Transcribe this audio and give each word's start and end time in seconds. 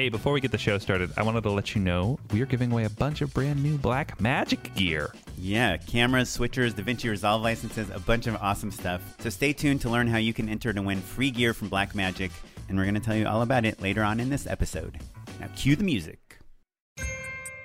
Hey, 0.00 0.08
before 0.08 0.32
we 0.32 0.40
get 0.40 0.50
the 0.50 0.56
show 0.56 0.78
started, 0.78 1.10
I 1.18 1.22
wanted 1.22 1.42
to 1.42 1.50
let 1.50 1.74
you 1.74 1.82
know 1.82 2.18
we 2.32 2.40
are 2.40 2.46
giving 2.46 2.72
away 2.72 2.84
a 2.84 2.88
bunch 2.88 3.20
of 3.20 3.34
brand 3.34 3.62
new 3.62 3.76
Blackmagic 3.76 4.74
gear. 4.74 5.12
Yeah, 5.36 5.76
cameras, 5.76 6.34
switchers, 6.34 6.72
DaVinci 6.72 7.10
Resolve 7.10 7.42
licenses, 7.42 7.90
a 7.90 7.98
bunch 7.98 8.26
of 8.26 8.34
awesome 8.36 8.70
stuff. 8.70 9.02
So 9.18 9.28
stay 9.28 9.52
tuned 9.52 9.82
to 9.82 9.90
learn 9.90 10.08
how 10.08 10.16
you 10.16 10.32
can 10.32 10.48
enter 10.48 10.72
to 10.72 10.80
win 10.80 11.02
free 11.02 11.30
gear 11.30 11.52
from 11.52 11.68
Blackmagic, 11.68 12.30
and 12.70 12.78
we're 12.78 12.84
going 12.84 12.94
to 12.94 13.00
tell 13.00 13.14
you 13.14 13.26
all 13.26 13.42
about 13.42 13.66
it 13.66 13.82
later 13.82 14.02
on 14.02 14.20
in 14.20 14.30
this 14.30 14.46
episode. 14.46 14.98
Now, 15.38 15.48
cue 15.54 15.76
the 15.76 15.84
music. 15.84 16.38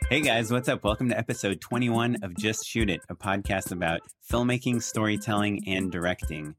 Hey 0.09 0.19
guys, 0.19 0.51
what's 0.51 0.67
up? 0.67 0.83
Welcome 0.83 1.07
to 1.11 1.17
episode 1.17 1.61
21 1.61 2.17
of 2.21 2.35
Just 2.35 2.67
Shoot 2.67 2.89
It, 2.89 2.99
a 3.07 3.15
podcast 3.15 3.71
about 3.71 4.01
filmmaking, 4.29 4.83
storytelling, 4.83 5.63
and 5.67 5.89
directing. 5.89 6.55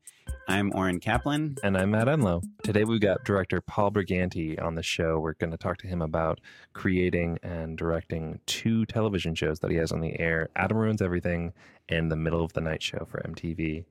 I'm 0.49 0.73
Oren 0.75 1.01
Kaplan. 1.01 1.57
And 1.63 1.77
I'm 1.77 1.91
Matt 1.91 2.07
Enlow. 2.09 2.43
Today 2.63 2.85
we've 2.85 3.01
got 3.01 3.25
director 3.25 3.61
Paul 3.61 3.91
Briganti 3.91 4.61
on 4.63 4.75
the 4.75 4.83
show. 4.83 5.19
We're 5.19 5.35
going 5.35 5.51
to 5.51 5.57
talk 5.57 5.79
to 5.79 5.87
him 5.87 6.01
about 6.03 6.41
creating 6.73 7.39
and 7.43 7.77
directing 7.77 8.41
two 8.47 8.87
television 8.87 9.35
shows 9.35 9.61
that 9.61 9.71
he 9.71 9.77
has 9.77 9.93
on 9.93 10.01
the 10.01 10.19
air 10.21 10.49
Adam 10.57 10.77
Ruins 10.79 11.03
Everything 11.03 11.53
and 11.89 12.11
The 12.11 12.17
Middle 12.17 12.45
of 12.45 12.53
the 12.53 12.61
Night 12.61 12.83
Show 12.83 13.07
for 13.11 13.21
MTV. 13.23 13.85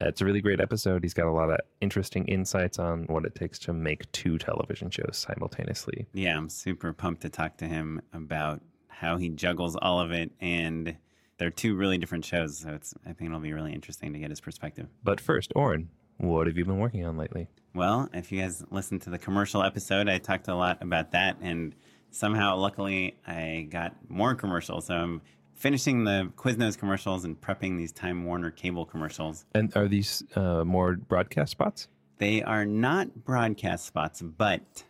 Uh, 0.00 0.08
It's 0.08 0.20
a 0.20 0.24
really 0.24 0.40
great 0.40 0.60
episode. 0.60 1.02
He's 1.02 1.14
got 1.14 1.26
a 1.26 1.32
lot 1.32 1.50
of 1.50 1.58
interesting 1.80 2.26
insights 2.26 2.78
on 2.78 3.04
what 3.04 3.24
it 3.24 3.34
takes 3.34 3.58
to 3.60 3.72
make 3.72 4.10
two 4.12 4.38
television 4.38 4.90
shows 4.90 5.16
simultaneously. 5.16 6.06
Yeah, 6.12 6.36
I'm 6.36 6.48
super 6.48 6.92
pumped 6.92 7.22
to 7.22 7.28
talk 7.30 7.56
to 7.58 7.66
him 7.66 8.00
about 8.12 8.60
how 8.88 9.16
he 9.16 9.28
juggles 9.30 9.76
all 9.76 9.98
of 10.00 10.12
it, 10.12 10.30
and 10.40 10.96
they're 11.38 11.50
two 11.50 11.74
really 11.74 11.98
different 11.98 12.24
shows. 12.24 12.58
So 12.58 12.70
it's 12.70 12.94
I 13.04 13.12
think 13.12 13.30
it'll 13.30 13.40
be 13.40 13.52
really 13.52 13.72
interesting 13.72 14.12
to 14.12 14.18
get 14.18 14.30
his 14.30 14.40
perspective. 14.40 14.88
But 15.02 15.20
first, 15.20 15.52
Oren, 15.54 15.88
what 16.18 16.46
have 16.46 16.56
you 16.56 16.64
been 16.64 16.78
working 16.78 17.04
on 17.04 17.16
lately? 17.16 17.48
Well, 17.74 18.08
if 18.12 18.30
you 18.30 18.40
guys 18.40 18.64
listened 18.70 19.02
to 19.02 19.10
the 19.10 19.18
commercial 19.18 19.62
episode, 19.62 20.08
I 20.08 20.18
talked 20.18 20.48
a 20.48 20.54
lot 20.54 20.82
about 20.82 21.12
that, 21.12 21.38
and 21.40 21.74
somehow, 22.10 22.56
luckily, 22.56 23.16
I 23.26 23.66
got 23.70 23.96
more 24.08 24.34
commercials. 24.34 24.86
So 24.86 24.94
I'm 24.94 25.22
finishing 25.54 26.04
the 26.04 26.30
Quiznos 26.36 26.76
commercials 26.76 27.24
and 27.24 27.40
prepping 27.40 27.78
these 27.78 27.92
Time 27.92 28.24
Warner 28.24 28.50
cable 28.50 28.84
commercials. 28.84 29.46
And 29.54 29.74
are 29.76 29.88
these 29.88 30.22
uh, 30.36 30.64
more 30.64 30.96
broadcast 30.96 31.52
spots? 31.52 31.88
They 32.18 32.42
are 32.42 32.64
not 32.64 33.24
broadcast 33.24 33.86
spots, 33.86 34.22
but, 34.22 34.84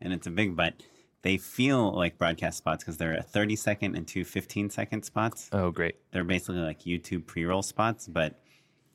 and 0.00 0.12
it's 0.12 0.26
a 0.26 0.30
big 0.30 0.56
but, 0.56 0.74
they 1.22 1.36
feel 1.36 1.92
like 1.92 2.18
broadcast 2.18 2.58
spots 2.58 2.82
because 2.82 2.96
they're 2.96 3.14
a 3.14 3.22
30 3.22 3.56
second 3.56 3.96
and 3.96 4.06
two 4.06 4.24
15 4.24 4.70
second 4.70 5.04
spots. 5.04 5.48
Oh, 5.52 5.70
great. 5.70 5.96
They're 6.12 6.24
basically 6.24 6.60
like 6.60 6.80
YouTube 6.80 7.26
pre 7.26 7.44
roll 7.44 7.62
spots, 7.62 8.08
but 8.08 8.40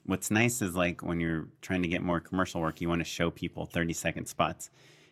what's 0.06 0.29
nice 0.29 0.62
is 0.62 0.75
like 0.75 1.01
when 1.01 1.19
you're 1.19 1.47
trying 1.62 1.81
to 1.84 1.88
get 1.88 2.01
more 2.01 2.19
commercial 2.19 2.62
work, 2.62 2.81
you 2.81 2.90
want 2.90 3.00
to 3.00 3.06
show 3.06 3.31
people 3.31 3.66
30 3.66 3.94
second 3.94 4.25
spots. 4.25 4.69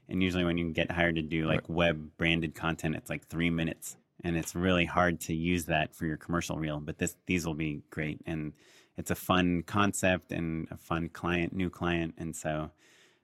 And 0.10 0.22
usually 0.22 0.44
when 0.44 0.58
you 0.58 0.72
get 0.72 0.92
hired 0.92 1.16
to 1.16 1.22
do 1.22 1.48
like 1.48 1.68
web 1.68 2.10
branded 2.18 2.54
content, 2.54 2.96
it's 2.96 3.10
like 3.10 3.28
three 3.28 3.50
minutes. 3.50 3.98
And 4.24 4.38
it's 4.38 4.56
really 4.56 4.86
hard 4.86 5.20
to 5.22 5.36
use 5.36 5.66
that 5.66 5.96
for 5.96 6.06
your 6.06 6.18
commercial 6.18 6.58
reel. 6.58 6.80
But 6.80 6.98
this 6.98 7.16
these 7.26 7.46
will 7.46 7.56
be 7.56 7.82
great. 7.90 8.22
And 8.26 8.54
it's 8.98 9.12
a 9.12 9.16
fun 9.16 9.64
concept 9.64 10.32
and 10.32 10.68
a 10.72 10.78
fun 10.78 11.10
client, 11.10 11.54
new 11.54 11.70
client. 11.70 12.16
And 12.18 12.36
so 12.36 12.72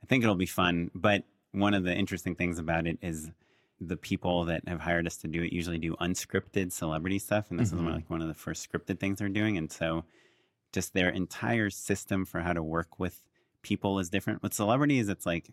I 0.04 0.06
think 0.06 0.24
it'll 0.24 0.36
be 0.36 0.46
fun. 0.46 0.92
But 0.94 1.24
one 1.52 1.74
of 1.74 1.84
the 1.84 1.94
interesting 1.94 2.36
things 2.36 2.60
about 2.60 2.88
it 2.88 2.98
is 3.02 3.32
the 3.82 3.98
people 3.98 4.46
that 4.46 4.62
have 4.68 4.80
hired 4.80 5.08
us 5.08 5.18
to 5.18 5.28
do 5.28 5.42
it 5.42 5.52
usually 5.52 5.80
do 5.80 5.96
unscripted 5.96 6.72
celebrity 6.72 7.18
stuff. 7.18 7.50
And 7.50 7.60
this 7.60 7.70
is 7.70 7.76
one, 7.76 7.92
like 7.92 8.10
one 8.10 8.22
of 8.22 8.28
the 8.28 8.34
first 8.36 8.72
scripted 8.72 9.00
things 9.00 9.18
they're 9.18 9.28
doing. 9.28 9.58
And 9.58 9.72
so 9.72 10.06
just 10.72 10.94
their 10.94 11.10
entire 11.10 11.72
system 11.72 12.24
for 12.24 12.42
how 12.42 12.54
to 12.54 12.62
work 12.62 13.00
with 13.00 13.24
people 13.64 13.98
is 13.98 14.10
different. 14.10 14.44
With 14.44 14.54
celebrities, 14.54 15.10
it's 15.10 15.26
like 15.26 15.50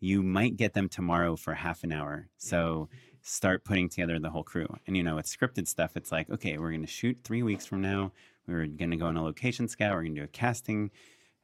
you 0.00 0.22
might 0.22 0.56
get 0.56 0.74
them 0.74 0.88
tomorrow 0.88 1.36
for 1.36 1.54
half 1.54 1.84
an 1.84 1.92
hour. 1.92 2.28
So 2.38 2.88
start 3.22 3.64
putting 3.64 3.88
together 3.88 4.18
the 4.18 4.30
whole 4.30 4.42
crew. 4.42 4.66
And 4.86 4.96
you 4.96 5.04
know, 5.04 5.16
with 5.16 5.26
scripted 5.26 5.68
stuff, 5.68 5.96
it's 5.96 6.10
like, 6.10 6.28
okay, 6.28 6.58
we're 6.58 6.70
going 6.70 6.80
to 6.82 6.88
shoot 6.88 7.18
three 7.22 7.44
weeks 7.44 7.66
from 7.66 7.80
now. 7.82 8.12
We're 8.48 8.66
going 8.66 8.90
to 8.90 8.96
go 8.96 9.06
on 9.06 9.16
a 9.16 9.22
location 9.22 9.68
scout. 9.68 9.92
We're 9.92 10.02
going 10.02 10.14
to 10.16 10.20
do 10.22 10.24
a 10.24 10.28
casting 10.28 10.90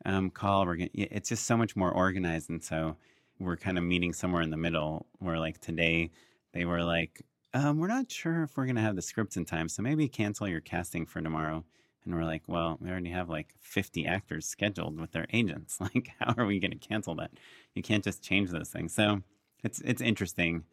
um, 0.05 0.31
call. 0.31 0.67
We're 0.67 0.77
going. 0.77 0.91
It's 0.95 1.29
just 1.29 1.47
so 1.47 1.57
much 1.57 1.77
more 1.77 1.93
organized, 1.93 2.51
and 2.51 2.63
so 2.63 2.97
we're 3.39 3.57
kind 3.57 3.79
of 3.79 3.85
meeting 3.85 4.13
somewhere 4.13 4.43
in 4.43 4.51
the 4.51 4.57
middle. 4.57 5.07
Where 5.19 5.39
like 5.39 5.61
today, 5.61 6.11
they 6.53 6.65
were 6.65 6.83
like, 6.83 7.23
um, 7.55 7.79
we're 7.79 7.87
not 7.87 8.11
sure 8.11 8.43
if 8.43 8.57
we're 8.57 8.67
going 8.67 8.77
to 8.77 8.83
have 8.83 8.97
the 8.97 9.03
scripts 9.03 9.37
in 9.37 9.45
time, 9.45 9.69
so 9.69 9.83
maybe 9.83 10.09
cancel 10.09 10.49
your 10.49 10.61
casting 10.61 11.07
for 11.07 11.21
tomorrow. 11.21 11.65
And 12.05 12.15
we're 12.15 12.25
like, 12.25 12.43
well, 12.47 12.79
we 12.81 12.89
already 12.89 13.11
have 13.11 13.29
like 13.29 13.55
50 13.61 14.07
actors 14.07 14.47
scheduled 14.47 15.01
with 15.01 15.13
their 15.13 15.27
agents. 15.33 15.79
Like, 15.81 16.11
how 16.21 16.35
are 16.37 16.47
we 16.47 16.61
going 16.61 16.71
to 16.71 16.79
cancel 16.79 17.15
that? 17.17 17.33
You 17.75 17.83
can't 17.83 18.05
just 18.05 18.23
change 18.23 18.51
those 18.51 18.69
things. 18.71 18.95
So 18.95 19.23
it's 19.65 19.81
it's 19.81 20.01
interesting. 20.01 20.65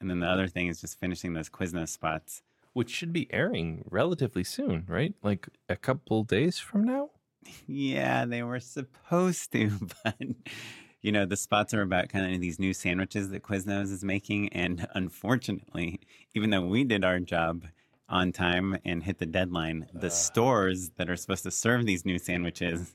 And 0.00 0.10
then 0.10 0.20
the 0.20 0.26
other 0.26 0.48
thing 0.48 0.66
is 0.66 0.80
just 0.80 0.98
finishing 0.98 1.32
those 1.32 1.48
Quiznos 1.48 1.88
spots. 1.88 2.42
Which 2.74 2.90
should 2.90 3.12
be 3.12 3.32
airing 3.32 3.84
relatively 3.90 4.44
soon, 4.44 4.84
right? 4.88 5.14
Like 5.22 5.46
a 5.68 5.76
couple 5.76 6.24
days 6.24 6.58
from 6.58 6.84
now? 6.84 7.10
Yeah, 7.66 8.24
they 8.24 8.42
were 8.42 8.60
supposed 8.60 9.50
to, 9.52 9.70
but 10.04 10.16
you 11.02 11.12
know, 11.12 11.26
the 11.26 11.36
spots 11.36 11.74
are 11.74 11.82
about 11.82 12.08
kind 12.08 12.32
of 12.32 12.40
these 12.40 12.58
new 12.58 12.72
sandwiches 12.72 13.30
that 13.30 13.42
Quiznos 13.42 13.92
is 13.92 14.04
making. 14.04 14.48
And 14.50 14.86
unfortunately, 14.94 16.00
even 16.34 16.50
though 16.50 16.62
we 16.62 16.84
did 16.84 17.04
our 17.04 17.18
job 17.18 17.64
on 18.08 18.32
time 18.32 18.78
and 18.84 19.02
hit 19.02 19.18
the 19.18 19.26
deadline, 19.26 19.88
the 19.92 20.10
stores 20.10 20.90
that 20.96 21.10
are 21.10 21.16
supposed 21.16 21.42
to 21.42 21.50
serve 21.50 21.86
these 21.86 22.06
new 22.06 22.18
sandwiches 22.18 22.94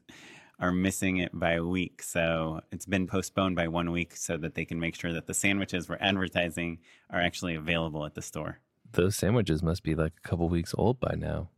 are 0.59 0.71
missing 0.71 1.17
it 1.17 1.31
by 1.33 1.53
a 1.53 1.63
week. 1.63 2.01
So 2.01 2.61
it's 2.71 2.85
been 2.85 3.07
postponed 3.07 3.55
by 3.55 3.67
one 3.67 3.91
week 3.91 4.15
so 4.15 4.37
that 4.37 4.55
they 4.55 4.65
can 4.65 4.79
make 4.79 4.95
sure 4.95 5.13
that 5.13 5.27
the 5.27 5.33
sandwiches 5.33 5.89
we're 5.89 5.97
advertising 5.99 6.79
are 7.09 7.21
actually 7.21 7.55
available 7.55 8.05
at 8.05 8.15
the 8.15 8.21
store. 8.21 8.59
Those 8.93 9.15
sandwiches 9.15 9.61
must 9.61 9.83
be 9.83 9.95
like 9.95 10.13
a 10.17 10.27
couple 10.27 10.47
weeks 10.49 10.73
old 10.77 10.99
by 10.99 11.15
now. 11.17 11.49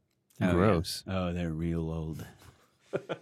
Oh, 0.42 0.48
yeah. 0.48 0.52
Gross. 0.52 1.04
Oh, 1.08 1.32
they're 1.32 1.52
real 1.52 1.92
old. 1.92 2.26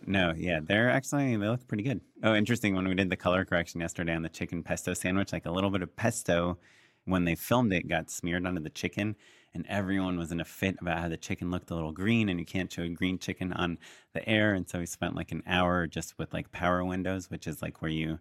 No, 0.06 0.34
yeah, 0.36 0.60
they're 0.64 0.90
actually 0.90 1.36
they 1.36 1.48
look 1.48 1.68
pretty 1.68 1.84
good. 1.84 2.02
Oh, 2.24 2.36
interesting. 2.36 2.76
When 2.76 2.88
we 2.88 2.96
did 2.96 3.10
the 3.10 3.16
color 3.18 3.46
correction 3.46 3.82
yesterday 3.82 4.14
on 4.14 4.22
the 4.22 4.30
chicken 4.30 4.64
pesto 4.64 4.94
sandwich, 4.94 5.34
like 5.34 5.46
a 5.46 5.52
little 5.52 5.70
bit 5.70 5.82
of 5.82 5.96
pesto 5.96 6.58
when 7.06 7.24
they 7.24 7.36
filmed 7.36 7.74
it 7.74 7.88
got 7.88 8.10
smeared 8.10 8.46
onto 8.46 8.62
the 8.62 8.70
chicken, 8.70 9.16
and 9.54 9.66
everyone 9.68 10.18
was 10.18 10.32
in 10.32 10.40
a 10.40 10.46
fit 10.46 10.76
about 10.82 11.00
how 11.00 11.08
the 11.08 11.18
chicken 11.18 11.52
looked 11.52 11.72
a 11.72 11.76
little 11.76 11.92
green, 11.92 12.30
and 12.30 12.40
you 12.40 12.46
can't 12.46 12.72
show 12.72 12.84
a 12.84 12.90
green 12.90 13.18
chicken 13.18 13.54
on 13.54 13.78
the 14.14 14.28
air. 14.28 14.54
And 14.54 14.68
so 14.70 14.80
we 14.80 14.86
spent 14.86 15.16
like 15.16 15.32
an 15.32 15.44
hour 15.48 15.88
just 15.88 16.18
with 16.18 16.34
like 16.34 16.52
power 16.52 16.84
windows, 16.84 17.30
which 17.30 17.48
is 17.48 17.62
like 17.62 17.82
where 17.82 17.92
you, 17.92 18.20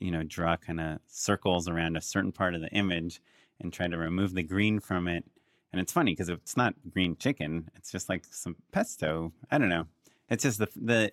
you 0.00 0.10
know, 0.10 0.22
draw 0.22 0.56
kind 0.56 0.80
of 0.80 0.98
circles 1.06 1.68
around 1.68 1.96
a 1.96 2.00
certain 2.00 2.32
part 2.32 2.54
of 2.54 2.60
the 2.62 2.70
image 2.70 3.20
and 3.60 3.72
try 3.72 3.86
to 3.88 3.96
remove 3.98 4.34
the 4.34 4.42
green 4.42 4.80
from 4.80 5.06
it. 5.08 5.24
And 5.72 5.80
it's 5.80 5.92
funny 5.92 6.12
because 6.12 6.28
it's 6.28 6.56
not 6.56 6.74
green 6.90 7.16
chicken; 7.16 7.68
it's 7.76 7.92
just 7.92 8.08
like 8.08 8.24
some 8.30 8.56
pesto. 8.72 9.32
I 9.50 9.58
don't 9.58 9.68
know 9.68 9.86
it's 10.30 10.44
just 10.44 10.58
the 10.58 10.68
the 10.76 11.10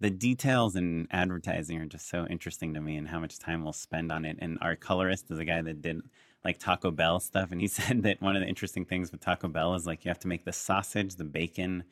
the 0.00 0.10
details 0.10 0.76
in 0.76 1.06
advertising 1.10 1.78
are 1.78 1.86
just 1.86 2.08
so 2.08 2.26
interesting 2.26 2.74
to 2.74 2.80
me 2.80 2.96
and 2.96 3.08
how 3.08 3.20
much 3.20 3.38
time 3.38 3.62
we'll 3.62 3.72
spend 3.72 4.10
on 4.10 4.24
it. 4.24 4.36
And 4.40 4.58
our 4.60 4.76
colorist 4.76 5.30
is 5.30 5.38
a 5.38 5.44
guy 5.44 5.62
that 5.62 5.82
did 5.82 6.02
like 6.44 6.58
Taco 6.58 6.90
Bell 6.90 7.20
stuff. 7.20 7.52
And 7.52 7.60
he 7.60 7.68
said 7.68 8.02
that 8.02 8.20
one 8.20 8.36
of 8.36 8.42
the 8.42 8.48
interesting 8.48 8.84
things 8.84 9.12
with 9.12 9.20
Taco 9.20 9.48
Bell 9.48 9.74
is 9.74 9.86
like 9.86 10.04
you 10.04 10.10
have 10.10 10.18
to 10.20 10.28
make 10.28 10.44
the 10.44 10.52
sausage, 10.52 11.14
the 11.14 11.24
bacon, 11.24 11.84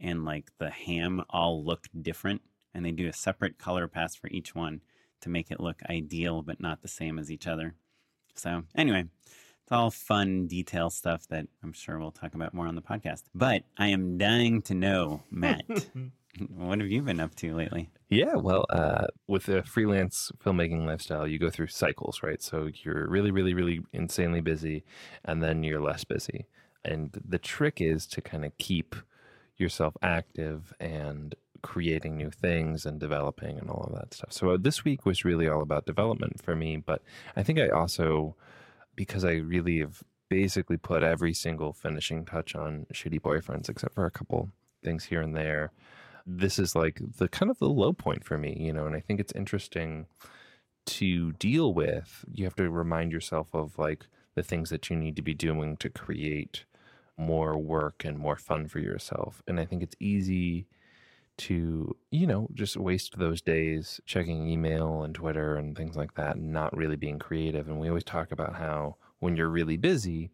and 0.00 0.24
like 0.24 0.50
the 0.58 0.70
ham 0.70 1.22
all 1.30 1.62
look 1.62 1.88
different. 2.00 2.42
And 2.74 2.84
they 2.84 2.92
do 2.92 3.08
a 3.08 3.12
separate 3.12 3.58
color 3.58 3.88
pass 3.88 4.14
for 4.14 4.28
each 4.28 4.54
one 4.54 4.80
to 5.20 5.28
make 5.28 5.50
it 5.50 5.60
look 5.60 5.80
ideal, 5.88 6.42
but 6.42 6.60
not 6.60 6.82
the 6.82 6.88
same 6.88 7.18
as 7.18 7.30
each 7.30 7.46
other. 7.46 7.74
So, 8.34 8.62
anyway, 8.74 9.04
it's 9.26 9.72
all 9.72 9.90
fun 9.90 10.46
detail 10.46 10.88
stuff 10.88 11.26
that 11.28 11.46
I'm 11.62 11.72
sure 11.72 11.98
we'll 11.98 12.10
talk 12.10 12.34
about 12.34 12.54
more 12.54 12.66
on 12.66 12.76
the 12.76 12.82
podcast. 12.82 13.24
But 13.34 13.64
I 13.76 13.88
am 13.88 14.18
dying 14.18 14.62
to 14.62 14.74
know, 14.74 15.22
Matt. 15.30 15.64
What 16.48 16.80
have 16.80 16.88
you 16.88 17.02
been 17.02 17.20
up 17.20 17.34
to 17.36 17.54
lately? 17.54 17.90
Yeah, 18.08 18.34
well, 18.36 18.66
uh, 18.70 19.06
with 19.26 19.48
a 19.48 19.62
freelance 19.62 20.30
filmmaking 20.44 20.86
lifestyle, 20.86 21.26
you 21.26 21.38
go 21.38 21.50
through 21.50 21.68
cycles, 21.68 22.22
right? 22.22 22.42
So 22.42 22.68
you're 22.82 23.08
really, 23.08 23.30
really, 23.30 23.54
really 23.54 23.80
insanely 23.92 24.40
busy, 24.40 24.84
and 25.24 25.42
then 25.42 25.62
you're 25.62 25.80
less 25.80 26.04
busy. 26.04 26.46
And 26.84 27.10
the 27.24 27.38
trick 27.38 27.80
is 27.80 28.06
to 28.08 28.20
kind 28.20 28.44
of 28.44 28.56
keep 28.58 28.94
yourself 29.56 29.96
active 30.02 30.72
and 30.80 31.34
creating 31.62 32.16
new 32.16 32.30
things 32.30 32.86
and 32.86 32.98
developing 32.98 33.58
and 33.58 33.68
all 33.68 33.84
of 33.84 33.94
that 33.94 34.14
stuff. 34.14 34.32
So 34.32 34.50
uh, 34.50 34.56
this 34.58 34.82
week 34.84 35.04
was 35.04 35.24
really 35.24 35.46
all 35.46 35.60
about 35.60 35.84
development 35.84 36.42
for 36.42 36.56
me, 36.56 36.78
but 36.78 37.02
I 37.36 37.42
think 37.42 37.58
I 37.58 37.68
also, 37.68 38.34
because 38.96 39.24
I 39.24 39.32
really 39.34 39.80
have 39.80 40.02
basically 40.30 40.78
put 40.78 41.02
every 41.02 41.34
single 41.34 41.74
finishing 41.74 42.24
touch 42.24 42.54
on 42.54 42.86
Shitty 42.94 43.20
Boyfriends, 43.20 43.68
except 43.68 43.94
for 43.94 44.06
a 44.06 44.10
couple 44.10 44.48
things 44.82 45.04
here 45.04 45.20
and 45.20 45.36
there 45.36 45.72
this 46.36 46.58
is 46.58 46.74
like 46.74 47.00
the 47.16 47.28
kind 47.28 47.50
of 47.50 47.58
the 47.58 47.68
low 47.68 47.92
point 47.92 48.24
for 48.24 48.38
me, 48.38 48.56
you 48.58 48.72
know, 48.72 48.86
and 48.86 48.94
I 48.94 49.00
think 49.00 49.20
it's 49.20 49.32
interesting 49.34 50.06
to 50.86 51.32
deal 51.32 51.74
with. 51.74 52.24
You 52.32 52.44
have 52.44 52.54
to 52.56 52.70
remind 52.70 53.12
yourself 53.12 53.54
of 53.54 53.78
like 53.78 54.06
the 54.34 54.42
things 54.42 54.70
that 54.70 54.88
you 54.88 54.96
need 54.96 55.16
to 55.16 55.22
be 55.22 55.34
doing 55.34 55.76
to 55.78 55.90
create 55.90 56.64
more 57.16 57.58
work 57.58 58.04
and 58.04 58.18
more 58.18 58.36
fun 58.36 58.68
for 58.68 58.78
yourself. 58.78 59.42
And 59.46 59.58
I 59.60 59.64
think 59.64 59.82
it's 59.82 59.96
easy 59.98 60.66
to, 61.38 61.96
you 62.10 62.26
know, 62.26 62.48
just 62.54 62.76
waste 62.76 63.18
those 63.18 63.40
days 63.40 64.00
checking 64.06 64.48
email 64.48 65.02
and 65.02 65.14
Twitter 65.14 65.56
and 65.56 65.76
things 65.76 65.96
like 65.96 66.14
that 66.14 66.36
and 66.36 66.52
not 66.52 66.76
really 66.76 66.96
being 66.96 67.18
creative. 67.18 67.68
And 67.68 67.80
we 67.80 67.88
always 67.88 68.04
talk 68.04 68.30
about 68.30 68.56
how 68.56 68.96
when 69.18 69.36
you're 69.36 69.48
really 69.48 69.76
busy, 69.76 70.30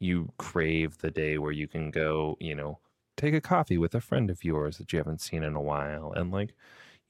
you 0.00 0.32
crave 0.38 0.98
the 0.98 1.10
day 1.10 1.38
where 1.38 1.52
you 1.52 1.68
can 1.68 1.90
go, 1.90 2.36
you 2.40 2.54
know, 2.54 2.78
take 3.16 3.34
a 3.34 3.40
coffee 3.40 3.78
with 3.78 3.94
a 3.94 4.00
friend 4.00 4.30
of 4.30 4.44
yours 4.44 4.78
that 4.78 4.92
you 4.92 4.98
haven't 4.98 5.20
seen 5.20 5.42
in 5.42 5.54
a 5.54 5.60
while 5.60 6.12
and 6.14 6.30
like 6.30 6.54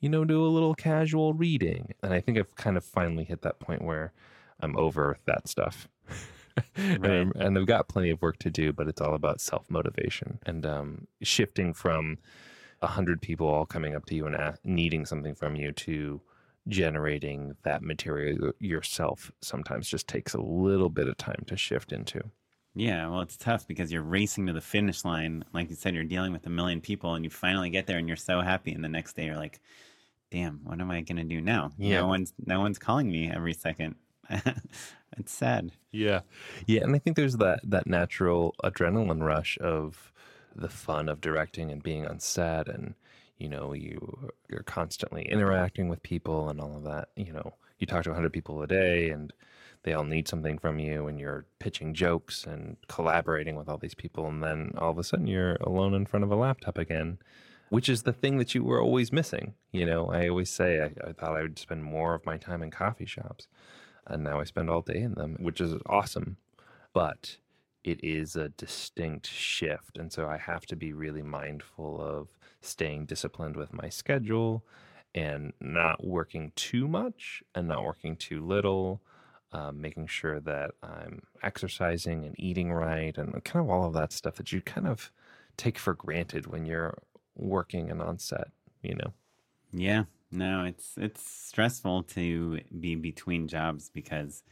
you 0.01 0.09
know 0.09 0.25
do 0.25 0.45
a 0.45 0.49
little 0.49 0.75
casual 0.75 1.33
reading. 1.33 1.93
And 2.03 2.13
i 2.13 2.21
think 2.21 2.39
i've 2.39 2.55
kind 2.55 2.77
of 2.77 2.85
finally 2.85 3.25
hit 3.25 3.43
that 3.43 3.61
point 3.61 3.83
where 3.83 4.13
i'm 4.61 4.77
over 4.77 5.17
that 5.27 5.49
stuff. 5.49 5.89
Right. 6.79 7.05
and, 7.05 7.37
and, 7.37 7.59
i've 7.59 7.67
got 7.67 7.87
plenty 7.87 8.09
of 8.09 8.23
work 8.23 8.39
to 8.39 8.49
do 8.49 8.73
but 8.73 8.89
it's 8.89 9.03
all 9.03 9.15
about 9.15 9.43
self-motivation 9.43 10.39
and 10.47 10.65
um, 10.65 11.07
shifting 11.21 11.75
from 11.75 12.17
a 12.81 12.87
hundred 12.87 13.21
people 13.21 13.47
all 13.47 13.67
coming 13.67 13.95
up 13.95 14.07
to 14.07 14.15
you 14.15 14.25
and 14.25 14.35
a- 14.35 14.57
needing 14.65 15.05
something 15.05 15.35
from 15.35 15.55
you 15.55 15.71
to 15.73 16.23
generating 16.69 17.55
that 17.63 17.83
material 17.83 18.53
yourself 18.59 19.31
sometimes 19.43 19.87
just 19.87 20.09
takes 20.09 20.33
a 20.33 20.41
little 20.41 20.89
bit 20.89 21.09
of 21.09 21.19
time 21.19 21.45
to 21.47 21.59
shift 21.59 21.93
into 21.93 22.23
yeah, 22.77 23.09
well, 23.09 23.23
it's 23.23 23.39
tough 23.39 23.67
because 23.67 23.91
you're 23.91 24.03
racing 24.03 24.47
to 24.47 24.53
the 24.53 24.61
finish 24.61 25.03
line. 25.03 25.47
Like 25.55 25.71
you 25.71 25.77
said, 25.77 25.95
you're 25.95 26.05
dealing 26.05 26.33
with 26.33 26.45
a 26.45 26.51
million 26.51 26.83
people 26.83 27.15
and 27.15 27.25
you 27.25 27.31
finally 27.31 27.71
get 27.71 27.87
there 27.87 27.97
and 27.97 28.07
you're 28.07 28.19
so 28.19 28.43
happy. 28.43 28.73
And 28.73 28.85
the 28.85 28.89
next 28.89 29.17
day 29.17 29.25
you're 29.25 29.35
like, 29.35 29.61
damn, 30.31 30.61
what 30.63 30.79
am 30.79 30.91
I 30.91 31.01
going 31.01 31.17
to 31.17 31.25
do 31.25 31.41
now? 31.41 31.73
Yeah. 31.79 32.01
No 32.01 32.09
one's, 32.09 32.35
no 32.45 32.61
one's 32.61 32.79
calling 32.79 33.11
me 33.11 33.31
every 33.31 33.55
second. 33.55 33.95
it's 35.17 35.33
sad. 35.33 35.73
Yeah. 35.91 36.21
Yeah. 36.67 36.83
And 36.83 36.95
I 36.95 36.99
think 36.99 37.17
there's 37.17 37.39
that, 37.39 37.61
that 37.65 37.87
natural 37.87 38.55
adrenaline 38.63 39.23
rush 39.23 39.57
of 39.59 40.13
the 40.55 40.69
fun 40.69 41.09
of 41.09 41.23
directing 41.23 41.71
and 41.71 41.83
being 41.83 42.07
on 42.07 42.21
set. 42.21 42.69
And, 42.69 42.93
you 43.39 43.49
know, 43.49 43.73
you, 43.73 44.33
you're 44.51 44.65
constantly 44.65 45.23
interacting 45.23 45.89
with 45.89 46.03
people 46.03 46.51
and 46.51 46.61
all 46.61 46.77
of 46.77 46.85
that. 46.85 47.09
You 47.17 47.33
know, 47.33 47.55
you 47.79 47.87
talk 47.87 48.03
to 48.03 48.11
100 48.11 48.35
people 48.35 48.61
a 48.61 48.67
day 48.67 49.09
and, 49.09 49.33
they 49.87 49.93
all 49.93 50.05
need 50.05 50.27
something 50.27 50.59
from 50.59 50.81
you 50.81 51.07
and 51.07 51.21
you're 51.21 51.47
pitching 51.61 51.95
jokes 51.95 52.45
and 52.45 52.77
collaborating 52.89 53.55
with 53.55 53.69
all 53.69 53.79
these 53.79 53.95
people 53.95 54.27
and 54.27 54.43
then 54.43 54.73
all 54.79 54.91
of 54.91 54.99
a 54.99 55.05
sudden 55.05 55.29
you're 55.29 55.55
alone 55.61 55.95
in 55.95 56.05
front 56.05 56.25
of 56.25 56.33
a 56.33 56.37
laptop 56.37 56.77
again 56.77 57.19
which 57.69 57.89
is 57.89 58.03
the 58.03 58.13
thing 58.13 58.37
that 58.37 58.53
you 58.53 58.65
were 58.65 58.83
always 58.83 59.13
missing 59.13 59.55
you 59.71 59.87
know? 59.87 60.09
I 60.09 60.29
always 60.29 60.51
say 60.51 60.81
I, 60.83 61.09
I, 61.09 61.13
thought 61.13 61.37
i 61.37 61.43
would 61.43 61.59
spend 61.59 61.85
more 61.85 62.15
of 62.15 62.27
my 62.27 62.37
time 62.37 62.65
in 62.65 62.71
coffee 62.73 63.07
shops 63.07 63.47
and 64.09 64.25
now 64.25 64.41
i 64.41 64.45
spend 64.45 64.69
all 64.69 64.83
day 64.83 65.01
in 65.01 65.15
them 65.15 65.37
which 65.39 65.61
is 65.61 65.81
awesome 65.87 66.37
but 66.93 67.37
it 67.85 68.03
is 68.03 68.35
a 68.35 68.49
distinct 68.49 69.29
shift 69.29 69.97
and 69.97 70.13
so 70.13 70.27
i 70.27 70.37
have 70.37 70.67
to 70.67 70.75
be 70.75 70.93
really 70.93 71.23
mindful 71.23 72.03
of 72.03 72.27
staying 72.61 73.07
disciplined 73.07 73.55
with 73.55 73.73
my 73.73 73.89
schedule 73.89 74.65
and 75.15 75.53
not 75.61 76.05
working 76.05 76.51
too 76.57 76.89
much 76.89 77.45
and 77.55 77.69
not 77.69 77.85
working 77.85 78.17
too 78.17 78.45
little 78.45 79.01
um, 79.57 79.81
making 79.81 80.07
sure 80.07 80.39
that 80.41 80.73
I'm 80.83 81.23
exercising 81.43 82.27
and 82.27 82.35
eating 82.39 82.73
right, 82.73 83.17
and 83.17 83.43
kind 83.43 83.65
of 83.65 83.71
all 83.71 83.87
of 83.87 83.95
that 83.95 84.13
stuff 84.13 84.35
that 84.37 84.53
you 84.53 84.61
kind 84.61 84.87
of 84.87 85.11
take 85.57 85.79
for 85.79 85.95
granted 85.95 86.47
when 86.47 86.67
you're 86.67 86.99
working 87.35 87.91
and 87.91 88.03
on 88.03 88.19
set, 88.19 88.49
you 88.83 88.95
know? 88.95 89.15
Yeah, 89.73 90.05
no, 90.31 90.65
it's 90.65 90.93
it's 90.99 91.23
stressful 91.49 92.03
to 92.03 92.61
be 92.79 92.97
between 92.97 93.49
jobs 93.49 93.89
because 93.89 94.43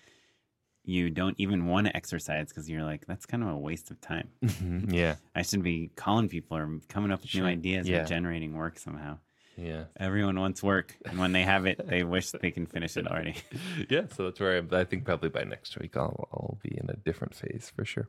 you 0.85 1.11
don't 1.11 1.35
even 1.39 1.67
want 1.67 1.87
to 1.87 1.97
exercise 1.97 2.49
because 2.49 2.69
you're 2.69 2.85
like 2.85 3.07
that's 3.07 3.27
kind 3.27 3.43
of 3.43 3.51
a 3.51 3.59
waste 3.59 3.91
of 3.91 4.01
time. 4.01 4.31
Mm-hmm. 4.43 4.91
Yeah, 4.91 5.17
I 5.35 5.43
should 5.43 5.63
be 5.63 5.91
calling 5.97 6.29
people 6.31 6.57
or 6.57 6.81
coming 6.89 7.11
up 7.11 7.21
with 7.21 7.31
sure. 7.31 7.43
new 7.43 7.49
ideas 7.49 7.89
yeah. 7.89 8.03
or 8.03 8.07
generating 8.07 8.55
work 8.55 8.79
somehow. 8.79 9.19
Yeah. 9.57 9.85
Everyone 9.99 10.39
wants 10.39 10.63
work, 10.63 10.97
and 11.05 11.19
when 11.19 11.33
they 11.33 11.43
have 11.43 11.67
it, 11.67 11.87
they 11.87 12.03
wish 12.03 12.31
they 12.31 12.51
can 12.51 12.67
finish 12.67 12.97
it 12.97 13.07
already. 13.07 13.37
yeah, 13.89 14.03
so 14.15 14.25
that's 14.25 14.41
where 14.41 14.63
I, 14.73 14.81
I 14.81 14.85
think 14.85 15.05
probably 15.05 15.29
by 15.29 15.45
next 15.45 15.79
week 15.79 15.97
I'll 15.97 16.29
I'll 16.33 16.59
be 16.63 16.77
in 16.77 16.91
a 16.91 16.97
different 16.97 17.35
phase 17.35 17.73
for 17.75 17.85
sure. 17.85 18.09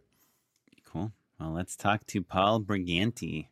Cool. 0.86 1.12
Well, 1.40 1.52
let's 1.52 1.76
talk 1.76 2.06
to 2.08 2.22
Paul 2.22 2.62
Briganti. 2.62 3.48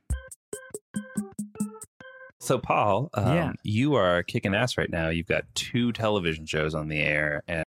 So, 2.39 2.57
Paul, 2.57 3.09
um, 3.13 3.35
yeah. 3.35 3.51
you 3.63 3.95
are 3.95 4.21
kicking 4.21 4.53
ass 4.53 4.77
right 4.77 4.89
now. 4.89 5.07
You've 5.07 5.27
got 5.27 5.45
two 5.55 5.93
television 5.93 6.45
shows 6.45 6.75
on 6.75 6.89
the 6.89 6.99
air, 6.99 7.41
and 7.47 7.62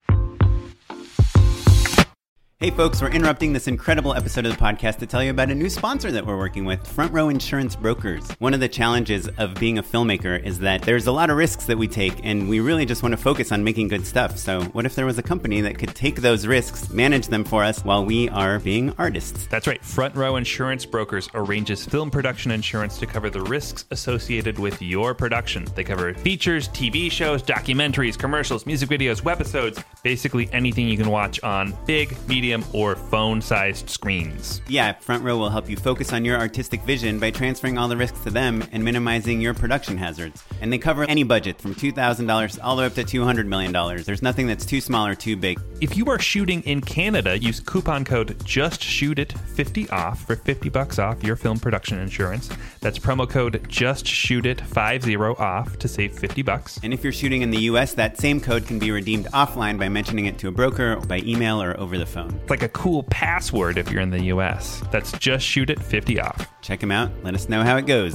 Hey, 2.62 2.72
folks, 2.72 3.02
we're 3.02 3.10
interrupting 3.12 3.52
this 3.52 3.68
incredible 3.68 4.14
episode 4.14 4.46
of 4.46 4.54
the 4.54 4.58
podcast 4.58 5.00
to 5.00 5.06
tell 5.06 5.22
you 5.22 5.30
about 5.30 5.52
a 5.52 5.56
new 5.56 5.70
sponsor 5.70 6.10
that 6.14 6.26
we're 6.26 6.38
working 6.38 6.64
with 6.64 6.88
Front 6.88 7.12
Row 7.12 7.28
Insurance 7.28 7.76
Brokers. 7.76 8.32
One 8.40 8.54
of 8.54 8.62
the 8.62 8.70
challenges 8.70 9.28
of 9.38 9.56
being 9.56 9.78
a 9.78 9.84
filmmaker 9.84 10.42
is 10.42 10.60
that 10.60 10.82
there's 10.84 11.06
a 11.06 11.12
lot 11.12 11.30
of 11.30 11.36
risks 11.36 11.66
that 11.66 11.78
we 11.78 11.90
take, 11.90 12.14
and 12.24 12.48
we 12.48 12.62
really 12.62 12.86
just 12.86 13.04
want 13.04 13.12
to 13.12 13.18
focus 13.18 13.52
on 13.52 13.66
making 13.66 13.90
good 13.90 14.08
stuff. 14.08 14.38
So, 14.38 14.62
what 14.68 14.86
if 14.86 14.96
there 14.96 15.06
was 15.06 15.18
a 15.18 15.22
company 15.22 15.60
that 15.60 15.78
could 15.78 15.94
take 15.96 16.22
those 16.22 16.48
risks, 16.48 16.90
manage 16.92 17.28
them 17.28 17.44
for 17.44 17.62
us 17.62 17.84
while 17.84 18.06
we 18.06 18.30
are 18.30 18.58
being 18.60 18.94
artists? 18.98 19.48
That's 19.48 19.68
right. 19.68 19.84
Front 19.84 20.16
Row 20.16 20.38
Insurance 20.38 20.86
Brokers 20.86 21.28
arranges 21.34 21.86
film 21.86 22.10
production 22.10 22.52
insurance 22.52 22.98
to 23.00 23.06
cover 23.06 23.30
the 23.30 23.42
risks 23.42 23.84
associated 23.92 24.60
with 24.60 24.82
your 24.82 25.14
production. 25.14 25.68
They 25.76 25.84
cover 25.84 26.14
features, 26.14 26.70
TV 26.70 27.12
shows, 27.12 27.44
documentaries, 27.44 28.18
commercials, 28.18 28.66
music 28.66 28.88
videos, 28.88 29.22
webisodes, 29.22 29.84
basically 30.04 30.48
anything 30.54 30.88
you 30.88 30.96
can 30.96 31.10
watch 31.10 31.44
on 31.44 31.78
big, 31.86 32.16
medium, 32.30 32.45
medium, 32.46 32.64
or 32.74 32.96
phone 32.96 33.42
sized 33.42 33.90
screens. 33.90 34.62
Yeah, 34.68 34.94
Front 34.94 35.24
Row 35.24 35.38
will 35.38 35.50
help 35.50 35.68
you 35.70 35.76
focus 35.76 36.14
on 36.14 36.24
your 36.24 36.38
artistic 36.38 36.82
vision 36.84 37.20
by 37.20 37.32
transferring 37.32 37.78
all 37.78 37.88
the 37.88 37.98
risks 37.98 38.20
to 38.22 38.30
them 38.30 38.64
and 38.72 38.84
minimizing 38.84 39.42
your 39.42 39.56
production 39.56 39.98
hazards. 39.98 40.44
And 40.62 40.72
they 40.72 40.78
cover 40.78 41.06
any 41.06 41.24
budget 41.24 41.60
from 41.60 41.74
$2,000 41.74 42.60
all 42.64 42.76
the 42.76 42.82
way 42.82 42.86
up 42.86 42.94
to 42.94 43.04
$200 43.04 43.48
million. 43.48 43.72
There's 44.04 44.22
nothing 44.22 44.46
that's 44.48 44.66
too 44.66 44.80
small 44.80 45.08
or 45.08 45.16
too 45.16 45.36
big. 45.36 45.60
If 45.82 45.98
you 45.98 46.06
are 46.10 46.20
shooting 46.20 46.62
in 46.64 46.82
Canada, 46.82 47.38
use 47.38 47.60
coupon 47.60 48.06
code 48.06 48.38
JustShootIt50 48.40 49.92
off 49.92 50.26
for 50.26 50.36
50 50.36 50.70
bucks 50.70 51.00
off 51.00 51.24
your 51.24 51.36
film 51.36 51.60
production 51.60 52.00
insurance. 52.00 52.50
That's 52.82 53.00
promo 53.00 53.28
code 53.28 53.64
JustShootIt50 53.70 55.40
off 55.40 55.80
to 55.80 55.88
save 55.88 56.18
50 56.18 56.42
bucks. 56.44 56.80
And 56.84 56.94
if 56.94 57.04
you're 57.04 57.14
shooting 57.14 57.42
in 57.42 57.50
the 57.50 57.62
US, 57.72 57.94
that 57.94 58.20
same 58.20 58.40
code 58.40 58.68
can 58.68 58.78
be 58.78 58.92
redeemed 58.92 59.26
offline 59.28 59.80
by 59.80 59.90
mentioning 59.90 60.28
it 60.28 60.38
to 60.40 60.48
a 60.48 60.52
broker, 60.52 60.98
by 61.08 61.20
email, 61.20 61.62
or 61.62 61.80
over 61.80 61.98
the 61.98 62.06
phone. 62.06 62.35
It's 62.42 62.50
like 62.50 62.64
a 62.64 62.70
cool 62.70 63.04
password 63.04 63.78
if 63.78 63.92
you're 63.92 64.02
in 64.02 64.10
the 64.12 64.26
US. 64.26 64.82
That's 64.92 65.12
just 65.14 65.46
shoot 65.46 65.70
it 65.70 65.82
50 65.82 66.20
off. 66.20 66.48
Check 66.62 66.80
them 66.80 66.92
out. 66.92 67.12
Let 67.24 67.34
us 67.36 67.50
know 67.50 67.64
how 67.64 67.78
it 67.78 67.86
goes. 67.86 68.14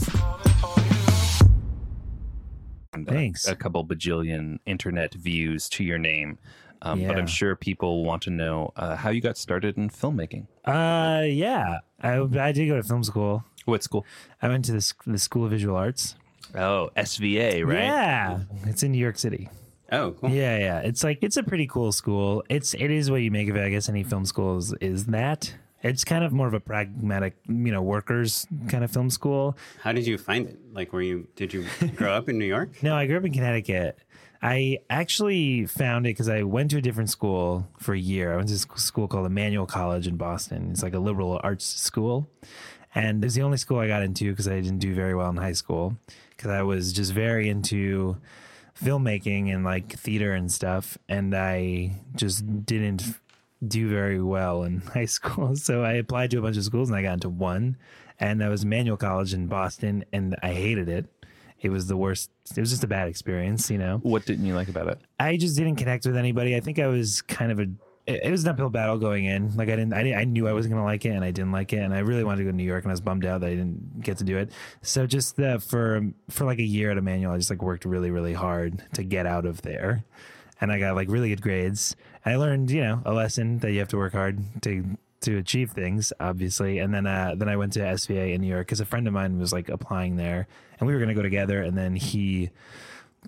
Thanks. 3.07 3.49
A, 3.49 3.53
a 3.53 3.57
couple 3.57 3.85
bajillion 3.85 4.59
internet 4.67 5.15
views 5.15 5.69
to 5.71 5.85
your 5.85 5.99
name. 5.99 6.39
Um, 6.83 7.00
yeah. 7.00 7.09
But 7.09 7.19
I'm 7.19 7.27
sure 7.27 7.57
people 7.57 8.05
want 8.05 8.23
to 8.23 8.31
know 8.31 8.73
uh, 8.77 8.97
how 8.97 9.11
you 9.11 9.21
got 9.21 9.37
started 9.37 9.77
in 9.77 9.91
filmmaking. 9.91 10.47
Uh, 10.65 11.25
yeah, 11.25 11.79
I, 12.00 12.19
I 12.21 12.53
did 12.53 12.69
go 12.69 12.77
to 12.77 12.83
film 12.83 13.05
school. 13.05 13.45
What 13.67 13.83
school? 13.83 14.07
I 14.41 14.49
went 14.49 14.65
to 14.67 14.73
the, 14.73 14.93
the 15.07 15.19
School 15.19 15.45
of 15.45 15.50
Visual 15.50 15.77
Arts. 15.77 16.17
Oh, 16.55 16.91
SVA, 16.97 17.67
right? 17.67 17.85
Yeah, 17.85 18.41
it's 18.65 18.83
in 18.83 18.93
New 18.93 18.99
York 18.99 19.19
City. 19.19 19.49
Oh, 19.92 20.12
cool. 20.12 20.30
Yeah, 20.30 20.56
yeah. 20.59 20.78
It's 20.80 21.02
like 21.02 21.18
it's 21.23 21.37
a 21.37 21.42
pretty 21.42 21.66
cool 21.66 21.92
school. 21.92 22.44
It's 22.49 22.75
it 22.75 22.90
is 22.90 23.11
what 23.11 23.23
you 23.23 23.30
make 23.30 23.49
of 23.49 23.56
it. 23.56 23.64
I 23.64 23.70
guess 23.70 23.88
any 23.88 24.04
film 24.04 24.25
schools 24.25 24.73
is 24.80 25.06
that. 25.06 25.54
It's 25.82 26.04
kind 26.04 26.23
of 26.25 26.32
more 26.32 26.47
of 26.47 26.52
a 26.52 26.61
pragmatic, 26.61 27.37
you 27.49 27.73
know, 27.73 27.80
workers 27.80 28.47
kind 28.68 28.85
of 28.85 28.90
film 28.90 29.09
school. 29.09 29.56
How 29.80 29.92
did 29.92 30.06
you 30.06 30.18
find 30.18 30.47
it? 30.47 30.59
Like, 30.73 30.92
were 30.92 31.00
you 31.00 31.26
did 31.37 31.54
you 31.54 31.64
grow 31.97 32.12
up 32.12 32.28
in 32.28 32.38
New 32.38 32.44
York? 32.44 32.82
no, 32.82 32.94
I 32.94 33.06
grew 33.06 33.16
up 33.16 33.25
in 33.25 33.32
Connecticut. 33.32 33.99
I 34.42 34.78
actually 34.88 35.66
found 35.66 36.06
it 36.06 36.11
because 36.11 36.28
I 36.28 36.42
went 36.44 36.70
to 36.70 36.78
a 36.78 36.80
different 36.80 37.11
school 37.11 37.66
for 37.78 37.92
a 37.94 37.99
year. 37.99 38.32
I 38.32 38.37
went 38.37 38.49
to 38.49 38.54
a 38.54 38.78
school 38.78 39.06
called 39.06 39.26
Emmanuel 39.26 39.66
College 39.66 40.06
in 40.06 40.16
Boston. 40.16 40.70
It's 40.70 40.82
like 40.82 40.94
a 40.94 40.99
liberal 40.99 41.38
arts 41.42 41.66
school. 41.66 42.30
And 42.94 43.23
it 43.23 43.26
was 43.26 43.35
the 43.35 43.42
only 43.42 43.59
school 43.59 43.78
I 43.78 43.87
got 43.87 44.02
into 44.02 44.30
because 44.30 44.49
I 44.49 44.56
didn't 44.61 44.78
do 44.78 44.94
very 44.94 45.14
well 45.14 45.28
in 45.28 45.37
high 45.37 45.52
school 45.52 45.97
because 46.37 46.50
I 46.50 46.62
was 46.62 46.92
just 46.92 47.12
very 47.12 47.49
into 47.50 48.16
filmmaking 48.83 49.53
and 49.53 49.65
like 49.65 49.93
theater 49.93 50.33
and 50.33 50.51
stuff, 50.51 50.99
and 51.09 51.35
I 51.35 51.93
just 52.17 52.65
didn't 52.65 53.03
do 53.67 53.89
very 53.89 54.21
well 54.21 54.63
in 54.65 54.81
high 54.95 55.07
school. 55.07 55.57
So 55.57 55.83
I 55.83 55.93
applied 55.93 56.31
to 56.33 56.39
a 56.39 56.43
bunch 56.43 56.57
of 56.57 56.65
schools 56.65 56.89
and 56.89 56.99
I 56.99 57.03
got 57.03 57.15
into 57.15 57.29
one, 57.29 57.77
and 58.19 58.41
that 58.41 58.49
was 58.49 58.65
Emmanuel 58.65 58.97
College 58.97 59.35
in 59.35 59.47
Boston, 59.47 60.05
and 60.13 60.37
I 60.43 60.53
hated 60.53 60.89
it. 60.89 61.07
It 61.61 61.69
was 61.69 61.87
the 61.89 61.97
worst. 61.97 62.31
It 62.57 62.61
was 62.61 62.71
just 62.71 62.85
a 62.85 62.87
bad 62.87 63.09
experience, 63.09 63.71
you 63.71 63.77
know. 63.77 63.99
What 64.03 64.25
didn't 64.25 64.47
you 64.47 64.55
like 64.55 64.69
about 64.69 64.89
it? 64.89 64.99
I 65.19 65.37
just 65.37 65.57
didn't 65.57 65.77
connect 65.77 66.07
with 66.07 66.17
anybody. 66.17 66.57
I 66.57 66.61
think 66.61 66.79
I 66.79 66.87
was 66.87 67.21
kind 67.23 67.53
of 67.53 67.61
a. 67.61 67.67
It 68.07 68.25
it 68.25 68.30
was 68.30 68.45
an 68.45 68.50
uphill 68.50 68.71
battle 68.71 68.99
going 68.99 69.25
in. 69.25 69.57
Like 69.57 69.69
I 69.69 69.76
didn't, 69.76 69.92
I, 69.92 70.02
didn't, 70.02 70.19
I 70.19 70.25
knew 70.25 70.49
I 70.49 70.52
wasn't 70.52 70.75
gonna 70.75 70.85
like 70.85 71.04
it, 71.04 71.11
and 71.11 71.25
I 71.25 71.30
didn't 71.30 71.52
like 71.52 71.73
it, 71.73 71.78
and 71.78 71.95
I 71.95 72.00
really 72.00 72.25
wanted 72.25 72.38
to 72.38 72.45
go 72.45 72.50
to 72.50 72.57
New 72.57 72.64
York, 72.64 72.85
and 72.85 72.90
I 72.90 72.95
was 72.95 73.00
bummed 73.00 73.25
out 73.25 73.40
that 73.40 73.49
I 73.49 73.54
didn't 73.54 74.00
get 74.00 74.19
to 74.19 74.25
do 74.25 74.38
it. 74.38 74.50
So 74.83 75.07
just 75.07 75.37
the, 75.37 75.61
for 75.61 76.02
for 76.28 76.45
like 76.45 76.59
a 76.59 76.64
year 76.64 76.90
at 76.90 76.99
Emmanuel, 76.99 77.33
I 77.33 77.38
just 77.38 77.50
like 77.50 77.62
worked 77.62 77.85
really 77.85 78.11
really 78.11 78.35
hard 78.35 78.85
to 78.95 79.02
get 79.02 79.26
out 79.26 79.47
of 79.47 79.62
there, 79.62 80.04
and 80.61 80.73
I 80.73 80.78
got 80.78 80.95
like 80.95 81.09
really 81.11 81.28
good 81.30 81.42
grades. 81.42 81.97
I 82.25 82.37
learned, 82.37 82.71
you 82.71 82.83
know, 82.83 83.02
a 83.04 83.12
lesson 83.12 83.59
that 83.59 83.73
you 83.73 83.78
have 83.78 83.88
to 83.88 83.97
work 83.97 84.12
hard 84.12 84.62
to 84.62 84.97
to 85.23 85.37
achieve 85.37 85.71
things, 85.73 86.12
obviously. 86.19 86.78
And 86.78 86.95
then 86.95 87.07
uh, 87.07 87.35
then 87.37 87.49
I 87.49 87.57
went 87.57 87.75
to 87.75 87.80
SVA 87.80 88.35
in 88.35 88.40
New 88.40 88.49
York 88.49 88.66
because 88.66 88.80
a 88.80 88.87
friend 88.87 89.07
of 89.07 89.14
mine 89.14 89.38
was 89.38 89.52
like 89.52 89.69
applying 89.69 90.16
there, 90.16 90.49
and 90.78 90.87
we 90.87 90.95
were 90.95 91.00
gonna 91.00 91.14
go 91.14 91.23
together, 91.23 91.62
and 91.62 91.76
then 91.76 91.97
he 91.97 92.50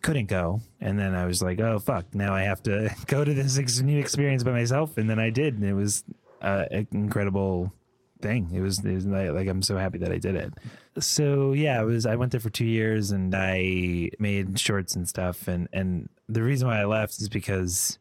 couldn't 0.00 0.26
go. 0.26 0.60
And 0.80 0.98
then 0.98 1.14
i 1.14 1.26
was 1.26 1.42
like 1.42 1.60
oh 1.60 1.78
fuck 1.78 2.14
now 2.14 2.34
i 2.34 2.42
have 2.42 2.62
to 2.64 2.94
go 3.06 3.24
to 3.24 3.34
this 3.34 3.58
ex- 3.58 3.80
new 3.80 3.98
experience 3.98 4.42
by 4.42 4.52
myself. 4.52 4.96
And 4.96 5.08
then 5.08 5.18
i 5.18 5.30
did. 5.30 5.54
And 5.54 5.64
it 5.64 5.74
was 5.74 6.04
uh, 6.40 6.64
an 6.70 6.88
incredible 6.92 7.72
thing. 8.20 8.50
It 8.52 8.60
was, 8.60 8.78
it 8.84 8.94
was 8.94 9.06
like, 9.06 9.30
like 9.32 9.48
i'm 9.48 9.62
so 9.62 9.76
happy 9.76 9.98
that 9.98 10.12
i 10.12 10.18
did 10.18 10.34
it. 10.34 10.54
So 10.98 11.52
yeah 11.52 11.80
it 11.82 11.84
was 11.84 12.06
i 12.06 12.16
went 12.16 12.32
there 12.32 12.40
for 12.40 12.50
two 12.50 12.66
years 12.66 13.10
and 13.10 13.34
i 13.34 14.10
made 14.18 14.58
shorts 14.58 14.96
and 14.96 15.08
stuff. 15.08 15.48
And 15.48 15.68
and 15.72 16.08
the 16.28 16.42
reason 16.42 16.68
why 16.68 16.80
i 16.80 16.84
left 16.84 17.20
is 17.20 17.28
because 17.28 17.98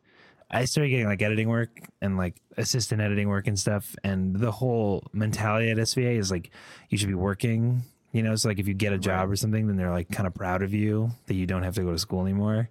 I 0.51 0.65
started 0.65 0.89
getting 0.89 1.07
like 1.07 1.21
editing 1.21 1.48
work 1.48 1.79
and 2.01 2.17
like 2.17 2.36
assistant 2.57 3.01
editing 3.01 3.29
work 3.29 3.48
and 3.48 3.57
stuff. 3.57 3.95
And 4.03 4.36
the 4.36 4.51
whole 4.51 5.03
mentality 5.13 5.71
at 5.71 5.77
SVA 5.77 6.17
is 6.17 6.29
like 6.29 6.51
you 6.89 6.98
should 6.98 7.07
be 7.07 7.15
working. 7.15 7.83
You 8.11 8.23
know, 8.23 8.33
it's 8.33 8.43
like 8.45 8.59
if 8.59 8.67
you 8.67 8.73
get 8.73 8.91
a 8.93 8.97
job 8.97 9.29
or 9.31 9.35
something, 9.35 9.67
then 9.67 9.77
they're 9.77 9.91
like 9.91 10.09
kind 10.11 10.27
of 10.27 10.33
proud 10.33 10.61
of 10.63 10.73
you 10.73 11.11
that 11.27 11.33
you 11.35 11.45
don't 11.45 11.63
have 11.63 11.75
to 11.75 11.81
go 11.81 11.91
to 11.93 11.99
school 11.99 12.21
anymore. 12.21 12.69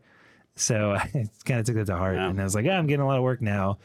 So 0.57 0.93
I 0.93 1.07
kind 1.45 1.61
of 1.61 1.67
took 1.67 1.77
that 1.77 1.87
to 1.87 1.97
heart, 1.97 2.17
and 2.17 2.39
I 2.41 2.45
was 2.45 2.55
like, 2.55 2.65
"Yeah, 2.67 2.79
I'm 2.79 2.87
getting 2.87 3.03
a 3.03 3.07
lot 3.07 3.17
of 3.17 3.23
work 3.23 3.41
now. 3.41 3.79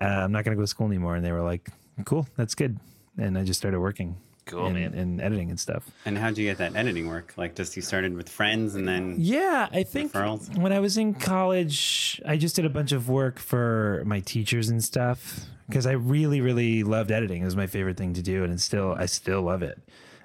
Uh, 0.00 0.04
I'm 0.04 0.32
not 0.32 0.44
going 0.44 0.54
to 0.54 0.56
go 0.56 0.62
to 0.62 0.66
school 0.66 0.86
anymore." 0.86 1.16
And 1.16 1.24
they 1.24 1.32
were 1.32 1.40
like, 1.42 1.70
"Cool, 2.04 2.26
that's 2.36 2.54
good." 2.54 2.78
And 3.16 3.38
I 3.38 3.44
just 3.44 3.58
started 3.58 3.80
working, 3.80 4.16
Cool, 4.46 4.66
in, 4.66 4.74
man. 4.74 4.94
in 4.94 5.20
editing 5.20 5.50
and 5.50 5.58
stuff. 5.58 5.90
And 6.04 6.16
how'd 6.18 6.36
you 6.38 6.44
get 6.46 6.58
that 6.58 6.76
editing 6.76 7.06
work? 7.08 7.32
Like, 7.36 7.54
just 7.54 7.74
you 7.76 7.82
started 7.82 8.14
with 8.14 8.28
friends 8.28 8.74
and 8.74 8.86
then 8.86 9.16
Yeah, 9.18 9.68
I 9.72 9.82
think 9.82 10.12
Referrals? 10.12 10.56
when 10.58 10.72
I 10.72 10.80
was 10.80 10.96
in 10.98 11.14
college, 11.14 12.20
I 12.26 12.36
just 12.36 12.56
did 12.56 12.64
a 12.64 12.70
bunch 12.70 12.92
of 12.92 13.08
work 13.08 13.38
for 13.38 14.02
my 14.06 14.20
teachers 14.20 14.68
and 14.68 14.82
stuff 14.82 15.40
because 15.68 15.86
I 15.86 15.92
really, 15.92 16.40
really 16.40 16.82
loved 16.82 17.10
editing. 17.10 17.42
It 17.42 17.46
was 17.46 17.56
my 17.56 17.66
favorite 17.66 17.96
thing 17.96 18.12
to 18.14 18.22
do, 18.22 18.44
and 18.44 18.52
it's 18.52 18.64
still, 18.64 18.92
I 18.96 19.06
still 19.06 19.42
love 19.42 19.62
it. 19.62 19.78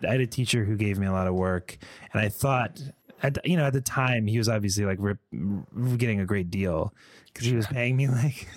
I 0.07 0.11
had 0.11 0.21
a 0.21 0.27
teacher 0.27 0.63
who 0.65 0.75
gave 0.75 0.97
me 0.97 1.07
a 1.07 1.11
lot 1.11 1.27
of 1.27 1.35
work, 1.35 1.77
and 2.13 2.21
I 2.21 2.29
thought, 2.29 2.81
at 3.23 3.35
the, 3.35 3.41
you 3.45 3.57
know, 3.57 3.65
at 3.65 3.73
the 3.73 3.81
time, 3.81 4.27
he 4.27 4.37
was 4.37 4.49
obviously 4.49 4.85
like 4.85 4.97
rip, 4.99 5.17
getting 5.97 6.19
a 6.19 6.25
great 6.25 6.49
deal 6.49 6.93
because 7.35 7.47
he 7.47 7.55
was 7.55 7.67
paying 7.67 7.97
me 7.97 8.07
like 8.07 8.47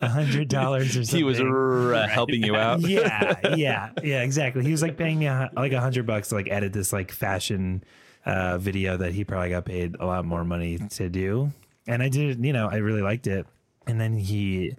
a 0.00 0.08
hundred 0.08 0.48
dollars 0.48 0.96
or 0.96 1.04
something. 1.04 1.18
He 1.18 1.24
was 1.24 1.40
uh, 1.40 2.06
helping 2.10 2.42
you 2.42 2.56
out. 2.56 2.80
yeah, 2.80 3.34
yeah, 3.56 3.90
yeah, 4.02 4.22
exactly. 4.22 4.62
He 4.64 4.70
was 4.70 4.82
like 4.82 4.96
paying 4.96 5.18
me 5.18 5.26
a, 5.26 5.50
like 5.54 5.72
a 5.72 5.80
hundred 5.80 6.06
bucks 6.06 6.28
to 6.28 6.34
like 6.34 6.48
edit 6.50 6.72
this 6.72 6.92
like 6.92 7.10
fashion 7.10 7.84
uh, 8.26 8.58
video 8.58 8.96
that 8.96 9.12
he 9.12 9.24
probably 9.24 9.50
got 9.50 9.64
paid 9.64 9.96
a 9.98 10.06
lot 10.06 10.24
more 10.24 10.44
money 10.44 10.78
to 10.78 11.08
do. 11.08 11.52
And 11.86 12.02
I 12.02 12.08
did, 12.08 12.44
you 12.44 12.52
know, 12.52 12.68
I 12.68 12.76
really 12.76 13.02
liked 13.02 13.26
it. 13.26 13.46
And 13.86 14.00
then 14.00 14.16
he 14.16 14.76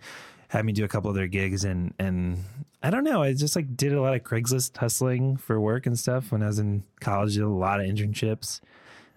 had 0.47 0.63
me 0.63 0.71
do 0.71 0.85
a 0.85 0.87
couple 0.87 1.09
other 1.09 1.27
gigs 1.27 1.63
and 1.65 1.93
and 1.97 2.37
I 2.85 2.89
don't 2.89 3.05
know, 3.05 3.23
I 3.23 3.33
just 3.33 3.55
like 3.55 3.77
did 3.77 3.93
a 3.93 4.01
lot 4.01 4.13
of 4.13 4.23
Craigslist 4.23 4.75
hustling 4.75 5.37
for 5.37 5.57
work 5.57 5.85
and 5.85 5.97
stuff 5.97 6.33
when 6.33 6.43
I 6.43 6.47
was 6.47 6.59
in 6.59 6.83
college. 6.99 7.35
Did 7.35 7.43
a 7.43 7.47
lot 7.47 7.79
of 7.79 7.85
internships. 7.85 8.59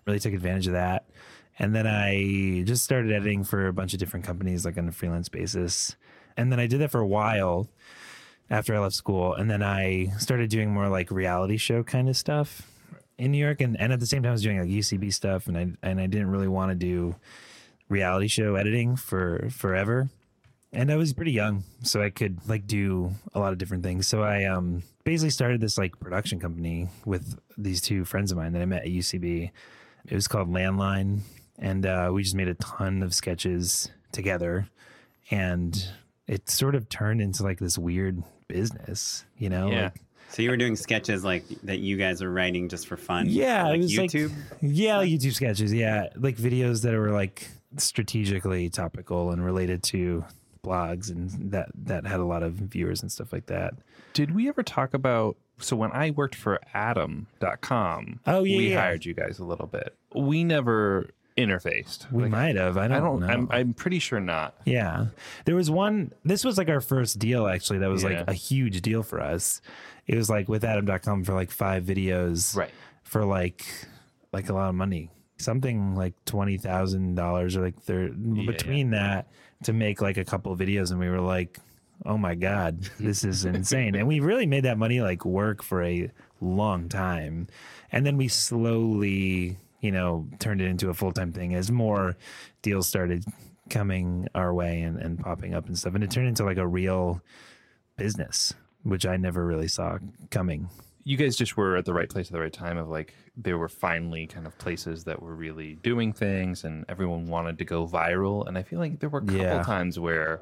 Really 0.07 0.21
took 0.21 0.35
advantage 0.35 0.69
of 0.69 0.75
that. 0.75 1.05
And 1.59 1.75
then 1.75 1.85
I 1.85 2.63
just 2.65 2.85
started 2.85 3.11
editing 3.11 3.43
for 3.43 3.67
a 3.67 3.73
bunch 3.73 3.93
of 3.93 3.99
different 3.99 4.25
companies, 4.25 4.65
like 4.65 4.79
on 4.79 4.87
a 4.87 4.93
freelance 4.93 5.29
basis. 5.29 5.97
And 6.37 6.53
then 6.53 6.61
I 6.61 6.69
did 6.69 6.81
that 6.81 6.93
for 6.93 7.01
a 7.01 7.07
while 7.07 7.69
after 8.51 8.73
I 8.73 8.79
left 8.79 8.95
school. 8.95 9.35
And 9.35 9.51
then 9.51 9.65
I 9.65 10.13
started 10.19 10.49
doing 10.49 10.73
more 10.73 10.89
like 10.89 11.11
reality 11.11 11.57
show 11.57 11.83
kind 11.83 12.09
of 12.09 12.17
stuff 12.17 12.71
in 13.19 13.33
New 13.33 13.39
York. 13.39 13.61
And, 13.61 13.77
and 13.81 13.93
at 13.93 13.99
the 13.99 14.07
same 14.07 14.23
time, 14.23 14.31
I 14.31 14.33
was 14.33 14.43
doing 14.43 14.61
like 14.61 14.69
UCB 14.69 15.13
stuff. 15.13 15.49
And 15.49 15.59
I, 15.59 15.73
and 15.83 16.01
I 16.01 16.07
didn't 16.07 16.31
really 16.31 16.47
want 16.47 16.71
to 16.71 16.77
do 16.77 17.17
reality 17.89 18.29
show 18.29 18.55
editing 18.55 18.95
for 18.95 19.49
forever. 19.51 20.09
And 20.73 20.91
I 20.91 20.97
was 20.97 21.13
pretty 21.13 21.33
young, 21.33 21.65
so 21.83 22.03
I 22.03 22.11
could 22.11 22.39
like 22.49 22.67
do 22.67 23.13
a 23.33 23.39
lot 23.39 23.53
of 23.53 23.59
different 23.59 23.83
things. 23.83 24.07
So 24.07 24.23
I 24.23 24.45
um 24.45 24.83
basically 25.05 25.31
started 25.31 25.61
this 25.61 25.79
like 25.79 25.99
production 26.01 26.39
company 26.41 26.89
with 27.05 27.39
these 27.57 27.81
two 27.81 28.05
friends 28.05 28.33
of 28.33 28.39
mine 28.39 28.53
that 28.53 28.63
I 28.63 28.67
met 28.67 28.83
at 28.83 28.89
UCB. 28.89 29.51
It 30.09 30.15
was 30.15 30.29
called 30.29 30.49
Landline, 30.49 31.21
and 31.59 31.87
uh, 31.87 32.11
we 32.13 32.23
just 32.23 32.35
made 32.35 32.49
a 32.49 32.55
ton 32.55 33.03
of 33.03 33.15
sketches 33.15 33.91
together, 34.13 34.69
and 35.31 35.89
it 36.27 36.51
sort 36.51 36.75
of 36.75 36.89
turned 36.89 37.21
into 37.21 37.43
like 37.43 37.59
this 37.59 37.79
weird 37.79 38.23
business, 38.49 39.25
you 39.39 39.49
know? 39.49 39.71
Yeah. 39.71 39.83
Like, 39.85 40.01
so 40.29 40.43
you 40.43 40.51
were 40.51 40.57
doing 40.57 40.75
sketches 40.75 41.25
like 41.25 41.45
that 41.63 41.79
you 41.79 41.97
guys 41.97 42.21
were 42.21 42.31
writing 42.31 42.69
just 42.69 42.89
for 42.89 42.97
fun. 42.97 43.27
yeah, 43.29 43.65
like 43.69 43.79
it 43.79 43.83
was 43.83 43.93
YouTube. 43.93 44.31
like 44.31 44.59
yeah, 44.61 44.97
like 44.99 45.09
YouTube 45.09 45.35
sketches. 45.35 45.73
Yeah, 45.73 46.09
like 46.17 46.37
videos 46.37 46.83
that 46.83 46.95
were 46.95 47.13
like 47.13 47.49
strategically 47.79 48.69
topical 48.69 49.31
and 49.31 49.45
related 49.45 49.85
to 49.85 50.25
blogs 50.67 51.11
and 51.11 51.31
that 51.53 51.69
that 51.75 52.07
had 52.07 52.21
a 52.21 52.25
lot 52.25 52.43
of 52.43 52.55
viewers 52.55 53.01
and 53.03 53.11
stuff 53.13 53.33
like 53.33 53.47
that. 53.47 53.75
Did 54.13 54.35
we 54.35 54.49
ever 54.49 54.63
talk 54.63 54.93
about? 54.95 55.37
So 55.59 55.77
when 55.77 55.93
I 55.93 56.11
worked 56.11 56.35
for 56.35 56.61
Atom.com, 56.75 58.21
Oh, 58.27 58.45
yeah, 58.45 58.57
we 58.57 58.71
yeah. 58.71 58.81
hired 58.81 59.05
you 59.05 59.15
guys 59.15 59.39
a 59.39 59.45
little 59.45 59.67
bit. 59.67 59.95
We 60.15 60.45
never 60.45 61.09
interfaced. 61.37 62.11
We 62.11 62.25
Like, 62.25 62.33
might 62.33 62.57
have. 62.57 62.77
I 62.79 62.89
don't, 62.89 62.97
I 62.97 63.01
don't. 63.01 63.21
know. 63.21 63.27
I'm, 63.27 63.49
I'm 63.51 63.75
pretty 63.75 63.99
sure 63.99 64.21
not. 64.21 64.55
Yeah. 64.65 65.07
There 65.45 65.55
was 65.55 65.71
one, 65.71 66.13
this 66.25 66.45
was 66.45 66.57
like 66.59 66.69
our 66.69 66.81
first 66.81 67.19
deal 67.19 67.47
actually. 67.47 67.79
That 67.81 67.91
was 67.91 68.03
Yeah. 68.03 68.09
like 68.21 68.29
a 68.29 68.33
huge 68.33 68.81
deal 68.83 69.03
for 69.03 69.21
us. 69.21 69.61
It 70.07 70.17
was 70.17 70.31
like 70.31 70.49
with 70.49 70.65
Atom.com 70.65 71.25
for 71.25 71.35
like 71.35 71.51
five 71.51 71.85
videos. 71.85 72.57
Right. 72.57 72.71
For 73.03 73.25
like, 73.25 73.65
like 74.33 74.49
a 74.49 74.53
lot 74.55 74.69
of 74.71 74.75
money. 74.75 75.11
Something 75.39 75.95
like 75.95 76.15
$20,000 76.25 77.57
or 77.57 77.61
like 77.63 77.79
thir- 77.83 78.09
between 78.11 78.91
that 78.91 79.29
to 79.67 79.73
make 79.73 80.01
like 80.01 80.17
a 80.17 80.25
couple 80.25 80.53
of 80.53 80.59
videos. 80.59 80.91
And 80.91 81.01
we 81.01 81.09
were 81.09 81.21
like, 81.21 81.59
oh 82.05 82.17
my 82.17 82.35
God, 82.35 82.81
this 83.01 83.25
is 83.25 83.45
insane. 83.45 83.95
and 83.95 84.09
we 84.09 84.21
really 84.21 84.47
made 84.47 84.65
that 84.65 84.79
money 84.79 85.01
like 85.01 85.25
work 85.25 85.63
for 85.63 85.83
a 85.83 86.11
long 86.41 86.89
time. 86.89 87.49
And 87.93 88.07
then 88.07 88.17
we 88.17 88.29
slowly, 88.29 89.57
you 89.81 89.93
know, 89.93 90.29
turned 90.39 90.61
it 90.61 90.69
into 90.69 90.89
a 90.89 90.95
full 90.95 91.13
time 91.13 91.33
thing 91.33 91.55
as 91.55 91.71
more 91.71 92.17
deals 92.63 92.89
started 92.89 93.25
coming 93.69 94.29
our 94.35 94.55
way 94.55 94.81
and, 94.83 94.99
and 94.99 95.19
popping 95.19 95.55
up 95.55 95.67
and 95.67 95.77
stuff. 95.77 95.95
And 95.95 96.05
it 96.05 96.11
turned 96.11 96.29
into 96.29 96.45
like 96.45 96.59
a 96.59 96.67
real 96.67 97.21
business, 97.97 98.55
which 98.85 99.05
I 99.05 99.17
never 99.17 99.45
really 99.45 99.69
saw 99.69 99.99
coming. 100.31 100.69
You 101.09 101.17
guys 101.17 101.37
just 101.37 101.57
were 101.57 101.77
at 101.77 101.85
the 101.85 101.95
right 101.95 102.09
place 102.09 102.27
at 102.27 102.33
the 102.33 102.41
right 102.41 102.53
time. 102.53 102.77
Of 102.79 102.89
like, 102.89 103.15
there 103.37 103.57
were 103.59 103.69
finally 103.69 104.27
kind 104.27 104.45
of 104.45 104.59
places 104.59 105.05
that 105.05 105.23
were 105.23 105.37
really 105.37 105.77
doing 105.77 106.13
things, 106.13 106.65
and 106.65 106.85
everyone 106.89 107.29
wanted 107.29 107.59
to 107.59 107.65
go 107.65 107.87
viral. 107.87 108.45
And 108.49 108.59
I 108.59 108.65
feel 108.65 108.81
like 108.81 108.99
there 108.99 109.09
were 109.09 109.21
a 109.21 109.25
couple 109.25 109.37
Yeah. 109.41 109.63
times 109.63 110.01
where 110.01 110.41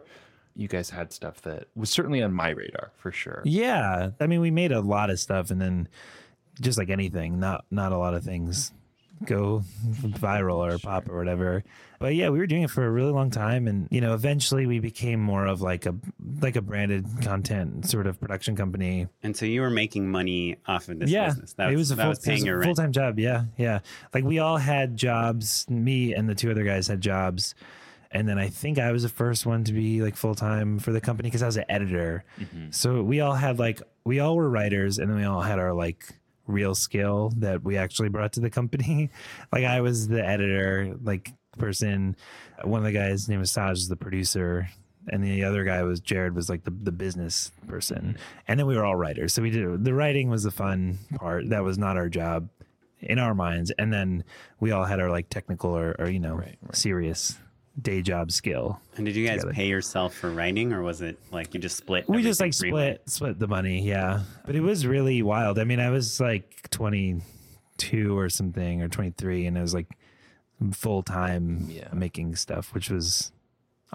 you 0.56 0.66
guys 0.66 0.88
had 0.88 1.12
stuff 1.12 1.42
that 1.42 1.66
was 1.76 1.90
certainly 1.90 2.23
on 2.23 2.33
my 2.33 2.49
radar 2.49 2.92
for 2.97 3.12
sure. 3.12 3.42
Yeah. 3.44 4.11
I 4.21 4.26
mean, 4.26 4.40
we 4.40 4.50
made 4.50 4.73
a 4.73 4.80
lot 4.80 5.11
of 5.11 5.21
stuff 5.21 5.50
and 5.50 5.61
then 5.61 5.87
just 6.61 6.78
like 6.78 6.88
anything, 6.88 7.38
not 7.38 7.66
not 7.71 7.92
a 7.92 7.99
lot 7.99 8.14
of 8.14 8.25
things 8.25 8.73
go 9.26 9.62
viral 10.02 10.57
or 10.57 10.78
pop 10.78 11.09
or 11.09 11.16
whatever. 11.16 11.64
But 11.99 12.14
yeah, 12.14 12.28
we 12.28 12.38
were 12.38 12.47
doing 12.47 12.62
it 12.62 12.71
for 12.71 12.85
a 12.85 12.90
really 12.90 13.12
long 13.12 13.31
time 13.31 13.66
and 13.66 13.88
you 13.90 14.00
know, 14.00 14.14
eventually 14.14 14.66
we 14.66 14.78
became 14.78 15.21
more 15.21 15.47
of 15.47 15.62
like 15.62 15.87
a 15.87 15.95
like 16.40 16.57
a 16.57 16.62
branded 16.62 17.07
content 17.23 17.88
sort 17.88 18.07
of 18.07 18.21
production 18.21 18.57
company. 18.57 19.07
And 19.23 19.37
so 19.37 19.47
you 19.47 19.61
were 19.61 19.71
making 19.71 20.11
money 20.11 20.57
off 20.66 20.88
of 20.88 20.99
this 20.99 21.11
yeah, 21.11 21.28
business. 21.28 21.54
That 21.54 21.73
it 21.73 21.76
was 21.76 21.90
a 21.90 21.97
full, 21.97 22.09
was 22.09 22.19
full 22.64 22.75
time 22.75 22.93
job. 22.93 23.19
Yeah, 23.19 23.45
yeah. 23.57 23.81
Like 24.12 24.25
we 24.25 24.38
all 24.38 24.57
had 24.57 24.97
jobs. 24.97 25.66
Me 25.69 26.14
and 26.14 26.28
the 26.28 26.35
two 26.35 26.50
other 26.50 26.64
guys 26.64 26.88
had 26.88 27.00
jobs, 27.00 27.54
and 28.11 28.28
then 28.28 28.38
I 28.38 28.49
think 28.49 28.78
I 28.78 28.93
was 28.93 29.02
the 29.02 29.09
first 29.09 29.45
one 29.45 29.64
to 29.64 29.73
be 29.73 30.02
like 30.02 30.16
full 30.16 30.35
time 30.35 30.78
for 30.78 30.93
the 30.93 31.00
company 31.00 31.28
because 31.28 31.43
I 31.43 31.47
was 31.47 31.57
an 31.57 31.64
editor. 31.69 32.25
Mm-hmm. 32.38 32.66
So 32.71 33.02
we 33.02 33.21
all 33.21 33.35
had 33.35 33.59
like 33.59 33.83
we 34.04 34.21
all 34.21 34.37
were 34.37 34.49
writers, 34.49 34.99
and 34.99 35.11
then 35.11 35.16
we 35.16 35.25
all 35.25 35.43
had 35.43 35.59
our 35.59 35.73
like 35.73 36.04
real 36.47 36.75
skill 36.75 37.33
that 37.39 37.63
we 37.63 37.77
actually 37.77 38.09
brought 38.09 38.33
to 38.35 38.41
the 38.41 38.51
company. 38.51 39.11
like 39.53 39.65
I 39.65 39.81
was 39.81 40.09
the 40.09 40.25
editor, 40.25 40.97
like 41.03 41.33
person. 41.59 42.17
One 42.63 42.81
of 42.81 42.85
the 42.85 42.93
guys 42.93 43.29
named 43.29 43.41
was 43.41 43.51
Saj, 43.51 43.79
is 43.79 43.89
the 43.89 43.97
producer. 43.97 44.69
And 45.09 45.23
the 45.23 45.45
other 45.45 45.65
guy 45.65 45.83
was 45.83 46.01
Jared 46.01 46.35
was 46.35 46.49
like 46.49 46.65
the, 46.65 46.71
the 46.71 46.93
business 46.93 47.53
person. 47.69 48.17
And 48.49 48.59
then 48.59 48.67
we 48.67 48.75
were 48.75 48.85
all 48.85 48.97
writers. 48.97 49.35
So 49.35 49.43
we 49.43 49.51
did 49.51 49.85
the 49.85 49.93
writing 49.93 50.31
was 50.31 50.45
the 50.45 50.51
fun 50.51 50.99
part. 51.17 51.51
That 51.51 51.63
was 51.63 51.77
not 51.77 51.99
our 51.99 52.09
job 52.09 52.49
in 53.01 53.19
our 53.19 53.35
minds, 53.35 53.71
and 53.79 53.93
then 53.93 54.25
we 54.61 54.71
all 54.71 54.85
had 54.85 54.99
our 55.01 55.11
like 55.11 55.29
technical 55.29 55.77
or, 55.77 55.95
or 55.99 56.09
you 56.09 56.19
know 56.21 56.35
Right, 56.35 56.57
right. 56.63 56.77
serious 56.77 57.37
day 57.81 58.02
job 58.02 58.31
skill. 58.31 58.81
And 58.97 59.04
did 59.04 59.16
you 59.16 59.26
guys 59.26 59.40
together. 59.40 59.52
pay 59.54 59.66
yourself 59.69 60.14
for 60.14 60.31
writing, 60.31 60.73
or 60.73 60.83
was 60.83 61.00
it 61.02 61.19
like 61.33 61.54
you 61.54 61.61
just 61.61 61.76
split? 61.76 62.09
We 62.09 62.23
just 62.23 62.40
like 62.40 62.54
three-way? 62.54 62.95
split 63.00 63.11
split 63.11 63.38
the 63.38 63.49
money, 63.49 63.83
yeah. 63.83 64.23
But 64.47 64.54
it 64.54 64.61
was 64.61 64.87
really 64.87 65.23
wild. 65.23 65.59
I 65.59 65.64
mean, 65.64 65.81
I 65.81 65.90
was 65.90 66.21
like 66.21 66.69
22 66.71 68.16
or 68.16 68.28
something 68.28 68.83
or 68.83 68.88
23 68.88 69.47
and 69.47 69.59
it 69.59 69.61
was 69.61 69.75
like 69.75 69.88
full 70.73 71.02
time 71.02 71.66
Yeah. 71.69 71.88
making 71.93 72.37
stuff, 72.37 72.73
which 72.75 72.90
was 72.90 73.33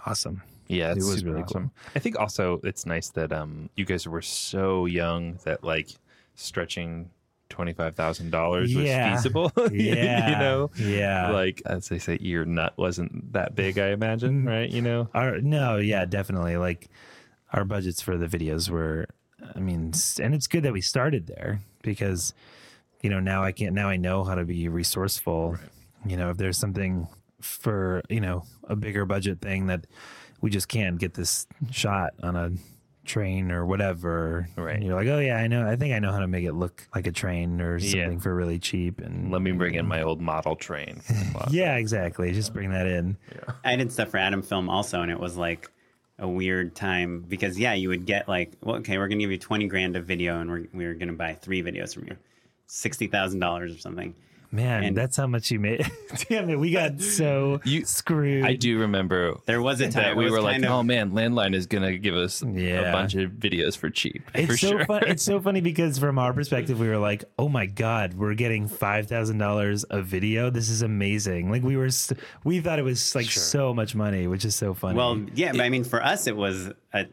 awesome. 0.06 0.44
Yeah, 0.68 0.92
It 0.92 0.98
was 0.98 1.20
super 1.20 1.32
really 1.32 1.44
awesome. 1.44 1.72
I 1.96 2.00
think 2.00 2.20
also 2.20 2.60
it's 2.64 2.86
nice 2.86 3.10
that 3.12 3.32
um 3.32 3.70
you 3.76 3.86
guys 3.86 4.08
were 4.08 4.22
so 4.22 4.86
young 4.86 5.40
that 5.46 5.64
like 5.64 5.90
stretching 6.36 7.10
twenty 7.50 7.74
five 7.74 7.96
thousand 7.96 8.32
dollars 8.32 8.74
was 8.74 8.86
Yeah. 8.86 9.16
feasible. 9.16 9.52
Yeah. 9.72 10.30
you 10.30 10.36
know, 10.38 10.72
Yeah. 10.78 11.32
like 11.32 11.62
as 11.66 11.90
they 11.90 12.00
say, 12.00 12.18
your 12.22 12.46
nut 12.46 12.74
wasn't 12.78 13.34
that 13.34 13.56
big. 13.56 13.78
I 13.78 13.90
imagine, 13.90 14.44
mm. 14.44 14.48
right? 14.48 14.70
You 14.70 14.82
know, 14.82 15.10
Our 15.14 15.42
no, 15.42 15.78
yeah, 15.78 16.06
definitely. 16.06 16.58
Like 16.58 16.90
our 17.52 17.66
budgets 17.66 18.02
for 18.02 18.18
the 18.18 18.28
videos 18.28 18.70
were, 18.70 19.08
I 19.56 19.60
mean, 19.60 19.94
and 20.22 20.36
it's 20.36 20.48
good 20.48 20.64
that 20.64 20.74
we 20.74 20.82
started 20.82 21.28
there 21.28 21.60
because, 21.82 22.34
you 23.02 23.10
know, 23.10 23.20
now 23.20 23.44
I 23.44 23.52
can't. 23.52 23.74
Now 23.74 23.90
I 23.90 23.98
know 23.98 24.24
how 24.24 24.36
to 24.36 24.46
be 24.46 24.68
resourceful. 24.70 25.58
You 26.06 26.16
know, 26.18 26.30
if 26.30 26.38
there's 26.38 26.58
something 26.58 27.08
for 27.42 28.02
you 28.10 28.20
know 28.20 28.44
a 28.66 28.76
bigger 28.76 29.06
budget 29.06 29.40
thing 29.42 29.68
that 29.68 29.88
we 30.42 30.50
just 30.50 30.68
can't 30.68 31.00
get 31.00 31.14
this 31.14 31.48
shot 31.72 32.14
on 32.22 32.36
a 32.36 32.52
train 33.10 33.52
or 33.52 33.66
whatever. 33.66 34.48
Right. 34.56 34.76
And 34.76 34.84
you're 34.86 34.96
like, 34.96 35.08
oh 35.08 35.20
yeah, 35.20 35.36
I 35.38 35.48
know. 35.48 35.68
I 35.68 35.76
think 35.76 35.94
I 35.94 36.00
know 36.00 36.12
how 36.12 36.20
to 36.20 36.28
make 36.28 36.46
it 36.46 36.54
look 36.54 36.88
like 36.96 37.08
a 37.08 37.12
train 37.12 37.60
or 37.60 37.78
Yeah. 37.78 38.04
something 38.06 38.20
for 38.20 38.34
really 38.34 38.60
cheap. 38.60 39.00
And 39.02 39.32
let 39.32 39.42
me 39.42 39.52
bring 39.52 39.76
in 39.76 39.86
my 39.88 40.02
old 40.04 40.22
model 40.22 40.56
train. 40.56 41.02
yeah, 41.50 41.76
exactly. 41.76 42.32
Just 42.32 42.54
bring 42.54 42.70
that 42.72 42.88
in. 42.88 43.18
I 43.66 43.76
did 43.76 43.92
stuff 43.92 44.10
for 44.10 44.18
Atom 44.18 44.42
Film 44.44 44.70
also, 44.70 45.02
and 45.02 45.12
it 45.12 45.20
was 45.20 45.36
like 45.36 45.70
a 46.20 46.28
weird 46.28 46.76
time 46.76 47.26
because 47.28 47.58
yeah, 47.58 47.74
you 47.74 47.90
would 47.90 48.06
get 48.06 48.28
like, 48.28 48.54
well, 48.62 48.76
okay, 48.78 48.98
we're 48.98 49.08
gonna 49.08 49.22
give 49.22 49.32
you 49.32 49.38
twenty 49.38 49.68
grand 49.68 49.96
of 49.96 50.06
video, 50.06 50.40
and 50.40 50.50
we're 50.50 50.66
we're 50.74 50.94
gonna 50.94 51.14
buy 51.14 51.34
three 51.34 51.64
videos 51.64 51.94
from 51.94 52.06
you, 52.06 52.16
sixty 52.68 53.08
thousand 53.08 53.40
dollars 53.40 53.76
or 53.76 53.80
something. 53.80 54.14
Man, 54.52 54.84
And- 54.84 54.98
that's 54.98 55.16
how 55.16 55.28
much 55.28 55.52
you 55.52 55.60
made. 55.60 55.86
Damn 56.30 56.50
it, 56.50 56.58
we 56.60 56.72
got 56.72 57.02
so 57.02 57.62
You- 57.64 57.86
screwed. 57.86 58.46
I 58.46 58.56
do 58.56 58.80
remember 58.80 59.36
There 59.46 59.62
was 59.62 59.80
a 59.80 59.92
time 59.92 60.04
that 60.04 60.16
we 60.18 60.32
were 60.32 60.42
like, 60.42 60.58
of- 60.64 60.72
oh 60.72 60.82
man, 60.84 61.12
Landline 61.12 61.54
is 61.54 61.68
gonna 61.68 61.98
give 62.00 62.16
us 62.16 62.42
Yeah. 62.44 62.90
a 62.90 62.92
bunch 62.92 63.14
of 63.14 63.32
videos 63.34 63.78
for 63.78 63.90
cheap. 63.92 64.24
It's 64.34 64.48
for 64.52 64.58
so 64.58 64.68
sure. 64.70 64.86
fun. 64.86 65.04
It's 65.08 65.22
so 65.24 65.40
funny 65.48 65.62
because 65.62 66.00
from 66.00 66.18
our 66.18 66.34
perspective, 66.34 66.80
we 66.80 66.88
were 66.88 66.98
like, 66.98 67.26
"Oh 67.38 67.48
my 67.48 67.68
god, 67.68 68.16
we're 68.16 68.34
getting 68.34 68.68
five 68.68 69.08
thousand 69.08 69.38
dollars 69.38 69.86
a 69.92 70.02
video. 70.02 70.50
This 70.50 70.70
is 70.70 70.82
amazing!" 70.82 71.52
Like 71.52 71.62
we 71.64 71.78
were, 71.78 71.86
s 71.86 72.12
we 72.44 72.60
thought 72.60 72.80
it 72.80 72.84
was 72.84 73.14
like 73.14 73.28
so 73.28 73.74
much 73.74 73.94
money, 73.94 74.26
which 74.26 74.46
is 74.46 74.56
so 74.56 74.74
funny. 74.74 74.98
Well, 74.98 75.26
yeah, 75.36 75.52
but 75.52 75.62
I 75.62 75.70
mean, 75.70 75.84
for 75.84 76.04
us, 76.04 76.26
it 76.26 76.36
was. 76.36 76.72
A, 76.94 77.06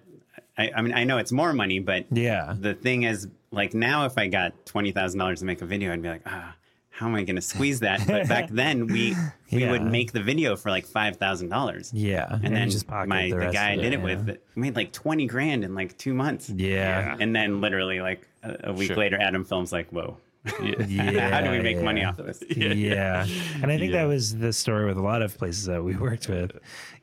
I, 0.59 0.71
I 0.75 0.81
mean, 0.81 0.95
I 0.95 1.05
know 1.05 1.19
it's 1.19 1.33
more 1.33 1.53
money, 1.53 1.81
but 1.81 2.07
yeah, 2.11 2.55
the 2.59 2.73
thing 2.73 3.03
is, 3.03 3.29
like 3.51 3.75
now, 3.75 4.07
if 4.07 4.17
I 4.17 4.27
got 4.29 4.65
twenty 4.65 4.91
thousand 4.93 5.19
dollars 5.19 5.41
to 5.41 5.45
make 5.45 5.61
a 5.61 5.67
video, 5.67 5.93
I'd 5.93 6.01
be 6.01 6.09
like, 6.09 6.23
ah, 6.25 6.55
how 6.97 7.07
am 7.07 7.15
I 7.15 7.25
going 7.25 7.37
to 7.37 7.43
squeeze 7.43 7.81
that? 7.81 8.07
But 8.07 8.27
back 8.27 8.49
then, 8.51 8.87
we 8.87 9.15
we 9.53 9.67
would 9.69 9.83
make 9.83 10.13
the 10.13 10.23
video 10.23 10.57
for 10.57 10.71
like 10.71 10.87
five 10.87 11.17
thousand 11.17 11.51
dollars. 11.51 11.93
yeah, 11.93 12.27
And 12.33 12.45
you 12.45 12.51
then 12.51 12.71
just 12.71 12.89
my 12.89 13.05
the, 13.31 13.37
the, 13.37 13.51
guy 13.53 13.73
I 13.73 13.77
did 13.77 13.87
it, 13.87 13.93
it 13.95 14.03
with 14.03 14.29
yeah. 14.29 14.35
made 14.55 14.77
like 14.77 14.93
twenty 14.93 15.27
grand 15.27 15.63
in 15.63 15.75
like 15.75 15.97
two 15.99 16.15
months. 16.15 16.49
Yeah, 16.49 17.15
And 17.21 17.37
then 17.37 17.61
literally 17.61 18.01
like 18.01 18.27
a, 18.43 18.71
a 18.71 18.73
week 18.73 18.89
Sure. 18.89 18.97
later, 18.97 19.21
Atom 19.21 19.45
Films 19.45 19.73
like, 19.73 19.91
whoa, 19.91 20.17
yeah. 20.63 21.29
how 21.31 21.43
do 21.43 21.51
we 21.51 21.61
make 21.61 21.83
money 21.83 22.03
off 22.03 22.19
of 22.19 22.27
this? 22.27 22.43
yeah. 22.49 23.27
And 23.63 23.71
I 23.71 23.77
think 23.79 23.93
that 23.93 24.05
was 24.05 24.37
the 24.39 24.53
story 24.53 24.87
with 24.87 24.97
a 24.97 25.03
lot 25.03 25.21
of 25.21 25.37
places 25.37 25.67
that 25.67 25.85
we 25.85 25.97
worked 25.97 26.29
with. 26.29 26.53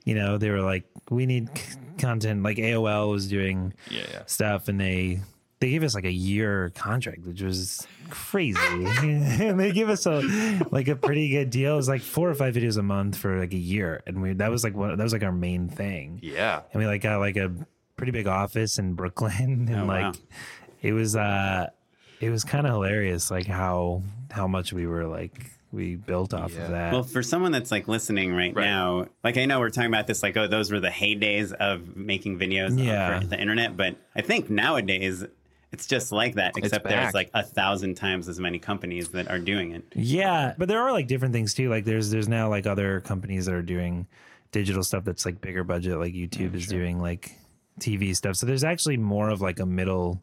You 0.05 0.15
know, 0.15 0.37
they 0.39 0.49
were 0.49 0.61
like, 0.61 0.85
we 1.11 1.25
need 1.27 1.55
c- 1.57 1.77
content. 1.99 2.41
Like 2.43 2.57
AOL 2.57 3.11
was 3.11 3.27
doing 3.27 3.73
Yeah, 3.91 4.01
yeah. 4.11 4.21
stuff, 4.25 4.67
and 4.69 4.79
they 4.81 5.19
they 5.63 5.69
gave 5.71 5.83
us 5.83 5.95
like 5.95 6.03
a 6.05 6.11
year 6.11 6.71
contract, 6.75 7.25
which 7.25 7.41
was 7.41 7.87
crazy. 8.09 8.59
and 8.69 9.57
they 9.59 9.71
give 9.71 9.89
us 9.89 10.05
a 10.05 10.21
like 10.71 10.87
a 10.89 10.95
pretty 10.95 11.29
good 11.29 11.49
deal. 11.49 11.73
It 11.73 11.77
was 11.77 11.87
like 11.87 12.01
four 12.01 12.29
or 12.29 12.35
five 12.35 12.53
videos 12.53 12.77
a 12.77 12.83
month 12.83 13.17
for 13.17 13.39
like 13.39 13.53
a 13.53 13.57
year, 13.57 14.03
and 14.05 14.21
we 14.21 14.33
that 14.33 14.51
was 14.51 14.63
like 14.63 14.75
one 14.75 14.95
that 14.97 15.03
was 15.03 15.13
like 15.13 15.23
our 15.23 15.31
main 15.31 15.69
thing. 15.69 16.19
Yeah. 16.21 16.61
And 16.73 16.81
we 16.81 16.85
like 16.87 17.01
got 17.01 17.19
like 17.19 17.37
a 17.37 17.51
pretty 17.95 18.11
big 18.11 18.27
office 18.27 18.77
in 18.79 18.93
Brooklyn, 18.93 19.67
and 19.69 19.81
Oh, 19.81 19.85
like 19.85 20.03
wow. 20.03 20.21
it 20.81 20.91
was 20.93 21.15
uh 21.15 21.69
it 22.19 22.29
was 22.29 22.43
kind 22.43 22.65
of 22.67 22.73
hilarious, 22.73 23.31
like 23.31 23.47
how 23.47 24.01
how 24.31 24.47
much 24.47 24.73
we 24.73 24.85
were 24.85 25.05
like 25.05 25.51
we 25.71 25.95
built 25.95 26.33
off 26.35 26.53
Yeah. 26.53 26.65
of 26.65 26.71
that. 26.71 26.93
Well, 26.93 27.03
for 27.03 27.23
someone 27.23 27.51
that's 27.51 27.71
like 27.71 27.87
listening 27.87 28.31
right, 28.33 28.53
Right. 28.55 28.65
now, 28.65 29.07
like 29.23 29.37
I 29.37 29.45
know 29.45 29.59
we're 29.59 29.71
talking 29.71 29.89
about 29.89 30.05
this, 30.05 30.21
like, 30.21 30.37
oh, 30.37 30.45
those 30.47 30.71
were 30.71 30.79
the 30.79 30.89
heydays 30.89 31.51
of 31.53 31.95
making 31.95 32.37
videos 32.37 32.77
Yeah. 32.77 33.19
for 33.21 33.25
the 33.25 33.39
internet. 33.41 33.75
But 33.75 33.95
I 34.15 34.21
think 34.21 34.51
nowadays 34.51 35.25
it's 35.73 35.87
just 35.87 36.11
like 36.11 36.35
that, 36.35 36.53
except 36.57 36.87
there's 36.87 37.13
like 37.13 37.29
a 37.33 37.43
thousand 37.43 37.95
times 37.95 38.29
as 38.29 38.39
many 38.39 38.59
companies 38.59 39.09
that 39.09 39.27
are 39.29 39.39
doing 39.39 39.71
it. 39.73 39.83
Yeah, 39.95 40.53
but 40.57 40.67
there 40.69 40.81
are 40.81 40.91
like 40.91 41.07
different 41.07 41.33
things 41.33 41.53
too. 41.53 41.69
Like 41.69 41.83
there's 41.85 42.09
there's 42.11 42.29
now 42.29 42.47
like 42.49 42.65
other 42.67 43.01
companies 43.01 43.45
that 43.47 43.55
are 43.55 43.61
doing 43.61 44.07
digital 44.51 44.83
stuff 44.83 45.03
that's 45.03 45.25
like 45.25 45.41
bigger 45.41 45.63
budget. 45.63 45.97
Like 45.97 46.13
YouTube 46.13 46.53
is 46.55 46.67
doing 46.67 47.01
like 47.01 47.33
TV 47.79 48.15
stuff. 48.15 48.35
So 48.35 48.45
there's 48.45 48.63
actually 48.63 48.97
more 48.97 49.29
of 49.29 49.41
like 49.41 49.59
a 49.59 49.65
middle 49.65 50.21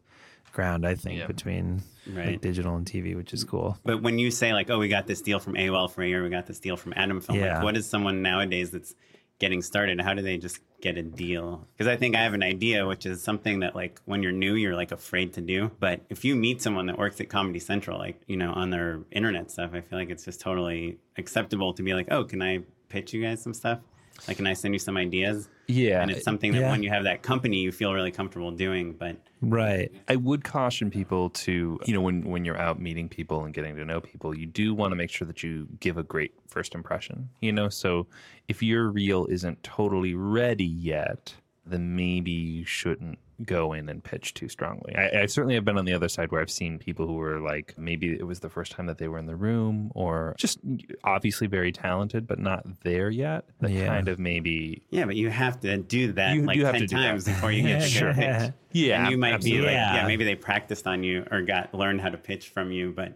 ground, 0.53 0.87
I 0.87 0.95
think, 0.95 1.19
Yeah. 1.19 1.27
between 1.27 1.81
Right. 2.07 2.27
like 2.27 2.41
digital 2.41 2.75
and 2.75 2.85
TV, 2.85 3.15
which 3.15 3.31
is 3.33 3.43
cool. 3.43 3.77
But 3.83 4.01
when 4.01 4.17
you 4.19 4.31
say 4.31 4.53
like, 4.53 4.69
oh, 4.69 4.79
we 4.79 4.87
got 4.87 5.05
this 5.05 5.21
deal 5.21 5.39
from 5.39 5.53
AOL 5.55 5.87
for 5.91 6.01
a 6.01 6.07
year, 6.07 6.23
we 6.23 6.29
got 6.29 6.47
this 6.47 6.59
deal 6.59 6.75
from 6.77 6.93
Atom 6.95 7.21
Film, 7.21 7.37
Yeah. 7.39 7.55
like, 7.55 7.63
what 7.63 7.77
is 7.77 7.85
someone 7.85 8.21
nowadays 8.21 8.71
that's 8.71 8.95
getting 9.41 9.61
started? 9.61 9.99
How 9.99 10.13
do 10.13 10.21
they 10.21 10.37
just 10.37 10.59
get 10.81 10.97
a 10.97 11.01
deal? 11.01 11.67
Because 11.73 11.87
I 11.87 11.97
think 11.97 12.15
I 12.15 12.21
have 12.21 12.33
an 12.33 12.43
idea, 12.43 12.85
which 12.87 13.05
is 13.05 13.21
something 13.21 13.59
that 13.59 13.75
like 13.75 13.99
when 14.05 14.21
you're 14.23 14.31
new, 14.31 14.53
you're 14.53 14.75
like 14.75 14.91
afraid 14.91 15.33
to 15.33 15.41
do. 15.41 15.71
But 15.79 16.01
if 16.09 16.23
you 16.23 16.35
meet 16.35 16.61
someone 16.61 16.85
that 16.85 16.97
works 16.97 17.19
at 17.19 17.27
Comedy 17.27 17.59
Central, 17.59 17.97
like 17.97 18.21
you 18.27 18.37
know, 18.37 18.53
on 18.53 18.69
their 18.69 19.01
internet 19.11 19.51
stuff, 19.51 19.71
I 19.73 19.81
feel 19.81 19.99
like 19.99 20.11
it's 20.11 20.23
just 20.23 20.39
totally 20.39 20.99
acceptable 21.17 21.73
to 21.73 21.83
be 21.83 21.93
like, 21.93 22.07
oh, 22.11 22.23
can 22.23 22.41
I 22.41 22.59
pitch 22.87 23.13
you 23.13 23.21
guys 23.21 23.41
some 23.41 23.53
stuff? 23.53 23.79
Like, 24.27 24.37
can 24.37 24.45
I 24.45 24.53
send 24.53 24.75
you 24.75 24.79
some 24.79 24.95
ideas? 24.95 25.49
Yeah. 25.71 26.01
And 26.01 26.11
it's 26.11 26.23
something 26.23 26.51
that 26.53 26.59
Yeah. 26.59 26.71
when 26.71 26.83
you 26.83 26.89
have 26.89 27.03
that 27.05 27.21
company, 27.21 27.57
you 27.61 27.71
feel 27.71 27.93
really 27.93 28.11
comfortable 28.11 28.51
doing. 28.51 28.93
But 28.93 29.17
Right. 29.41 29.91
I 30.07 30.15
would 30.17 30.43
caution 30.43 30.91
people 30.91 31.29
to, 31.31 31.79
you 31.85 31.93
know, 31.93 32.01
when 32.01 32.23
when 32.29 32.45
you're 32.45 32.57
out 32.57 32.79
meeting 32.79 33.09
people 33.09 33.43
and 33.45 33.53
getting 33.53 33.75
to 33.75 33.85
know 33.85 34.01
people, 34.01 34.37
you 34.37 34.45
do 34.45 34.73
want 34.73 34.91
to 34.91 34.95
make 34.95 35.09
sure 35.09 35.25
that 35.27 35.41
you 35.43 35.67
give 35.79 35.97
a 35.97 36.03
great 36.03 36.33
first 36.47 36.75
impression. 36.75 37.29
You 37.41 37.51
know, 37.51 37.69
so 37.69 38.07
if 38.47 38.61
your 38.61 38.89
reel 38.89 39.25
isn't 39.27 39.63
totally 39.63 40.13
ready 40.13 40.65
yet, 40.65 41.35
then 41.65 41.95
maybe 41.95 42.31
you 42.31 42.65
shouldn't 42.65 43.19
go 43.45 43.73
in 43.73 43.89
and 43.89 44.03
pitch 44.03 44.33
too 44.33 44.47
strongly. 44.49 44.95
I, 44.95 45.21
I 45.21 45.25
certainly 45.25 45.55
have 45.55 45.65
been 45.65 45.77
on 45.77 45.85
the 45.85 45.93
other 45.93 46.09
side 46.09 46.31
where 46.31 46.41
I've 46.41 46.51
seen 46.51 46.77
people 46.79 47.07
who 47.07 47.13
were 47.13 47.39
like, 47.39 47.73
maybe 47.77 48.11
it 48.13 48.25
was 48.25 48.39
the 48.39 48.49
first 48.49 48.71
time 48.71 48.85
that 48.87 48.97
they 48.97 49.07
were 49.07 49.17
in 49.17 49.25
the 49.25 49.35
room, 49.35 49.91
or 49.95 50.35
just 50.37 50.59
obviously 51.03 51.47
very 51.47 51.71
talented, 51.71 52.27
but 52.27 52.39
not 52.39 52.65
there 52.83 53.09
yet. 53.09 53.45
That 53.59 53.71
Yeah. 53.71 53.87
kind 53.87 54.07
of 54.07 54.19
maybe 54.19 54.81
yeah, 54.89 55.05
but 55.05 55.15
you 55.15 55.29
have 55.29 55.59
to 55.61 55.77
do 55.77 56.11
that 56.13 56.35
You- 56.35 56.43
like 56.43 56.55
you 56.57 56.65
have 56.65 56.73
10 56.75 56.81
to 56.81 56.87
do 56.87 56.95
that. 56.97 57.01
times 57.07 57.25
before 57.25 57.51
you 57.51 57.63
get 57.67 57.81
to 57.81 57.87
Sure. 57.87 58.13
get. 58.13 58.53
Yeah, 58.73 59.01
and 59.03 59.11
you 59.11 59.17
might 59.17 59.33
absolutely. 59.33 59.61
be 59.61 59.65
like, 59.67 59.73
yeah, 59.73 59.95
Yeah. 59.95 60.07
maybe 60.07 60.23
they 60.23 60.35
practiced 60.35 60.87
on 60.87 61.03
you 61.03 61.25
or 61.31 61.41
got 61.41 61.73
learned 61.73 62.01
how 62.01 62.09
to 62.09 62.17
pitch 62.17 62.49
from 62.49 62.71
you, 62.71 62.93
but 62.95 63.13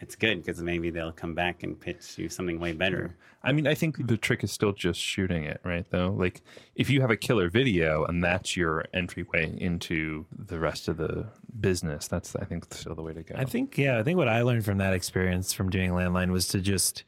it's 0.00 0.14
good 0.14 0.42
because 0.42 0.62
maybe 0.62 0.90
they'll 0.90 1.12
come 1.12 1.34
back 1.34 1.62
and 1.62 1.78
pitch 1.78 2.18
you 2.18 2.28
something 2.28 2.60
way 2.60 2.72
better. 2.72 3.16
I 3.42 3.52
mean, 3.52 3.66
I 3.66 3.74
think 3.74 4.08
the 4.08 4.16
trick 4.16 4.42
is 4.42 4.50
still 4.50 4.72
just 4.72 5.00
shooting 5.00 5.44
it, 5.44 5.60
right? 5.64 5.86
Though, 5.90 6.14
like 6.16 6.42
if 6.74 6.90
you 6.90 7.00
have 7.00 7.10
a 7.10 7.16
killer 7.16 7.48
video 7.48 8.04
and 8.04 8.22
that's 8.22 8.56
your 8.56 8.86
entryway 8.92 9.56
into 9.58 10.26
the 10.36 10.58
rest 10.58 10.88
of 10.88 10.96
the 10.96 11.28
business, 11.60 12.08
that's 12.08 12.34
I 12.36 12.44
think 12.44 12.72
still 12.74 12.94
the 12.94 13.02
way 13.02 13.12
to 13.12 13.22
go. 13.22 13.34
I 13.36 13.44
think 13.44 13.78
yeah, 13.78 13.98
I 13.98 14.02
think 14.02 14.18
what 14.18 14.28
I 14.28 14.42
learned 14.42 14.64
from 14.64 14.78
that 14.78 14.94
experience 14.94 15.52
from 15.52 15.70
doing 15.70 15.90
landline 15.90 16.32
was 16.32 16.48
to 16.48 16.60
just 16.60 17.04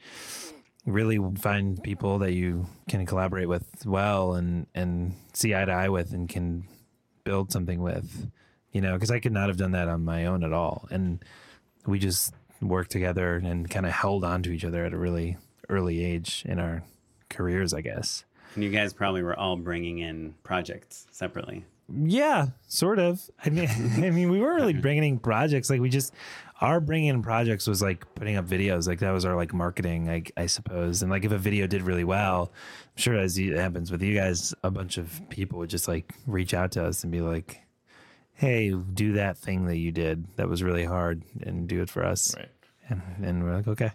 really 0.86 1.18
find 1.38 1.82
people 1.82 2.18
that 2.20 2.32
you 2.32 2.66
can 2.88 3.04
collaborate 3.04 3.48
with 3.48 3.84
well 3.84 4.34
and 4.34 4.66
and 4.74 5.14
see 5.34 5.54
eye 5.54 5.64
to 5.64 5.72
eye 5.72 5.88
with 5.88 6.12
and 6.12 6.28
can 6.28 6.64
build 7.24 7.52
something 7.52 7.82
with. 7.82 8.30
You 8.72 8.80
know, 8.82 8.92
because 8.94 9.10
I 9.10 9.18
could 9.18 9.32
not 9.32 9.48
have 9.48 9.56
done 9.56 9.72
that 9.72 9.88
on 9.88 10.04
my 10.04 10.26
own 10.26 10.44
at 10.44 10.52
all. 10.52 10.86
And 10.90 11.24
we 11.86 11.98
just 11.98 12.32
worked 12.60 12.90
together 12.90 13.36
and 13.36 13.68
kind 13.68 13.86
of 13.86 13.92
held 13.92 14.24
on 14.24 14.42
to 14.42 14.50
each 14.50 14.64
other 14.64 14.84
at 14.84 14.92
a 14.92 14.98
really 14.98 15.36
early 15.68 16.04
age 16.04 16.44
in 16.46 16.58
our 16.58 16.82
careers, 17.28 17.74
I 17.74 17.80
guess. 17.82 18.24
And 18.54 18.64
you 18.64 18.70
guys 18.70 18.92
probably 18.92 19.22
were 19.22 19.38
all 19.38 19.56
bringing 19.56 19.98
in 19.98 20.34
projects 20.42 21.06
separately. 21.10 21.64
Yeah, 21.90 22.46
sort 22.66 22.98
of. 22.98 23.30
I 23.44 23.50
mean, 23.50 23.68
I 23.68 24.10
mean, 24.10 24.30
we 24.30 24.40
weren't 24.40 24.60
really 24.60 24.72
bringing 24.80 25.04
in 25.04 25.18
projects. 25.18 25.70
Like 25.70 25.80
we 25.80 25.88
just, 25.88 26.12
our 26.60 26.80
bringing 26.80 27.08
in 27.08 27.22
projects 27.22 27.66
was 27.66 27.80
like 27.80 28.14
putting 28.14 28.36
up 28.36 28.46
videos. 28.46 28.88
Like 28.88 28.98
that 29.00 29.12
was 29.12 29.24
our 29.24 29.36
like 29.36 29.54
marketing, 29.54 30.10
I, 30.10 30.24
I 30.36 30.46
suppose. 30.46 31.02
And 31.02 31.10
like 31.10 31.24
if 31.24 31.32
a 31.32 31.38
video 31.38 31.66
did 31.66 31.82
really 31.82 32.04
well, 32.04 32.52
I'm 32.52 33.00
sure 33.00 33.16
as 33.16 33.38
it 33.38 33.56
happens 33.56 33.90
with 33.90 34.02
you 34.02 34.14
guys, 34.14 34.54
a 34.62 34.70
bunch 34.70 34.98
of 34.98 35.20
people 35.28 35.58
would 35.60 35.70
just 35.70 35.88
like 35.88 36.12
reach 36.26 36.54
out 36.54 36.72
to 36.72 36.84
us 36.84 37.04
and 37.04 37.12
be 37.12 37.20
like, 37.20 37.62
"Hey, 38.38 38.70
do 38.70 39.12
that 39.12 39.36
thing 39.36 39.66
that 39.66 39.76
you 39.78 39.90
did 39.92 40.24
that 40.36 40.48
was 40.48 40.62
really 40.62 40.84
hard 40.84 41.22
and 41.42 41.68
do 41.68 41.82
it 41.82 41.90
for 41.90 42.04
us." 42.04 42.34
Right. 42.36 42.48
And, 42.88 43.02
and 43.22 43.44
we're 43.44 43.56
like, 43.56 43.68
okay. 43.68 43.90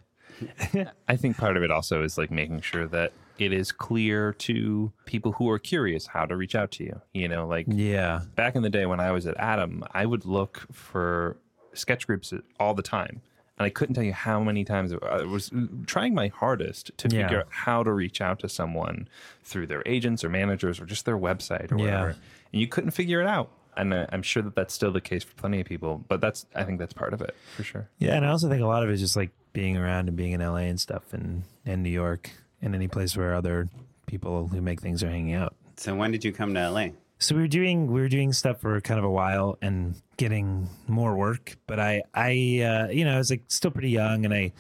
I 1.08 1.16
think 1.16 1.38
part 1.38 1.58
of 1.58 1.64
it 1.64 1.72
also 1.72 2.04
is 2.04 2.18
like 2.18 2.30
making 2.32 2.62
sure 2.62 2.88
that 2.88 3.12
it 3.40 3.52
is 3.54 3.72
clear 3.72 4.34
to 4.34 4.92
people 5.06 5.32
who 5.34 5.50
are 5.50 5.58
curious 5.60 6.08
how 6.08 6.26
to 6.26 6.36
reach 6.36 6.54
out 6.56 6.72
to 6.72 6.84
you. 6.84 7.02
You 7.14 7.28
know, 7.28 7.48
like 7.48 7.66
Yeah. 7.70 8.22
back 8.36 8.56
in 8.56 8.62
the 8.62 8.70
day 8.70 8.86
when 8.86 9.00
I 9.00 9.12
was 9.12 9.26
at 9.26 9.36
Atom, 9.38 9.84
I 9.92 10.06
would 10.06 10.26
look 10.26 10.68
for 10.72 11.38
sketch 11.74 12.06
groups 12.06 12.32
all 12.60 12.74
the 12.74 12.84
time. 12.84 13.22
And 13.58 13.66
I 13.66 13.70
couldn't 13.70 13.96
tell 13.96 14.04
you 14.04 14.14
how 14.14 14.40
many 14.44 14.64
times 14.66 14.94
I 14.94 15.24
was 15.24 15.52
trying 15.88 16.14
my 16.16 16.28
hardest 16.28 16.92
to 16.98 17.08
Yeah. 17.08 17.24
figure 17.24 17.40
out 17.42 17.48
how 17.50 17.84
to 17.84 17.92
reach 17.92 18.20
out 18.22 18.40
to 18.40 18.50
someone 18.50 19.08
through 19.44 19.68
their 19.68 19.84
agents 19.86 20.24
or 20.24 20.30
managers 20.30 20.80
or 20.80 20.86
just 20.86 21.06
their 21.06 21.18
website 21.18 21.72
or 21.72 21.78
Yeah. 21.78 21.84
whatever. 21.86 22.10
And 22.52 22.62
you 22.62 22.68
couldn't 22.68 22.92
figure 22.92 23.22
it 23.22 23.28
out. 23.28 23.50
And 23.76 23.94
I'm 23.94 24.22
sure 24.22 24.44
that 24.44 24.56
that's 24.56 24.74
still 24.74 24.92
the 24.92 25.02
case 25.02 25.24
for 25.24 25.34
plenty 25.36 25.60
of 25.60 25.68
people, 25.68 26.04
but 26.08 26.22
that's 26.22 26.46
I 26.56 26.64
think 26.64 26.80
that's 26.80 26.94
part 26.94 27.14
of 27.14 27.22
it 27.22 27.36
for 27.56 27.64
sure. 27.64 27.90
Yeah, 28.00 28.16
and 28.16 28.26
I 28.26 28.30
also 28.30 28.50
think 28.50 28.62
a 28.62 28.68
lot 28.68 28.84
of 28.84 28.90
it 28.90 28.94
is 28.94 29.02
just 29.02 29.16
like 29.16 29.32
being 29.54 29.78
around 29.78 30.08
and 30.08 30.18
being 30.18 30.32
in 30.34 30.42
LA 30.42 30.68
and 30.68 30.80
stuff 30.80 31.14
and, 31.14 31.44
and 31.66 31.84
New 31.84 31.90
York 31.90 32.32
and 32.62 32.76
any 32.76 32.88
place 32.88 33.16
where 33.16 33.34
other 33.36 33.70
people 34.06 34.48
who 34.48 34.62
make 34.62 34.82
things 34.82 35.04
are 35.04 35.10
hanging 35.10 35.34
out. 35.34 35.56
So 35.78 35.96
when 35.96 36.12
did 36.12 36.24
you 36.24 36.32
come 36.32 36.54
to 36.54 36.70
LA? 36.70 36.88
So 37.20 37.36
we 37.36 37.42
were 37.42 37.48
doing 37.48 37.88
we 37.92 38.02
were 38.02 38.10
doing 38.10 38.34
stuff 38.34 38.60
for 38.60 38.80
kind 38.82 39.00
of 39.00 39.06
a 39.06 39.10
while 39.10 39.58
and 39.62 39.96
getting 40.18 40.68
more 40.88 41.16
work, 41.16 41.56
but 41.68 41.80
I 41.80 42.04
I 42.14 42.32
uh, 42.32 42.88
you 42.90 43.06
know 43.06 43.16
I 43.16 43.18
was 43.18 43.30
like 43.30 43.44
still 43.48 43.72
pretty 43.72 43.92
young 43.92 44.26
and 44.26 44.34
I 44.34 44.52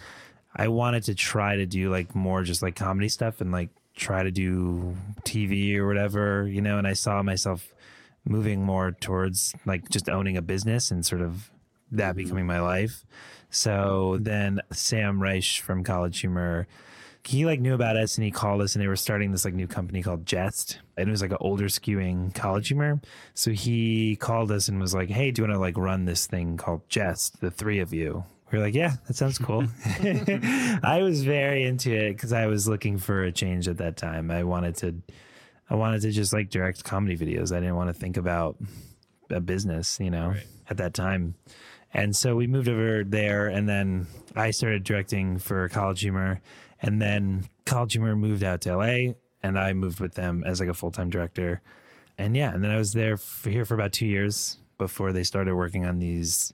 I 0.56 0.69
wanted 0.69 1.04
to 1.04 1.15
try 1.15 1.58
to 1.58 1.65
do 1.65 1.91
like 1.91 2.15
more 2.15 2.43
just 2.43 2.62
like 2.62 2.76
comedy 2.76 3.10
stuff 3.10 3.41
and 3.41 3.52
like 3.52 3.69
try 3.95 4.23
to 4.23 4.32
do 4.32 4.95
TV 5.23 5.76
or 5.78 5.88
whatever 5.88 6.47
you 6.47 6.62
know 6.62 6.78
and 6.78 6.88
I 6.88 6.93
saw 6.93 7.21
myself 7.21 7.72
moving 8.25 8.63
more 8.63 8.91
towards 8.91 9.53
like 9.65 9.89
just 9.89 10.09
owning 10.09 10.38
a 10.38 10.41
business 10.41 10.91
and 10.91 11.05
sort 11.05 11.21
of 11.21 11.51
that 11.91 12.12
mm-hmm. 12.12 12.23
becoming 12.23 12.45
my 12.45 12.59
life. 12.59 13.05
So 13.49 14.17
then 14.19 14.62
Sam 14.71 15.21
Reich 15.21 15.62
from 15.62 15.83
College 15.83 16.19
Humor 16.21 16.67
he 17.25 17.45
like 17.45 17.59
knew 17.59 17.73
about 17.73 17.95
us 17.95 18.17
and 18.17 18.25
he 18.25 18.31
called 18.31 18.62
us 18.62 18.75
and 18.75 18.83
they 18.83 18.88
were 18.88 18.95
starting 18.95 19.31
this 19.31 19.45
like 19.45 19.53
new 19.53 19.67
company 19.67 20.03
called 20.03 20.25
Jest 20.25 20.79
and 20.97 21.07
it 21.07 21.12
was 21.12 21.21
like 21.21 21.31
an 21.31 21.38
older 21.39 21.65
skewing 21.65 22.33
college 22.33 22.67
humor. 22.67 23.01
So 23.33 23.51
he 23.51 24.17
called 24.17 24.51
us 24.51 24.67
and 24.67 24.79
was 24.79 24.93
like, 24.93 25.09
"Hey, 25.09 25.31
do 25.31 25.41
you 25.41 25.47
want 25.47 25.55
to 25.55 25.59
like 25.59 25.77
run 25.77 26.05
this 26.05 26.27
thing 26.27 26.57
called 26.57 26.88
Jest? 26.89 27.39
The 27.39 27.49
three 27.49 27.79
of 27.79 27.93
you." 27.93 28.25
We 28.51 28.59
were 28.59 28.65
like, 28.65 28.75
"Yeah, 28.75 28.93
that 29.07 29.15
sounds 29.15 29.38
cool." 29.38 29.65
I 30.83 30.99
was 31.01 31.23
very 31.23 31.63
into 31.63 31.91
it 31.91 32.13
because 32.13 32.33
I 32.33 32.47
was 32.47 32.67
looking 32.67 32.97
for 32.97 33.23
a 33.23 33.31
change 33.31 33.67
at 33.67 33.77
that 33.77 33.97
time. 33.97 34.29
I 34.29 34.43
wanted 34.43 34.75
to, 34.77 34.95
I 35.69 35.76
wanted 35.76 36.02
to 36.02 36.12
just 36.12 36.34
like 36.34 36.49
direct 36.49 36.84
comedy 36.84 37.17
videos. 37.17 37.56
I 37.56 37.60
didn't 37.60 37.76
want 37.76 37.89
to 37.89 37.93
think 37.93 38.17
about 38.17 38.58
a 39.30 39.39
business, 39.39 39.99
you 39.99 40.12
know, 40.12 40.36
at 40.69 40.78
that 40.78 40.93
time. 40.93 41.36
And 41.93 42.15
so 42.15 42.36
we 42.36 42.47
moved 42.47 42.67
over 42.67 43.04
there, 43.04 43.47
and 43.47 43.69
then 43.69 44.08
I 44.36 44.52
started 44.52 44.84
directing 44.84 45.38
for 45.38 45.69
College 45.69 46.02
Humor, 46.02 46.41
and 46.82 47.02
then 47.02 47.45
College 47.65 47.93
Humor 47.93 48.15
moved 48.15 48.43
out 48.43 48.62
to 48.62 48.76
LA, 48.76 49.13
and 49.43 49.60
I 49.60 49.73
moved 49.73 49.99
with 49.99 50.15
them 50.15 50.43
as 50.43 50.60
like 50.60 50.69
a 50.69 50.73
full 50.73 50.91
time 50.91 51.10
director. 51.10 51.62
And 52.17 52.36
yeah, 52.36 52.54
and 52.54 52.63
then 52.63 52.71
I 52.71 52.78
was 52.78 52.93
there 52.93 53.17
for 53.17 53.49
here 53.49 53.65
for 53.65 53.76
about 53.76 53.93
two 53.93 54.08
years 54.08 54.58
before 54.78 55.13
they 55.13 55.23
started 55.23 55.56
working 55.56 55.86
on 55.86 55.99
these 55.99 56.54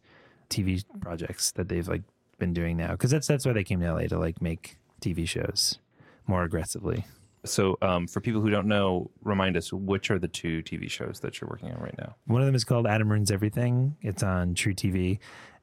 TV 0.50 0.84
projects 1.00 1.52
that 1.52 1.70
they've 1.70 1.88
like 1.88 2.04
been 2.38 2.54
doing 2.54 2.76
now, 2.76 2.92
because 2.92 3.12
that's 3.12 3.28
that's 3.28 3.46
why 3.46 3.54
they 3.54 3.64
came 3.64 3.80
to 3.80 3.94
LA 3.94 4.08
to 4.08 4.20
like 4.20 4.42
make 4.42 4.78
TV 5.02 5.28
shows 5.28 5.80
more 6.28 6.44
aggressively. 6.44 7.06
So, 7.46 7.78
um, 7.82 8.08
for 8.08 8.20
people 8.20 8.42
who 8.42 8.50
don't 8.50 8.68
know, 8.68 9.12
remind 9.24 9.56
us 9.56 9.72
which 9.72 10.12
are 10.12 10.20
the 10.20 10.28
two 10.28 10.62
TV 10.64 10.90
shows 10.90 11.22
that 11.22 11.40
you're 11.40 11.50
working 11.50 11.72
on 11.72 11.80
right 11.80 11.96
now. 11.98 12.16
One 12.26 12.42
of 12.42 12.46
them 12.46 12.56
is 12.56 12.64
called 12.64 12.86
Adam 12.86 13.10
Ruins 13.10 13.32
Everything. 13.32 13.96
It's 14.02 14.24
on 14.24 14.56
truTV, 14.56 15.20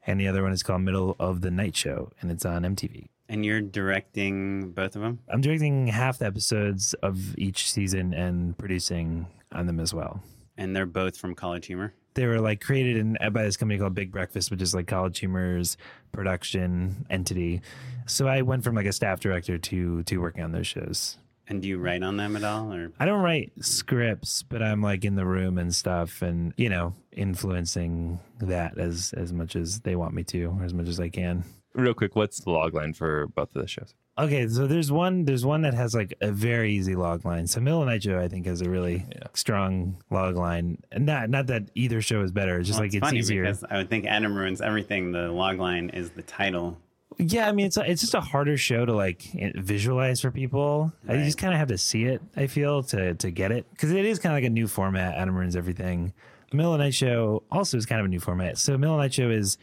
and 0.07 0.19
the 0.19 0.27
other 0.27 0.41
one 0.41 0.51
is 0.51 0.63
called 0.63 0.81
Middle 0.81 1.15
of 1.19 1.41
the 1.41 1.51
Night 1.51 1.75
Show, 1.75 2.11
and 2.21 2.31
it's 2.31 2.45
on 2.45 2.63
MTV. 2.63 3.09
And 3.29 3.45
you're 3.45 3.61
directing 3.61 4.71
both 4.71 4.95
of 4.95 5.01
them? 5.01 5.19
I'm 5.29 5.41
directing 5.41 5.87
half 5.87 6.19
the 6.19 6.25
episodes 6.25 6.93
of 6.95 7.37
each 7.37 7.69
season 7.69 8.13
and 8.13 8.57
producing 8.57 9.27
on 9.51 9.67
them 9.67 9.79
as 9.79 9.93
well. 9.93 10.23
And 10.57 10.75
they're 10.75 10.85
both 10.85 11.17
from 11.17 11.35
College 11.35 11.67
Humor? 11.67 11.93
They 12.13 12.25
were 12.25 12.39
like 12.39 12.61
created 12.61 12.97
in, 12.97 13.17
by 13.31 13.43
this 13.43 13.57
company 13.57 13.79
called 13.79 13.93
Big 13.93 14.11
Breakfast, 14.11 14.49
which 14.49 14.61
is 14.61 14.73
like 14.73 14.87
College 14.87 15.19
Humor's 15.19 15.77
production 16.11 17.05
entity. 17.11 17.61
So 18.07 18.27
I 18.27 18.41
went 18.41 18.63
from 18.63 18.73
like 18.75 18.87
a 18.87 18.93
staff 18.93 19.19
director 19.19 19.59
to 19.59 20.01
to 20.03 20.17
working 20.17 20.43
on 20.43 20.51
those 20.51 20.65
shows. 20.65 21.17
And 21.49 21.61
do 21.61 21.67
you 21.67 21.77
write 21.77 22.03
on 22.03 22.17
them 22.17 22.35
at 22.35 22.43
all? 22.43 22.73
Or 22.73 22.91
I 22.99 23.05
don't 23.05 23.23
write 23.23 23.53
scripts, 23.61 24.43
but 24.43 24.61
I'm 24.61 24.81
like 24.81 25.05
in 25.05 25.15
the 25.15 25.25
room 25.25 25.57
and 25.57 25.73
stuff, 25.73 26.21
and 26.21 26.53
you 26.57 26.67
know, 26.69 26.93
influencing 27.41 28.19
that 28.39 28.77
as 28.77 29.13
as 29.15 29.31
much 29.31 29.55
as 29.55 29.79
they 29.81 29.95
want 29.95 30.13
me 30.13 30.23
to, 30.25 30.45
or 30.59 30.63
as 30.63 30.73
much 30.73 30.87
as 30.87 30.99
I 30.99 31.09
can. 31.09 31.43
Real 31.73 31.93
quick, 31.93 32.15
what's 32.15 32.39
the 32.39 32.49
log 32.49 32.73
line 32.73 32.93
for 32.93 33.27
both 33.27 33.55
of 33.55 33.61
the 33.61 33.67
shows? 33.67 33.93
Okay, 34.19 34.47
so 34.47 34.65
there's 34.65 34.91
one 34.91 35.25
there's 35.25 35.45
one 35.45 35.61
that 35.61 35.75
has 35.75 35.93
like 35.93 36.13
a 36.21 36.31
very 36.31 36.73
easy 36.73 36.95
log 36.95 37.23
line. 37.23 37.45
So 37.45 37.61
Middle 37.61 37.81
of 37.83 37.87
Night 37.87 38.01
Show 38.01 38.19
I 38.19 38.27
think 38.27 38.47
has 38.47 38.61
a 38.61 38.69
really 38.69 39.05
Yeah. 39.15 39.27
strong 39.33 39.97
log 40.09 40.35
line. 40.35 40.79
And 40.91 41.05
not 41.05 41.29
not 41.29 41.47
that 41.47 41.69
either 41.75 42.01
show 42.01 42.21
is 42.23 42.31
better, 42.31 42.57
it's 42.57 42.67
just 42.67 42.79
Well, 42.79 42.87
like 42.87 42.95
it's, 42.95 43.05
funny 43.05 43.19
easier. 43.19 43.43
because 43.43 43.63
I 43.69 43.77
would 43.77 43.89
think 43.89 44.05
Adam 44.05 44.35
ruins 44.35 44.59
everything. 44.59 45.11
The 45.11 45.29
log 45.31 45.59
line 45.59 45.89
is 45.89 46.09
the 46.11 46.23
title. 46.23 46.77
Yeah, 47.17 47.47
I 47.47 47.51
mean 47.51 47.65
it's 47.67 47.77
it's 47.77 48.01
just 48.01 48.13
a 48.13 48.21
harder 48.21 48.57
show 48.57 48.85
to 48.85 48.93
like 48.93 49.23
visualize 49.55 50.21
for 50.21 50.29
people. 50.29 50.91
I 51.07 51.15
Right. 51.15 51.23
just 51.25 51.37
kind 51.37 51.53
of 51.53 51.59
have 51.59 51.69
to 51.69 51.77
see 51.77 52.03
it. 52.05 52.21
I 52.35 52.47
feel 52.47 52.83
to 52.83 53.15
to 53.15 53.31
get 53.31 53.51
it 53.51 53.65
because 53.71 53.91
it 53.91 54.05
is 54.05 54.19
kind 54.19 54.33
of 54.33 54.37
like 54.37 54.47
a 54.47 54.49
new 54.53 54.67
format. 54.67 55.15
Adam 55.15 55.35
ruins 55.35 55.55
everything. 55.55 56.13
Middle 56.53 56.73
of 56.73 56.77
the 56.79 56.83
Night 56.85 56.93
Show 56.93 57.43
also 57.51 57.77
is 57.77 57.85
kind 57.85 57.99
of 57.99 58.05
a 58.05 58.09
new 58.09 58.19
format. 58.19 58.57
So 58.57 58.77
Middle 58.77 58.95
of 58.95 58.99
the 58.99 59.03
Night 59.05 59.13
Show 59.13 59.29
is 59.29 59.57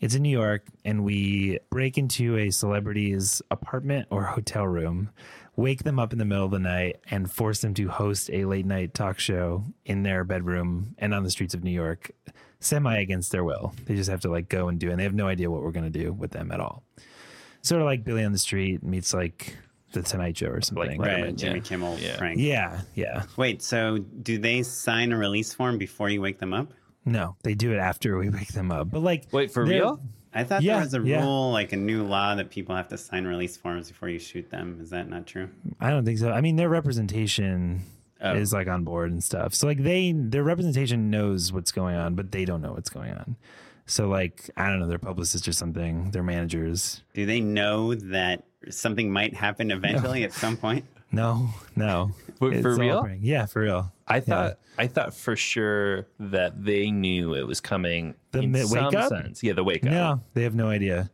it's 0.00 0.14
in 0.14 0.22
New 0.22 0.30
York 0.30 0.64
and 0.84 1.02
we 1.04 1.58
break 1.70 1.96
into 1.98 2.36
a 2.36 2.50
celebrity's 2.50 3.40
apartment 3.50 4.06
or 4.10 4.24
hotel 4.24 4.66
room, 4.66 5.10
wake 5.56 5.84
them 5.84 5.98
up 5.98 6.12
in 6.12 6.18
the 6.18 6.24
middle 6.24 6.44
of 6.44 6.50
the 6.50 6.58
night, 6.58 6.96
and 7.10 7.30
force 7.30 7.60
them 7.60 7.74
to 7.74 7.88
host 7.88 8.28
a 8.32 8.44
late 8.44 8.66
night 8.66 8.92
talk 8.94 9.18
show 9.18 9.64
in 9.84 10.02
their 10.02 10.22
bedroom 10.24 10.94
and 10.98 11.14
on 11.14 11.24
the 11.24 11.30
streets 11.30 11.54
of 11.54 11.64
New 11.64 11.70
York, 11.70 12.10
semi 12.64 12.98
against 12.98 13.32
their 13.32 13.44
will. 13.44 13.74
They 13.86 13.94
just 13.94 14.10
have 14.10 14.20
to 14.20 14.30
like 14.30 14.48
go 14.48 14.68
and 14.68 14.78
do 14.78 14.88
it. 14.88 14.92
And 14.92 14.98
they 15.00 15.04
have 15.04 15.14
no 15.14 15.26
idea 15.28 15.50
what 15.50 15.62
we're 15.62 15.72
gonna 15.72 15.90
do 15.90 16.12
with 16.12 16.30
them 16.30 16.50
at 16.52 16.60
all. 16.60 16.82
Sort 17.62 17.80
of 17.80 17.86
like 17.86 18.04
Billy 18.04 18.24
on 18.24 18.32
the 18.32 18.38
Street 18.38 18.82
meets 18.82 19.14
like 19.14 19.56
the 19.92 20.02
Tonight 20.02 20.36
Show 20.36 20.48
or 20.48 20.60
something. 20.60 21.00
Right. 21.00 21.22
Right. 21.24 21.36
Jimmy 21.36 21.56
yeah. 21.60 21.64
Kimmel, 21.64 21.98
Yeah. 21.98 22.16
Frank. 22.16 22.38
Yeah, 22.40 22.80
yeah. 22.94 23.22
Wait, 23.36 23.62
so 23.62 23.98
do 23.98 24.38
they 24.38 24.62
sign 24.62 25.12
a 25.12 25.16
release 25.16 25.54
form 25.54 25.78
before 25.78 26.10
you 26.10 26.20
wake 26.20 26.38
them 26.40 26.52
up? 26.52 26.72
No, 27.06 27.36
they 27.42 27.54
do 27.54 27.72
it 27.72 27.78
after 27.78 28.18
we 28.18 28.28
wake 28.30 28.48
them 28.52 28.70
up. 28.72 28.90
But 28.90 29.00
like, 29.00 29.24
Wait, 29.30 29.50
for 29.52 29.64
real? 29.64 30.00
I 30.34 30.42
thought 30.42 30.62
Yeah, 30.62 30.74
there 30.74 30.82
was 30.84 30.94
a 30.94 31.00
yeah. 31.00 31.22
rule, 31.22 31.52
like 31.52 31.72
a 31.72 31.76
new 31.76 32.02
law, 32.02 32.34
that 32.34 32.50
people 32.50 32.74
have 32.74 32.88
to 32.88 32.98
sign 32.98 33.24
release 33.24 33.56
forms 33.56 33.88
before 33.88 34.08
you 34.08 34.18
shoot 34.18 34.50
them. 34.50 34.78
Is 34.82 34.90
that 34.90 35.08
not 35.08 35.26
true? 35.26 35.48
I 35.80 35.90
don't 35.90 36.04
think 36.04 36.18
so. 36.18 36.32
I 36.32 36.40
mean, 36.40 36.56
their 36.56 36.68
representation 36.68 37.82
Oh. 38.24 38.34
is 38.34 38.52
like 38.52 38.68
on 38.68 38.84
board 38.84 39.12
and 39.12 39.22
stuff. 39.22 39.54
So 39.54 39.66
like 39.66 39.82
they, 39.82 40.12
their 40.12 40.42
representation 40.42 41.10
knows 41.10 41.52
what's 41.52 41.72
going 41.72 41.94
on, 41.94 42.14
but 42.14 42.32
they 42.32 42.44
don't 42.44 42.62
know 42.62 42.72
what's 42.72 42.88
going 42.88 43.12
on. 43.12 43.36
So 43.86 44.08
like, 44.08 44.48
I 44.56 44.68
don't 44.70 44.80
know, 44.80 44.88
their 44.88 44.98
publicist 44.98 45.46
or 45.46 45.52
something, 45.52 46.10
their 46.12 46.22
managers. 46.22 47.02
Do 47.12 47.26
they 47.26 47.40
know 47.40 47.94
that 47.94 48.44
something 48.70 49.12
might 49.12 49.34
happen 49.34 49.70
eventually 49.70 50.24
at 50.24 50.32
some 50.32 50.56
point? 50.56 50.84
No, 51.12 51.50
no. 51.76 52.10
Wait, 52.40 52.60
for 52.60 52.74
real? 52.74 53.00
prank. 53.00 53.20
Yeah, 53.22 53.46
for 53.46 53.62
real. 53.62 53.92
I 54.08 54.18
thought 54.18 54.58
I 54.76 54.88
thought 54.88 55.14
for 55.14 55.36
sure 55.36 56.08
that 56.18 56.64
they 56.64 56.90
knew 56.90 57.34
it 57.36 57.46
was 57.46 57.60
coming. 57.60 58.14
The 58.32 58.40
in 58.40 58.50
mi- 58.50 58.62
some 58.62 58.86
wake 58.86 58.94
up? 58.96 59.10
sense. 59.10 59.40
Yeah, 59.40 59.52
the 59.52 59.62
wake 59.62 59.84
up. 59.86 59.92
No, 59.92 60.20
they 60.32 60.42
have 60.42 60.56
no 60.56 60.68
idea. 60.70 61.12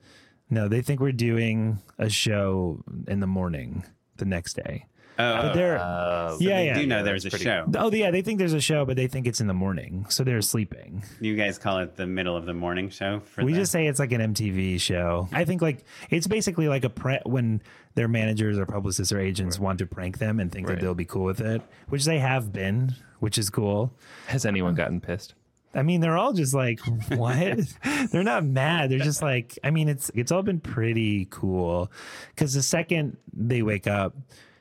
No, 0.49 0.69
they 0.69 0.81
think 0.81 1.01
we're 1.01 1.13
doing 1.13 1.81
a 1.99 2.09
show 2.09 2.83
in 3.09 3.21
the 3.21 3.27
morning 3.27 3.85
the 4.17 4.25
next 4.25 4.55
day. 4.55 4.87
Oh, 5.19 5.43
But 5.43 5.53
they're, 5.55 5.79
Uh, 5.79 6.37
yeah, 6.41 6.57
they 6.57 6.67
yeah. 6.67 6.75
do 6.79 6.87
know 6.87 7.03
there's 7.03 7.27
a 7.27 7.31
pretty- 7.31 7.45
show. 7.45 7.67
Oh, 7.77 7.91
yeah, 7.93 8.11
they 8.11 8.23
think 8.23 8.39
there's 8.39 8.55
a 8.55 8.61
show, 8.61 8.85
but 8.87 8.97
they 8.97 9.07
think 9.07 9.27
it's 9.27 9.41
in 9.41 9.47
the 9.49 9.55
morning, 9.55 10.07
so 10.09 10.25
they're 10.25 10.41
sleeping. 10.41 11.03
You 11.21 11.37
guys 11.37 11.59
call 11.59 11.79
it 11.81 11.97
the 11.97 12.07
middle 12.07 12.37
of 12.37 12.47
the 12.47 12.55
morning 12.55 12.89
show 12.89 13.21
for 13.21 13.45
We 13.45 13.53
the- 13.53 13.59
just 13.61 13.73
say 13.73 13.87
it's 13.87 13.99
like 13.99 14.13
an 14.13 14.21
MTV 14.21 14.79
show. 14.81 15.29
I 15.33 15.45
think 15.45 15.61
like 15.61 15.85
it's 16.09 16.27
basically 16.27 16.69
like 16.69 16.85
a 16.85 16.91
prank 16.91 17.23
when 17.27 17.61
their 17.97 18.09
managers 18.09 18.59
or 18.59 18.65
publicists 18.67 19.13
or 19.13 19.19
agents 19.21 19.59
want 19.59 19.79
to 19.81 19.87
prank 19.87 20.19
them 20.19 20.41
and 20.41 20.51
think 20.51 20.69
Right. 20.69 20.77
that 20.79 20.81
they'll 20.83 20.95
be 20.95 21.05
cool 21.05 21.25
with 21.25 21.41
it, 21.41 21.61
which 21.89 22.05
they 22.07 22.19
have 22.21 22.53
been, 22.53 22.95
which 23.19 23.37
is 23.37 23.51
cool. 23.51 23.93
Has 24.29 24.47
anyone 24.47 24.75
gotten 24.75 25.01
pissed? 25.01 25.35
I 25.75 25.83
mean, 25.83 26.01
they're 26.01 26.17
all 26.17 26.33
just 26.33 26.53
like, 26.55 26.81
what? 27.11 27.59
they're 28.11 28.25
not 28.25 28.45
mad. 28.45 28.91
They're 28.91 28.99
just 28.99 29.23
like, 29.23 29.59
I 29.63 29.71
mean, 29.71 29.89
it's 29.89 30.11
it's 30.15 30.33
all 30.33 30.43
been 30.43 30.61
pretty 30.61 31.27
cool 31.31 31.93
because 32.35 32.55
the 32.55 32.63
second 32.63 33.17
they 33.33 33.63
wake 33.63 33.87
up, 33.87 34.17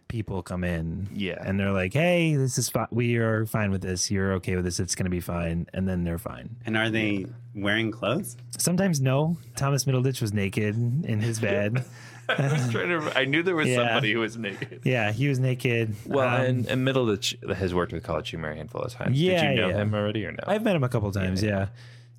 people 0.10 0.42
come 0.44 0.64
in, 0.66 1.08
Yeah. 1.14 1.38
and 1.46 1.58
they're 1.58 1.72
like, 1.72 1.94
hey, 1.94 2.36
this 2.36 2.58
is 2.58 2.68
fine. 2.68 2.88
We 2.92 3.16
are 3.18 3.46
fine 3.46 3.72
with 3.72 3.82
this. 3.82 4.12
You're 4.12 4.34
okay 4.34 4.56
with 4.58 4.66
this. 4.66 4.80
It's 4.82 4.96
gonna 4.96 5.10
be 5.10 5.22
fine, 5.22 5.68
and 5.74 5.88
then 5.88 6.04
they're 6.04 6.18
fine. 6.18 6.58
And 6.66 6.76
are 6.76 6.90
they 6.90 7.28
wearing 7.56 7.92
clothes? 7.92 8.36
Sometimes 8.58 9.00
no. 9.00 9.38
Thomas 9.56 9.86
Middleditch 9.86 10.20
was 10.22 10.34
naked 10.34 10.76
in 11.06 11.22
his 11.22 11.40
bed. 11.40 11.86
I 12.30 12.52
was 12.54 12.70
trying 12.72 12.90
to. 12.90 13.18
I 13.18 13.26
knew 13.26 13.42
there 13.42 13.56
was 13.56 13.68
Yeah. 13.70 13.78
somebody 13.78 14.12
who 14.14 14.20
was 14.20 14.38
naked. 14.38 14.82
Yeah, 14.84 15.12
he 15.12 15.28
was 15.28 15.40
naked. 15.40 15.96
Well, 16.06 16.28
Um, 16.28 16.42
and, 16.46 16.68
and 16.68 16.88
Middleditch 16.88 17.56
has 17.56 17.74
worked 17.74 17.92
with 17.94 18.04
College 18.04 18.30
Humor 18.30 18.52
a 18.52 18.56
handful 18.56 18.82
of 18.82 18.92
times. 18.92 19.20
Yeah, 19.20 19.42
Did 19.42 19.56
you 19.56 19.62
know 19.62 19.70
yeah. 19.70 19.78
him 19.82 19.94
already 19.96 20.26
or 20.26 20.32
no? 20.34 20.40
I've 20.46 20.62
met 20.64 20.76
him 20.76 20.84
a 20.84 20.90
couple 20.90 21.12
times. 21.12 21.42
Yeah. 21.42 21.68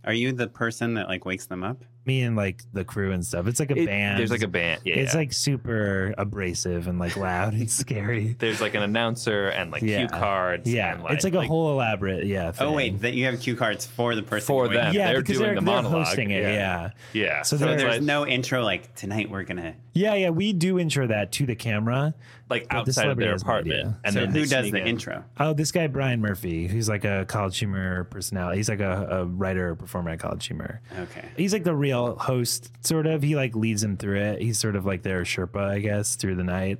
Are 0.04 0.12
you 0.14 0.32
the 0.32 0.48
person 0.48 0.94
that 0.94 1.08
like 1.08 1.24
wakes 1.26 1.46
them 1.46 1.62
up? 1.62 1.84
Me 2.06 2.22
and 2.22 2.34
like 2.34 2.62
the 2.72 2.82
crew 2.84 3.12
and 3.12 3.24
stuff. 3.24 3.46
It's 3.46 3.60
like 3.60 3.70
a 3.70 3.78
It- 3.78 3.86
band. 3.86 4.18
There's 4.18 4.30
like 4.30 4.42
a 4.42 4.48
band. 4.48 4.80
Yeah. 4.84 4.96
It's 4.96 5.14
like 5.14 5.32
super 5.32 6.14
abrasive 6.16 6.88
and 6.88 6.98
like 6.98 7.16
loud 7.16 7.52
and 7.52 7.70
scary. 7.80 8.36
there's 8.38 8.60
like 8.60 8.74
an 8.74 8.82
announcer 8.82 9.48
and 9.48 9.70
like 9.70 9.82
Yeah. 9.82 9.98
cue 9.98 10.08
cards. 10.08 10.72
Yeah, 10.72 10.94
and, 10.94 11.04
it's 11.10 11.24
like 11.24 11.34
a 11.34 11.42
whole 11.46 11.72
elaborate 11.72 12.24
yeah. 12.26 12.52
Oh 12.58 12.72
wait, 12.72 13.00
that 13.02 13.12
you 13.14 13.26
have 13.26 13.38
cue 13.40 13.54
cards 13.54 13.86
for 13.86 14.14
the 14.14 14.22
person 14.22 14.46
For 14.46 14.68
them. 14.68 14.94
yeah, 14.94 15.12
they're 15.12 15.20
because 15.20 15.38
doing 15.38 15.50
they're, 15.54 15.60
the 15.60 15.82
they're 15.82 15.82
hosting 15.90 16.30
it. 16.30 16.42
Yeah. 16.42 16.50
Yeah. 16.52 16.90
Yeah. 17.12 17.42
So 17.42 17.56
So 17.58 17.66
there's 17.66 17.82
like- 17.82 18.02
no 18.02 18.26
intro 18.26 18.62
like 18.64 18.94
tonight 18.94 19.30
we're 19.30 19.44
gonna. 19.44 19.74
Yeah, 19.92 20.14
yeah, 20.14 20.30
we 20.30 20.52
do 20.52 20.78
intro 20.78 21.06
that 21.08 21.32
to 21.32 21.46
the 21.46 21.54
camera. 21.56 22.14
Like 22.50 22.64
But 22.68 22.70
the 22.70 22.90
outside 22.90 23.08
of 23.08 23.16
their 23.16 23.34
apartment. 23.34 23.78
idea. 23.78 24.00
And 24.04 24.12
So 24.14 24.20
then 24.20 24.30
who 24.32 24.44
does 24.46 24.70
the 24.70 24.78
in. 24.80 24.86
intro? 24.86 25.24
Oh, 25.38 25.52
this 25.54 25.72
guy 25.72 25.86
Brian 25.86 26.20
Murphy, 26.20 26.66
who's 26.66 26.88
like 26.88 27.04
a 27.04 27.24
College 27.26 27.58
Humor 27.58 28.04
personality. 28.04 28.58
He's 28.58 28.68
like 28.68 28.80
a, 28.80 29.06
a 29.10 29.24
writer 29.24 29.74
performer 29.76 30.10
at 30.10 30.18
College 30.20 30.46
Humor. 30.46 30.80
Okay. 30.98 31.28
He's 31.36 31.52
like 31.52 31.64
the 31.64 31.74
real 31.74 32.16
host, 32.16 32.70
sort 32.84 33.06
of. 33.06 33.22
He 33.22 33.36
like 33.36 33.54
leads 33.54 33.82
them 33.82 33.96
through 33.96 34.18
it. 34.20 34.42
He's 34.42 34.58
sort 34.58 34.76
of 34.76 34.84
like 34.84 35.02
their 35.02 35.22
Sherpa, 35.22 35.62
I 35.70 35.78
guess, 35.78 36.16
through 36.16 36.34
the 36.34 36.44
night. 36.44 36.78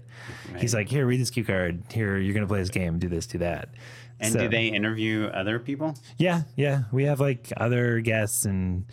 He's 0.59 0.75
like, 0.75 0.89
here, 0.89 1.07
read 1.07 1.21
this 1.21 1.31
cue 1.31 1.45
card. 1.45 1.83
Here, 1.93 2.19
you're 2.19 2.35
gonna 2.35 2.47
play 2.47 2.59
this 2.61 2.71
game. 2.71 2.99
Do 2.99 3.09
this, 3.09 3.27
do 3.27 3.39
that. 3.39 3.71
And 4.19 4.33
So- 4.35 4.41
do 4.41 4.49
they 4.49 4.67
interview 4.67 5.27
other 5.27 5.59
people? 5.59 5.95
Yeah, 6.19 6.43
yeah. 6.57 6.83
We 6.93 7.05
have 7.05 7.21
like 7.21 7.53
other 7.57 8.01
guests 8.01 8.45
and 8.45 8.85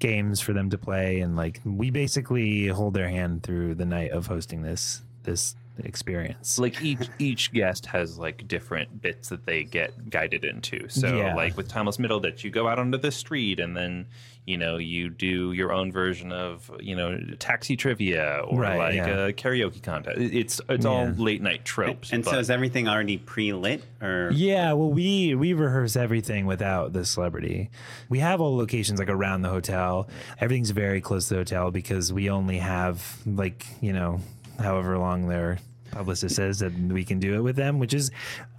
games 0.00 0.40
for 0.40 0.52
them 0.52 0.70
to 0.70 0.78
play, 0.78 1.20
and 1.20 1.36
like 1.36 1.60
we 1.64 1.90
basically 1.90 2.66
hold 2.66 2.94
their 2.94 3.08
hand 3.08 3.44
through 3.44 3.76
the 3.76 3.84
night 3.84 4.10
of 4.10 4.26
hosting 4.26 4.62
this 4.62 5.02
this 5.22 5.54
experience. 5.78 6.58
like 6.58 6.82
each 6.82 7.08
each 7.18 7.52
guest 7.52 7.86
has 7.86 8.18
like 8.18 8.46
different 8.48 9.00
bits 9.00 9.28
that 9.30 9.46
they 9.46 9.64
get 9.64 10.10
guided 10.10 10.44
into. 10.44 10.88
So 10.88 11.16
Yeah. 11.16 11.34
like 11.34 11.56
with 11.56 11.68
Thomas 11.68 11.98
Middle, 11.98 12.20
that 12.20 12.44
you 12.44 12.50
go 12.50 12.68
out 12.68 12.78
onto 12.78 12.98
the 12.98 13.10
street 13.12 13.58
and 13.60 13.76
then 13.76 14.06
you 14.44 14.58
know 14.58 14.76
you 14.76 15.08
do 15.08 15.52
your 15.52 15.72
own 15.72 15.92
version 15.92 16.32
of 16.32 16.68
you 16.80 16.96
know 16.96 17.16
taxi 17.38 17.76
trivia 17.76 18.42
or 18.46 18.60
Right, 18.60 18.76
like 18.78 18.94
yeah. 18.96 19.26
a 19.28 19.32
karaoke 19.32 19.82
contest. 19.82 20.18
It- 20.18 20.34
It's 20.34 20.60
it's 20.68 20.84
all 20.84 21.06
late 21.06 21.40
night 21.42 21.64
tropes. 21.64 22.12
And 22.12 22.24
so 22.24 22.38
is 22.38 22.50
everything 22.50 22.88
already 22.88 23.18
pre-lit 23.18 23.82
or? 24.00 24.30
Yeah, 24.34 24.72
well, 24.72 24.90
we 24.90 25.34
we 25.34 25.52
rehearse 25.52 25.96
everything 25.96 26.46
without 26.46 26.92
the 26.92 27.04
celebrity. 27.04 27.70
We 28.08 28.18
have 28.18 28.40
all 28.40 28.56
locations 28.56 28.98
like 28.98 29.08
around 29.08 29.42
the 29.42 29.48
hotel. 29.50 30.08
Everything's 30.40 30.70
very 30.70 31.00
close 31.00 31.28
to 31.28 31.34
the 31.34 31.40
hotel 31.40 31.70
because 31.70 32.12
we 32.12 32.28
only 32.28 32.58
have 32.58 33.18
like 33.26 33.64
you 33.80 33.92
know 33.92 34.20
however 34.58 34.98
long 34.98 35.28
their 35.28 35.58
publicist 35.90 36.36
says 36.36 36.60
that 36.60 36.72
we 36.72 37.04
can 37.04 37.18
do 37.18 37.34
it 37.34 37.40
with 37.40 37.56
them. 37.56 37.78
Which 37.78 37.94
is 37.94 38.10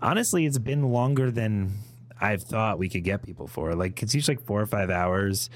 honestly, 0.02 0.46
it's 0.46 0.58
been 0.58 0.92
longer 0.92 1.32
than 1.32 1.74
I've 2.22 2.44
thought 2.44 2.80
we 2.80 2.90
could 2.90 3.04
get 3.04 3.24
people 3.24 3.48
for. 3.48 3.76
Like 3.76 4.02
it's 4.02 4.16
usually 4.16 4.38
like 4.38 4.46
four 4.46 4.62
or 4.62 4.66
five 4.66 4.90
hours. 4.90 5.50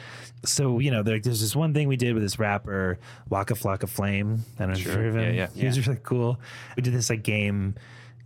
So 0.43 0.80
you 0.80 0.91
know, 0.91 1.04
there, 1.04 1.19
there's 1.19 1.41
this 1.41 1.56
one 1.56 1.73
thing 1.73 1.88
we 1.88 1.97
did 1.97 2.13
with 2.13 2.23
this 2.23 2.39
rapper 2.39 3.00
Waka 3.30 3.54
Flocka 3.54 3.88
Flame. 3.88 4.43
I 4.56 4.63
don't 4.63 4.69
know 4.69 4.73
if 4.73 4.86
you've 4.86 4.93
heard 4.93 5.06
of 5.08 5.15
him. 5.15 5.36
Yeah, 5.36 5.47
yeah. 5.54 5.62
He 5.62 5.65
was 5.65 5.88
really 5.88 6.00
cool. 6.04 6.39
We 6.76 6.84
did 6.84 6.93
this 6.93 7.10
like 7.10 7.23
game 7.23 7.76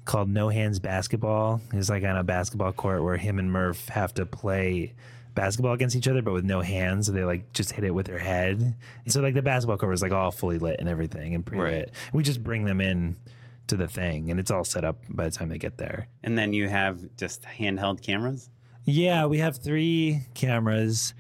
called 0.05 0.29
No 0.29 0.49
Hands 0.49 0.79
Basketball. 0.79 1.61
It's 1.73 1.89
like 1.89 2.03
on 2.03 2.17
a 2.17 2.23
basketball 2.23 2.73
court 2.73 3.03
where 3.03 3.17
him 3.17 3.37
and 3.37 3.51
Murph 3.51 3.87
have 3.89 4.13
to 4.15 4.25
play 4.25 4.93
basketball 5.33 5.73
against 5.73 5.95
each 5.95 6.07
other, 6.07 6.21
but 6.21 6.33
with 6.33 6.45
no 6.45 6.61
hands. 6.61 7.07
So 7.07 7.11
they 7.13 7.23
like 7.23 7.53
just 7.53 7.71
hit 7.71 7.83
it 7.83 7.91
with 7.93 8.05
their 8.07 8.19
head. 8.19 8.75
And 9.03 9.13
so 9.13 9.21
like 9.21 9.33
the 9.33 9.41
basketball 9.41 9.77
court 9.77 9.91
was 9.91 10.01
like 10.01 10.11
all 10.11 10.31
fully 10.31 10.57
lit 10.57 10.79
and 10.79 10.89
everything 10.89 11.35
and 11.35 11.45
pre-lit. 11.45 11.73
Right. 11.73 11.89
We 12.13 12.23
just 12.23 12.43
bring 12.43 12.65
them 12.65 12.81
in 12.81 13.15
to 13.67 13.77
the 13.77 13.87
thing, 13.87 14.29
and 14.31 14.39
it's 14.39 14.51
all 14.51 14.63
set 14.65 14.83
up 14.83 14.97
by 15.09 15.25
the 15.25 15.31
time 15.31 15.47
they 15.49 15.57
get 15.57 15.77
there. 15.77 16.07
And 16.23 16.37
then 16.37 16.51
you 16.53 16.67
have 16.67 16.99
just 17.15 17.43
handheld 17.43 18.01
cameras. 18.01 18.49
Yeah, 18.83 19.27
we 19.27 19.37
have 19.37 19.57
three 19.57 20.21
cameras 20.33 21.13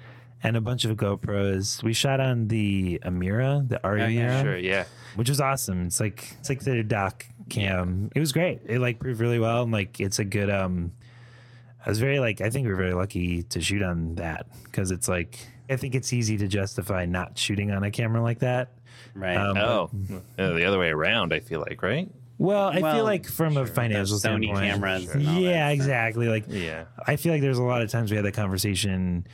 and 0.43 0.57
a 0.57 0.61
bunch 0.61 0.83
of 0.83 0.97
GoPros. 0.97 1.83
We 1.83 1.93
shot 1.93 2.19
on 2.19 2.47
the 2.47 2.99
Amira, 3.05 3.69
the 3.69 3.79
ARRI 3.83 4.03
Oh, 4.03 4.07
yeah, 4.07 4.41
sure, 4.41 4.57
yeah. 4.57 4.85
which 5.15 5.29
was 5.29 5.39
awesome. 5.39 5.85
It's 5.85 5.99
like 5.99 6.35
it's 6.39 6.49
like 6.49 6.61
the 6.61 6.83
doc 6.83 7.25
cam. 7.49 8.09
It 8.15 8.19
was 8.19 8.31
great. 8.31 8.61
It 8.65 8.79
like 8.79 8.99
proved 8.99 9.21
really 9.21 9.39
well, 9.39 9.63
and 9.63 9.71
like 9.71 9.99
it's 9.99 10.19
a 10.19 10.25
good. 10.25 10.49
um 10.49 10.91
I 11.85 11.89
was 11.89 11.99
very 11.99 12.19
like 12.19 12.41
I 12.41 12.49
think 12.49 12.65
we 12.65 12.71
were 12.71 12.77
very 12.77 12.93
lucky 12.93 13.43
to 13.43 13.61
shoot 13.61 13.81
on 13.81 14.15
that 14.15 14.47
because 14.63 14.91
it's 14.91 15.07
like 15.07 15.39
I 15.69 15.75
think 15.77 15.95
it's 15.95 16.13
easy 16.13 16.37
to 16.37 16.47
justify 16.47 17.05
not 17.05 17.37
shooting 17.37 17.71
on 17.71 17.83
a 17.83 17.91
camera 17.91 18.21
like 18.21 18.39
that. 18.39 18.73
Right. 19.15 19.37
Um, 19.37 19.57
Oh, 19.57 19.89
uh, 20.37 20.51
the 20.53 20.65
other 20.65 20.79
way 20.79 20.89
around. 20.89 21.33
I 21.33 21.39
feel 21.39 21.59
like 21.61 21.81
right. 21.81 22.09
Well, 22.37 22.69
I 22.69 22.79
Well, 22.79 22.95
feel 22.95 23.03
like 23.03 23.27
from 23.27 23.55
a 23.57 23.65
financial 23.67 24.17
the 24.17 24.27
Sony 24.27 24.45
standpoint, 24.55 24.71
cameras 24.71 25.09
and 25.09 25.27
all 25.27 25.39
yeah, 25.39 25.69
exactly. 25.69 26.27
Like, 26.27 26.45
Yeah. 26.47 26.85
I 27.05 27.15
feel 27.15 27.33
like 27.33 27.41
there's 27.41 27.59
a 27.59 27.63
lot 27.63 27.81
of 27.83 27.89
times 27.91 28.09
we 28.09 28.15
had 28.17 28.25
that 28.25 28.33
conversation. 28.33 29.27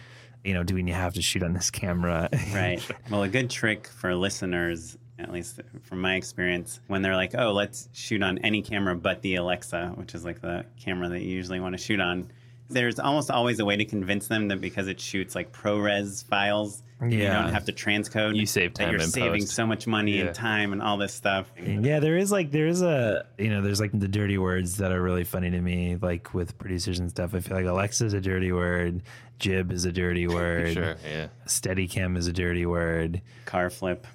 You 0.44 0.54
know, 0.54 0.64
do 0.64 0.76
we 0.76 0.90
have 0.92 1.14
to 1.14 1.22
shoot 1.22 1.42
on 1.44 1.54
this 1.54 1.72
camera? 1.72 2.30
Right. 2.54 2.82
Well, 3.10 3.24
a 3.24 3.30
good 3.30 3.50
trick 3.50 3.88
for 3.88 4.14
listeners, 4.14 4.98
at 5.20 5.32
least 5.32 5.62
from 5.84 6.02
my 6.02 6.16
experience, 6.16 6.80
when 6.88 7.02
they're 7.02 7.16
like, 7.16 7.34
oh, 7.38 7.52
let's 7.54 7.88
shoot 7.94 8.22
on 8.22 8.38
any 8.40 8.62
camera 8.62 8.96
but 8.96 9.22
the 9.22 9.36
Alexa, 9.36 9.94
which 9.96 10.14
is 10.14 10.26
like 10.26 10.42
the 10.42 10.66
camera 10.78 11.08
that 11.10 11.22
you 11.22 11.30
usually 11.30 11.60
want 11.62 11.78
to 11.78 11.82
shoot 11.84 12.00
on, 12.02 12.30
there's 12.70 13.00
almost 13.00 13.32
always 13.32 13.60
a 13.60 13.66
way 13.66 13.78
to 13.78 13.86
convince 13.86 14.28
them 14.28 14.48
that 14.50 14.62
because 14.62 14.88
it 14.88 15.00
shoots 15.00 15.36
like 15.36 15.52
ProRes 15.54 16.24
files, 16.26 16.84
you 17.02 17.20
don't 17.24 17.50
have 17.54 17.66
to 17.66 17.72
transcode. 17.74 18.36
You 18.36 18.46
save 18.48 18.74
that 18.74 18.84
time 18.86 18.92
You're 18.94 19.02
in 19.02 19.08
saving 19.10 19.42
post. 19.44 19.54
so 19.54 19.68
much 19.68 19.86
money 19.88 20.18
Yeah. 20.18 20.26
and 20.26 20.36
time 20.36 20.74
and 20.74 20.82
all 20.82 20.98
this 20.98 21.14
stuff. 21.14 21.52
Yeah, 21.64 22.00
there 22.00 22.18
is 22.18 22.32
like 22.32 22.52
there 22.52 22.68
is 22.68 22.82
a 22.82 23.26
you 23.38 23.50
know 23.50 23.62
there's 23.62 23.80
like 23.80 23.92
the 23.98 24.08
dirty 24.08 24.38
words 24.38 24.78
that 24.78 24.92
are 24.92 25.02
really 25.02 25.24
funny 25.24 25.52
to 25.52 25.62
me 25.62 25.96
like 26.02 26.34
with 26.34 26.58
producers 26.58 27.00
and 27.00 27.10
stuff. 27.10 27.36
I 27.36 27.40
feel 27.40 27.56
like 27.56 27.68
Alexa's 27.68 28.14
a 28.14 28.22
dirty 28.22 28.52
word, 28.52 29.04
jib 29.40 29.72
is 29.72 29.86
a 29.86 29.92
dirty 29.92 30.28
word, 30.38 30.74
Sure, 30.74 30.96
yeah. 31.08 31.28
Steadicam 31.46 32.18
is 32.18 32.28
a 32.28 32.34
dirty 32.34 32.66
word, 32.66 33.22
Car 33.46 33.70
flip. 33.70 34.08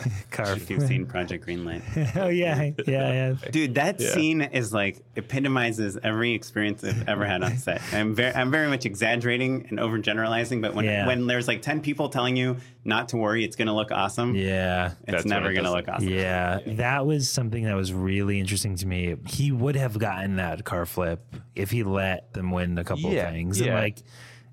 car. 0.30 0.52
If 0.52 0.70
you've 0.70 0.82
seen 0.86 1.06
Project 1.06 1.46
Greenlight. 1.46 1.82
oh 2.16 2.28
yeah, 2.28 2.70
yeah, 2.86 3.12
yeah. 3.32 3.34
Dude, 3.50 3.74
that 3.76 4.00
scene 4.00 4.42
is 4.42 4.72
like 4.72 5.00
epitomizes 5.16 5.98
every 6.02 6.32
experience 6.32 6.82
I've 6.84 7.08
ever 7.08 7.24
had 7.24 7.42
on 7.42 7.56
set. 7.56 7.80
I'm 7.92 8.14
very, 8.14 8.34
I'm 8.34 8.50
very 8.50 8.68
much 8.68 8.86
exaggerating 8.86 9.66
and 9.70 9.78
overgeneralizing, 9.78 10.60
but 10.62 10.74
when 10.74 10.84
Yeah. 10.84 11.06
when 11.06 11.26
there's 11.26 11.48
like 11.48 11.62
ten 11.62 11.80
people 11.80 12.08
telling 12.08 12.36
you 12.36 12.56
not 12.84 13.08
to 13.10 13.16
worry, 13.16 13.44
it's 13.44 13.56
gonna 13.56 13.74
look 13.74 13.90
awesome. 13.90 14.34
Yeah. 14.34 14.92
It's 15.02 15.12
That's 15.12 15.24
never 15.24 15.50
it 15.50 15.54
gonna 15.54 15.64
doesn't. 15.68 15.76
look 15.86 15.88
awesome. 15.88 16.08
Yeah, 16.08 16.60
that 16.66 17.06
was 17.06 17.28
something 17.28 17.64
that 17.64 17.74
was 17.74 17.92
really 17.92 18.38
interesting 18.40 18.76
to 18.76 18.86
me. 18.86 19.16
He 19.26 19.52
would 19.52 19.76
have 19.76 19.98
gotten 19.98 20.36
that 20.36 20.64
car 20.64 20.86
flip 20.86 21.34
if 21.54 21.70
he 21.70 21.82
let 21.82 22.32
them 22.32 22.50
win 22.50 22.78
a 22.78 22.84
couple 22.84 23.10
Yeah, 23.12 23.28
of 23.28 23.32
things. 23.34 23.58
And 23.58 23.68
yeah. 23.68 23.80
like, 23.80 23.98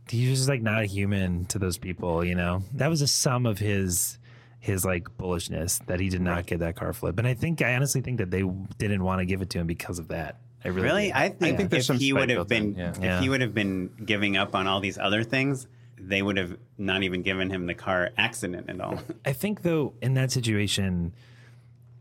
he's 0.10 0.38
just 0.38 0.50
like 0.50 0.62
not 0.62 0.82
a 0.82 0.86
human 0.86 1.46
to 1.46 1.60
those 1.60 1.78
people, 1.78 2.24
you 2.26 2.36
know? 2.36 2.64
That 2.74 2.90
was 2.90 3.02
a 3.02 3.08
sum 3.08 3.46
of 3.46 3.60
his 3.60 4.18
his 4.64 4.86
like 4.86 5.10
bullishness 5.18 5.86
that 5.88 6.00
he 6.00 6.08
did 6.08 6.22
not 6.22 6.46
get 6.46 6.60
that 6.60 6.74
car 6.78 6.94
flip. 6.94 7.20
And 7.20 7.28
I 7.28 7.34
think 7.34 7.62
I 7.62 7.76
honestly 7.76 8.00
think 8.00 8.20
that 8.20 8.32
they 8.32 8.44
didn't 8.78 9.04
want 9.04 9.20
to 9.20 9.26
give 9.26 9.42
it 9.42 9.50
to 9.50 9.60
him 9.60 9.68
because 9.68 10.00
of 10.00 10.08
that. 10.08 10.40
I 10.64 10.70
really, 10.70 10.82
Really. 10.88 11.14
I 11.14 11.28
think, 11.28 11.58
think 11.58 11.70
there's 11.70 11.84
if 11.84 11.88
some 11.88 11.98
he 12.00 12.14
would 12.14 12.30
have 12.30 12.48
been 12.48 12.74
yeah. 12.76 12.92
if 12.92 12.98
Yeah. 13.04 13.20
he 13.20 13.28
would 13.28 13.42
have 13.42 13.54
been 13.54 13.90
giving 14.06 14.38
up 14.38 14.56
on 14.56 14.66
all 14.66 14.80
these 14.80 14.98
other 14.98 15.22
things, 15.26 15.68
they 15.98 16.22
would 16.22 16.38
have 16.38 16.58
not 16.78 17.04
even 17.04 17.24
given 17.24 17.50
him 17.50 17.66
the 17.66 17.74
car 17.74 18.12
accident 18.18 18.70
at 18.70 18.80
all. 18.80 19.00
I 19.26 19.34
think 19.34 19.64
though 19.64 19.96
in 20.02 20.14
that 20.14 20.32
situation, 20.32 21.14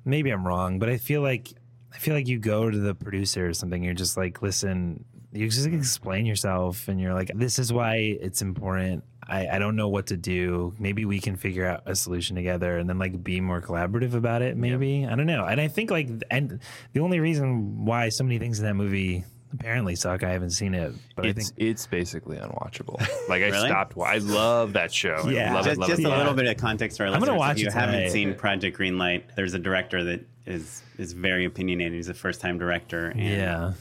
maybe 0.05 0.31
I'm 0.31 0.47
wrong, 0.47 0.79
but 0.79 0.89
I 0.89 0.99
feel 0.99 1.21
like 1.21 1.53
I 1.93 1.99
feel 1.99 2.15
like 2.15 2.29
you 2.29 2.39
go 2.39 2.71
to 2.71 2.79
the 2.79 2.95
producer 2.95 3.49
or 3.49 3.55
something. 3.55 3.83
You're 3.83 3.93
just 3.95 4.17
like, 4.17 4.41
listen, 4.41 5.05
you 5.33 5.49
just 5.49 5.67
explain 5.67 6.27
yourself, 6.27 6.87
and 6.87 7.01
you're 7.01 7.13
like, 7.15 7.33
this 7.35 7.59
is 7.59 7.73
why 7.73 7.97
it's 7.97 8.41
important. 8.41 9.03
I, 9.29 9.49
I 9.49 9.59
don't 9.59 9.77
know 9.77 9.89
what 9.89 10.07
to 10.09 10.17
do. 10.17 10.75
Maybe 10.79 11.05
we 11.05 11.21
can 11.21 11.37
figure 11.37 11.67
out 11.67 11.83
a 11.87 11.95
solution 11.95 12.35
together, 12.37 12.79
and 12.79 12.89
then 12.89 12.99
like 12.99 13.23
be 13.23 13.41
more 13.41 13.61
collaborative 13.63 14.15
about 14.15 14.43
it. 14.43 14.57
Maybe 14.57 15.07
I 15.07 15.15
don't 15.15 15.27
know. 15.27 15.45
And 15.47 15.61
I 15.61 15.69
think 15.69 15.91
like, 15.91 16.09
and 16.31 16.61
the 16.93 17.01
only 17.01 17.21
reason 17.21 17.85
why 17.85 18.09
so 18.09 18.25
many 18.25 18.39
things 18.39 18.59
in 18.59 18.65
that 18.67 18.75
movie 18.75 19.25
apparently 19.55 19.95
suck, 19.95 20.23
I 20.25 20.31
haven't 20.31 20.51
seen 20.51 20.75
it, 20.75 20.93
but 21.15 21.27
I 21.27 21.29
It's 21.29 21.51
think 21.51 21.61
it's 21.61 21.87
basically 21.87 22.39
unwatchable. 22.39 22.99
Like 23.29 23.43
I 23.43 23.49
Really? 23.51 23.69
stopped. 23.69 23.97
I 23.99 24.19
love 24.19 24.73
that 24.73 24.93
show. 24.93 25.29
Yeah. 25.29 25.55
Love 25.55 25.65
just 25.67 25.77
it, 25.77 25.81
love 25.81 25.89
just 25.91 26.01
it, 26.01 26.07
a 26.07 26.09
love 26.09 26.19
little 26.19 26.35
bit 26.35 26.47
of 26.47 26.57
context 26.57 26.97
for 26.97 27.07
our 27.07 27.13
I'm 27.13 27.21
gonna 27.21 27.37
watch 27.37 27.57
if 27.59 27.63
you 27.63 27.69
it 27.69 27.73
haven't 27.73 27.95
tonight. 27.97 28.11
seen 28.13 28.35
Project 28.35 28.79
Greenlight, 28.79 29.35
there's 29.37 29.55
a 29.55 29.59
director 29.59 30.03
that 30.05 30.27
is 30.47 30.83
is 30.99 31.13
very 31.13 31.45
opinionated. 31.45 31.93
He's 31.95 32.09
a 32.09 32.15
first 32.15 32.41
time 32.41 32.59
director. 32.59 33.09
And 33.09 33.21
yeah. 33.21 33.73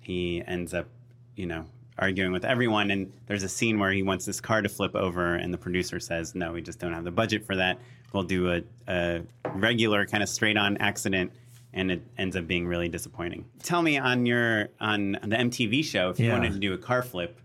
he 0.00 0.42
ends 0.46 0.74
up, 0.74 0.86
you 1.36 1.46
know, 1.46 1.66
arguing 1.98 2.32
with 2.32 2.44
everyone. 2.44 2.90
And 2.90 3.12
there's 3.26 3.42
a 3.42 3.48
scene 3.48 3.78
where 3.78 3.90
he 3.92 4.02
wants 4.02 4.24
this 4.24 4.40
car 4.40 4.62
to 4.62 4.68
flip 4.68 4.94
over, 4.94 5.34
and 5.34 5.52
the 5.52 5.58
producer 5.58 6.00
says, 6.00 6.34
"No, 6.34 6.52
we 6.52 6.62
just 6.62 6.78
don't 6.78 6.92
have 6.92 7.04
the 7.04 7.10
budget 7.10 7.44
for 7.44 7.56
that. 7.56 7.78
We'll 8.12 8.22
do 8.22 8.50
a, 8.52 8.62
a 8.86 9.22
regular 9.54 10.06
kind 10.06 10.22
of 10.22 10.28
straight 10.28 10.56
on 10.56 10.76
accident." 10.78 11.32
And 11.74 11.90
it 11.90 12.02
ends 12.16 12.34
up 12.34 12.46
being 12.46 12.66
really 12.66 12.88
disappointing. 12.88 13.44
Tell 13.62 13.82
me 13.82 13.98
on 13.98 14.24
your 14.26 14.68
on 14.80 15.12
the 15.12 15.36
MTV 15.36 15.84
show 15.84 16.08
if 16.10 16.18
you 16.18 16.26
Yeah. 16.26 16.32
wanted 16.32 16.52
to 16.52 16.58
do 16.58 16.72
a 16.72 16.78
car 16.78 17.02
flip, 17.02 17.38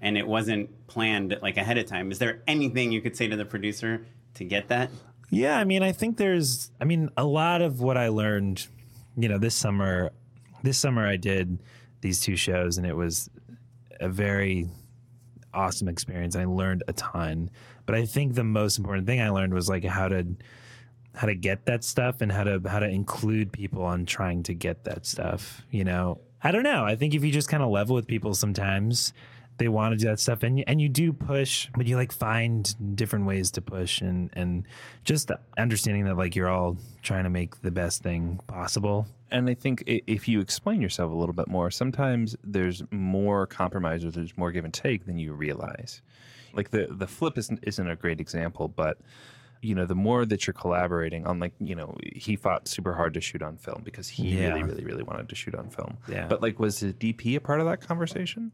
and 0.00 0.16
it 0.16 0.26
wasn't 0.26 0.70
planned 0.86 1.36
like 1.42 1.56
ahead 1.58 1.76
of 1.76 1.86
time. 1.86 2.10
Is 2.10 2.18
there 2.18 2.42
anything 2.46 2.90
you 2.92 3.00
could 3.02 3.16
say 3.16 3.28
to 3.28 3.36
the 3.36 3.44
producer 3.44 4.06
to 4.34 4.44
get 4.44 4.68
that? 4.68 4.90
Yeah, 5.30 5.58
I 5.58 5.64
mean, 5.64 5.82
I 5.82 5.90
think 5.90 6.16
there's, 6.18 6.70
I 6.80 6.84
mean, 6.84 7.10
a 7.16 7.24
lot 7.24 7.60
of 7.60 7.80
what 7.80 7.96
I 7.96 8.08
learned, 8.08 8.64
you 9.16 9.28
know, 9.28 9.38
this 9.38 9.56
summer, 9.56 10.12
this 10.62 10.78
summer 10.78 11.04
I 11.04 11.16
did 11.16 11.58
these 12.00 12.20
two 12.20 12.36
shows 12.36 12.78
and 12.78 12.86
it 12.86 12.94
was 12.94 13.28
a 14.00 14.08
very 14.08 14.68
awesome 15.54 15.88
experience. 15.88 16.36
I 16.36 16.44
learned 16.44 16.84
a 16.86 16.92
ton. 16.92 17.50
But 17.86 17.94
I 17.94 18.04
think 18.04 18.34
the 18.34 18.44
most 18.44 18.78
important 18.78 19.06
thing 19.06 19.20
I 19.20 19.30
learned 19.30 19.54
was 19.54 19.68
like 19.68 19.84
how 19.84 20.08
to 20.08 20.26
how 21.14 21.26
to 21.26 21.34
get 21.34 21.64
that 21.64 21.82
stuff 21.82 22.20
and 22.20 22.30
how 22.30 22.44
to 22.44 22.60
how 22.66 22.78
to 22.78 22.88
include 22.88 23.52
people 23.52 23.82
on 23.82 24.04
trying 24.04 24.42
to 24.44 24.54
get 24.54 24.84
that 24.84 25.06
stuff. 25.06 25.62
You 25.70 25.84
know, 25.84 26.20
I 26.42 26.50
don't 26.50 26.62
know. 26.62 26.84
I 26.84 26.96
think 26.96 27.14
if 27.14 27.24
you 27.24 27.32
just 27.32 27.48
kind 27.48 27.62
of 27.62 27.70
level 27.70 27.96
with 27.96 28.06
people, 28.06 28.34
sometimes 28.34 29.12
they 29.58 29.68
want 29.68 29.92
to 29.92 29.96
do 29.98 30.06
that 30.08 30.20
stuff, 30.20 30.42
and 30.42 30.58
you, 30.58 30.64
and 30.66 30.80
you 30.80 30.88
do 30.88 31.12
push, 31.12 31.68
but 31.76 31.86
you 31.86 31.96
like 31.96 32.12
find 32.12 32.74
different 32.96 33.26
ways 33.26 33.50
to 33.52 33.60
push, 33.62 34.00
and 34.00 34.30
and 34.34 34.66
just 35.04 35.30
understanding 35.58 36.04
that 36.04 36.16
like 36.16 36.36
you're 36.36 36.48
all 36.48 36.76
trying 37.02 37.24
to 37.24 37.30
make 37.30 37.60
the 37.62 37.70
best 37.70 38.02
thing 38.02 38.38
possible. 38.46 39.06
And 39.30 39.48
I 39.50 39.54
think 39.54 39.82
if 39.86 40.28
you 40.28 40.40
explain 40.40 40.80
yourself 40.80 41.10
a 41.10 41.14
little 41.14 41.32
bit 41.34 41.48
more, 41.48 41.70
sometimes 41.70 42.36
there's 42.44 42.82
more 42.92 43.46
compromise 43.46 44.04
or 44.04 44.10
there's 44.10 44.36
more 44.36 44.52
give 44.52 44.64
and 44.64 44.72
take 44.74 45.06
than 45.06 45.18
you 45.18 45.32
realize. 45.32 46.00
Like 46.54 46.70
the 46.70 46.86
the 46.90 47.06
flip 47.06 47.36
isn't 47.38 47.60
isn't 47.62 47.88
a 47.90 47.96
great 47.96 48.20
example, 48.20 48.68
but 48.68 48.98
you 49.62 49.74
know, 49.74 49.86
the 49.86 49.94
more 49.94 50.24
that 50.26 50.46
you're 50.46 50.54
collaborating 50.54 51.26
on, 51.26 51.40
like, 51.40 51.52
you 51.58 51.74
know, 51.74 51.96
he 52.14 52.36
fought 52.36 52.68
super 52.68 52.92
hard 52.92 53.14
to 53.14 53.20
shoot 53.22 53.42
on 53.42 53.56
film 53.56 53.80
because 53.84 54.06
he 54.06 54.38
Yeah. 54.38 54.48
really, 54.48 54.62
really, 54.62 54.84
really 54.84 55.02
wanted 55.02 55.28
to 55.30 55.34
shoot 55.34 55.54
on 55.54 55.70
film. 55.70 55.96
Yeah. 56.08 56.26
But 56.28 56.42
like, 56.42 56.60
was 56.60 56.80
the 56.80 56.92
DP 56.92 57.36
a 57.36 57.40
part 57.40 57.60
of 57.60 57.66
that 57.66 57.80
conversation? 57.80 58.52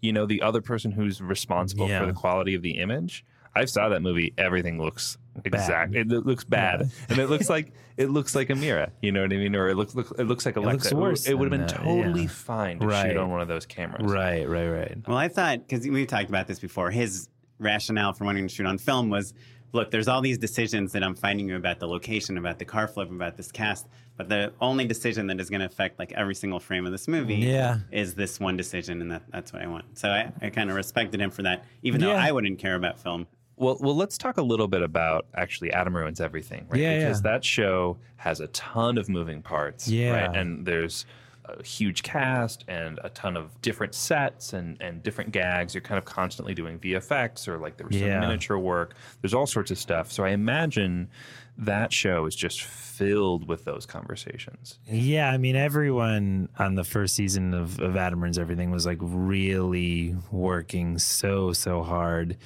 You 0.00 0.12
know, 0.12 0.26
the 0.26 0.42
other 0.42 0.60
person 0.60 0.92
who's 0.92 1.20
responsible 1.20 1.88
Yeah. 1.88 2.00
for 2.00 2.06
the 2.06 2.12
quality 2.12 2.54
of 2.54 2.62
the 2.62 2.78
image. 2.78 3.24
I've 3.54 3.70
saw 3.70 3.88
that 3.88 4.02
movie. 4.02 4.32
Everything 4.38 4.80
looks 4.80 5.18
exact. 5.44 5.94
It 5.94 6.06
lo- 6.06 6.20
looks 6.20 6.44
bad, 6.44 6.90
and 7.08 7.18
it 7.18 7.28
looks 7.28 7.48
like 7.50 7.72
it 7.96 8.08
looks 8.10 8.36
like 8.36 8.50
a 8.50 8.54
mirror. 8.54 8.88
You 9.02 9.10
know 9.10 9.22
what 9.22 9.32
I 9.32 9.36
mean? 9.36 9.56
Or 9.56 9.68
it 9.68 9.74
looks 9.74 9.94
look, 9.96 10.14
it 10.18 10.24
looks 10.24 10.46
like 10.46 10.56
a 10.56 10.60
looks 10.60 10.92
worse 10.92 11.26
It 11.26 11.34
would 11.36 11.50
have 11.50 11.58
been 11.58 11.66
that, 11.66 11.82
totally 11.82 12.22
yeah. 12.22 12.28
fine 12.28 12.78
to 12.78 12.86
Right. 12.86 13.10
shoot 13.10 13.16
on 13.16 13.30
one 13.30 13.40
of 13.40 13.48
those 13.48 13.66
cameras. 13.66 14.12
Right, 14.12 14.48
right, 14.48 14.68
right. 14.68 14.98
Well, 15.08 15.16
I 15.16 15.26
thought 15.28 15.66
because 15.66 15.86
we've 15.88 16.06
talked 16.06 16.28
about 16.28 16.46
this 16.46 16.60
before. 16.60 16.90
His 16.92 17.28
rationale 17.58 18.12
for 18.12 18.24
wanting 18.24 18.46
to 18.46 18.54
shoot 18.54 18.66
on 18.66 18.78
film 18.78 19.10
was, 19.10 19.34
look, 19.72 19.90
there's 19.90 20.06
all 20.06 20.20
these 20.20 20.38
decisions 20.38 20.92
that 20.92 21.02
I'm 21.02 21.16
finding 21.16 21.48
you 21.48 21.56
about 21.56 21.80
the 21.80 21.88
location, 21.88 22.38
about 22.38 22.60
the 22.60 22.64
car 22.64 22.86
flip, 22.86 23.10
about 23.10 23.36
this 23.36 23.50
cast, 23.50 23.88
but 24.18 24.28
the 24.28 24.52
only 24.60 24.84
decision 24.84 25.26
that 25.28 25.40
is 25.40 25.48
going 25.48 25.60
to 25.60 25.66
affect 25.66 25.98
like 25.98 26.12
every 26.12 26.34
single 26.34 26.60
frame 26.60 26.84
of 26.84 26.92
this 26.92 27.08
movie 27.08 27.36
Yeah. 27.36 27.78
is 27.90 28.14
this 28.14 28.38
one 28.38 28.56
decision, 28.58 29.00
and 29.00 29.10
that, 29.12 29.22
that's 29.30 29.52
what 29.54 29.62
I 29.62 29.66
want. 29.66 29.96
So 29.96 30.10
I, 30.10 30.30
I 30.42 30.50
kind 30.50 30.68
of 30.68 30.76
respected 30.76 31.20
him 31.22 31.30
for 31.30 31.42
that, 31.44 31.64
even 31.82 32.00
though 32.02 32.10
Yeah. 32.12 32.22
I 32.26 32.32
wouldn't 32.32 32.58
care 32.58 32.74
about 32.74 32.98
film. 33.00 33.26
Well, 33.56 33.78
well, 33.80 33.96
let's 33.96 34.18
talk 34.18 34.36
a 34.36 34.42
little 34.42 34.68
bit 34.68 34.82
about 34.82 35.26
actually 35.34 35.72
Adam 35.72 35.96
ruins 35.96 36.20
everything, 36.20 36.66
right? 36.68 36.80
Yeah, 36.80 36.98
because 36.98 37.18
yeah. 37.24 37.30
that 37.32 37.44
show 37.44 37.96
has 38.16 38.40
a 38.40 38.46
ton 38.48 38.98
of 38.98 39.08
moving 39.08 39.40
parts, 39.42 39.88
Yeah. 39.88 40.26
right? 40.26 40.36
And 40.36 40.64
there's 40.66 41.06
a 41.44 41.62
huge 41.64 42.02
cast 42.02 42.64
and 42.68 43.00
a 43.02 43.08
ton 43.08 43.34
of 43.36 43.60
different 43.62 43.94
sets 43.94 44.52
and 44.52 44.76
and 44.82 45.02
different 45.02 45.32
gags. 45.32 45.74
You're 45.74 45.80
kind 45.80 45.98
of 45.98 46.04
constantly 46.04 46.54
doing 46.54 46.78
VFX 46.78 47.48
or 47.48 47.56
like 47.58 47.78
there 47.78 47.86
was 47.86 47.96
Yeah. 47.96 48.20
some 48.20 48.28
miniature 48.28 48.58
work. 48.58 48.94
There's 49.22 49.32
all 49.34 49.46
sorts 49.46 49.70
of 49.70 49.78
stuff. 49.78 50.12
So 50.12 50.24
I 50.24 50.28
imagine 50.30 51.08
that 51.58 51.92
show 51.92 52.26
is 52.26 52.36
just 52.36 52.62
filled 52.62 53.48
with 53.48 53.64
those 53.64 53.84
conversations. 53.84 54.78
Yeah, 54.86 55.30
I 55.30 55.38
mean, 55.38 55.56
everyone 55.56 56.48
on 56.58 56.76
the 56.76 56.84
first 56.84 57.14
season 57.14 57.52
of, 57.52 57.80
of 57.80 57.96
Adam 57.96 58.20
Ruins 58.20 58.38
Everything 58.38 58.70
was 58.70 58.86
like 58.86 58.98
really 59.00 60.14
working 60.30 60.98
so, 60.98 61.52
so 61.52 61.82
hard 61.82 62.36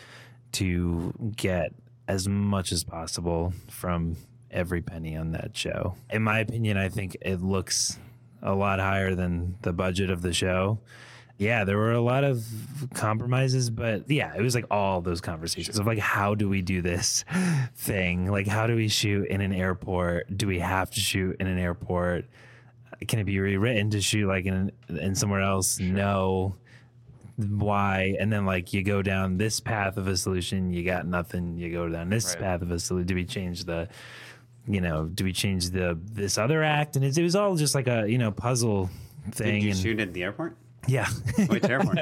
to 0.52 1.32
get 1.36 1.74
as 2.08 2.26
much 2.26 2.72
as 2.72 2.84
possible 2.84 3.52
from 3.70 4.16
every 4.50 4.82
penny 4.82 5.16
on 5.16 5.32
that 5.32 5.56
show. 5.56 5.94
In 6.10 6.22
my 6.22 6.40
opinion, 6.40 6.76
I 6.76 6.88
think 6.88 7.16
it 7.20 7.42
looks 7.42 7.98
a 8.42 8.54
lot 8.54 8.80
higher 8.80 9.14
than 9.14 9.56
the 9.62 9.72
budget 9.72 10.10
of 10.10 10.22
the 10.22 10.32
show. 10.32 10.78
Yeah, 11.42 11.64
there 11.64 11.76
were 11.76 11.90
a 11.92 12.00
lot 12.00 12.22
of 12.22 12.44
compromises, 12.94 13.68
but 13.68 14.08
yeah, 14.08 14.32
it 14.36 14.40
was 14.42 14.54
like 14.54 14.66
all 14.70 15.00
those 15.00 15.20
conversations 15.20 15.76
of 15.76 15.86
like, 15.86 15.98
how 15.98 16.36
do 16.36 16.48
we 16.48 16.62
do 16.62 16.82
this 16.82 17.24
thing? 17.74 18.30
Like, 18.30 18.46
how 18.46 18.68
do 18.68 18.76
we 18.76 18.86
shoot 18.86 19.26
in 19.26 19.40
an 19.40 19.52
airport? 19.52 20.36
Do 20.36 20.46
we 20.46 20.60
have 20.60 20.90
to 20.92 21.00
shoot 21.00 21.36
in 21.40 21.48
an 21.48 21.58
airport? 21.58 22.26
Can 23.08 23.18
it 23.18 23.24
be 23.24 23.40
rewritten 23.40 23.90
to 23.90 24.00
shoot 24.00 24.28
like 24.28 24.46
in 24.46 24.70
in 24.88 25.16
somewhere 25.16 25.40
else? 25.40 25.80
No. 25.80 26.54
Why? 27.36 28.14
And 28.20 28.32
then 28.32 28.46
like 28.46 28.72
you 28.72 28.84
go 28.84 29.02
down 29.02 29.36
this 29.36 29.58
path 29.58 29.96
of 29.96 30.06
a 30.06 30.16
solution, 30.16 30.70
you 30.72 30.84
got 30.84 31.06
nothing. 31.06 31.56
You 31.56 31.72
go 31.72 31.88
down 31.88 32.08
this 32.08 32.34
Right. 32.36 32.44
path 32.44 32.62
of 32.62 32.70
a 32.70 32.78
solution. 32.78 33.06
Do 33.08 33.14
we 33.16 33.24
change 33.24 33.64
the 33.64 33.88
you 34.68 34.80
know, 34.80 35.06
do 35.06 35.24
we 35.24 35.32
change 35.32 35.70
the 35.70 35.98
this 36.04 36.38
other 36.38 36.62
act? 36.62 36.94
And 36.94 37.04
it's, 37.04 37.18
it 37.18 37.22
was 37.24 37.34
all 37.34 37.56
just 37.56 37.74
like 37.74 37.88
a 37.88 38.08
you 38.08 38.18
know 38.18 38.30
puzzle 38.30 38.90
thing. 39.32 39.54
Did 39.54 39.62
you 39.64 39.70
and 39.70 39.78
shoot 39.78 39.98
at 39.98 40.12
the 40.12 40.22
airport? 40.22 40.56
Yeah, 40.86 41.08
Which 41.48 41.64
airport? 41.68 41.98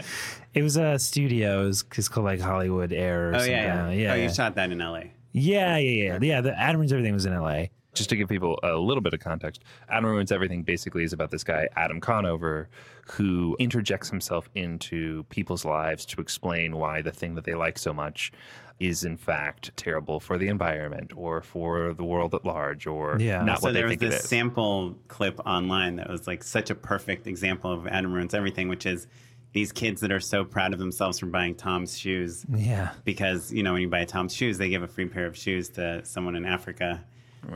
it 0.55 0.63
was 0.63 0.77
a 0.77 0.99
studio. 0.99 1.63
It 1.65 1.67
was 1.67 1.85
it's 1.97 2.09
called 2.09 2.25
like 2.27 2.41
Hollywood 2.41 2.93
Air. 2.93 3.31
Or 3.31 3.35
oh 3.35 3.39
something. 3.39 3.53
yeah, 3.53 3.91
yeah. 3.91 3.91
yeah, 3.91 4.13
Oh, 4.13 4.17
you 4.17 4.33
shot 4.33 4.55
that 4.57 4.71
in 4.73 4.81
L.A. 4.81 5.13
yeah, 5.33 5.77
yeah, 5.77 6.05
yeah, 6.05 6.19
yeah. 6.21 6.41
The 6.41 6.59
Adam 6.59 6.77
Ruins 6.81 6.93
everything 6.93 7.13
was 7.15 7.27
in 7.27 7.33
L.A. 7.33 7.71
just 7.95 8.11
to 8.11 8.17
give 8.17 8.29
people 8.29 8.59
a 8.63 8.75
little 8.75 9.01
bit 9.03 9.13
of 9.15 9.21
context, 9.21 9.63
Adam 9.89 10.07
Ruins 10.11 10.33
Everything 10.33 10.63
basically 10.63 11.05
is 11.05 11.13
about 11.13 11.31
this 11.31 11.45
guy, 11.45 11.69
Adam 11.77 12.01
Conover, 12.01 12.69
who 13.13 13.57
interjects 13.59 14.09
himself 14.09 14.49
into 14.55 15.25
people's 15.25 15.65
lives 15.65 16.05
to 16.07 16.21
explain 16.21 16.77
why 16.77 17.03
the 17.03 17.11
thing 17.13 17.35
that 17.35 17.45
they 17.45 17.55
like 17.55 17.79
so 17.79 17.93
much 17.93 18.33
is 18.81 19.05
in 19.05 19.17
fact 19.17 19.71
terrible 19.77 20.19
for 20.19 20.39
the 20.39 20.49
environment 20.49 21.13
or 21.15 21.43
for 21.43 21.93
the 21.93 22.03
world 22.03 22.35
at 22.35 22.45
large 22.45 22.87
or 22.87 23.19
Yeah. 23.21 23.45
not 23.45 23.61
so 23.61 23.65
what 23.67 23.75
they 23.75 23.81
there 23.81 23.85
was 23.89 23.91
think 23.99 24.01
this 24.01 24.25
is. 24.25 24.29
sample 24.29 24.97
clip 25.09 25.39
online 25.47 25.97
that 25.97 26.09
was 26.09 26.27
like 26.27 26.43
such 26.43 26.71
a 26.71 26.75
perfect 26.75 27.27
example 27.27 27.71
of 27.71 27.87
Adam 27.87 28.13
ruins 28.13 28.33
everything, 28.35 28.69
which 28.69 28.87
is 28.87 29.07
these 29.53 29.71
kids 29.73 30.01
that 30.01 30.11
are 30.11 30.21
so 30.21 30.45
proud 30.45 30.73
of 30.73 30.79
themselves 30.79 31.19
for 31.19 31.27
buying 31.27 31.55
Tom's 31.55 31.99
shoes 31.99 32.47
Yeah, 32.49 32.91
because 33.05 33.53
you 33.53 33.63
know 33.63 33.75
when 33.75 33.83
you 33.83 33.89
buy 33.89 34.05
Tom's 34.07 34.35
shoes, 34.35 34.57
they 34.59 34.71
give 34.71 34.83
a 34.83 34.89
free 34.89 35.07
pair 35.07 35.27
of 35.27 35.37
shoes 35.37 35.69
to 35.71 36.05
someone 36.05 36.35
in 36.35 36.45
Africa. 36.47 37.05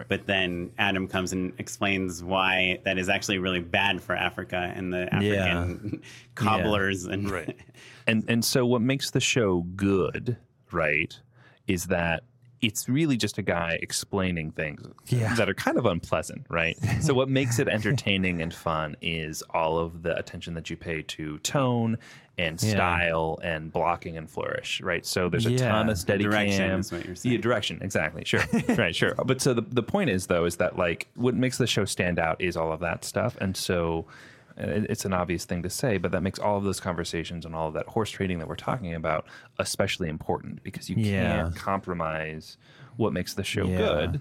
But 0.09 0.27
then 0.27 0.71
Adam 0.79 1.07
comes 1.07 1.35
and 1.35 1.53
explains 1.59 2.25
why 2.25 2.81
that 2.85 2.97
is 2.97 3.11
actually 3.11 3.37
really 3.39 3.61
bad 3.61 4.01
for 4.03 4.17
Africa 4.17 4.73
and 4.75 4.91
the 4.93 5.13
African 5.15 6.01
cobblers 6.35 7.05
and 7.05 7.31
Right. 7.31 7.57
and 8.07 8.25
and 8.29 8.43
so 8.45 8.65
what 8.67 8.81
makes 8.83 9.11
the 9.11 9.21
show 9.21 9.61
good, 9.77 10.37
right, 10.75 11.19
is 11.67 11.85
that 11.87 12.25
it's 12.61 12.89
really 12.89 13.17
just 13.17 13.37
a 13.37 13.43
guy 13.43 13.79
explaining 13.83 14.51
things 14.51 14.87
Yeah. 15.09 15.35
that 15.35 15.49
are 15.51 15.55
kind 15.55 15.77
of 15.77 15.85
unpleasant, 15.85 16.47
right? 16.49 16.79
so 17.03 17.13
what 17.13 17.29
makes 17.29 17.59
it 17.59 17.69
entertaining 17.69 18.41
and 18.41 18.55
fun 18.55 18.97
is 19.03 19.43
all 19.51 19.79
of 19.79 20.03
the 20.03 20.17
attention 20.19 20.55
that 20.55 20.71
you 20.71 20.77
pay 20.77 21.03
to 21.03 21.39
tone 21.41 21.99
and 22.39 22.61
Yeah. 22.63 22.71
style 22.73 23.39
and 23.43 23.71
blocking 23.71 24.17
and 24.17 24.31
flourish, 24.31 24.81
right? 24.81 25.05
So 25.05 25.29
there's 25.29 25.45
a 25.47 25.53
Yeah. 25.53 25.69
ton 25.69 25.91
of 25.91 25.99
steady 25.99 26.25
Direction 26.25 26.69
cam. 26.71 26.81
is 26.81 26.91
what 26.91 27.05
you're 27.05 27.15
saying. 27.17 27.35
Yeah, 27.35 27.41
direction, 27.43 27.79
exactly. 27.83 28.25
Sure. 28.25 28.43
right, 28.79 28.97
sure. 28.97 29.15
But 29.15 29.43
so 29.43 29.53
the, 29.53 29.63
the 29.63 29.83
point 29.83 30.09
is 30.09 30.27
though 30.29 30.47
is 30.47 30.57
that 30.57 30.79
like 30.79 31.07
what 31.17 31.35
makes 31.35 31.59
the 31.59 31.67
show 31.67 31.85
stand 31.85 32.19
out 32.19 32.41
is 32.41 32.57
all 32.57 32.73
of 32.73 32.81
that 32.81 33.05
stuff. 33.05 33.37
And 33.43 33.55
so 33.57 34.07
it- 34.09 34.15
it's 34.57 35.05
an 35.05 35.13
obvious 35.13 35.45
thing 35.45 35.63
to 35.65 35.71
say, 35.71 35.99
but 35.99 36.13
that 36.13 36.23
makes 36.23 36.39
all 36.39 36.57
of 36.59 36.65
those 36.65 36.79
conversations 36.81 37.45
and 37.45 37.55
all 37.55 37.69
of 37.69 37.75
that 37.75 37.87
horse 37.87 38.11
trading 38.11 38.39
that 38.39 38.49
we're 38.49 38.55
talking 38.57 38.95
about 38.95 39.27
especially 39.59 40.09
important 40.09 40.63
because 40.63 40.89
you 40.89 40.97
Yeah. 40.97 41.43
can't 41.43 41.57
compromise 41.57 42.57
what 42.97 43.13
makes 43.13 43.35
the 43.35 43.43
show 43.45 43.67
Yeah. 43.67 43.77
good 43.79 44.21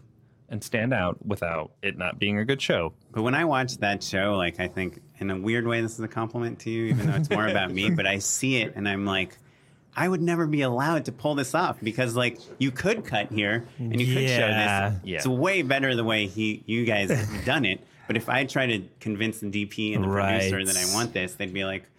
and 0.50 0.63
stand 0.63 0.93
out 0.93 1.24
without 1.26 1.72
it 1.82 1.98
not 1.98 2.19
being 2.19 2.38
a 2.39 2.46
good 2.46 2.62
show. 2.62 2.93
But 3.12 3.22
when 3.24 3.36
I 3.36 3.46
watch 3.46 3.78
that 3.78 4.04
show, 4.04 4.36
like 4.36 4.60
I 4.60 4.67
think 4.67 5.02
in 5.19 5.30
a 5.32 5.38
weird 5.39 5.65
way 5.67 5.82
this 5.82 5.93
is 5.93 6.00
a 6.00 6.08
compliment 6.08 6.60
to 6.60 6.69
you, 6.69 6.86
even 6.86 7.08
though 7.08 7.15
it's 7.17 7.30
more 7.30 7.48
about 7.48 7.72
me, 7.72 7.89
but 7.91 8.06
I 8.08 8.19
see 8.19 8.58
it 8.62 8.74
and 8.76 8.88
I'm 8.88 9.06
like, 9.06 9.38
I 9.96 10.10
would 10.10 10.22
never 10.24 10.48
be 10.48 10.62
allowed 10.63 11.06
to 11.06 11.12
pull 11.12 11.36
this 11.36 11.54
off 11.54 11.80
because 11.82 12.15
like 12.15 12.39
you 12.58 12.72
could 12.72 13.06
cut 13.06 13.32
here 13.32 13.65
and 13.78 14.00
you 14.02 14.08
could 14.13 14.28
show 14.28 14.48
this. 14.48 14.93
Yeah. 15.04 15.17
It's 15.17 15.28
way 15.28 15.62
better 15.62 15.96
the 15.96 16.04
way 16.04 16.26
he 16.26 16.63
you 16.65 16.86
guys 16.86 17.12
have 17.12 17.46
done 17.46 17.65
it. 17.65 17.80
But 18.13 18.21
if 18.21 18.30
I 18.30 18.45
try 18.45 18.67
to 18.67 18.84
convince 18.99 19.39
the 19.39 19.47
DP 19.47 19.95
and 19.95 20.04
the 20.04 20.08
producer 20.08 20.63
that 20.63 20.78
I 20.78 20.93
want 20.93 21.13
this, 21.13 21.34
they'd 21.34 21.52
be 21.52 21.65
like, 21.65 21.89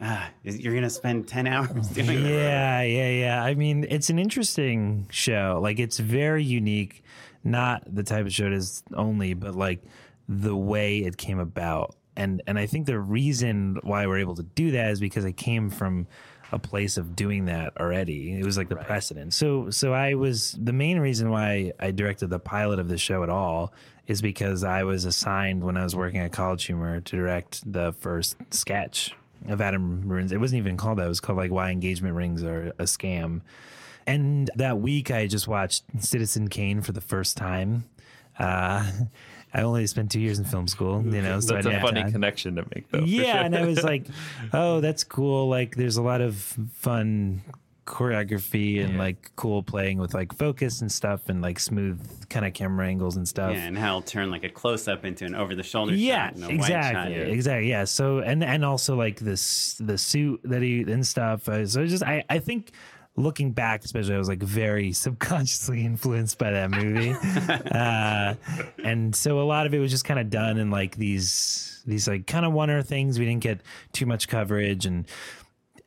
ah, 0.00 0.30
you're 0.44 0.74
gonna 0.74 0.88
spend 0.88 1.26
ten 1.26 1.46
hours 1.48 1.88
doing 1.88 2.24
it. 2.24 2.30
Yeah, 2.30 2.82
yeah, 2.82 3.08
yeah. 3.08 3.42
I 3.42 3.54
mean, 3.54 3.84
it's 3.90 4.08
an 4.08 4.20
interesting 4.20 5.08
show. 5.10 5.58
Like, 5.60 5.80
it's 5.80 5.98
very 5.98 6.44
unique. 6.44 7.02
Not 7.42 7.82
the 7.92 8.04
type 8.04 8.26
of 8.26 8.32
show 8.32 8.46
it 8.46 8.52
is 8.52 8.84
only, 8.94 9.34
but 9.34 9.56
like 9.56 9.82
the 10.28 10.54
way 10.54 10.98
it 10.98 11.16
came 11.16 11.40
about. 11.40 11.96
And 12.16 12.42
and 12.46 12.60
I 12.60 12.66
think 12.66 12.86
the 12.86 13.00
reason 13.00 13.80
why 13.82 14.06
we're 14.06 14.18
able 14.18 14.36
to 14.36 14.44
do 14.44 14.70
that 14.70 14.92
is 14.92 15.00
because 15.00 15.24
it 15.24 15.36
came 15.36 15.68
from 15.68 16.06
a 16.52 16.60
place 16.60 16.96
of 16.96 17.16
doing 17.16 17.46
that 17.46 17.72
already. 17.80 18.38
It 18.38 18.44
was 18.44 18.56
like 18.56 18.68
the 18.68 18.76
precedent. 18.76 19.34
So 19.34 19.70
so 19.70 19.92
I 19.92 20.14
was 20.14 20.56
the 20.60 20.72
main 20.72 21.00
reason 21.00 21.30
why 21.30 21.72
I 21.80 21.90
directed 21.90 22.30
the 22.30 22.38
pilot 22.38 22.78
of 22.78 22.88
the 22.88 22.98
show 22.98 23.24
at 23.24 23.30
all 23.30 23.72
is 24.06 24.22
because 24.22 24.62
I 24.64 24.84
was 24.84 25.04
assigned 25.04 25.64
when 25.64 25.76
I 25.76 25.82
was 25.84 25.96
working 25.96 26.20
at 26.20 26.32
College 26.32 26.64
Humor 26.64 27.00
to 27.00 27.16
direct 27.16 27.70
the 27.70 27.92
first 27.92 28.36
sketch 28.50 29.14
of 29.48 29.60
Adam 29.60 30.02
Ruins. 30.08 30.32
It 30.32 30.38
wasn't 30.38 30.58
even 30.58 30.76
called 30.76 30.98
that. 30.98 31.06
It 31.06 31.08
was 31.08 31.20
called 31.20 31.38
like 31.38 31.50
Why 31.50 31.70
Engagement 31.70 32.14
Rings 32.14 32.42
Are 32.42 32.68
a 32.78 32.84
Scam. 32.84 33.40
And 34.06 34.50
that 34.54 34.78
week, 34.78 35.10
I 35.10 35.26
just 35.26 35.48
watched 35.48 35.82
Citizen 35.98 36.48
Kane 36.48 36.80
for 36.80 36.92
the 36.92 37.00
first 37.00 37.36
time. 37.36 37.84
Uh, 38.38 38.88
I 39.54 39.62
only 39.62 39.86
spent 39.86 40.10
two 40.10 40.20
years 40.20 40.38
in 40.38 40.44
film 40.44 40.68
school, 40.68 41.02
you 41.04 41.22
know. 41.22 41.40
So 41.40 41.56
I 41.56 41.62
That's 41.62 41.76
a 41.76 41.80
funny 41.80 42.02
time. 42.02 42.12
connection 42.12 42.56
to 42.56 42.62
make 42.74 42.90
though. 42.90 43.00
Yeah, 43.00 43.22
sure. 43.32 43.42
and 43.42 43.56
I 43.56 43.64
was 43.64 43.82
like, 43.82 44.06
"Oh, 44.52 44.80
that's 44.80 45.02
cool. 45.02 45.48
Like, 45.48 45.76
there's 45.76 45.96
a 45.96 46.02
lot 46.02 46.20
of 46.20 46.36
fun 46.74 47.42
choreography 47.86 48.82
and 48.82 48.94
Yeah. 48.94 48.98
like 48.98 49.30
cool 49.36 49.62
playing 49.62 49.98
with 49.98 50.12
like 50.12 50.34
focus 50.34 50.80
and 50.80 50.90
stuff 50.90 51.28
and 51.28 51.40
like 51.40 51.58
smooth 51.58 52.28
kind 52.28 52.44
of 52.44 52.52
camera 52.52 52.86
angles 52.86 53.16
and 53.16 53.26
stuff. 53.26 53.52
Yeah, 53.54 53.64
and 53.64 53.78
how 53.78 53.98
it'll 53.98 54.02
turn 54.02 54.30
like 54.30 54.44
a 54.44 54.48
close 54.48 54.88
up 54.88 55.04
into 55.04 55.24
an 55.24 55.34
over 55.34 55.54
the 55.54 55.62
shoulder 55.62 55.94
yeah, 55.94 56.26
shot 56.26 56.34
and 56.34 56.44
a 56.44 56.48
exactly, 56.50 57.14
shot. 57.14 57.28
exactly. 57.28 57.70
Yeah. 57.70 57.84
So 57.84 58.18
and 58.18 58.42
and 58.44 58.64
also 58.64 58.96
like 58.96 59.20
this 59.20 59.74
the 59.80 59.96
suit 59.96 60.40
that 60.44 60.62
he 60.62 60.82
and 60.82 61.06
stuff. 61.06 61.48
Uh, 61.48 61.66
so 61.66 61.80
it's 61.82 61.92
just 61.92 62.02
I 62.04 62.24
I 62.28 62.38
think 62.40 62.72
looking 63.18 63.50
back, 63.52 63.82
especially, 63.82 64.14
I 64.14 64.18
was 64.18 64.28
like 64.28 64.42
very 64.42 64.92
subconsciously 65.04 65.84
influenced 65.86 66.38
by 66.38 66.50
that 66.50 66.70
movie, 66.70 67.12
uh, 67.72 68.34
and 68.84 69.14
so 69.16 69.40
a 69.40 69.44
lot 69.46 69.66
of 69.66 69.72
it 69.72 69.78
was 69.78 69.90
just 69.90 70.04
kind 70.04 70.20
of 70.20 70.28
done 70.28 70.58
in 70.58 70.70
like 70.70 70.96
these 70.96 71.82
these 71.86 72.08
like 72.08 72.26
kind 72.26 72.44
of 72.44 72.52
wonder 72.52 72.82
things. 72.82 73.18
We 73.18 73.24
didn't 73.24 73.42
get 73.42 73.60
too 73.92 74.06
much 74.06 74.28
coverage 74.28 74.86
and. 74.86 75.06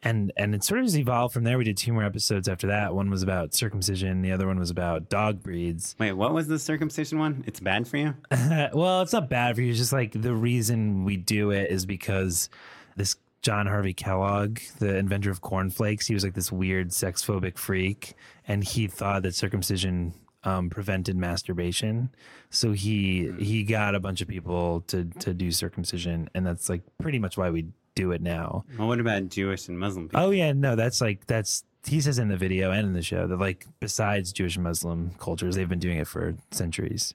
And 0.01 0.31
and 0.37 0.55
it 0.55 0.63
sort 0.63 0.79
of 0.79 0.85
just 0.85 0.97
evolved 0.97 1.33
from 1.33 1.43
there. 1.43 1.57
We 1.57 1.65
did 1.65 1.75
two 1.75 1.91
more 1.91 2.03
episodes 2.03 2.47
after 2.47 2.67
that. 2.67 2.95
One 2.95 3.09
was 3.09 3.21
about 3.21 3.53
circumcision. 3.53 4.21
The 4.21 4.31
other 4.31 4.47
one 4.47 4.57
was 4.57 4.69
about 4.69 5.09
dog 5.09 5.43
breeds. 5.43 5.95
Wait, 5.99 6.13
what 6.13 6.33
was 6.33 6.47
the 6.47 6.57
circumcision 6.57 7.19
one? 7.19 7.43
It's 7.45 7.59
bad 7.59 7.87
for 7.87 7.97
you? 7.97 8.15
well, 8.73 9.01
it's 9.01 9.13
not 9.13 9.29
bad 9.29 9.55
for 9.55 9.61
you. 9.61 9.71
It's 9.71 9.79
just 9.79 9.91
like 9.91 10.13
the 10.13 10.33
reason 10.33 11.03
we 11.03 11.17
do 11.17 11.51
it 11.51 11.69
is 11.69 11.85
because 11.85 12.49
this 12.95 13.17
John 13.41 13.67
Harvey 13.67 13.93
Kellogg, 13.93 14.59
the 14.79 14.97
inventor 14.97 15.31
of 15.31 15.41
cornflakes, 15.41 16.07
he 16.07 16.13
was 16.13 16.23
like 16.23 16.33
this 16.33 16.51
weird 16.51 16.93
sex 16.93 17.25
phobic 17.25 17.57
freak, 17.57 18.15
and 18.47 18.63
he 18.63 18.87
thought 18.87 19.23
that 19.23 19.35
circumcision 19.35 20.13
um, 20.43 20.69
prevented 20.69 21.15
masturbation. 21.15 22.09
So 22.49 22.71
he 22.71 23.31
he 23.39 23.63
got 23.63 23.95
a 23.95 23.99
bunch 23.99 24.21
of 24.21 24.27
people 24.27 24.81
to 24.87 25.05
to 25.19 25.33
do 25.33 25.51
circumcision, 25.51 26.29
and 26.33 26.45
that's 26.45 26.69
like 26.69 26.81
pretty 26.99 27.19
much 27.19 27.37
why 27.37 27.49
we 27.49 27.67
do 27.95 28.11
it 28.11 28.21
now. 28.21 28.65
Well, 28.77 28.87
what 28.87 28.99
about 28.99 29.29
Jewish 29.29 29.67
and 29.67 29.79
Muslim 29.79 30.09
people? 30.09 30.21
Oh 30.21 30.29
yeah, 30.31 30.53
no, 30.53 30.75
that's 30.75 31.01
like 31.01 31.25
that's 31.27 31.63
he 31.85 32.01
says 32.01 32.19
in 32.19 32.27
the 32.27 32.37
video 32.37 32.71
and 32.71 32.87
in 32.87 32.93
the 32.93 33.01
show 33.01 33.27
that 33.27 33.39
like 33.39 33.65
besides 33.79 34.33
Jewish 34.33 34.55
and 34.55 34.63
Muslim 34.63 35.11
cultures, 35.19 35.55
they've 35.55 35.69
been 35.69 35.79
doing 35.79 35.97
it 35.97 36.07
for 36.07 36.35
centuries. 36.51 37.13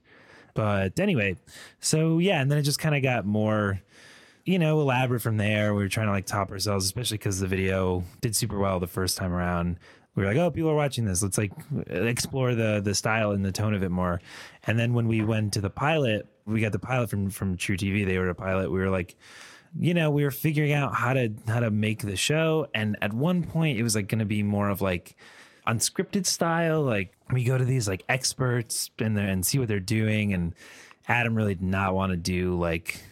But 0.54 0.98
anyway, 1.00 1.36
so 1.80 2.18
yeah, 2.18 2.40
and 2.40 2.50
then 2.50 2.58
it 2.58 2.62
just 2.62 2.78
kind 2.78 2.94
of 2.94 3.02
got 3.02 3.26
more, 3.26 3.80
you 4.44 4.58
know, 4.58 4.80
elaborate 4.80 5.20
from 5.20 5.36
there. 5.36 5.74
We 5.74 5.82
were 5.82 5.88
trying 5.88 6.06
to 6.06 6.12
like 6.12 6.26
top 6.26 6.50
ourselves, 6.50 6.84
especially 6.84 7.18
because 7.18 7.40
the 7.40 7.48
video 7.48 8.04
did 8.20 8.36
super 8.36 8.58
well 8.58 8.80
the 8.80 8.86
first 8.86 9.16
time 9.16 9.32
around. 9.32 9.78
We 10.14 10.22
were 10.22 10.28
like, 10.28 10.38
oh, 10.38 10.50
people 10.50 10.70
are 10.70 10.76
watching 10.76 11.06
this. 11.06 11.22
Let's 11.22 11.38
like 11.38 11.52
explore 11.88 12.54
the 12.54 12.80
the 12.82 12.94
style 12.94 13.32
and 13.32 13.44
the 13.44 13.52
tone 13.52 13.74
of 13.74 13.82
it 13.82 13.90
more. 13.90 14.20
And 14.66 14.78
then 14.78 14.94
when 14.94 15.08
we 15.08 15.22
went 15.22 15.54
to 15.54 15.60
the 15.60 15.70
pilot, 15.70 16.28
we 16.46 16.60
got 16.60 16.72
the 16.72 16.78
pilot 16.78 17.10
from 17.10 17.30
from 17.30 17.56
truTV. 17.56 18.06
They 18.06 18.18
were 18.18 18.28
a 18.28 18.34
pilot. 18.34 18.70
We 18.70 18.78
were 18.78 18.90
like, 18.90 19.16
you 19.78 19.94
know, 19.94 20.10
we 20.10 20.24
were 20.24 20.30
figuring 20.30 20.72
out 20.72 20.94
how 20.94 21.14
to 21.14 21.32
how 21.46 21.60
to 21.60 21.70
make 21.70 22.02
the 22.02 22.16
show, 22.16 22.68
and 22.74 22.96
at 23.02 23.12
one 23.12 23.42
point 23.42 23.78
it 23.78 23.82
was 23.82 23.94
like 23.94 24.08
going 24.08 24.20
to 24.20 24.24
be 24.24 24.42
more 24.42 24.68
of 24.68 24.80
like 24.80 25.16
unscripted 25.66 26.26
style. 26.26 26.82
Like 26.82 27.12
we 27.32 27.44
go 27.44 27.58
to 27.58 27.64
these 27.64 27.88
like 27.88 28.04
experts 28.08 28.90
and 28.98 29.18
and 29.18 29.44
see 29.44 29.58
what 29.58 29.68
they're 29.68 29.80
doing, 29.80 30.32
and 30.32 30.54
Adam 31.08 31.34
really 31.34 31.54
did 31.54 31.64
not 31.64 31.94
want 31.94 32.12
to 32.12 32.16
do 32.16 32.58
like 32.58 33.02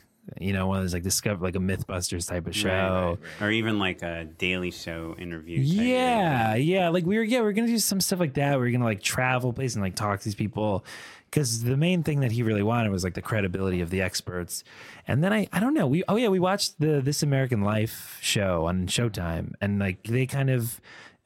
you 0.41 0.53
know 0.53 0.69
one 0.69 0.79
of 0.79 0.85
those 0.85 0.95
like 0.95 1.03
discover 1.03 1.45
like 1.45 1.57
a 1.57 1.59
MythBusters 1.59 2.29
type 2.29 2.47
of 2.47 2.55
show. 2.55 3.19
Or 3.41 3.51
even 3.51 3.79
like 3.79 4.03
a 4.03 4.25
Daily 4.39 4.71
Show 4.71 5.17
interview. 5.19 5.59
type 5.59 5.77
Yeah, 5.77 6.55
yeah. 6.55 6.89
Like 6.91 7.05
we 7.05 7.17
were, 7.17 7.25
yeah, 7.25 7.41
we 7.41 7.49
are 7.49 7.53
gonna 7.53 7.67
do 7.67 7.79
some 7.79 8.01
stuff 8.01 8.21
like 8.21 8.35
that. 8.35 8.59
We 8.59 8.69
are 8.69 8.71
gonna 8.71 8.85
like 8.85 9.03
travel 9.03 9.53
places 9.53 9.77
and 9.77 9.83
like 9.83 9.97
talk 9.97 10.21
to 10.21 10.25
these 10.25 10.35
people. 10.35 10.85
Because 11.33 11.63
the 11.63 11.79
main 11.79 12.03
thing 12.03 12.21
that 12.21 12.31
he 12.31 12.43
really 12.43 12.63
wanted 12.63 12.93
was 12.93 13.05
like 13.05 13.15
the 13.15 13.23
credibility 13.23 13.81
of 13.81 13.89
the 13.89 14.03
experts. 14.03 14.65
And 15.09 15.25
then 15.25 15.33
I, 15.33 15.49
I 15.51 15.61
don't 15.61 15.73
know. 15.73 15.87
We, 15.87 16.05
oh 16.07 16.17
yeah, 16.17 16.29
we 16.29 16.39
watched 16.39 16.79
the 16.79 17.01
This 17.01 17.23
American 17.23 17.63
Life 17.63 18.19
show 18.21 18.67
on 18.67 18.87
Showtime, 18.87 19.55
and 19.59 19.79
like 19.79 20.03
they 20.03 20.27
kind 20.27 20.51
of 20.51 20.79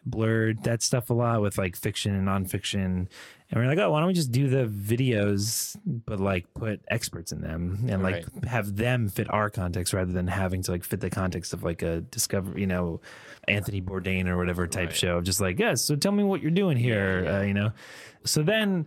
blurred 0.05 0.63
that 0.63 0.81
stuff 0.81 1.11
a 1.11 1.13
lot 1.13 1.43
with 1.43 1.59
like 1.59 1.75
fiction 1.75 2.15
and 2.15 2.29
nonfiction. 2.29 3.09
And 3.51 3.61
we're 3.61 3.67
like, 3.67 3.79
oh, 3.79 3.91
why 3.91 3.99
don't 3.99 4.07
we 4.07 4.15
just 4.15 4.31
do 4.31 4.49
the 4.49 4.67
videos, 4.67 5.77
but 5.85 6.21
like 6.21 6.47
put 6.55 6.81
experts 6.89 7.33
in 7.33 7.41
them 7.41 7.87
and 7.89 8.03
like 8.03 8.25
have 8.45 8.77
them 8.77 9.09
fit 9.09 9.29
our 9.29 9.51
context 9.51 9.93
rather 9.93 10.13
than 10.13 10.29
having 10.29 10.63
to 10.63 10.71
like 10.71 10.85
fit 10.85 11.01
the 11.01 11.11
context 11.11 11.53
of 11.53 11.65
like 11.65 11.83
a 11.83 12.03
discover, 12.03 12.57
you 12.57 12.69
know, 12.69 13.01
Anthony 13.49 13.83
Bourdain 13.83 14.29
or 14.29 14.37
whatever 14.37 14.69
type 14.69 14.93
show. 14.93 15.21
Just 15.21 15.41
like, 15.41 15.59
yes, 15.59 15.83
so 15.83 15.97
tell 15.97 16.13
me 16.13 16.23
what 16.23 16.43
you're 16.43 16.53
doing 16.53 16.77
here, 16.77 17.27
Uh, 17.29 17.43
you 17.43 17.55
know. 17.55 17.73
So 18.25 18.43
then 18.45 18.87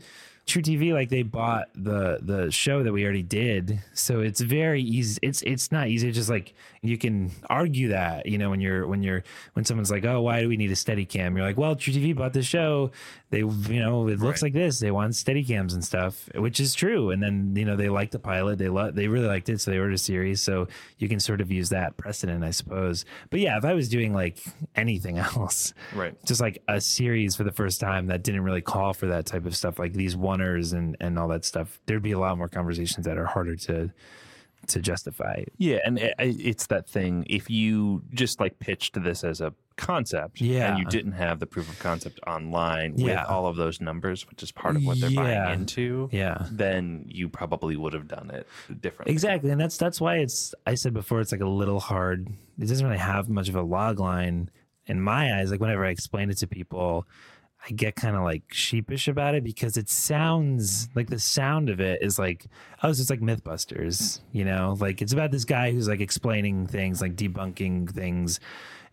truTV, 0.50 0.94
like 0.94 1.10
they 1.10 1.24
bought 1.24 1.68
the 1.76 2.20
the 2.22 2.52
show 2.52 2.84
that 2.84 2.92
we 2.92 3.04
already 3.04 3.24
did, 3.24 3.80
so 3.94 4.20
it's 4.22 4.42
very 4.42 4.82
easy. 4.82 5.20
It's 5.22 5.42
it's 5.44 5.72
not 5.72 5.88
easy. 5.88 6.08
It's 6.10 6.18
just 6.18 6.30
like 6.30 6.54
you 6.82 6.98
can 6.98 7.32
argue 7.50 7.90
that, 7.90 8.26
you 8.26 8.38
know, 8.38 8.50
when 8.50 8.60
you're 8.62 8.88
when 8.88 9.04
you're 9.04 9.24
when 9.54 9.66
someone's 9.66 9.92
like, 9.92 10.06
oh, 10.06 10.22
why 10.22 10.42
do 10.42 10.48
we 10.50 10.58
need 10.58 10.72
a 10.72 10.76
steady 10.76 11.06
cam? 11.06 11.36
You're 11.38 11.46
like, 11.46 11.58
well, 11.58 11.76
truTV 11.76 12.16
bought 12.16 12.34
the 12.34 12.42
show. 12.44 12.92
They, 13.32 13.40
you 13.40 13.80
know, 13.80 14.08
it 14.08 14.20
looks 14.20 14.42
like 14.42 14.54
this. 14.54 14.80
They 14.80 14.90
want 14.90 15.14
steady 15.16 15.44
cams 15.44 15.74
and 15.76 15.84
stuff, 15.86 16.28
which 16.34 16.60
is 16.60 16.74
true. 16.74 17.12
And 17.12 17.22
then 17.22 17.54
you 17.56 17.64
know 17.66 17.76
they 17.76 17.90
liked 17.90 18.12
the 18.14 18.20
pilot. 18.20 18.58
They 18.58 18.70
lo- 18.70 18.92
they 18.92 19.08
really 19.08 19.28
liked 19.28 19.50
it, 19.50 19.62
so 19.62 19.70
they 19.72 19.78
ordered 19.78 19.94
a 19.94 19.98
series. 20.00 20.42
So 20.42 20.68
you 20.98 21.08
can 21.08 21.20
sort 21.20 21.40
of 21.42 21.52
use 21.52 21.70
that 21.70 21.96
precedent, 21.98 22.44
I 22.44 22.52
suppose. 22.52 23.06
But 23.30 23.40
yeah, 23.40 23.58
if 23.58 23.66
I 23.66 23.74
was 23.74 23.88
doing 23.88 24.14
like 24.14 24.40
anything 24.76 25.18
else, 25.20 25.74
Right. 25.94 26.16
just 26.26 26.42
like 26.42 26.64
a 26.68 26.82
series 26.82 27.36
for 27.36 27.44
the 27.44 27.52
first 27.52 27.80
time 27.80 28.08
that 28.08 28.24
didn't 28.24 28.42
really 28.42 28.62
call 28.62 28.94
for 28.94 29.08
that 29.08 29.26
type 29.28 29.46
of 29.46 29.56
stuff, 29.56 29.78
like 29.78 29.94
these 29.94 30.16
oneers 30.40 30.74
and 30.74 30.96
and 31.00 31.18
all 31.20 31.28
that 31.30 31.46
stuff, 31.46 31.80
there'd 31.86 32.02
be 32.04 32.12
a 32.12 32.20
lot 32.20 32.38
more 32.38 32.48
conversations 32.50 33.06
that 33.06 33.18
are 33.18 33.26
harder 33.26 33.56
to 33.56 33.92
to 34.68 34.82
justify. 34.82 35.44
Yeah, 35.58 35.78
and 35.86 35.98
it, 35.98 36.14
it's 36.20 36.68
that 36.68 36.88
thing. 36.88 37.26
If 37.30 37.50
you 37.50 38.04
just 38.14 38.40
like 38.40 38.60
pitched 38.60 39.02
this 39.02 39.24
as 39.24 39.40
a 39.42 39.54
concept, 39.78 40.42
Yeah. 40.42 40.72
and 40.72 40.80
you 40.80 40.86
didn't 40.86 41.14
have 41.14 41.40
the 41.40 41.46
proof 41.48 41.70
of 41.70 41.80
concept 41.80 42.20
online 42.28 42.96
Yeah. 42.98 43.22
with 43.22 43.30
all 43.30 43.48
of 43.48 43.56
those 43.56 43.80
numbers, 43.80 44.28
which 44.30 44.44
is 44.44 44.52
part 44.52 44.76
of 44.76 44.86
what 44.86 45.00
they're 45.00 45.10
Yeah. 45.10 45.46
buying 45.46 45.62
into, 45.62 46.10
Yeah. 46.12 46.46
then 46.52 47.06
you 47.08 47.30
probably 47.30 47.78
would 47.78 47.94
have 47.94 48.10
done 48.10 48.30
it 48.32 48.46
differently. 48.82 49.14
Exactly, 49.14 49.50
and 49.50 49.60
that's 49.62 49.78
that's 49.78 50.02
why 50.02 50.18
it's. 50.18 50.54
I 50.68 50.76
said 50.76 50.94
before, 50.94 51.22
it's 51.22 51.32
like 51.32 51.40
a 51.42 51.48
little 51.48 51.80
hard. 51.80 52.28
It 52.60 52.66
doesn't 52.68 52.86
really 52.86 53.00
have 53.00 53.30
much 53.30 53.48
of 53.48 53.56
a 53.56 53.62
log 53.62 54.00
line 54.02 54.50
in 54.88 55.00
my 55.00 55.40
eyes. 55.40 55.52
Like 55.52 55.62
whenever 55.62 55.86
I 55.86 55.90
explain 55.92 56.30
it 56.30 56.38
to 56.40 56.48
people, 56.48 57.08
I 57.68 57.72
get 57.74 57.96
kind 57.96 58.16
of 58.16 58.24
like 58.24 58.44
sheepish 58.52 59.08
about 59.08 59.36
it 59.36 59.44
because 59.44 59.76
it 59.76 59.90
sounds 59.90 60.90
like 60.96 61.10
the 61.10 61.20
sound 61.20 61.70
of 61.70 61.80
it 61.82 62.02
is 62.02 62.18
like 62.18 62.46
oh, 62.84 62.90
it's 62.90 63.00
just 63.00 63.10
like 63.10 63.22
MythBusters, 63.22 64.22
you 64.32 64.46
know? 64.46 64.78
Like 64.80 65.02
it's 65.02 65.14
about 65.14 65.32
this 65.32 65.46
guy 65.46 65.72
who's 65.72 65.88
like 65.88 66.00
explaining 66.00 66.68
things, 66.68 67.02
like 67.02 67.16
debunking 67.16 67.92
things. 67.92 68.40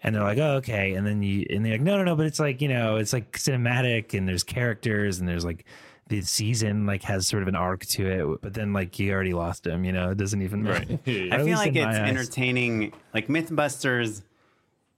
And 0.02 0.14
they're 0.14 0.22
like, 0.22 0.38
oh, 0.38 0.56
okay. 0.56 0.94
And 0.94 1.06
then 1.06 1.22
you, 1.22 1.46
and 1.50 1.64
they're 1.64 1.72
like, 1.72 1.80
no, 1.80 1.96
no, 1.96 2.04
no, 2.04 2.16
but 2.16 2.26
it's 2.26 2.38
like, 2.38 2.60
you 2.60 2.68
know, 2.68 2.96
it's 2.96 3.12
like 3.12 3.32
cinematic 3.38 4.16
and 4.16 4.28
there's 4.28 4.42
characters 4.42 5.18
and 5.18 5.28
there's 5.28 5.44
like 5.44 5.64
the 6.08 6.20
season 6.20 6.86
like 6.86 7.02
has 7.02 7.26
sort 7.26 7.42
of 7.42 7.48
an 7.48 7.56
arc 7.56 7.84
to 7.86 8.06
it. 8.06 8.38
But 8.42 8.54
then 8.54 8.72
like 8.72 8.98
you 8.98 9.12
already 9.12 9.32
lost 9.32 9.66
him, 9.66 9.84
you 9.84 9.92
know, 9.92 10.10
it 10.10 10.18
doesn't 10.18 10.42
even, 10.42 10.64
right. 10.64 10.88
I 11.06 11.42
feel 11.44 11.56
like 11.56 11.74
it's 11.74 11.96
entertaining. 11.96 12.92
Like 13.14 13.28
MythBusters 13.28 14.22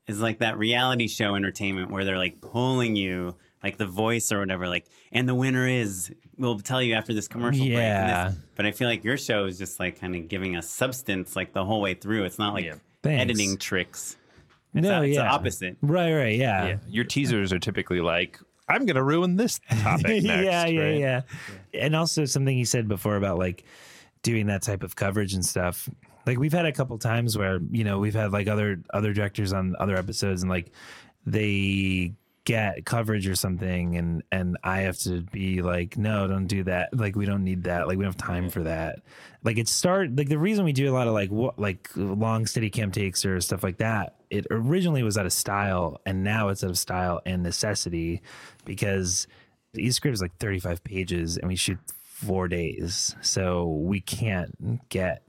is 0.07 0.21
like 0.21 0.39
that 0.39 0.59
reality 0.59 1.07
show 1.07 1.35
entertainment 1.35 1.91
where 1.91 2.05
they're 2.05 2.19
like 2.19 2.41
pulling 2.41 2.97
you, 2.97 3.37
like 3.63 3.77
the 3.77 3.87
voice 3.87 4.31
or 4.33 4.39
whatever. 4.41 4.69
Like, 4.69 4.87
and 5.13 5.29
the 5.29 5.35
winner 5.35 5.67
is. 5.67 6.13
We'll 6.37 6.61
tell 6.61 6.81
you 6.81 6.95
after 6.95 7.13
this 7.13 7.27
commercial 7.27 7.65
break. 7.67 7.79
Yeah. 7.79 8.29
this- 8.29 8.39
but 8.55 8.65
I 8.67 8.71
feel 8.73 8.89
like 8.89 9.03
your 9.05 9.17
show 9.17 9.47
is 9.47 9.59
just 9.59 9.81
like 9.81 10.01
kind 10.01 10.15
of 10.15 10.29
giving 10.29 10.57
us 10.57 10.69
substance 10.71 11.35
like 11.35 11.53
the 11.53 11.65
whole 11.65 11.81
way 11.81 11.95
through. 11.95 12.25
It's 12.25 12.39
not 12.39 12.55
like 12.55 12.65
Yeah. 12.65 12.75
Editing 13.05 13.57
tricks. 13.59 14.17
It's, 14.75 14.83
No, 14.85 15.01
a- 15.01 15.05
it's 15.05 15.17
the 15.17 15.23
yeah. 15.25 15.33
opposite. 15.33 15.77
Right, 15.83 16.13
right, 16.15 16.37
yeah. 16.37 16.67
Yeah, 16.67 16.77
your 16.89 17.05
teasers 17.05 17.53
are 17.53 17.59
typically 17.59 18.01
like, 18.01 18.39
"I'm 18.69 18.85
going 18.87 18.97
to 18.97 19.03
ruin 19.03 19.37
this 19.37 19.61
topic." 19.83 20.07
Next, 20.23 20.25
yeah, 20.25 20.67
yeah, 20.67 20.81
right? 20.83 20.99
yeah. 20.99 21.21
And 21.75 21.97
also 21.97 22.25
something 22.27 22.57
you 22.57 22.65
said 22.67 22.87
before 22.87 23.17
about 23.17 23.39
like 23.39 23.65
doing 24.23 24.47
that 24.49 24.63
type 24.63 24.83
of 24.83 24.95
coverage 24.95 25.33
and 25.35 25.45
stuff. 25.45 25.89
Like 26.27 26.39
we've 26.39 26.53
had 26.53 26.67
a 26.67 26.73
couple 26.73 26.99
times 26.99 27.39
where 27.39 27.61
you 27.71 27.83
know 27.85 27.99
we've 27.99 28.15
had 28.15 28.31
like 28.33 28.47
other 28.47 28.83
other 28.93 29.13
directors 29.15 29.53
on 29.55 29.75
other 29.81 29.97
episodes 29.97 30.43
and 30.43 30.51
like 30.51 30.71
they 31.25 32.13
get 32.49 32.87
coverage 32.87 33.29
or 33.29 33.35
something 33.35 33.95
and 33.99 34.23
and 34.33 34.57
I 34.65 34.81
have 34.81 34.97
to 35.01 35.21
be 35.21 35.61
like 35.61 35.99
no 35.99 36.27
don't 36.27 36.47
do 36.47 36.65
that. 36.65 36.97
Like 36.97 37.15
we 37.15 37.27
don't 37.27 37.45
need 37.45 37.65
that. 37.65 37.87
Like 37.87 37.99
we 37.99 38.05
don't 38.05 38.15
have 38.15 38.17
time 38.17 38.49
for 38.49 38.63
that. 38.63 39.01
Like 39.45 39.59
it 39.59 39.69
start 39.69 40.17
like 40.17 40.31
the 40.31 40.39
reason 40.39 40.65
we 40.65 40.73
do 40.73 40.91
a 40.91 40.95
lot 40.95 41.09
of 41.09 41.13
like 41.13 41.31
what 41.31 41.59
like 41.59 41.91
long 41.95 42.47
steady 42.47 42.71
cam 42.71 42.91
takes 42.91 43.27
or 43.27 43.39
stuff 43.43 43.63
like 43.63 43.77
that 43.79 44.15
it 44.31 44.47
originally 44.51 45.03
was 45.03 45.19
out 45.19 45.27
of 45.27 45.33
style 45.33 46.01
and 46.07 46.25
now 46.25 46.49
it's 46.49 46.65
out 46.65 46.71
of 46.71 46.79
style 46.79 47.21
and 47.27 47.43
necessity 47.43 48.23
because 48.65 49.27
the 49.75 49.91
script 49.91 50.15
is 50.15 50.23
like 50.23 50.37
35 50.39 50.83
pages 50.83 51.37
and 51.37 51.49
we 51.49 51.57
shoot 51.57 51.79
four 52.03 52.49
days. 52.49 53.15
So 53.21 53.67
we 53.67 54.01
can't 54.01 54.89
get 54.89 55.23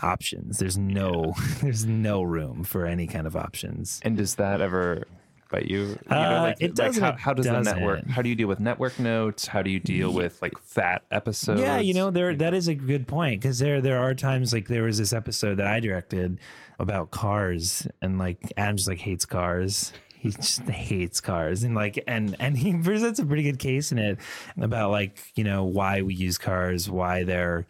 options. 0.00 0.58
There's 0.58 0.78
no 0.78 1.34
there's 1.60 1.84
no 1.84 2.22
room 2.22 2.62
for 2.62 2.86
any 2.86 3.08
kind 3.08 3.26
of 3.26 3.34
options. 3.36 4.00
And 4.04 4.16
does 4.16 4.36
that 4.36 4.60
ever 4.60 5.06
bite 5.52 5.70
you? 5.70 5.80
you 5.82 5.98
Uh, 6.10 6.54
it 6.58 6.74
does 6.74 6.96
and 6.96 7.04
how, 7.04 7.12
how 7.12 7.32
does 7.32 7.46
the 7.46 7.60
network? 7.60 8.06
How 8.08 8.22
do 8.22 8.28
you 8.28 8.34
deal 8.34 8.48
with 8.48 8.58
network 8.58 8.98
notes? 8.98 9.46
How 9.46 9.62
do 9.62 9.70
you 9.70 9.78
deal 9.78 10.12
with 10.12 10.40
like 10.42 10.58
fat 10.58 11.04
episodes? 11.10 11.60
Yeah, 11.60 11.78
you 11.78 11.94
know, 11.94 12.10
there 12.10 12.34
that 12.34 12.54
is 12.54 12.68
a 12.68 12.74
good 12.74 13.06
point 13.06 13.40
because 13.40 13.58
there 13.58 13.80
there 13.80 13.98
are 14.02 14.14
times 14.14 14.52
like 14.52 14.68
there 14.68 14.82
was 14.82 14.98
this 14.98 15.12
episode 15.12 15.56
that 15.56 15.66
I 15.66 15.78
directed 15.80 16.40
about 16.78 17.10
cars 17.10 17.86
and 18.00 18.18
like 18.18 18.38
Adam 18.56 18.76
just 18.76 18.88
like 18.88 18.98
hates 18.98 19.26
cars. 19.26 19.92
he 20.22 20.30
just 20.30 20.62
hates 20.62 21.20
cars 21.20 21.64
and 21.64 21.74
like 21.74 22.02
and 22.06 22.36
and 22.38 22.56
he 22.56 22.72
presents 22.82 23.18
a 23.18 23.26
pretty 23.26 23.42
good 23.42 23.58
case 23.58 23.92
in 23.92 23.98
it 23.98 24.18
about 24.60 24.90
like 24.90 25.18
you 25.34 25.44
know 25.44 25.64
why 25.64 26.02
we 26.02 26.14
use 26.14 26.38
cars 26.38 26.88
why 26.88 27.24
they're 27.24 27.66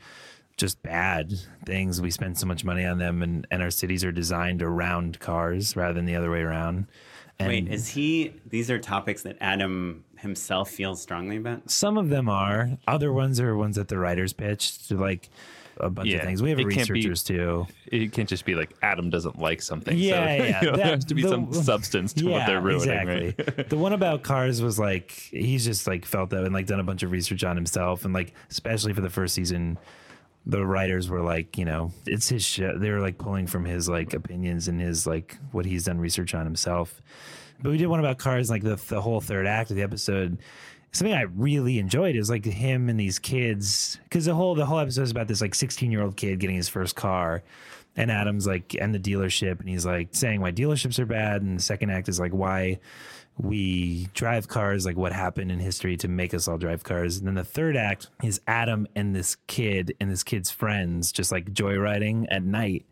just 0.58 0.82
bad 0.82 1.32
things 1.64 2.00
we 2.00 2.10
spend 2.10 2.38
so 2.38 2.46
much 2.46 2.62
money 2.62 2.84
on 2.84 2.98
them 2.98 3.22
and 3.22 3.46
and 3.50 3.62
our 3.62 3.70
cities 3.70 4.04
are 4.04 4.12
designed 4.12 4.62
around 4.62 5.18
cars 5.18 5.74
rather 5.76 5.94
than 5.94 6.04
the 6.04 6.14
other 6.14 6.30
way 6.30 6.40
around 6.40 6.86
and 7.42 7.48
Wait, 7.68 7.68
is 7.68 7.88
he? 7.88 8.32
These 8.48 8.70
are 8.70 8.78
topics 8.78 9.22
that 9.22 9.36
Adam 9.40 10.04
himself 10.18 10.70
feels 10.70 11.02
strongly 11.02 11.36
about. 11.36 11.68
some 11.70 11.98
of 11.98 12.08
them 12.08 12.28
are 12.28 12.70
other 12.86 13.12
ones 13.12 13.40
are 13.40 13.56
ones 13.56 13.76
that 13.76 13.88
the 13.88 13.98
writers 13.98 14.32
pitched 14.32 14.88
to 14.88 14.96
like 14.96 15.28
a 15.78 15.88
bunch 15.90 16.12
of 16.12 16.20
things 16.20 16.40
we 16.42 16.50
have 16.50 16.60
it 16.60 16.68
can't 16.70 16.86
be- 16.88 16.92
researchers 16.92 17.24
too 17.24 17.66
It 17.86 18.12
can't 18.12 18.28
just 18.28 18.44
be 18.44 18.54
like 18.54 18.72
Adam 18.82 19.10
doesn't 19.10 19.38
like 19.40 19.60
something. 19.62 19.96
Yeah, 19.98 20.14
so, 20.38 20.44
yeah, 20.44 20.60
you 20.62 20.66
know, 20.70 20.76
that- 20.76 20.76
there 20.76 20.94
has 20.94 21.04
to 21.06 21.14
be 21.14 21.22
the- 21.22 21.28
some 21.30 21.52
substance 21.52 22.12
to 22.12 22.26
what 22.28 22.46
they're 22.46 22.60
ruining, 22.60 22.90
exactly. 22.90 23.34
right? 23.56 23.68
the 23.68 23.76
one 23.78 23.92
about 23.94 24.22
cars 24.22 24.62
was 24.62 24.78
like 24.78 25.10
he's 25.10 25.64
just 25.64 25.86
like 25.88 26.04
felt 26.04 26.30
that 26.30 26.44
and 26.44 26.54
like 26.54 26.66
done 26.66 26.78
a 26.78 26.84
bunch 26.84 27.02
of 27.02 27.10
research 27.10 27.42
on 27.42 27.56
himself 27.56 28.04
and 28.04 28.14
like 28.14 28.32
especially 28.50 28.92
for 28.92 29.00
the 29.00 29.10
first 29.10 29.34
season 29.34 29.76
the 30.46 30.64
writers 30.64 31.08
were 31.08 31.20
like 31.20 31.56
you 31.56 31.64
know 31.64 31.92
it's 32.06 32.28
his 32.28 32.44
show 32.44 32.76
they 32.76 32.90
were 32.90 33.00
like 33.00 33.18
pulling 33.18 33.46
from 33.46 33.64
his 33.64 33.88
like 33.88 34.12
opinions 34.12 34.68
and 34.68 34.80
his 34.80 35.06
like 35.06 35.38
what 35.52 35.64
he's 35.64 35.84
done 35.84 35.98
research 35.98 36.34
on 36.34 36.44
himself 36.44 37.00
but 37.62 37.70
we 37.70 37.78
did 37.78 37.86
one 37.86 38.00
about 38.00 38.18
cars 38.18 38.50
like 38.50 38.62
the, 38.62 38.76
the 38.88 39.00
whole 39.00 39.20
third 39.20 39.46
act 39.46 39.70
of 39.70 39.76
the 39.76 39.82
episode 39.82 40.38
something 40.90 41.14
i 41.14 41.22
really 41.22 41.78
enjoyed 41.78 42.16
is 42.16 42.28
like 42.28 42.44
him 42.44 42.88
and 42.88 42.98
these 42.98 43.20
kids 43.20 43.98
because 44.04 44.24
the 44.24 44.34
whole 44.34 44.54
the 44.54 44.66
whole 44.66 44.80
episode 44.80 45.02
is 45.02 45.12
about 45.12 45.28
this 45.28 45.40
like 45.40 45.54
16 45.54 45.92
year 45.92 46.02
old 46.02 46.16
kid 46.16 46.40
getting 46.40 46.56
his 46.56 46.68
first 46.68 46.96
car 46.96 47.42
and 47.96 48.10
Adam's 48.10 48.46
like, 48.46 48.74
and 48.80 48.94
the 48.94 48.98
dealership, 48.98 49.60
and 49.60 49.68
he's 49.68 49.84
like 49.84 50.08
saying 50.12 50.40
why 50.40 50.50
dealerships 50.52 50.98
are 50.98 51.06
bad. 51.06 51.42
And 51.42 51.58
the 51.58 51.62
second 51.62 51.90
act 51.90 52.08
is 52.08 52.18
like 52.18 52.32
why 52.32 52.80
we 53.38 54.08
drive 54.14 54.48
cars, 54.48 54.84
like 54.84 54.96
what 54.96 55.12
happened 55.12 55.50
in 55.50 55.58
history 55.58 55.96
to 55.98 56.08
make 56.08 56.34
us 56.34 56.48
all 56.48 56.58
drive 56.58 56.84
cars. 56.84 57.18
And 57.18 57.26
then 57.26 57.34
the 57.34 57.44
third 57.44 57.76
act 57.76 58.08
is 58.22 58.40
Adam 58.46 58.86
and 58.94 59.14
this 59.14 59.36
kid 59.46 59.94
and 60.00 60.10
this 60.10 60.22
kid's 60.22 60.50
friends 60.50 61.12
just 61.12 61.32
like 61.32 61.52
joyriding 61.52 62.26
at 62.30 62.42
night. 62.42 62.84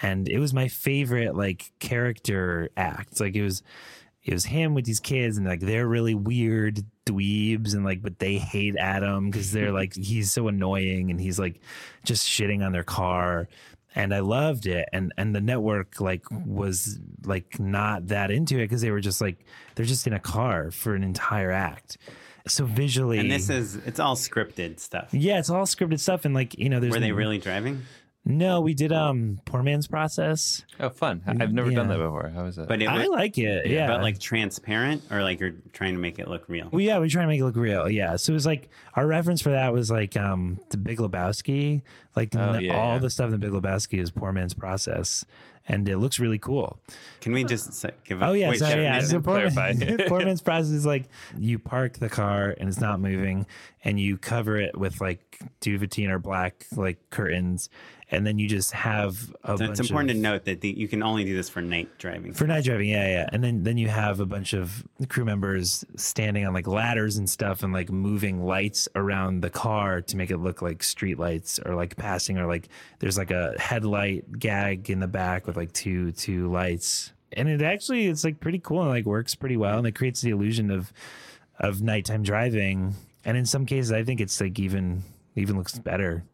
And 0.00 0.28
it 0.28 0.38
was 0.38 0.54
my 0.54 0.68
favorite 0.68 1.34
like 1.36 1.72
character 1.78 2.70
act. 2.76 3.20
Like 3.20 3.34
it 3.34 3.42
was 3.42 3.62
it 4.24 4.32
was 4.32 4.44
him 4.44 4.74
with 4.74 4.84
these 4.84 5.00
kids 5.00 5.36
and 5.36 5.46
like 5.46 5.60
they're 5.60 5.88
really 5.88 6.14
weird 6.14 6.84
dweebs 7.06 7.74
and 7.74 7.84
like 7.84 8.00
but 8.00 8.20
they 8.20 8.36
hate 8.36 8.76
Adam 8.76 9.30
because 9.30 9.50
they're 9.50 9.72
like 9.72 9.94
he's 9.96 10.32
so 10.32 10.48
annoying 10.48 11.10
and 11.10 11.20
he's 11.20 11.38
like 11.38 11.60
just 12.04 12.28
shitting 12.28 12.64
on 12.64 12.72
their 12.72 12.84
car 12.84 13.48
and 13.94 14.14
I 14.14 14.20
loved 14.20 14.66
it 14.66 14.88
and 14.92 15.12
and 15.16 15.34
the 15.34 15.40
network 15.40 16.00
like 16.00 16.24
was 16.30 16.98
like 17.24 17.58
not 17.60 18.08
that 18.08 18.30
into 18.30 18.56
it 18.58 18.64
because 18.64 18.80
they 18.82 18.90
were 18.90 19.00
just 19.00 19.20
like 19.20 19.44
they're 19.74 19.86
just 19.86 20.06
in 20.06 20.12
a 20.12 20.20
car 20.20 20.70
for 20.70 20.94
an 20.94 21.02
entire 21.02 21.50
act 21.50 21.98
so 22.48 22.64
visually 22.64 23.18
And 23.18 23.30
this 23.30 23.48
is 23.50 23.76
it's 23.86 24.00
all 24.00 24.16
scripted 24.16 24.80
stuff. 24.80 25.08
yeah 25.12 25.38
it's 25.38 25.50
all 25.50 25.64
scripted 25.64 26.00
stuff 26.00 26.24
and 26.24 26.34
like 26.34 26.58
you 26.58 26.68
know 26.68 26.80
there's 26.80 26.92
Were 26.92 27.00
they 27.00 27.12
really 27.12 27.38
driving? 27.38 27.82
No 28.24 28.60
we 28.60 28.72
did 28.74 28.92
um 28.92 29.40
poor 29.44 29.62
man's 29.62 29.86
process 29.88 30.64
Oh, 30.80 30.88
fun! 30.90 31.22
I- 31.26 31.32
I've 31.42 31.52
never 31.52 31.70
done 31.70 31.88
that 31.88 31.98
before. 31.98 32.30
How 32.34 32.44
is 32.46 32.56
that? 32.56 32.68
But 32.68 32.82
it 32.82 32.86
I 32.86 33.06
like 33.06 33.36
it 33.38 33.66
yeah 33.66 33.86
but 33.88 34.00
like 34.02 34.18
transparent 34.20 35.02
or 35.10 35.22
like 35.22 35.40
you're 35.40 35.54
trying 35.72 35.94
to 35.94 36.00
make 36.00 36.18
it 36.18 36.28
look 36.28 36.48
real. 36.48 36.68
Well, 36.72 36.80
yeah, 36.80 36.98
we're 36.98 37.08
trying 37.08 37.24
to 37.24 37.28
make 37.28 37.40
it 37.40 37.44
look 37.44 37.56
real. 37.56 37.88
Yeah. 37.90 38.16
So 38.16 38.32
it 38.32 38.34
was 38.34 38.46
like 38.46 38.68
our 38.94 39.06
reference 39.06 39.42
for 39.42 39.50
that 39.50 39.72
was 39.72 39.90
like 39.90 40.16
um 40.16 40.60
the 40.70 40.76
Big 40.76 40.98
Lebowski. 40.98 41.82
Like 42.16 42.34
Oh, 42.36 42.52
n- 42.54 42.64
yeah, 42.64 42.76
all 42.76 42.92
yeah. 42.94 42.98
the 42.98 43.10
stuff 43.10 43.26
in 43.26 43.32
the 43.32 43.38
Big 43.38 43.50
Lebowski 43.50 44.00
is 44.00 44.10
poor 44.10 44.32
man's 44.32 44.54
process. 44.54 45.24
And 45.68 45.88
it 45.88 45.98
looks 45.98 46.18
really 46.18 46.40
cool. 46.40 46.80
Can 47.20 47.32
we 47.32 47.44
just 47.44 47.72
say, 47.74 47.90
give 48.04 48.20
a 48.20 48.26
Oh 48.26 48.32
yeah, 48.32 48.48
wait, 48.50 48.58
sorry, 48.58 48.82
yeah. 48.82 48.98
definition? 49.00 49.22
So 49.22 49.30
poor, 49.30 49.50
man, 49.52 49.98
poor 50.08 50.18
man's 50.24 50.42
process 50.42 50.72
is 50.72 50.84
like 50.84 51.04
you 51.38 51.60
park 51.60 51.98
the 51.98 52.08
car 52.08 52.52
and 52.58 52.68
it's 52.68 52.80
not 52.80 52.98
moving, 52.98 53.46
and 53.84 54.00
you 54.00 54.18
cover 54.18 54.56
it 54.56 54.76
with 54.76 55.00
like 55.00 55.38
duvetine 55.60 56.10
or 56.10 56.18
black 56.18 56.66
like 56.74 56.98
curtains, 57.10 57.70
and 58.12 58.26
then 58.26 58.38
you 58.38 58.46
just 58.46 58.72
have 58.72 59.34
a 59.42 59.56
So 59.56 59.66
bunch 59.66 59.70
it's 59.70 59.80
important 59.80 60.10
of, 60.10 60.16
to 60.16 60.22
note 60.22 60.44
that 60.44 60.60
the, 60.60 60.70
you 60.70 60.86
can 60.86 61.02
only 61.02 61.24
do 61.24 61.34
this 61.34 61.48
for 61.48 61.62
night 61.62 61.88
driving. 61.96 62.34
for 62.34 62.46
night 62.46 62.62
driving, 62.62 62.90
yeah, 62.90 63.08
yeah. 63.08 63.28
And 63.32 63.42
then 63.42 63.62
then 63.62 63.78
you 63.78 63.88
have 63.88 64.20
a 64.20 64.26
bunch 64.26 64.52
of 64.52 64.86
crew 65.08 65.24
members 65.24 65.82
standing 65.96 66.46
on 66.46 66.52
like 66.52 66.66
ladders 66.66 67.16
and 67.16 67.28
stuff 67.28 67.62
and 67.62 67.72
like 67.72 67.90
moving 67.90 68.44
lights 68.44 68.86
around 68.94 69.40
the 69.40 69.48
car 69.48 70.02
to 70.02 70.16
make 70.18 70.30
it 70.30 70.36
look 70.36 70.60
like 70.60 70.82
street 70.82 71.18
lights 71.18 71.58
or 71.64 71.74
like 71.74 71.96
passing 71.96 72.38
or 72.38 72.46
like 72.46 72.68
there's 72.98 73.16
like 73.16 73.30
a 73.30 73.54
headlight 73.58 74.38
gag 74.38 74.90
in 74.90 75.00
the 75.00 75.08
back 75.08 75.46
with 75.46 75.56
like 75.56 75.72
two 75.72 76.12
two 76.12 76.52
lights. 76.52 77.12
And 77.32 77.48
it 77.48 77.62
actually 77.62 78.08
it's 78.08 78.24
like 78.24 78.40
pretty 78.40 78.58
cool 78.58 78.82
and 78.82 78.90
like 78.90 79.06
works 79.06 79.34
pretty 79.34 79.56
well 79.56 79.78
and 79.78 79.86
it 79.86 79.94
creates 79.94 80.20
the 80.20 80.30
illusion 80.30 80.70
of 80.70 80.92
of 81.58 81.80
nighttime 81.80 82.22
driving. 82.22 82.94
And 83.24 83.38
in 83.38 83.46
some 83.46 83.64
cases 83.64 83.90
I 83.90 84.04
think 84.04 84.20
it's 84.20 84.38
like 84.38 84.58
even 84.58 85.02
even 85.34 85.56
looks 85.56 85.78
better 85.78 86.24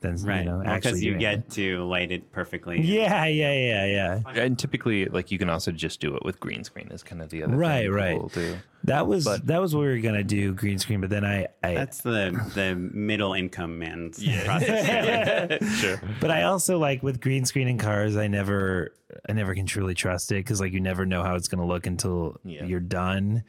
than 0.00 0.16
right. 0.24 0.44
you 0.44 0.50
know 0.50 0.62
actually 0.64 0.78
because 0.92 1.02
you 1.04 1.10
doing 1.12 1.20
it. 1.22 1.36
get 1.36 1.50
to 1.50 1.84
light 1.84 2.12
it 2.12 2.30
perfectly. 2.32 2.80
Yeah, 2.82 3.26
yeah, 3.26 3.52
yeah, 3.52 3.86
yeah. 4.24 4.40
and 4.42 4.58
typically, 4.58 5.06
like 5.06 5.30
you 5.30 5.38
can 5.38 5.48
also 5.50 5.72
just 5.72 6.00
do 6.00 6.14
it 6.16 6.24
with 6.24 6.38
green 6.40 6.64
screen. 6.64 6.88
Is 6.92 7.02
kind 7.02 7.20
of 7.22 7.30
the 7.30 7.42
other 7.42 7.56
Right, 7.56 7.82
thing 7.84 7.90
right. 7.92 8.12
people 8.14 8.28
do. 8.28 8.56
That 8.84 9.06
was 9.06 9.24
But- 9.24 9.46
that 9.46 9.60
was 9.60 9.74
what 9.74 9.80
we 9.82 9.88
were 9.88 9.98
gonna 9.98 10.22
do 10.24 10.54
green 10.54 10.78
screen, 10.78 11.00
but 11.00 11.10
then 11.10 11.24
I, 11.24 11.48
I 11.62 11.74
That's 11.74 12.00
the 12.02 12.30
the 12.54 12.74
middle 12.76 13.34
income 13.34 13.78
man's 13.78 14.22
process. 14.44 15.62
Sure. 15.80 16.00
but 16.20 16.30
I 16.30 16.42
also 16.44 16.78
like 16.78 17.02
with 17.02 17.20
green 17.20 17.44
screen 17.44 17.68
in 17.68 17.78
cars, 17.78 18.16
I 18.16 18.28
never 18.28 18.92
I 19.28 19.32
never 19.32 19.54
can 19.54 19.66
truly 19.66 19.94
trust 19.94 20.30
it 20.32 20.36
because 20.36 20.60
like 20.60 20.72
you 20.72 20.80
never 20.80 21.04
know 21.06 21.22
how 21.22 21.34
it's 21.34 21.48
gonna 21.48 21.66
look 21.66 21.86
until 21.86 22.36
Yeah. 22.44 22.64
you're 22.64 22.80
done. 22.80 23.42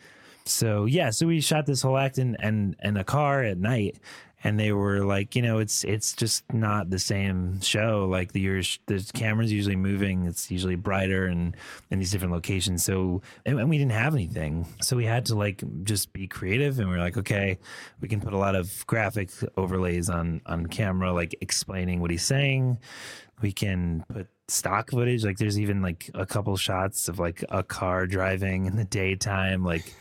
So 0.46 0.86
yeah, 0.86 1.12
so 1.12 1.28
we 1.28 1.42
shot 1.42 1.66
this 1.68 1.82
whole 1.84 1.98
act 1.98 2.18
in 2.18 2.36
and 2.40 2.76
in 2.84 2.98
a 2.98 3.04
car 3.04 3.44
at 3.44 3.58
night, 3.60 4.00
and 4.44 4.60
they 4.60 4.72
were 4.72 5.04
like, 5.04 5.36
you 5.36 5.42
know, 5.42 5.60
it's 5.60 5.84
it's 5.84 6.14
just 6.14 6.44
not 6.54 6.90
the 6.90 7.00
same 7.00 7.60
show. 7.62 8.08
Like 8.10 8.32
the 8.32 8.62
the 8.86 9.10
camera's 9.14 9.52
usually 9.52 9.76
moving. 9.76 10.26
It's 10.26 10.50
usually 10.50 10.76
brighter 10.76 11.26
and 11.26 11.56
in 11.90 12.00
these 12.00 12.12
different 12.12 12.34
locations. 12.34 12.84
So 12.84 13.22
and, 13.46 13.60
and 13.60 13.70
we 13.70 13.78
didn't 13.78 13.92
have 13.92 14.14
anything, 14.14 14.66
so 14.82 14.96
we 14.96 15.06
had 15.06 15.26
to 15.28 15.36
like 15.36 15.64
just 15.84 16.14
be 16.14 16.28
creative. 16.28 16.80
And 16.80 16.90
we 16.90 16.96
are 16.96 17.00
like, 17.00 17.18
okay, 17.18 17.60
we 18.00 18.08
can 18.08 18.22
put 18.22 18.34
a 18.34 18.38
lot 18.38 18.56
of 18.56 18.86
graphic 18.88 19.32
overlays 19.58 20.10
on 20.10 20.42
on 20.46 20.68
camera, 20.68 21.12
like 21.12 21.36
explaining 21.42 22.00
what 22.00 22.12
he's 22.12 22.26
saying. 22.26 22.80
We 23.42 23.52
can 23.52 24.06
put 24.10 24.28
stock 24.48 24.92
footage. 24.92 25.24
Like 25.26 25.38
there's 25.38 25.60
even 25.60 25.82
like 25.82 26.10
a 26.14 26.26
couple 26.26 26.56
shots 26.58 27.08
of 27.10 27.20
like 27.20 27.44
a 27.50 27.64
car 27.64 28.08
driving 28.08 28.66
in 28.66 28.76
the 28.76 28.86
daytime, 28.86 29.64
like 29.64 29.94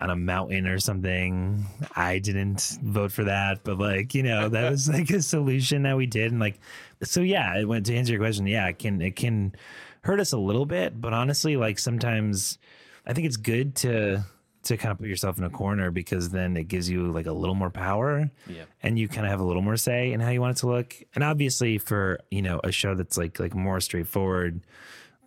on 0.00 0.10
a 0.10 0.16
mountain 0.16 0.66
or 0.66 0.78
something. 0.78 1.66
I 1.94 2.18
didn't 2.18 2.78
vote 2.82 3.12
for 3.12 3.24
that, 3.24 3.64
but 3.64 3.78
like, 3.78 4.14
you 4.14 4.22
know, 4.22 4.48
that 4.48 4.70
was 4.70 4.88
like 4.88 5.10
a 5.10 5.20
solution 5.22 5.82
that 5.82 5.96
we 5.96 6.06
did. 6.06 6.32
And 6.32 6.40
like, 6.40 6.58
so 7.02 7.20
yeah, 7.20 7.58
it 7.58 7.66
went 7.66 7.86
to 7.86 7.94
answer 7.96 8.12
your 8.12 8.20
question. 8.20 8.46
Yeah, 8.46 8.66
it 8.68 8.78
can, 8.78 9.00
it 9.02 9.16
can 9.16 9.54
hurt 10.02 10.18
us 10.20 10.32
a 10.32 10.38
little 10.38 10.64
bit, 10.66 10.98
but 11.00 11.12
honestly, 11.12 11.56
like 11.56 11.78
sometimes 11.78 12.58
I 13.06 13.12
think 13.12 13.26
it's 13.26 13.36
good 13.36 13.74
to, 13.76 14.24
to 14.62 14.76
kind 14.76 14.92
of 14.92 14.98
put 14.98 15.08
yourself 15.08 15.38
in 15.38 15.44
a 15.44 15.50
corner 15.50 15.90
because 15.90 16.30
then 16.30 16.56
it 16.56 16.68
gives 16.68 16.88
you 16.88 17.10
like 17.12 17.26
a 17.26 17.32
little 17.32 17.54
more 17.54 17.70
power 17.70 18.30
Yeah. 18.46 18.64
and 18.82 18.98
you 18.98 19.08
kind 19.08 19.26
of 19.26 19.30
have 19.30 19.40
a 19.40 19.44
little 19.44 19.62
more 19.62 19.76
say 19.78 20.12
in 20.12 20.20
how 20.20 20.28
you 20.30 20.40
want 20.40 20.56
it 20.56 20.60
to 20.60 20.66
look. 20.68 20.94
And 21.14 21.24
obviously 21.24 21.78
for, 21.78 22.20
you 22.30 22.42
know, 22.42 22.60
a 22.64 22.70
show 22.72 22.94
that's 22.94 23.16
like 23.18 23.38
like 23.40 23.54
more 23.54 23.80
straightforward, 23.80 24.60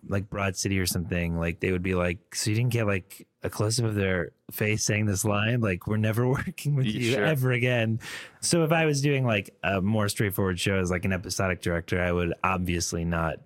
like 0.08 0.28
Broad 0.30 0.56
City 0.56 0.78
or 0.78 0.86
something, 0.86 1.38
like 1.38 1.60
they 1.60 1.72
would 1.72 1.82
be 1.82 1.94
like, 1.94 2.34
so 2.34 2.50
you 2.50 2.56
didn't 2.56 2.72
get 2.72 2.86
like 2.86 3.26
a 3.42 3.50
close 3.50 3.78
up 3.78 3.86
of 3.86 3.94
their 3.94 4.32
face 4.50 4.84
saying 4.84 5.06
this 5.06 5.24
line, 5.24 5.60
like 5.60 5.86
we're 5.86 5.96
never 5.96 6.26
working 6.28 6.74
with 6.76 6.86
Yeah, 6.86 7.00
you 7.00 7.12
sure. 7.12 7.24
ever 7.24 7.52
again. 7.52 8.00
So 8.40 8.64
if 8.64 8.72
I 8.72 8.86
was 8.86 9.00
doing 9.00 9.24
like 9.26 9.54
a 9.62 9.80
more 9.80 10.08
straightforward 10.08 10.58
show 10.60 10.76
as 10.78 10.90
like 10.90 11.04
an 11.04 11.12
episodic 11.12 11.60
director, 11.62 12.00
I 12.00 12.12
would 12.12 12.34
obviously 12.42 13.04
not 13.04 13.36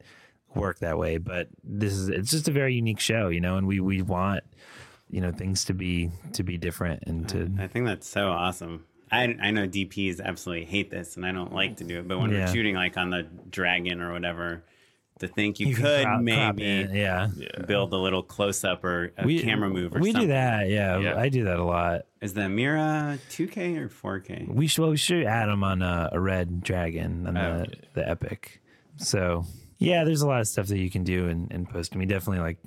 work 0.55 0.79
that 0.81 0.99
way. 0.99 1.19
But 1.19 1.49
this 1.63 1.93
is 1.93 2.09
it's 2.09 2.31
just 2.31 2.49
a 2.49 2.53
very 2.53 2.75
unique 2.75 3.01
show, 3.01 3.29
you 3.29 3.41
know, 3.41 3.57
and 3.57 3.67
we 3.67 3.81
we 3.81 4.03
want 4.03 4.45
you 5.11 5.21
know 5.21 5.33
things 5.33 5.65
to 5.67 5.75
be 5.75 6.11
to 6.35 6.43
be 6.43 6.59
different 6.59 7.03
and 7.07 7.29
to 7.31 7.51
I 7.59 7.67
think 7.67 7.87
that's 7.87 8.07
so 8.09 8.29
awesome. 8.29 8.85
I, 9.11 9.35
I 9.43 9.53
know 9.53 9.67
DPs 9.67 10.21
absolutely 10.21 10.67
hate 10.67 10.91
this, 10.91 11.17
and 11.17 11.25
I 11.25 11.33
don't 11.33 11.55
like 11.55 11.77
to 11.79 11.85
do 11.85 11.99
it. 12.01 12.07
But 12.09 12.19
when 12.19 12.31
Yeah. 12.31 12.45
we're 12.47 12.53
shooting 12.53 12.75
like 12.75 12.99
on 12.99 13.09
the 13.09 13.23
dragon 13.49 14.03
or 14.03 14.13
whatever, 14.13 14.65
to 15.21 15.29
think 15.29 15.61
you, 15.61 15.75
can 15.75 15.85
could 15.85 16.03
crop- 16.05 16.15
crop 16.17 16.21
maybe 16.23 16.65
in, 16.65 16.95
yeah. 16.95 17.29
build 17.67 17.93
a 17.93 17.97
little 17.97 18.23
close 18.23 18.65
up 18.65 18.85
or 18.85 19.13
a 19.19 19.39
camera 19.41 19.69
move 19.69 19.93
or 19.93 19.97
something. 19.97 20.03
we 20.03 20.13
something. 20.13 20.29
do 20.29 20.33
that, 20.35 20.69
yeah, 20.69 20.99
Yeah. 20.99 21.19
I 21.19 21.29
do 21.29 21.45
that 21.45 21.59
a 21.59 21.65
lot. 21.65 22.03
Is 22.21 22.35
the 22.35 22.49
Mira 22.49 23.19
2K 23.31 23.79
or 23.79 23.89
4K? 24.21 24.49
We 24.49 24.67
should 24.67 24.83
well, 24.83 24.91
we 24.91 24.97
should 24.97 25.25
add 25.25 25.49
them 25.49 25.63
on 25.65 25.83
a, 25.83 26.11
a 26.13 26.21
red 26.21 26.63
dragon 26.63 27.27
on 27.27 27.37
Oh, 27.37 27.59
the, 27.65 27.77
the 27.95 28.09
epic. 28.09 28.61
So 28.97 29.45
yeah, 29.79 30.05
there's 30.05 30.23
a 30.23 30.27
lot 30.27 30.41
of 30.41 30.49
stuff 30.49 30.67
that 30.69 30.79
you 30.79 30.91
can 30.91 31.05
do 31.05 31.29
in, 31.29 31.49
in 31.53 31.67
post, 31.67 31.93
and 31.93 32.01
we 32.01 32.07
definitely 32.07 32.41
like 32.43 32.59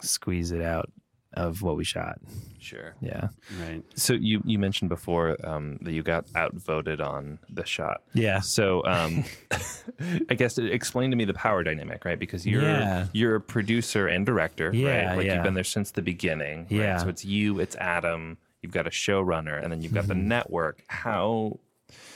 squeeze 0.00 0.52
it 0.52 0.62
out 0.62 0.90
of 1.34 1.62
what 1.62 1.76
we 1.76 1.84
shot. 1.84 2.18
Sure. 2.58 2.94
Yeah. 3.00 3.28
Right. 3.60 3.82
So 3.94 4.14
you 4.14 4.40
you 4.44 4.58
mentioned 4.58 4.88
before 4.88 5.36
um, 5.46 5.78
that 5.82 5.92
you 5.92 6.02
got 6.02 6.24
outvoted 6.34 7.00
on 7.00 7.38
the 7.50 7.64
shot. 7.66 8.02
Yeah. 8.14 8.40
So 8.40 8.84
um, 8.86 9.24
I 10.30 10.34
guess 10.34 10.58
explain 10.58 11.10
to 11.10 11.16
me 11.16 11.24
the 11.24 11.34
power 11.34 11.62
dynamic, 11.62 12.04
right? 12.04 12.18
Because 12.18 12.46
you're 12.46 12.62
Yeah. 12.62 13.06
you're 13.12 13.36
a 13.36 13.40
producer 13.40 14.06
and 14.06 14.24
director, 14.24 14.70
Yeah, 14.74 15.08
right? 15.08 15.16
Like 15.18 15.26
yeah. 15.26 15.34
you've 15.34 15.44
been 15.44 15.54
there 15.54 15.64
since 15.64 15.90
the 15.90 16.02
beginning. 16.02 16.60
right? 16.62 16.70
Yeah. 16.72 16.96
So 16.98 17.08
it's 17.08 17.24
you, 17.24 17.60
it's 17.60 17.76
Adam. 17.76 18.38
You've 18.62 18.72
got 18.72 18.86
a 18.86 18.90
showrunner, 18.90 19.62
and 19.62 19.70
then 19.70 19.82
you've 19.82 19.92
got 19.92 20.06
the 20.06 20.14
Mm-hmm. 20.14 20.28
network. 20.28 20.82
How, 20.88 21.58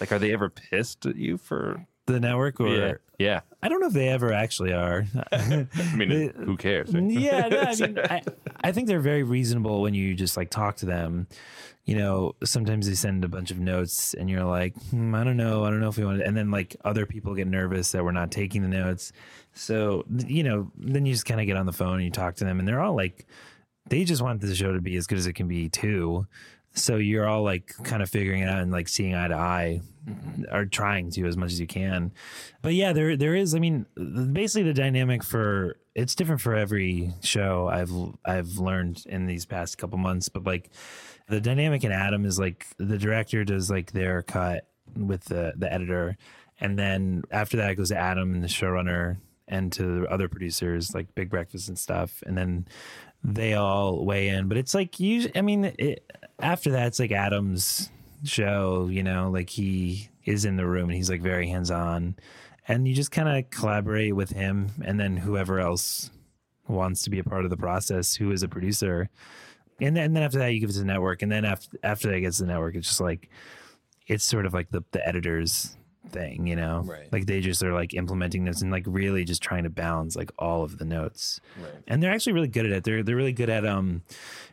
like, 0.01 0.11
are 0.12 0.19
they 0.19 0.33
ever 0.33 0.49
pissed 0.49 1.05
at 1.05 1.16
you 1.16 1.37
for? 1.37 1.85
The 2.07 2.19
network 2.21 2.59
or 2.59 3.01
yeah. 3.19 3.41
I 3.62 3.69
don't 3.69 3.81
know 3.81 3.89
if 3.89 3.93
they 3.93 4.09
ever 4.09 4.33
actually 4.33 4.73
are. 4.73 5.05
I 5.33 5.66
mean, 5.97 6.09
They- 6.09 6.33
who 6.45 6.57
cares? 6.57 6.93
right? 6.95 7.03
yeah, 7.05 7.49
no, 7.49 7.61
I 7.61 7.75
mean, 7.75 7.99
I, 8.11 8.23
I 8.61 8.73
think 8.73 8.87
they're 8.89 9.01
very 9.01 9.23
reasonable 9.25 9.83
when 9.83 9.95
you 9.95 10.14
just 10.14 10.37
like 10.37 10.51
talk 10.51 10.77
to 10.77 10.87
them. 10.87 11.27
You 11.85 11.97
know, 11.97 12.35
sometimes 12.45 12.87
they 12.87 12.95
send 12.95 13.25
a 13.25 13.29
bunch 13.29 13.51
of 13.51 13.59
notes, 13.59 14.12
and 14.12 14.29
you're 14.29 14.45
like, 14.45 14.75
hmm, 14.91 15.14
I 15.14 15.25
don't 15.25 15.39
know, 15.39 15.64
I 15.64 15.71
don't 15.71 15.81
know 15.81 15.89
if 15.89 15.97
we 15.97 16.05
want 16.05 16.19
to. 16.19 16.27
And 16.27 16.37
then 16.37 16.51
like 16.51 16.77
other 16.85 17.07
people 17.07 17.35
get 17.35 17.47
nervous 17.49 17.93
that 17.93 18.05
we're 18.05 18.12
not 18.12 18.31
taking 18.31 18.61
the 18.62 18.69
notes. 18.69 19.11
So 19.55 20.05
you 20.27 20.43
know, 20.45 20.71
then 20.77 21.07
you 21.07 21.14
just 21.14 21.25
kind 21.25 21.41
of 21.41 21.47
get 21.47 21.57
on 21.57 21.64
the 21.66 21.73
phone 21.73 21.95
and 21.95 22.05
you 22.05 22.11
talk 22.11 22.37
to 22.37 22.45
them, 22.45 22.59
and 22.59 22.69
they're 22.69 22.81
all 22.81 22.95
like, 22.95 23.27
they 23.89 24.05
just 24.05 24.21
want 24.21 24.43
the 24.43 24.55
show 24.55 24.73
to 24.75 24.81
be 24.83 24.97
as 24.97 25.07
good 25.07 25.16
as 25.19 25.27
it 25.27 25.33
can 25.33 25.49
be 25.49 25.69
too. 25.71 26.27
So 26.75 26.97
you're 26.97 27.27
all 27.27 27.43
like 27.43 27.75
kind 27.83 28.03
of 28.03 28.11
figuring 28.11 28.43
it 28.43 28.49
out 28.49 28.61
and 28.61 28.71
like 28.71 28.89
seeing 28.89 29.14
eye 29.14 29.29
to 29.29 29.35
eye, 29.35 29.81
mm-hmm. 30.09 30.45
or 30.55 30.66
trying 30.66 31.11
to 31.12 31.27
as 31.27 31.37
much 31.37 31.53
as 31.53 31.61
you 31.61 31.66
can. 31.66 32.12
But 32.62 32.75
yeah, 32.75 32.93
there 32.93 33.16
there 33.16 33.35
is. 33.35 33.55
I 33.55 33.59
mean, 33.59 33.87
basically 34.33 34.64
the 34.64 34.75
dynamic 34.75 35.25
for 35.25 35.77
it's 35.95 36.14
different 36.14 36.41
for 36.41 36.55
every 36.55 37.12
show. 37.23 37.69
I've 37.69 37.93
I've 38.25 38.59
learned 38.59 39.05
in 39.07 39.27
these 39.27 39.47
past 39.47 39.79
couple 39.79 39.99
months, 39.99 40.29
but 40.29 40.45
like 40.45 40.71
the 41.29 41.41
dynamic 41.41 41.83
in 41.85 41.93
Adam 41.93 42.25
is 42.25 42.39
like 42.39 42.66
the 42.79 42.99
director 42.99 43.45
does 43.45 43.71
like 43.71 43.93
their 43.93 44.23
cut 44.23 44.69
with 44.97 45.25
the 45.25 45.55
the 45.57 45.73
editor, 45.73 46.16
and 46.61 46.79
then 46.79 47.23
after 47.31 47.57
that 47.57 47.71
it 47.71 47.75
goes 47.75 47.89
to 47.89 47.97
Adam 47.97 48.35
and 48.35 48.45
the 48.45 48.49
showrunner 48.49 49.16
and 49.49 49.73
to 49.73 50.01
the 50.01 50.07
other 50.09 50.29
producers 50.29 50.95
like 50.95 51.14
Big 51.14 51.31
Breakfast 51.31 51.69
and 51.69 51.79
stuff, 51.79 52.23
and 52.27 52.37
then 52.37 52.69
they 53.25 53.55
all 53.55 54.05
weigh 54.05 54.29
in. 54.29 54.49
But 54.49 54.59
it's 54.59 54.75
like 54.75 55.01
you. 55.01 55.31
I 55.35 55.43
mean, 55.43 55.64
it, 55.79 56.05
after 56.41 56.70
that 56.72 56.86
it's 56.89 56.99
like 56.99 57.12
Adam's 57.12 57.91
show. 58.24 58.89
You 58.91 59.03
know, 59.03 59.30
like 59.30 59.51
he 59.51 60.09
is 60.24 60.45
in 60.45 60.57
the 60.57 60.66
room 60.66 60.84
and 60.91 60.97
he's 60.97 61.11
like 61.11 61.22
very 61.22 61.49
hands 61.49 61.70
on, 61.70 62.16
and 62.66 62.86
you 62.86 62.95
just 62.95 63.11
kind 63.11 63.28
of 63.28 63.51
collaborate 63.51 64.14
with 64.14 64.30
him, 64.30 64.70
and 64.84 64.99
then 64.99 65.16
whoever 65.16 65.59
else 65.61 66.11
wants 66.66 67.03
to 67.03 67.11
be 67.11 67.18
a 67.18 67.24
part 67.24 67.45
of 67.45 67.51
the 67.51 67.57
process, 67.57 68.14
who 68.14 68.30
is 68.30 68.43
a 68.43 68.49
producer. 68.49 69.09
And 69.80 69.97
then, 69.97 70.05
and 70.05 70.16
then 70.16 70.22
after 70.24 70.39
that, 70.39 70.49
you 70.49 70.61
give 70.61 70.70
it 70.70 70.74
to 70.74 70.80
the 70.80 70.84
network, 70.84 71.22
and 71.22 71.30
then 71.30 71.45
after 71.45 71.76
after 71.82 72.11
that 72.11 72.20
gets 72.20 72.39
to 72.39 72.45
the 72.45 72.49
network, 72.53 72.74
it's 72.74 72.89
just 72.89 73.01
like 73.01 73.30
it's 74.07 74.24
sort 74.24 74.45
of 74.47 74.53
like 74.55 74.70
the 74.70 74.82
the 74.93 75.07
editors 75.07 75.76
thing, 76.11 76.47
you 76.47 76.57
know, 76.57 76.82
Right. 76.86 77.12
like 77.12 77.26
they 77.26 77.41
just 77.43 77.62
are 77.62 77.72
like 77.74 77.93
implementing 77.93 78.45
this 78.45 78.62
and 78.62 78.70
like 78.72 78.84
really 78.86 79.24
just 79.24 79.43
trying 79.43 79.64
to 79.64 79.70
balance 79.70 80.16
like 80.16 80.32
all 80.39 80.62
of 80.64 80.78
the 80.78 80.84
notes, 80.86 81.41
Right. 81.61 81.70
and 81.86 82.03
they're 82.03 82.11
actually 82.12 82.32
really 82.32 82.49
good 82.49 82.64
at 82.66 82.72
it. 82.72 82.84
They're 82.84 83.03
they're 83.03 83.14
really 83.16 83.32
good 83.34 83.51
at 83.51 83.64
um 83.66 84.03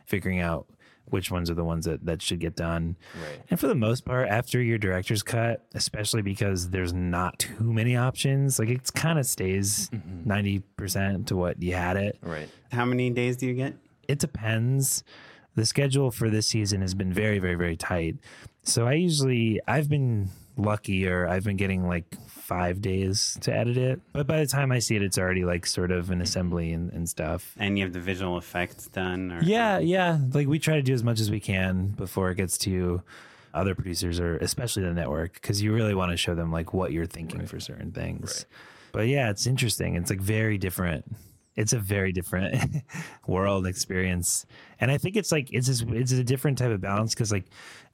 figuring 0.06 0.40
out 0.40 0.66
which 1.06 1.30
ones 1.30 1.50
are 1.50 1.54
the 1.54 1.64
ones 1.64 1.84
that 1.84 2.04
that 2.04 2.22
should 2.22 2.40
get 2.40 2.56
done. 2.56 2.96
Right. 3.14 3.40
And 3.50 3.58
for 3.58 3.66
the 3.66 3.74
most 3.74 4.04
part, 4.04 4.28
after 4.28 4.60
your 4.60 4.78
director's 4.78 5.22
cut, 5.22 5.64
especially 5.74 6.22
because 6.22 6.70
there's 6.70 6.92
not 6.92 7.38
too 7.38 7.72
many 7.72 7.96
options, 7.96 8.58
like 8.58 8.68
it 8.68 8.92
kind 8.94 9.18
of 9.18 9.26
stays 9.26 9.90
mm-hmm. 9.90 10.30
90% 10.30 11.26
to 11.26 11.36
what 11.36 11.62
you 11.62 11.74
had 11.74 11.96
it. 11.96 12.18
Right. 12.22 12.48
How 12.72 12.84
many 12.84 13.10
days 13.10 13.36
do 13.36 13.46
you 13.46 13.54
get? 13.54 13.74
It 14.08 14.18
depends. 14.18 15.04
The 15.54 15.64
schedule 15.64 16.10
for 16.10 16.28
this 16.28 16.46
season 16.46 16.82
has 16.82 16.94
been 16.94 17.12
very, 17.12 17.38
very, 17.38 17.54
very 17.54 17.76
tight. 17.76 18.16
So 18.62 18.86
I 18.86 18.94
usually, 18.94 19.60
I've 19.66 19.88
been 19.88 20.28
lucky 20.56 21.06
or 21.06 21.26
I've 21.26 21.44
been 21.44 21.56
getting 21.56 21.86
like 21.86 22.04
five 22.28 22.80
days 22.80 23.36
to 23.42 23.54
edit 23.54 23.76
it. 23.76 24.00
But 24.12 24.26
by 24.26 24.40
the 24.40 24.46
time 24.46 24.72
I 24.72 24.78
see 24.78 24.96
it, 24.96 25.02
it's 25.02 25.18
already 25.18 25.44
like 25.44 25.66
sort 25.66 25.90
of 25.90 26.10
an 26.10 26.20
assembly 26.20 26.72
and, 26.72 26.92
and 26.92 27.08
stuff. 27.08 27.54
And 27.58 27.78
you 27.78 27.84
have 27.84 27.92
the 27.92 28.00
visual 28.00 28.38
effects 28.38 28.88
done? 28.88 29.32
Or, 29.32 29.42
Yeah, 29.42 29.78
yeah. 29.78 30.18
Like 30.32 30.46
we 30.46 30.58
try 30.58 30.76
to 30.76 30.82
do 30.82 30.94
as 30.94 31.02
much 31.02 31.20
as 31.20 31.30
we 31.30 31.40
can 31.40 31.88
before 31.88 32.30
it 32.30 32.36
gets 32.36 32.56
to 32.58 33.02
other 33.56 33.74
producers 33.74 34.20
or 34.20 34.36
especially 34.36 34.82
the 34.82 34.92
network 34.92 35.34
because 35.34 35.62
you 35.62 35.72
really 35.72 35.94
want 35.94 36.12
to 36.12 36.16
show 36.16 36.34
them 36.34 36.52
like 36.52 36.72
what 36.72 36.92
you're 36.92 37.06
thinking 37.06 37.46
for 37.46 37.58
certain 37.58 37.90
things. 37.90 38.46
But 38.92 39.08
yeah, 39.08 39.30
it's 39.30 39.46
interesting. 39.46 39.94
It's 39.96 40.10
like 40.10 40.20
very 40.20 40.58
different. 40.58 41.04
It's 41.56 41.72
a 41.72 41.78
very 41.78 42.12
different 42.12 42.82
world 43.26 43.66
experience, 43.66 44.44
and 44.78 44.90
I 44.90 44.98
think 44.98 45.16
it's 45.16 45.32
like 45.32 45.50
it's 45.52 45.66
just, 45.66 45.84
it's 45.88 46.12
a 46.12 46.22
different 46.22 46.58
type 46.58 46.70
of 46.70 46.82
balance 46.82 47.14
because 47.14 47.32
like 47.32 47.46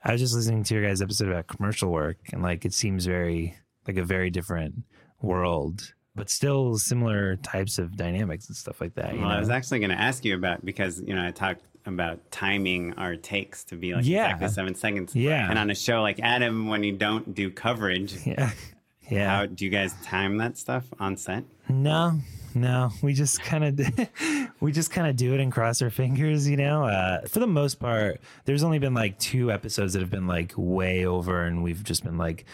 I 0.05 0.13
was 0.13 0.21
just 0.21 0.35
listening 0.35 0.65
to 0.65 0.75
your 0.75 0.85
guys' 0.87 1.01
episode 1.03 1.29
about 1.29 1.47
commercial 1.47 1.91
work, 1.91 2.17
and 2.33 2.43
like 2.43 2.65
it 2.65 2.75
seems 2.75 3.07
very 3.07 3.57
like 3.87 3.97
a 3.97 4.05
very 4.05 4.31
different 4.31 4.83
world, 5.21 5.93
but 6.15 6.29
still 6.31 6.79
similar 6.79 7.37
types 7.37 7.79
of 7.79 7.97
dynamics 7.97 8.49
and 8.49 8.57
stuff 8.57 8.81
like 8.81 8.95
that. 8.95 9.15
You 9.15 9.21
Well, 9.21 9.31
I 9.31 9.39
was 9.39 9.51
actually 9.51 9.79
going 9.81 9.91
to 9.91 10.01
ask 10.01 10.25
you 10.25 10.35
about 10.35 10.65
because 10.65 11.01
you 11.01 11.15
know 11.15 11.25
I 11.27 11.31
talked 11.31 11.63
about 11.87 12.19
timing 12.31 12.93
our 12.95 13.17
takes 13.17 13.65
to 13.65 13.77
be 13.77 13.93
like 13.95 14.05
Yeah. 14.05 14.27
exactly 14.27 14.49
seven 14.49 14.75
seconds. 14.77 15.17
Yeah. 15.17 15.49
And 15.51 15.59
on 15.59 15.69
a 15.71 15.75
show 15.75 16.01
like 16.03 16.21
Adam, 16.21 16.69
when 16.69 16.85
you 16.85 16.93
don't 16.93 17.35
do 17.35 17.51
coverage, 17.51 18.25
yeah, 18.25 18.51
yeah. 19.11 19.29
how 19.37 19.47
do 19.47 19.65
you 19.65 19.71
guys 19.71 19.93
time 20.05 20.37
that 20.39 20.57
stuff 20.59 20.85
on 21.01 21.17
set? 21.17 21.43
No, 21.69 22.19
no. 22.55 22.91
We 23.03 23.15
just 23.15 23.43
kind 23.43 23.65
of 23.65 24.09
we 24.61 24.73
just 24.73 24.91
kind 24.91 25.09
of 25.09 25.17
do 25.17 25.35
it 25.35 25.41
and 25.41 25.53
cross 25.53 25.83
our 25.83 25.91
fingers, 25.91 26.49
you 26.49 26.57
know. 26.57 26.85
Uh, 26.85 27.23
for 27.23 27.41
the 27.41 27.47
most 27.47 27.81
part, 27.81 28.21
there's 28.45 28.63
only 28.63 28.79
been 28.79 28.95
like 28.95 29.19
two 29.19 29.51
episodes 29.51 29.93
that 29.93 30.01
have 30.01 30.11
been 30.11 30.27
like 30.27 30.53
way 30.57 31.07
over, 31.07 31.45
and 31.45 31.63
we've 31.63 31.83
just 31.83 32.05
been 32.05 32.19
like, 32.19 32.45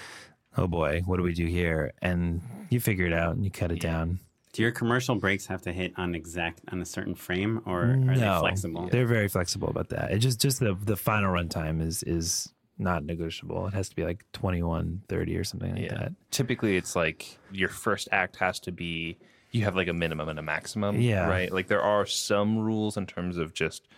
"Oh 0.56 0.66
boy, 0.66 1.02
what 1.06 1.16
do 1.16 1.22
we 1.22 1.34
do 1.34 1.46
here?" 1.46 1.92
And 2.02 2.40
you 2.70 2.80
figure 2.80 3.06
it 3.06 3.12
out 3.12 3.34
and 3.34 3.44
you 3.44 3.50
cut 3.50 3.72
it 3.72 3.80
down. 3.80 4.20
Do 4.52 4.62
your 4.62 4.72
commercial 4.72 5.14
breaks 5.14 5.46
have 5.46 5.62
to 5.62 5.72
hit 5.72 5.92
on 5.96 6.14
exact 6.14 6.62
on 6.72 6.80
a 6.80 6.86
certain 6.86 7.14
frame, 7.14 7.60
or 7.66 7.82
are 8.08 8.16
they 8.16 8.38
flexible? 8.40 8.88
They're 8.90 9.06
very 9.06 9.28
flexible 9.28 9.68
about 9.68 9.90
that. 9.90 10.10
It 10.10 10.18
just 10.18 10.40
just 10.40 10.60
the 10.60 10.76
the 10.82 10.96
final 10.96 11.32
runtime 11.32 11.82
is 11.82 12.02
is 12.02 12.52
not 12.78 13.04
negotiable. 13.04 13.66
It 13.66 13.74
has 13.74 13.88
to 13.88 13.96
be 13.96 14.04
like 14.04 14.24
21, 14.32 15.02
30 15.08 15.36
or 15.36 15.44
something 15.44 15.74
like 15.74 15.90
that. 15.90 16.12
Typically, 16.30 16.76
it's 16.76 16.94
like 16.94 17.38
your 17.50 17.68
first 17.68 18.08
act 18.12 18.36
has 18.36 18.60
to 18.60 18.72
be 18.72 19.18
you 19.50 19.64
have 19.64 19.74
like 19.76 19.88
a 19.88 19.92
minimum 19.92 20.28
and 20.28 20.38
a 20.38 20.42
maximum. 20.42 21.00
Yeah. 21.00 21.28
Right. 21.28 21.52
Like 21.52 21.68
there 21.68 21.82
are 21.82 22.06
some 22.06 22.58
rules 22.58 22.96
in 22.96 23.06
terms 23.06 23.36
of 23.38 23.54
just 23.54 23.88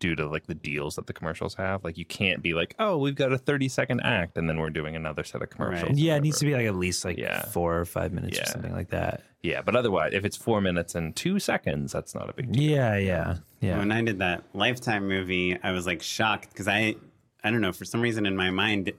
due 0.00 0.14
to 0.14 0.28
like 0.28 0.46
the 0.46 0.54
deals 0.54 0.94
that 0.96 1.06
the 1.08 1.12
commercials 1.12 1.54
have. 1.56 1.82
Like 1.82 1.98
you 1.98 2.04
can't 2.04 2.40
be 2.42 2.54
like, 2.54 2.74
oh, 2.78 2.98
we've 2.98 3.16
got 3.16 3.32
a 3.32 3.38
30 3.38 3.68
second 3.68 4.00
act 4.02 4.36
and 4.38 4.48
then 4.48 4.60
we're 4.60 4.70
doing 4.70 4.94
another 4.94 5.24
set 5.24 5.42
of 5.42 5.50
commercials. 5.50 5.88
Right. 5.90 5.98
Yeah, 5.98 6.16
it 6.16 6.20
needs 6.22 6.38
to 6.38 6.46
be 6.46 6.54
like 6.54 6.66
at 6.66 6.76
least 6.76 7.04
like 7.04 7.16
Yeah. 7.18 7.42
four 7.46 7.78
or 7.78 7.84
five 7.84 8.12
minutes 8.12 8.38
or 8.38 8.44
something 8.44 8.72
like 8.72 8.90
that. 8.90 9.22
Yeah. 9.42 9.62
But 9.62 9.74
otherwise, 9.74 10.12
if 10.14 10.24
it's 10.24 10.36
four 10.36 10.60
minutes 10.60 10.94
and 10.94 11.16
two 11.16 11.38
seconds, 11.40 11.90
that's 11.92 12.14
not 12.14 12.28
a 12.30 12.32
big 12.32 12.52
deal. 12.52 12.62
Yeah, 12.62 12.96
yeah, 12.96 13.36
yeah. 13.60 13.78
When 13.78 13.90
I 13.90 14.02
did 14.02 14.18
that 14.20 14.44
Lifetime 14.54 15.08
movie, 15.08 15.58
I 15.62 15.72
was 15.72 15.84
like 15.86 16.02
shocked 16.02 16.50
because 16.50 16.68
I, 16.68 16.94
I 17.42 17.50
don't 17.50 17.60
know, 17.60 17.72
for 17.72 17.84
some 17.84 18.00
reason 18.00 18.24
in 18.26 18.36
my 18.36 18.50
mind, 18.50 18.92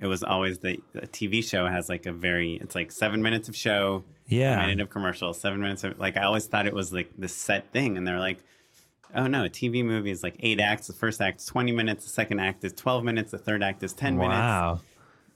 it 0.00 0.06
was 0.06 0.22
always 0.22 0.58
the 0.58 0.80
a 0.94 1.06
TV 1.06 1.42
show 1.42 1.66
has 1.66 1.88
like 1.88 2.06
a 2.06 2.12
very, 2.12 2.54
it's 2.54 2.74
like 2.74 2.92
seven 2.92 3.22
minutes 3.22 3.48
of 3.48 3.56
show, 3.56 4.04
Yeah. 4.26 4.58
a 4.62 4.66
minute 4.66 4.80
of 4.82 4.90
commercial, 4.90 5.32
seven 5.34 5.60
minutes 5.60 5.84
of 5.84 5.98
like 5.98 6.16
I 6.16 6.22
always 6.22 6.46
thought 6.46 6.66
it 6.66 6.74
was 6.74 6.92
like 6.92 7.10
the 7.18 7.28
set 7.28 7.72
thing, 7.72 7.96
and 7.96 8.06
they're 8.06 8.18
like, 8.20 8.38
oh 9.14 9.26
no, 9.26 9.44
a 9.44 9.48
TV 9.48 9.84
movie 9.84 10.10
is 10.10 10.22
like 10.22 10.36
eight 10.40 10.60
acts. 10.60 10.86
The 10.86 10.92
first 10.92 11.20
act 11.20 11.40
is 11.40 11.46
twenty 11.46 11.72
minutes, 11.72 12.04
the 12.04 12.10
second 12.10 12.40
act 12.40 12.64
is 12.64 12.72
twelve 12.72 13.04
minutes, 13.04 13.30
the 13.30 13.38
third 13.38 13.62
act 13.62 13.82
is 13.82 13.92
ten 13.92 14.16
minutes, 14.16 14.34
Wow. 14.38 14.80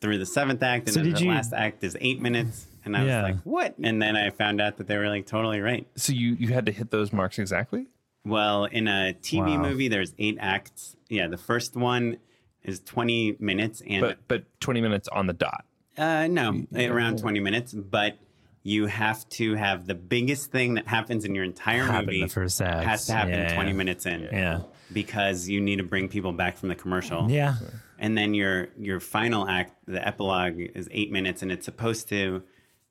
through 0.00 0.18
the 0.18 0.26
seventh 0.26 0.62
act, 0.62 0.86
and 0.88 0.94
So 0.94 1.02
then 1.02 1.12
the 1.12 1.20
you- 1.22 1.30
last 1.30 1.52
act 1.52 1.82
is 1.84 1.96
eight 2.00 2.20
minutes. 2.20 2.66
And 2.84 2.96
I 2.96 3.04
Yeah. 3.04 3.22
was 3.22 3.32
like, 3.34 3.42
what? 3.44 3.78
And 3.80 4.02
then 4.02 4.16
I 4.16 4.30
found 4.30 4.60
out 4.60 4.76
that 4.78 4.88
they 4.88 4.96
were 4.98 5.08
like 5.08 5.24
totally 5.26 5.60
right. 5.60 5.86
So 5.94 6.12
you, 6.12 6.34
you 6.34 6.48
had 6.48 6.66
to 6.66 6.72
hit 6.72 6.90
those 6.90 7.12
marks 7.12 7.38
exactly? 7.38 7.86
Well, 8.24 8.64
in 8.64 8.88
a 8.88 9.14
TV 9.22 9.56
Wow. 9.56 9.62
movie, 9.62 9.86
there's 9.86 10.12
eight 10.18 10.36
acts. 10.40 10.96
Yeah, 11.08 11.28
the 11.28 11.36
first 11.36 11.76
one 11.76 12.16
is 12.64 12.80
20 12.80 13.36
minutes, 13.40 13.82
and 13.88 14.00
But 14.00 14.18
but 14.28 14.44
20 14.60 14.80
minutes 14.80 15.08
on 15.08 15.26
the 15.26 15.32
dot. 15.32 15.64
uh, 15.98 16.26
no, 16.28 16.64
around 16.74 17.18
20 17.18 17.40
minutes. 17.40 17.72
But 17.74 18.18
you 18.62 18.86
have 18.86 19.28
to 19.30 19.54
have 19.56 19.86
the 19.86 19.94
biggest 19.94 20.50
thing 20.52 20.74
that 20.74 20.86
happens 20.86 21.24
in 21.24 21.34
your 21.34 21.44
entire 21.44 21.84
Happen 21.84 22.06
movie 22.06 22.20
the 22.22 22.28
first 22.28 22.62
act. 22.62 22.86
has 22.86 23.06
to 23.06 23.12
happen 23.12 23.32
Yeah. 23.32 23.54
20 23.54 23.72
minutes 23.72 24.06
in. 24.06 24.22
Yeah. 24.32 24.60
because 24.92 25.48
you 25.48 25.60
need 25.60 25.76
to 25.76 25.82
bring 25.84 26.06
people 26.08 26.32
back 26.32 26.56
from 26.58 26.68
the 26.68 26.74
commercial. 26.74 27.30
Yeah. 27.30 27.54
and 27.98 28.16
then 28.18 28.34
your 28.34 28.68
your 28.78 29.00
final 29.00 29.48
act, 29.48 29.74
the 29.86 30.06
epilogue, 30.06 30.54
is 30.58 30.88
eight 30.92 31.10
minutes, 31.10 31.42
and 31.42 31.50
it's 31.52 31.64
supposed 31.64 32.08
to 32.10 32.42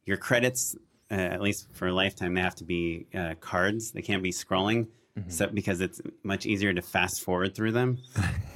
your 0.05 0.17
credits 0.17 0.75
uh, 1.11 1.15
at 1.15 1.41
least 1.41 1.67
for 1.73 1.87
a 1.89 1.93
Lifetime, 1.93 2.33
they 2.33 2.41
have 2.41 2.55
to 2.55 2.63
be 2.63 3.05
uh, 3.13 3.35
cards. 3.41 3.91
They 3.91 4.01
can't 4.01 4.23
be 4.23 4.31
scrolling. 4.31 4.87
Mm-hmm. 5.17 5.29
So 5.29 5.47
because 5.47 5.81
it's 5.81 6.01
much 6.23 6.45
easier 6.45 6.73
to 6.73 6.81
fast 6.81 7.21
forward 7.21 7.53
through 7.53 7.73
them, 7.73 7.99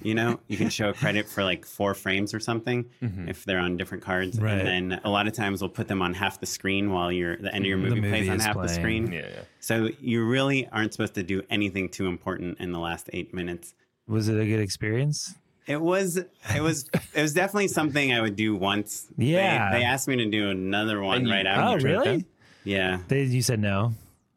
you 0.01 0.13
know, 0.15 0.39
you 0.47 0.57
can 0.57 0.69
show 0.69 0.89
a 0.89 0.93
credit 0.93 1.27
for 1.27 1.43
like 1.43 1.65
four 1.65 1.93
frames 1.93 2.33
or 2.33 2.39
something 2.39 2.85
mm-hmm. 3.01 3.27
if 3.27 3.43
they're 3.43 3.59
on 3.59 3.75
different 3.77 4.03
cards, 4.03 4.39
Right. 4.39 4.53
and 4.53 4.91
then 4.91 5.01
a 5.03 5.09
lot 5.09 5.27
of 5.27 5.33
times 5.33 5.61
we'll 5.61 5.69
put 5.69 5.87
them 5.87 6.01
on 6.01 6.13
half 6.13 6.39
the 6.39 6.45
screen 6.45 6.91
while 6.91 7.11
your 7.11 7.35
the 7.37 7.53
end 7.53 7.65
of 7.65 7.69
your 7.69 7.77
mm-hmm. 7.77 7.89
movie, 7.89 8.01
movie 8.01 8.09
plays 8.09 8.29
on 8.29 8.39
half 8.39 8.55
the 8.55 8.67
screen. 8.67 9.11
Yeah, 9.11 9.27
yeah. 9.27 9.41
So 9.59 9.89
you 9.99 10.25
really 10.25 10.67
aren't 10.69 10.93
supposed 10.93 11.15
to 11.15 11.23
do 11.23 11.41
anything 11.49 11.89
too 11.89 12.07
important 12.07 12.59
in 12.59 12.71
the 12.71 12.79
last 12.79 13.09
eight 13.13 13.33
minutes. 13.33 13.73
Was 14.07 14.29
it 14.29 14.39
a 14.39 14.45
good 14.45 14.59
experience? 14.59 15.35
It 15.67 15.81
was 15.81 16.17
it 16.17 16.61
was 16.61 16.89
it 17.13 17.21
was 17.21 17.33
definitely 17.33 17.69
something 17.69 18.13
I 18.13 18.21
would 18.21 18.35
do 18.35 18.55
once. 18.55 19.07
Yeah. 19.17 19.71
They, 19.71 19.83
asked 19.83 20.07
me 20.07 20.15
to 20.17 20.29
do 20.29 20.49
another 20.49 21.01
one 21.01 21.17
And 21.17 21.27
you- 21.27 21.33
right 21.33 21.47
Oh, 21.47 21.75
really? 21.77 22.25
Yeah. 22.63 22.99
They, 23.07 23.23
you 23.23 23.41
said 23.41 23.59
no. 23.59 23.93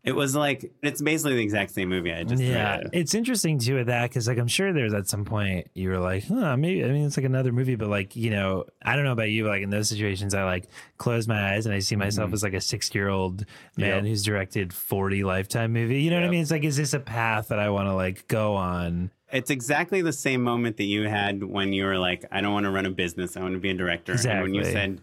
It 0.08 0.16
was 0.16 0.34
like 0.34 0.72
it's 0.82 1.02
basically 1.02 1.36
the 1.36 1.42
exact 1.42 1.72
same 1.72 1.90
movie 1.90 2.12
I 2.12 2.24
just 2.24 2.42
yeah, 2.42 2.80
it's 2.94 3.14
interesting 3.14 3.58
too 3.58 3.74
with 3.74 3.88
that 3.88 4.08
because 4.08 4.26
like 4.26 4.38
I'm 4.38 4.48
sure 4.48 4.72
there's 4.72 4.94
at 4.94 5.06
some 5.06 5.26
point 5.26 5.68
you 5.74 5.90
were 5.90 5.98
like, 5.98 6.24
huh, 6.26 6.56
maybe 6.56 6.82
I 6.82 6.88
mean 6.88 7.04
it's 7.04 7.18
like 7.18 7.26
another 7.26 7.52
movie, 7.52 7.74
but 7.74 7.88
like 7.88 8.16
you 8.16 8.30
know 8.30 8.64
I 8.82 8.96
don't 8.96 9.04
know 9.04 9.12
about 9.12 9.28
you, 9.28 9.44
but 9.44 9.50
like 9.50 9.62
in 9.62 9.68
those 9.70 9.88
situations 9.90 10.32
I 10.32 10.44
like 10.44 10.68
close 10.96 11.28
my 11.28 11.52
eyes 11.52 11.66
and 11.66 11.74
I 11.74 11.80
see 11.80 11.94
myself 11.94 12.28
mm-hmm. 12.28 12.34
as 12.34 12.42
like 12.42 12.54
a 12.54 12.60
six 12.60 12.94
year 12.94 13.08
old 13.08 13.44
man 13.76 13.88
Yep. 13.88 14.04
who's 14.04 14.22
directed 14.22 14.72
40 14.72 15.24
lifetime 15.24 15.72
movie. 15.74 16.00
You 16.00 16.08
know 16.10 16.16
what 16.16 16.26
I 16.26 16.30
mean? 16.30 16.40
It's 16.40 16.50
like 16.50 16.64
is 16.64 16.78
this 16.78 16.94
a 16.94 17.00
path 17.00 17.48
that 17.48 17.58
I 17.58 17.68
want 17.68 17.88
to 17.88 17.94
like 17.94 18.26
go 18.28 18.54
on? 18.54 19.10
It's 19.30 19.50
exactly 19.50 20.00
the 20.00 20.12
same 20.14 20.42
moment 20.42 20.78
that 20.78 20.84
you 20.84 21.06
had 21.06 21.44
when 21.44 21.74
you 21.74 21.84
were 21.84 21.98
like, 21.98 22.24
I 22.32 22.40
don't 22.40 22.54
want 22.54 22.64
to 22.64 22.70
run 22.70 22.86
a 22.86 22.90
business, 22.90 23.36
I 23.36 23.40
want 23.42 23.52
to 23.52 23.60
be 23.60 23.68
a 23.68 23.74
director. 23.74 24.16
And 24.26 24.40
when 24.40 24.54
you 24.54 24.60
Exactly. 24.60 24.96
said, 24.96 25.00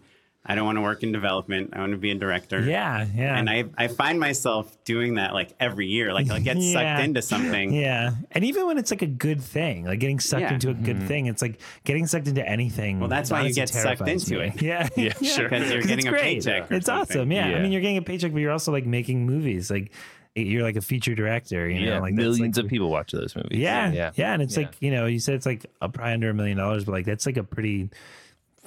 I 0.48 0.54
don't 0.54 0.64
want 0.64 0.76
to 0.78 0.82
work 0.82 1.02
in 1.02 1.10
development, 1.10 1.70
I 1.72 1.80
want 1.80 1.90
to 1.92 1.98
be 1.98 2.12
a 2.12 2.14
director. 2.14 2.60
Yeah, 2.60 3.04
yeah. 3.14 3.36
And 3.36 3.50
I, 3.50 3.64
I 3.76 3.88
find 3.88 4.20
myself 4.20 4.76
doing 4.84 5.14
that 5.14 5.34
like 5.34 5.52
every 5.58 5.86
year. 5.88 6.12
Like 6.14 6.30
I'll 6.30 6.40
get 6.40 6.56
Yeah. 6.56 6.72
sucked 6.72 7.04
into 7.04 7.20
something. 7.20 7.72
Yeah. 7.74 8.12
And 8.30 8.44
even 8.44 8.66
when 8.66 8.78
it's 8.78 8.92
like 8.92 9.02
a 9.02 9.06
good 9.08 9.40
thing, 9.42 9.84
like 9.84 9.98
getting 9.98 10.20
sucked 10.20 10.42
Yeah. 10.42 10.54
into 10.54 10.70
a 10.70 10.74
good 10.74 10.98
mm-hmm. 10.98 11.06
thing, 11.08 11.26
it's 11.26 11.42
like 11.42 11.58
getting 11.84 12.06
sucked 12.06 12.28
into 12.28 12.48
anything. 12.48 13.00
Well, 13.00 13.08
that's 13.08 13.30
why 13.30 13.42
you 13.42 13.52
get 13.52 13.68
sucked 13.68 14.06
into 14.06 14.38
me. 14.38 14.52
it. 14.54 14.62
Yeah. 14.62 14.88
Yeah, 14.96 15.12
sure. 15.22 15.48
Because 15.48 15.68
you're 15.70 15.80
'Cause 15.80 15.88
getting 15.88 16.06
a 16.06 16.10
great. 16.10 16.22
paycheck. 16.22 16.70
or 16.70 16.74
It's 16.74 16.86
something. 16.86 17.16
awesome. 17.18 17.32
Yeah. 17.32 17.48
Yeah. 17.48 17.56
I 17.56 17.62
mean, 17.62 17.72
you're 17.72 17.80
getting 17.82 17.96
a 17.98 18.02
paycheck, 18.02 18.32
but 18.32 18.38
you're 18.40 18.52
also 18.52 18.70
like 18.72 18.86
making 18.86 19.26
movies. 19.26 19.68
Like 19.70 19.90
you're 20.36 20.62
like 20.62 20.76
a 20.76 20.80
feature 20.82 21.14
director, 21.14 21.68
you 21.68 21.80
know, 21.80 21.92
yeah, 21.94 21.98
like 21.98 22.14
millions 22.14 22.56
like, 22.56 22.64
of 22.64 22.70
people 22.70 22.90
watch 22.90 23.10
those 23.10 23.34
movies. 23.34 23.58
Yeah, 23.58 23.90
yeah, 23.90 24.10
yeah, 24.16 24.34
and 24.34 24.42
it's 24.42 24.54
Yeah. 24.56 24.66
like 24.66 24.74
you 24.80 24.90
know, 24.90 25.06
you 25.06 25.18
said 25.18 25.34
it's 25.34 25.46
like 25.46 25.64
a, 25.80 25.88
probably 25.88 26.12
under 26.12 26.28
a 26.30 26.34
million 26.34 26.58
dollars, 26.58 26.84
but 26.84 26.92
like 26.92 27.06
that's 27.06 27.24
like 27.24 27.38
a 27.38 27.42
pretty, 27.42 27.88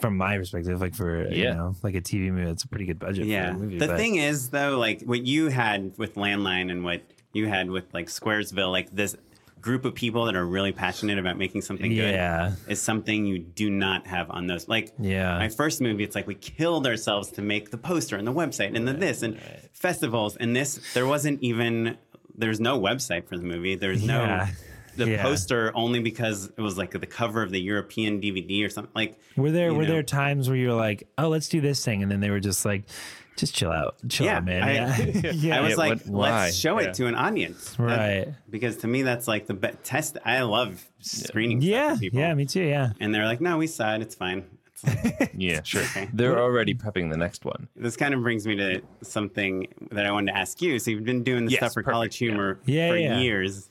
from 0.01 0.17
my 0.17 0.37
perspective, 0.37 0.79
like 0.81 0.95
for 0.95 1.27
you 1.31 1.45
know, 1.45 1.75
like 1.83 1.95
a 1.95 2.01
TV 2.01 2.31
movie, 2.31 2.49
it's 2.49 2.63
a 2.63 2.67
pretty 2.67 2.85
good 2.85 2.99
budget. 2.99 3.25
Yeah. 3.25 3.49
for 3.51 3.55
a 3.55 3.59
movie, 3.59 3.77
the 3.79 3.87
but- 3.87 3.97
thing 3.97 4.15
is, 4.15 4.49
though, 4.49 4.77
like 4.77 5.01
what 5.03 5.25
you 5.25 5.47
had 5.49 5.93
with 5.97 6.15
Landline 6.15 6.71
and 6.71 6.83
what 6.83 7.01
you 7.33 7.47
had 7.47 7.69
with 7.69 7.85
like 7.93 8.07
Squaresville, 8.07 8.71
like 8.71 8.89
this 8.95 9.15
group 9.61 9.83
of 9.83 9.93
people 9.93 10.23
that 10.25 10.35
are 10.37 10.45
really 10.45 10.71
passionate 10.71 11.19
about 11.19 11.37
making 11.37 11.61
something 11.61 11.91
Yeah. 11.91 12.53
good 12.65 12.71
is 12.71 12.81
something 12.81 13.25
you 13.25 13.39
do 13.39 13.69
not 13.69 14.07
have 14.07 14.31
on 14.31 14.47
those. 14.47 14.69
Like, 14.69 14.93
Yeah. 14.97 15.37
my 15.37 15.49
first 15.49 15.81
movie, 15.81 16.05
it's 16.05 16.15
like 16.15 16.27
we 16.27 16.35
killed 16.35 16.87
ourselves 16.87 17.29
to 17.33 17.41
make 17.41 17.69
the 17.69 17.77
poster 17.77 18.15
and 18.15 18.25
the 18.25 18.31
website 18.33 18.73
and 18.75 18.87
the 18.87 18.93
this 18.93 19.21
and 19.21 19.37
festivals 19.73 20.37
and 20.37 20.55
this. 20.55 20.79
There 20.93 21.05
wasn't 21.05 21.41
even, 21.43 21.97
there's 22.37 22.61
no 22.61 22.79
website 22.79 23.27
for 23.27 23.35
the 23.37 23.43
movie. 23.43 23.75
There's 23.75 24.01
no. 24.01 24.23
Yeah. 24.23 24.47
The 24.99 25.11
Yeah. 25.11 25.21
poster 25.23 25.71
only 25.75 25.99
because 26.01 26.51
it 26.57 26.61
was 26.61 26.77
like 26.77 26.91
the 26.91 27.05
cover 27.05 27.41
of 27.41 27.51
the 27.51 27.59
European 27.61 28.19
DVD 28.21 28.63
or 28.65 28.69
something 28.69 28.91
like. 28.95 29.17
Were 29.37 29.51
there 29.51 29.73
were 29.73 29.83
know. 29.83 29.89
there 29.93 30.03
times 30.03 30.47
where 30.49 30.57
you 30.57 30.67
were 30.67 30.73
like, 30.75 31.07
oh, 31.17 31.29
let's 31.29 31.47
do 31.49 31.61
this 31.61 31.83
thing, 31.83 32.03
and 32.03 32.11
then 32.11 32.19
they 32.19 32.29
were 32.29 32.39
just 32.39 32.65
like, 32.65 32.83
just 33.37 33.55
chill 33.55 33.71
out, 33.71 33.95
chill 34.09 34.25
Yeah, 34.25 34.37
out, 34.37 34.45
man. 34.45 34.63
I- 34.63 34.73
yeah, 34.73 34.97
yeah. 35.33 35.57
I 35.57 35.61
was 35.61 35.71
Yeah, 35.71 35.75
like, 35.77 36.01
what- 36.03 36.29
let's 36.31 36.57
show 36.57 36.79
Yeah. 36.79 36.87
it 36.87 36.93
to 36.95 37.07
an 37.07 37.15
audience. 37.15 37.75
That- 37.77 37.79
Right. 38.27 38.27
because 38.49 38.75
to 38.77 38.87
me, 38.87 39.01
that's 39.03 39.27
like 39.27 39.47
the 39.47 39.53
be- 39.53 39.69
test. 39.83 40.17
I 40.25 40.41
love 40.41 40.85
screening 40.99 41.61
yeah, 41.61 41.93
for 41.95 41.99
people. 42.01 42.19
yeah, 42.19 42.33
me 42.33 42.45
too. 42.45 42.63
Yeah, 42.63 42.91
And 42.99 43.15
they're 43.15 43.25
like, 43.25 43.39
no, 43.41 43.57
we 43.57 43.67
saw 43.67 43.95
it. 43.95 44.01
It's 44.01 44.15
fine. 44.15 44.43
Yeah, 45.33 45.61
sure. 45.63 45.81
Okay. 45.83 46.09
They're 46.13 46.39
already 46.39 46.73
prepping 46.73 47.09
the 47.11 47.17
next 47.17 47.45
one. 47.45 47.67
this 47.77 47.95
kind 47.95 48.13
of 48.13 48.21
brings 48.21 48.45
me 48.45 48.55
to 48.57 48.81
something 49.01 49.67
that 49.91 50.05
I 50.05 50.11
wanted 50.11 50.31
to 50.33 50.37
ask 50.37 50.61
you. 50.61 50.79
So 50.79 50.91
you've 50.91 51.03
been 51.05 51.23
doing 51.23 51.45
this 51.45 51.53
Yes, 51.53 51.59
stuff 51.59 51.73
for 51.73 51.83
College 51.83 52.11
perfect, 52.11 52.21
yeah. 52.21 52.27
Humor 52.29 52.59
Yeah, 52.65 52.89
for 52.89 52.97
yeah. 52.97 53.19
years. 53.19 53.69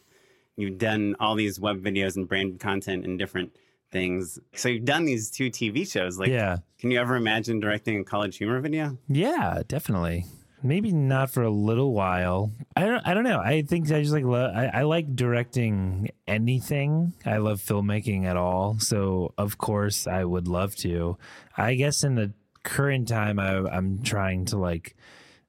You've 0.58 0.76
done 0.78 1.16
all 1.20 1.34
these 1.34 1.58
web 1.58 1.82
videos 1.82 2.16
and 2.16 2.28
branded 2.28 2.60
content 2.60 3.04
and 3.06 3.18
different 3.18 3.56
things. 3.90 4.38
So 4.54 4.68
you've 4.68 4.84
done 4.84 5.04
these 5.06 5.30
two 5.30 5.50
TV 5.50 5.90
shows. 5.90 6.18
Like, 6.18 6.28
Yeah. 6.28 6.58
can 6.78 6.90
you 6.90 7.00
ever 7.00 7.16
imagine 7.16 7.60
directing 7.60 8.00
a 8.00 8.04
College 8.04 8.36
Humor 8.36 8.60
video? 8.60 8.98
yeah, 9.08 9.62
definitely. 9.66 10.26
Maybe 10.60 10.90
not 10.90 11.30
for 11.30 11.44
a 11.44 11.50
little 11.50 11.92
while. 11.92 12.50
I 12.74 12.84
don't. 12.84 13.06
I 13.06 13.14
don't 13.14 13.22
know. 13.22 13.38
I 13.38 13.62
think 13.62 13.92
I 13.92 14.02
just 14.02 14.12
like. 14.12 14.24
I, 14.24 14.80
I 14.80 14.82
like 14.82 15.14
directing 15.14 16.10
anything. 16.26 17.12
I 17.24 17.36
love 17.36 17.60
filmmaking 17.60 18.24
at 18.24 18.36
all. 18.36 18.80
So 18.80 19.32
of 19.38 19.56
course 19.58 20.08
I 20.08 20.24
would 20.24 20.48
love 20.48 20.74
to. 20.76 21.16
I 21.56 21.74
guess 21.76 22.02
in 22.02 22.16
the 22.16 22.32
current 22.64 23.06
time, 23.06 23.38
I, 23.38 23.58
I'm 23.68 24.02
trying 24.02 24.46
to 24.46 24.56
like 24.58 24.96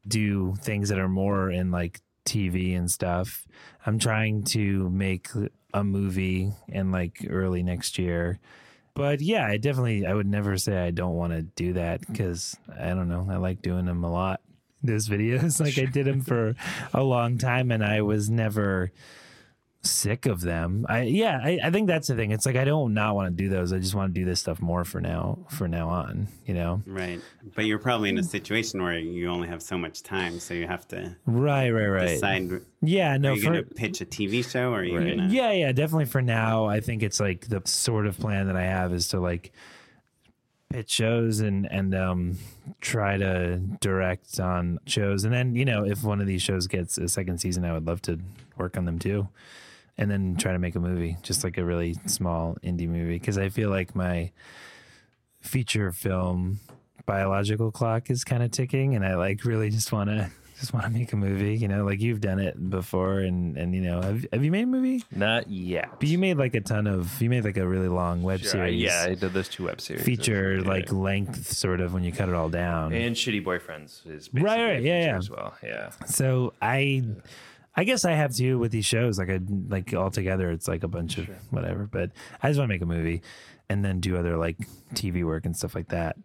do 0.07 0.53
things 0.62 0.89
that 0.89 0.99
are 0.99 1.10
more 1.10 1.49
in 1.49 1.72
like 1.72 2.01
TV 2.30 2.77
and 2.77 2.89
stuff. 2.89 3.45
I'm 3.86 3.99
trying 3.99 4.43
to 4.45 4.89
make 4.89 5.27
a 5.73 5.84
movie 5.84 6.51
in 6.67 6.91
like 6.91 7.25
early 7.30 7.63
next 7.63 7.97
year. 7.97 8.39
But 8.93 9.21
yeah, 9.21 9.45
I 9.45 9.57
definitely 9.57 10.05
I 10.05 10.13
would 10.13 10.27
never 10.27 10.57
say 10.57 10.77
I 10.77 10.91
don't 10.91 11.15
want 11.15 11.34
to 11.34 11.41
do 11.41 11.73
that 11.73 12.05
because 12.05 12.57
I 12.77 12.89
don't 12.89 13.09
know. 13.09 13.27
I 13.30 13.38
like 13.38 13.61
doing 13.61 13.86
them 13.86 14.03
a 14.03 14.11
lot. 14.11 14.41
Those 14.84 15.07
videos, 15.07 15.59
like 15.63 15.77
I 15.77 15.86
did 15.86 16.05
them 16.05 16.21
for 16.21 16.55
a 16.93 17.03
long 17.03 17.38
time, 17.38 17.71
and 17.71 17.84
I 17.84 18.01
was 18.01 18.30
never 18.30 18.91
sick 19.82 20.25
of 20.25 20.41
them. 20.41 20.86
I 20.89 21.03
yeah, 21.03 21.39
I, 21.41 21.59
I 21.63 21.71
think 21.71 21.88
that's 21.88 22.07
the 22.09 22.15
thing. 22.15 22.32
It's 22.32 22.45
like 22.45 22.55
I 22.57 22.65
don't 22.65 22.93
not 22.93 23.15
want 23.15 23.36
to 23.36 23.43
do 23.43 23.49
those. 23.49 23.71
I 23.71 23.80
just 23.80 23.95
want 23.95 24.13
to 24.13 24.19
do 24.19 24.25
this 24.25 24.39
stuff 24.41 24.61
more 24.61 24.84
for 24.84 24.99
now. 24.99 25.39
For 25.49 25.67
now 25.67 25.88
on, 25.89 26.27
you 26.45 26.53
know. 26.53 26.82
Right. 26.86 27.21
But 27.55 27.65
you're 27.65 27.80
probably 27.80 28.09
in 28.09 28.17
a 28.17 28.23
situation 28.23 28.82
where 28.84 28.97
you 28.99 29.30
only 29.30 29.47
have 29.47 29.61
so 29.61 29.77
much 29.77 30.03
time. 30.03 30.39
So 30.39 30.53
you 30.53 30.67
have 30.67 30.88
to 30.89 31.15
Right, 31.25 31.69
right, 31.69 31.88
right. 31.88 32.07
decide 32.09 32.49
Yeah, 32.82 33.17
no. 33.17 33.32
are 33.32 33.36
you 33.36 33.41
for, 33.43 33.53
to 33.53 33.63
pitch 33.63 34.01
a 34.01 34.05
TV 34.05 34.43
show 34.49 34.71
or 34.73 34.80
are 34.80 34.84
you 34.84 34.97
Right. 34.97 35.15
going 35.17 35.30
to. 35.30 35.34
Yeah, 35.36 35.51
yeah, 35.53 35.71
definitely 35.71 36.05
for 36.05 36.21
now. 36.21 36.65
I 36.65 36.82
think 36.82 37.01
it's 37.01 37.19
like 37.19 37.47
the 37.47 37.61
sort 37.65 38.05
of 38.05 38.19
plan 38.19 38.47
that 38.47 38.57
I 38.57 38.63
have 38.65 38.93
is 38.93 39.07
to 39.09 39.19
like 39.19 39.51
pitch 40.71 40.91
shows 40.91 41.39
and 41.39 41.65
and 41.71 41.95
um 41.95 42.38
try 42.80 43.17
to 43.17 43.57
direct 43.82 44.39
on 44.39 44.77
shows 44.86 45.23
and 45.23 45.34
then 45.34 45.55
you 45.55 45.65
know 45.65 45.84
if 45.84 46.03
one 46.03 46.21
of 46.21 46.27
these 46.27 46.43
shows 46.43 46.67
gets 46.67 46.99
a 46.99 47.07
second 47.07 47.39
season 47.39 47.65
I 47.65 47.73
would 47.73 47.88
love 47.88 48.03
to 48.03 48.19
work 48.55 48.77
on 48.77 48.86
them 48.86 48.99
too 48.99 49.27
and 49.99 50.09
then 50.09 50.35
try 50.37 50.53
to 50.53 50.59
make 50.59 50.75
a 50.75 50.79
movie 50.79 51.17
just 51.21 51.43
like 51.43 51.57
a 51.59 51.63
really 51.63 51.95
small 52.07 52.55
indie 52.63 52.87
movie 52.87 53.19
because 53.19 53.37
I 53.37 53.49
feel 53.49 53.69
like 53.69 53.93
my 53.95 54.31
feature 55.41 55.91
film 55.91 56.59
biological 57.05 57.71
clock 57.71 58.09
is 58.09 58.23
kind 58.23 58.43
of 58.43 58.51
ticking 58.51 58.95
and 58.95 59.05
I 59.05 59.15
like 59.15 59.43
really 59.45 59.69
just 59.69 59.91
want 59.91 60.09
to 60.09 60.29
just 60.59 60.73
want 60.73 60.85
to 60.85 60.91
make 60.91 61.13
a 61.13 61.15
movie 61.15 61.55
you 61.55 61.67
know 61.69 61.85
like 61.85 62.01
you've 62.01 62.19
done 62.21 62.37
it 62.39 62.69
before 62.69 63.19
and 63.19 63.57
and 63.57 63.73
you 63.73 63.81
know 63.81 64.01
have, 64.01 64.25
have 64.33 64.43
you 64.43 64.51
made 64.51 64.63
a 64.63 64.67
movie 64.67 65.03
Not 65.15 65.49
yet. 65.49 65.89
but 65.99 66.07
you 66.09 66.17
made 66.17 66.37
like 66.37 66.53
a 66.53 66.59
ton 66.61 66.85
of 66.85 67.19
you 67.21 67.29
made 67.29 67.45
like 67.45 67.55
a 67.57 67.65
really 67.67 67.87
long 67.87 68.21
web 68.21 68.41
Sure, 68.41 68.51
series 68.51 68.81
Yeah, 68.81 69.05
I 69.07 69.15
did 69.15 69.33
those 69.33 69.47
two 69.49 69.65
web 69.65 69.79
series. 69.81 70.03
feature 70.03 70.57
Yeah. 70.57 70.67
like 70.67 70.91
length 70.91 71.47
sort 71.47 71.79
of 71.81 71.93
when 71.93 72.03
you 72.03 72.11
cut 72.11 72.27
it 72.29 72.35
all 72.35 72.49
down 72.49 72.93
and 72.93 73.15
Shitty 73.15 73.43
Boyfriends 73.43 74.05
is 74.05 74.27
basically 74.27 74.41
Right, 74.43 74.63
right, 74.73 74.81
yeah, 74.83 75.05
yeah. 75.05 75.17
as 75.17 75.29
well. 75.29 75.53
Yeah. 75.63 75.91
so 76.05 76.53
i 76.61 77.03
i 77.80 77.84
guess 77.84 78.05
i 78.05 78.11
have 78.11 78.36
to 78.36 78.55
with 78.55 78.71
these 78.71 78.86
shows 78.86 79.17
like 79.17 79.30
i 79.30 79.39
like 79.67 79.93
all 79.93 80.11
together 80.11 80.51
it's 80.51 80.67
like 80.67 80.84
a 80.84 80.88
bunch 80.88 81.17
of 81.17 81.27
whatever 81.51 81.88
but 81.91 82.11
i 82.41 82.49
just 82.49 82.59
want 82.59 82.69
to 82.69 82.73
make 82.73 82.82
a 82.82 82.86
movie 82.86 83.21
and 83.69 83.84
then 83.84 83.99
do 83.99 84.17
other 84.17 84.38
like 84.38 84.57
tv 84.93 85.23
work 85.23 85.45
and 85.45 85.55
stuff 85.55 85.75
like 85.75 85.89
that 85.89 86.15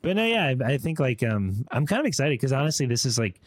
but 0.00 0.16
no 0.16 0.24
yeah 0.24 0.46
i, 0.46 0.72
I 0.72 0.78
think 0.78 0.98
like 0.98 1.22
um 1.22 1.66
i'm 1.70 1.86
kind 1.86 2.00
of 2.00 2.06
excited 2.06 2.32
because 2.32 2.52
honestly 2.52 2.86
this 2.86 3.04
is 3.04 3.18
like 3.18 3.40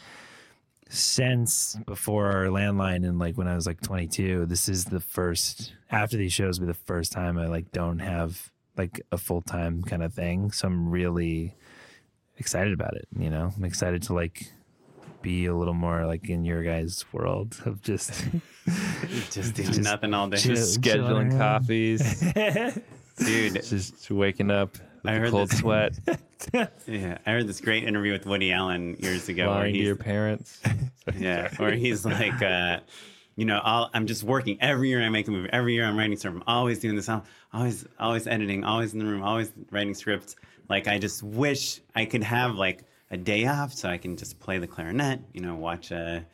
since 0.90 1.78
before 1.86 2.32
our 2.32 2.46
landline 2.46 3.08
and 3.08 3.18
like 3.18 3.38
when 3.38 3.48
I 3.48 3.56
was 3.56 3.66
like 3.66 3.82
22, 3.82 4.46
this 4.46 4.70
is 4.70 4.86
the 4.86 5.00
first 5.00 5.74
after 5.90 6.16
these 6.16 6.34
shows 6.34 6.60
will 6.60 6.68
be 6.68 6.74
the 6.74 6.80
first 6.86 7.12
time 7.12 7.38
I 7.38 7.48
like 7.48 7.72
don't 7.72 8.00
have 8.00 8.52
like 8.78 9.02
a 9.12 9.18
full 9.18 9.42
time 9.42 9.82
kind 9.84 10.04
of 10.04 10.14
thing. 10.14 10.52
So 10.52 10.68
I'm 10.68 10.90
really 10.90 11.56
excited 12.38 12.74
about 12.74 12.96
it. 12.96 13.08
You 13.18 13.30
know, 13.30 13.52
I'm 13.56 13.66
excited 13.66 14.04
to 14.04 14.14
like 14.14 14.52
be 15.26 15.48
a 15.48 15.56
little 15.56 15.74
more 15.74 16.06
like 16.06 16.30
in 16.30 16.46
your 16.46 16.62
guys' 16.64 17.04
world 17.12 17.58
of 17.66 17.82
just 17.82 18.24
Just 19.32 19.56
doing 19.56 19.82
nothing 19.82 20.14
all 20.14 20.28
day. 20.30 20.38
Just 20.38 20.82
chilling 20.84 21.04
scheduling 21.06 21.30
around. 21.32 21.38
coffees, 21.40 22.20
Dude, 23.18 23.64
just 23.64 24.10
waking 24.12 24.52
up 24.52 24.74
with 24.74 24.82
I 25.06 25.14
a 25.14 25.20
heard 25.20 25.32
cold 25.32 25.50
this- 25.50 25.60
sweat, 25.60 25.94
yeah. 26.88 27.18
I 27.26 27.32
heard 27.32 27.48
this 27.48 27.62
great 27.62 27.84
interview 27.86 28.12
with 28.12 28.26
Woody 28.26 28.52
Allen 28.52 28.96
years 29.00 29.28
ago 29.30 29.48
where 29.48 29.56
lying 29.60 29.74
to 29.74 29.80
he's, 29.80 29.88
your 29.88 29.96
parents. 29.96 30.62
yeah, 31.18 31.50
where 31.58 31.74
he's 31.74 32.06
like, 32.06 32.42
uh, 32.42 32.80
you 33.36 33.46
know, 33.46 33.60
I'll, 33.64 33.90
I'm 33.94 34.06
just 34.08 34.24
working 34.24 34.58
every 34.62 34.90
year. 34.90 35.02
I 35.02 35.10
make 35.10 35.28
a 35.28 35.32
movie. 35.32 35.50
Every 35.52 35.74
year 35.74 35.86
I'm 35.86 35.98
writing 35.98 36.18
stuff. 36.18 36.34
I'm 36.34 36.44
always 36.48 36.80
doing 36.80 36.96
this. 36.96 37.08
I'm 37.10 37.22
always, 37.54 37.86
always 38.00 38.28
editing. 38.28 38.64
Always 38.64 38.94
in 38.94 39.00
the 39.00 39.06
room. 39.06 39.24
Always 39.24 39.52
writing 39.72 39.94
scripts. 39.94 40.36
Like 40.70 40.88
I 40.88 40.98
just 40.98 41.22
wish 41.24 41.82
I 41.96 42.06
could 42.06 42.24
have 42.24 42.56
like 42.56 42.84
a 43.12 43.18
day 43.18 43.46
off 43.46 43.74
so 43.74 43.90
I 43.90 43.98
can 43.98 44.18
just 44.18 44.40
play 44.40 44.58
the 44.58 44.68
clarinet, 44.68 45.22
you 45.34 45.42
know, 45.42 45.56
watch 45.56 45.92
a, 45.92 46.26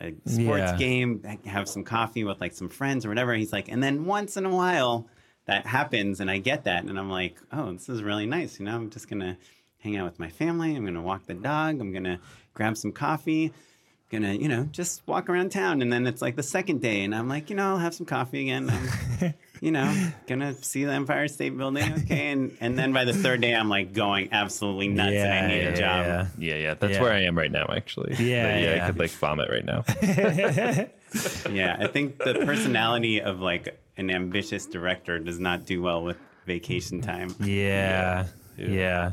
a 0.00 0.12
sports 0.26 0.72
Yeah. 0.72 0.76
game, 0.76 1.22
have 1.46 1.68
some 1.68 1.84
coffee 1.84 2.24
with 2.24 2.40
like 2.40 2.52
some 2.52 2.68
friends 2.68 3.04
or 3.04 3.08
whatever. 3.08 3.34
He's 3.34 3.52
like, 3.52 3.68
and 3.68 3.82
then 3.82 4.04
once 4.06 4.36
in 4.36 4.46
a 4.46 4.50
while 4.54 5.08
that 5.46 5.66
happens 5.66 6.20
and 6.20 6.30
I 6.30 6.38
get 6.38 6.64
that. 6.64 6.84
And 6.84 6.98
I'm 6.98 7.10
like, 7.10 7.36
oh, 7.52 7.72
this 7.72 7.88
is 7.88 8.02
really 8.02 8.26
nice. 8.26 8.58
You 8.58 8.66
know, 8.66 8.74
I'm 8.76 8.90
just 8.90 9.08
going 9.08 9.20
to 9.20 9.36
hang 9.78 9.96
out 9.96 10.04
with 10.06 10.18
my 10.18 10.30
family. 10.30 10.74
I'm 10.74 10.82
going 10.84 10.94
to 10.94 11.00
walk 11.02 11.26
the 11.26 11.34
dog. 11.34 11.80
I'm 11.80 11.92
going 11.92 12.04
to 12.04 12.18
grab 12.54 12.76
some 12.76 12.92
coffee. 12.92 13.52
Gonna, 14.10 14.34
you 14.34 14.48
know, 14.48 14.64
just 14.70 15.02
walk 15.06 15.28
around 15.28 15.50
town. 15.50 15.82
And 15.82 15.92
then 15.92 16.06
it's 16.06 16.22
like 16.22 16.36
the 16.36 16.42
second 16.42 16.80
day. 16.80 17.02
And 17.02 17.14
I'm 17.14 17.28
like, 17.28 17.50
you 17.50 17.56
know, 17.56 17.70
I'll 17.70 17.78
have 17.78 17.94
some 17.94 18.06
coffee 18.06 18.42
again. 18.42 18.70
I'm, 19.54 19.64
you 19.64 19.70
know, 19.72 20.08
gonna 20.26 20.54
see 20.62 20.84
the 20.84 20.92
Empire 20.92 21.28
State 21.28 21.56
Building. 21.56 21.92
Okay. 21.92 22.32
And, 22.32 22.56
and 22.60 22.78
then 22.78 22.92
by 22.92 23.04
the 23.04 23.12
third 23.12 23.40
day, 23.40 23.54
I'm 23.54 23.68
like 23.68 23.92
going 23.92 24.28
absolutely 24.32 24.88
nuts 24.88 25.14
and 25.14 25.32
I 25.32 25.48
need 25.48 25.62
yeah, 25.62 25.68
a 25.68 25.76
job. 25.76 26.06
yeah. 26.06 26.26
Yeah, 26.38 26.54
yeah, 26.56 26.74
that's 26.74 26.94
Yeah. 26.94 27.02
where 27.02 27.12
I 27.12 27.22
am 27.22 27.36
right 27.38 27.50
now. 27.52 27.66
Actually, 27.74 28.14
Yeah, 28.18 28.52
But 28.54 28.62
yeah. 28.62 28.82
I 28.82 28.86
could 28.86 28.98
like 28.98 29.10
vomit 29.10 29.48
right 29.50 29.64
now. 29.64 29.84
Yeah, 31.50 31.76
I 31.78 31.86
think 31.86 32.18
the 32.18 32.34
personality 32.44 33.20
of 33.20 33.38
like 33.40 33.78
an 33.96 34.10
ambitious 34.10 34.66
director 34.66 35.20
does 35.20 35.38
not 35.38 35.64
do 35.64 35.80
well 35.80 36.02
with 36.02 36.16
vacation 36.44 37.00
time. 37.00 37.32
Yeah. 37.38 38.26
Yeah. 38.56 38.66
Yeah. 38.68 39.12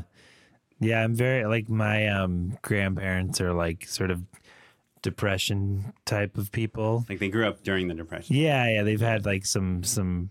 Yeah, 0.80 1.04
I'm 1.04 1.14
very 1.14 1.44
like 1.44 1.68
my 1.68 2.08
um 2.08 2.58
grandparents 2.62 3.40
are 3.40 3.52
like 3.52 3.86
sort 3.86 4.10
of 4.10 4.20
depression 5.02 5.92
type 6.04 6.38
of 6.38 6.52
people. 6.52 7.04
Like 7.08 7.18
they 7.18 7.28
grew 7.28 7.46
up 7.46 7.62
during 7.62 7.88
the 7.88 7.94
depression. 7.94 8.36
Yeah, 8.36 8.68
yeah, 8.70 8.82
they've 8.82 9.00
had 9.00 9.26
like 9.26 9.44
some 9.44 9.82
some 9.82 10.30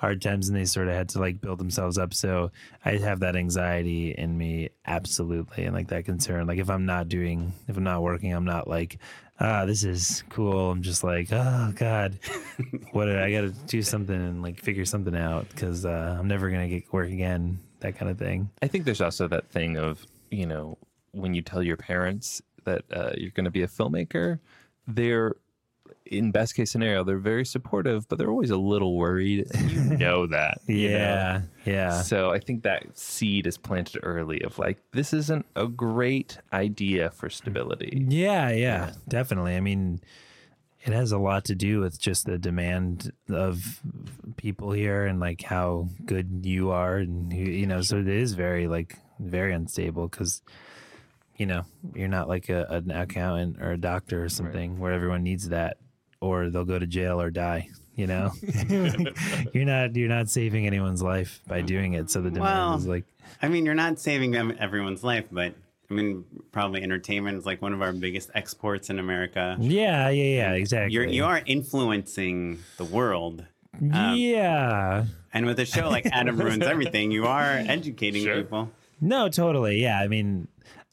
hard 0.00 0.22
times 0.22 0.48
and 0.48 0.56
they 0.56 0.64
sort 0.64 0.88
of 0.88 0.94
had 0.94 1.10
to 1.10 1.18
like 1.18 1.42
build 1.42 1.58
themselves 1.58 1.98
up. 1.98 2.14
So 2.14 2.50
I 2.86 2.96
have 2.96 3.20
that 3.20 3.36
anxiety 3.36 4.12
in 4.12 4.36
me 4.36 4.70
absolutely 4.86 5.64
and 5.64 5.74
like 5.74 5.88
that 5.88 6.06
concern. 6.06 6.46
Like 6.46 6.58
if 6.58 6.70
I'm 6.70 6.86
not 6.86 7.08
doing 7.08 7.52
if 7.68 7.76
I'm 7.76 7.84
not 7.84 8.02
working, 8.02 8.32
I'm 8.32 8.46
not 8.46 8.66
like 8.66 8.98
ah 9.40 9.66
this 9.66 9.84
is 9.84 10.24
cool. 10.30 10.70
I'm 10.70 10.80
just 10.80 11.04
like, 11.04 11.28
oh 11.32 11.72
god. 11.76 12.18
what 12.92 13.06
did 13.06 13.18
I 13.18 13.30
got 13.30 13.42
to 13.42 13.50
do 13.66 13.82
something 13.82 14.16
and 14.16 14.42
like 14.42 14.58
figure 14.58 14.86
something 14.86 15.14
out 15.14 15.54
cuz 15.54 15.84
uh 15.84 16.16
I'm 16.18 16.28
never 16.28 16.48
going 16.48 16.68
to 16.68 16.74
get 16.74 16.90
work 16.92 17.10
again, 17.10 17.58
that 17.80 17.96
kind 17.96 18.10
of 18.10 18.18
thing. 18.18 18.48
I 18.62 18.68
think 18.68 18.86
there's 18.86 19.02
also 19.02 19.28
that 19.28 19.50
thing 19.50 19.76
of 19.76 20.06
you 20.30 20.46
know 20.46 20.78
when 21.12 21.34
you 21.34 21.42
tell 21.42 21.62
your 21.62 21.76
parents 21.76 22.40
that 22.64 22.84
uh, 22.92 23.12
you're 23.16 23.30
going 23.30 23.44
to 23.44 23.50
be 23.50 23.62
a 23.62 23.68
filmmaker, 23.68 24.38
they're 24.86 25.36
in 26.06 26.32
best 26.32 26.56
case 26.56 26.70
scenario 26.70 27.04
they're 27.04 27.18
very 27.18 27.44
supportive, 27.46 28.08
but 28.08 28.18
they're 28.18 28.30
always 28.30 28.50
a 28.50 28.56
little 28.56 28.96
worried. 28.96 29.46
You 29.70 29.96
know 29.96 30.26
that. 30.26 30.60
you 30.66 30.88
know? 30.90 30.96
Yeah. 30.96 31.42
Yeah. 31.64 32.02
So 32.02 32.30
I 32.30 32.38
think 32.38 32.62
that 32.62 32.96
seed 32.98 33.46
is 33.46 33.56
planted 33.58 34.00
early 34.02 34.40
of 34.42 34.58
like 34.58 34.78
this 34.92 35.12
isn't 35.12 35.46
a 35.56 35.66
great 35.66 36.38
idea 36.52 37.10
for 37.10 37.28
stability. 37.28 38.04
Yeah, 38.08 38.50
yeah, 38.50 38.92
definitely. 39.08 39.56
I 39.56 39.60
mean, 39.60 40.00
it 40.82 40.92
has 40.92 41.12
a 41.12 41.18
lot 41.18 41.44
to 41.46 41.54
do 41.54 41.80
with 41.80 42.00
just 42.00 42.26
the 42.26 42.38
demand 42.38 43.12
of 43.28 43.80
people 44.36 44.72
here 44.72 45.04
and 45.06 45.20
like 45.20 45.42
how 45.42 45.88
good 46.04 46.40
you 46.44 46.70
are, 46.70 46.96
and 46.96 47.32
you, 47.32 47.44
you 47.44 47.66
know, 47.66 47.82
so 47.82 47.98
it 47.98 48.08
is 48.08 48.32
very 48.34 48.66
like 48.66 48.96
very 49.18 49.52
unstable 49.52 50.08
because 50.08 50.42
you 51.40 51.46
know 51.46 51.64
you're 51.94 52.06
not 52.06 52.28
like 52.28 52.50
a, 52.50 52.66
an 52.68 52.90
accountant 52.90 53.56
or 53.62 53.72
a 53.72 53.78
doctor 53.78 54.22
or 54.22 54.28
something 54.28 54.78
where 54.78 54.92
everyone 54.92 55.22
needs 55.22 55.48
that, 55.48 55.78
or 56.20 56.50
they'll 56.50 56.66
go 56.66 56.78
to 56.78 56.86
jail 56.86 57.18
or 57.18 57.30
die. 57.30 57.70
You 57.96 58.06
know, 58.06 58.30
you're 59.54 59.64
not 59.64 59.96
you're 59.96 60.08
not 60.08 60.28
saving 60.28 60.66
anyone's 60.66 61.02
life 61.02 61.40
by 61.48 61.62
mm. 61.62 61.66
doing 61.66 61.94
it. 61.94 62.10
So 62.10 62.20
the 62.20 62.30
demand 62.30 62.44
Well, 62.44 62.74
is 62.76 62.86
like 62.86 63.04
I 63.40 63.48
mean, 63.48 63.64
you're 63.64 63.74
not 63.74 63.98
saving 63.98 64.36
em- 64.36 64.54
everyone's 64.60 65.02
life, 65.02 65.24
but 65.32 65.54
I 65.90 65.94
mean, 65.94 66.24
probably 66.52 66.82
entertainment 66.82 67.38
is 67.38 67.46
like 67.46 67.62
one 67.62 67.72
of 67.72 67.80
our 67.80 67.92
biggest 67.94 68.30
exports 68.34 68.90
in 68.90 68.98
America. 68.98 69.56
yeah, 69.60 70.10
yeah, 70.10 70.24
yeah, 70.24 70.52
exactly. 70.52 70.92
You're 70.92 71.06
you 71.06 71.24
are 71.24 71.40
influencing 71.46 72.58
the 72.76 72.84
world, 72.84 73.46
um, 73.80 74.14
yeah. 74.14 75.06
and 75.32 75.46
with 75.46 75.58
a 75.58 75.64
show 75.64 75.88
like 75.88 76.04
Adam 76.04 76.38
Ruins 76.38 76.64
Everything, 76.64 77.10
you 77.10 77.24
are 77.26 77.52
educating 77.66 78.24
Sure. 78.24 78.42
people. 78.42 78.70
No, 79.00 79.28
totally. 79.30 79.80
Yeah. 79.80 79.98
I 79.98 80.08
mean, 80.08 80.46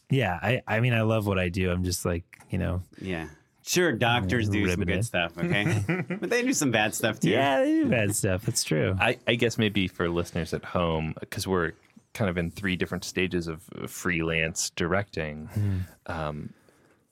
yeah. 0.10 0.40
I, 0.42 0.62
I 0.68 0.80
mean, 0.80 0.94
I 0.94 1.02
love 1.02 1.28
what 1.28 1.40
I 1.40 1.50
do. 1.50 1.72
I'm 1.72 1.84
just 1.84 2.06
like, 2.06 2.24
you 2.50 2.58
know, 2.58 2.82
Yeah. 3.02 3.28
Sure, 3.66 3.92
doctors 3.92 4.48
do 4.48 4.66
some 4.70 4.86
good 4.86 5.04
stuff, 5.04 5.38
okay? 5.44 5.84
but 6.22 6.30
they 6.30 6.42
do 6.42 6.54
some 6.54 6.72
bad 6.72 6.96
stuff 6.96 7.20
too. 7.20 7.30
yeah, 7.32 7.60
they 7.60 7.72
do 7.82 7.90
bad 7.90 8.16
stuff. 8.16 8.44
That's 8.46 8.64
true. 8.64 8.96
I, 8.98 9.18
I 9.28 9.36
guess 9.36 9.58
maybe 9.58 9.90
for 9.90 10.08
listeners 10.08 10.54
at 10.54 10.64
home, 10.64 11.16
because 11.20 11.46
we're 11.46 11.74
kind 12.14 12.30
of 12.30 12.38
in 12.38 12.50
three 12.50 12.78
different 12.78 13.04
stages 13.04 13.48
of 13.50 13.62
freelance 13.88 14.70
directing. 14.70 15.50
Um, 16.06 16.54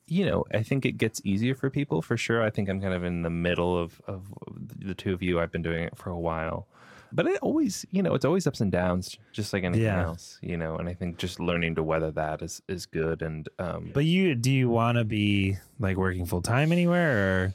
you 0.08 0.26
know, 0.26 0.46
I 0.54 0.64
think 0.64 0.86
it 0.86 0.94
gets 0.94 1.20
easier 1.26 1.56
for 1.56 1.70
people 1.70 2.02
for 2.02 2.16
sure. 2.16 2.42
I 2.42 2.50
think 2.50 2.70
I'm 2.70 2.80
kind 2.80 2.94
of 2.94 3.04
in 3.04 3.24
the 3.24 3.30
middle 3.30 3.78
of, 3.78 4.02
of 4.08 4.34
the 4.80 4.94
two 4.96 5.14
of 5.14 5.22
you. 5.22 5.42
I've 5.42 5.52
been 5.52 5.62
doing 5.62 5.84
it 5.84 5.98
for 5.98 6.10
a 6.10 6.18
while. 6.18 6.68
But 7.16 7.28
it 7.28 7.38
always, 7.42 7.86
you 7.92 8.04
know, 8.04 8.14
it's 8.14 8.26
always 8.26 8.46
ups 8.46 8.60
and 8.62 8.72
downs, 8.72 9.18
just 9.32 9.54
like 9.54 9.64
anything 9.64 9.86
Yeah. 9.86 10.04
else, 10.04 10.38
you 10.42 10.58
know. 10.58 10.76
And 10.78 10.90
I 10.90 10.94
think 10.94 11.18
just 11.18 11.40
learning 11.40 11.76
to 11.76 11.84
weather 11.84 12.12
that 12.12 12.42
is 12.42 12.62
is 12.68 12.86
good. 12.86 13.22
And 13.22 13.48
um, 13.58 13.92
But 13.94 14.06
you, 14.06 14.36
do 14.36 14.52
you 14.52 14.70
want 14.70 14.98
to 14.98 15.06
be 15.06 15.58
like 15.80 15.96
working 15.98 16.26
full 16.26 16.42
time 16.42 16.72
anywhere 16.72 17.14
or? 17.46 17.54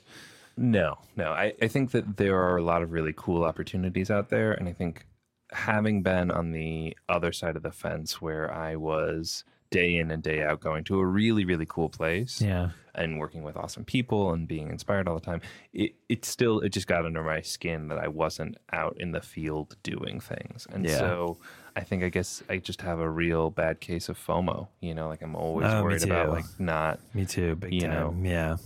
No, 0.56 0.98
no. 1.16 1.32
I, 1.32 1.52
I 1.62 1.68
think 1.68 1.90
that 1.92 2.16
there 2.16 2.38
are 2.40 2.56
a 2.56 2.62
lot 2.62 2.82
of 2.82 2.92
really 2.92 3.14
cool 3.16 3.44
opportunities 3.44 4.10
out 4.10 4.28
there. 4.30 4.52
And 4.52 4.68
I 4.68 4.72
think 4.72 5.06
having 5.52 6.02
been 6.02 6.30
on 6.30 6.52
the 6.52 6.96
other 7.08 7.32
side 7.32 7.56
of 7.56 7.62
the 7.62 7.72
fence 7.72 8.20
where 8.22 8.52
I 8.52 8.76
was 8.76 9.44
day 9.70 9.96
in 9.96 10.10
and 10.10 10.22
day 10.22 10.42
out 10.42 10.60
going 10.60 10.84
to 10.84 10.98
a 10.98 11.04
really, 11.06 11.44
really 11.44 11.66
cool 11.66 11.88
place 11.88 12.40
Yeah. 12.42 12.70
and 12.94 13.18
working 13.20 13.42
with 13.42 13.56
awesome 13.56 13.84
people 13.84 14.32
and 14.32 14.46
being 14.48 14.68
inspired 14.68 15.06
all 15.08 15.14
the 15.14 15.20
time, 15.24 15.40
it, 15.72 15.94
it 16.08 16.24
still, 16.24 16.60
it 16.60 16.70
just 16.70 16.86
got 16.88 17.06
under 17.06 17.22
my 17.22 17.40
skin 17.40 17.88
that 17.88 17.98
I 17.98 18.08
wasn't 18.08 18.56
out 18.72 18.96
in 18.98 19.12
the 19.12 19.20
field 19.20 19.76
doing 19.82 20.20
things. 20.20 20.66
And 20.72 20.84
Yeah. 20.84 20.98
so 20.98 21.38
I 21.76 21.80
think, 21.82 22.02
I 22.02 22.08
guess 22.08 22.42
I 22.48 22.58
just 22.58 22.82
have 22.82 22.98
a 22.98 23.08
real 23.08 23.50
bad 23.50 23.80
case 23.80 24.08
of 24.08 24.18
FOMO, 24.18 24.66
you 24.80 24.92
know, 24.94 25.06
like 25.08 25.22
I'm 25.22 25.36
always 25.36 25.68
Oh, 25.68 25.84
worried 25.84 26.02
about 26.02 26.30
like 26.30 26.46
not, 26.58 26.98
Me 27.14 27.24
too. 27.24 27.54
Big 27.54 27.72
You 27.72 27.82
time. 27.82 27.90
know. 27.90 28.28
Yeah. 28.28 28.56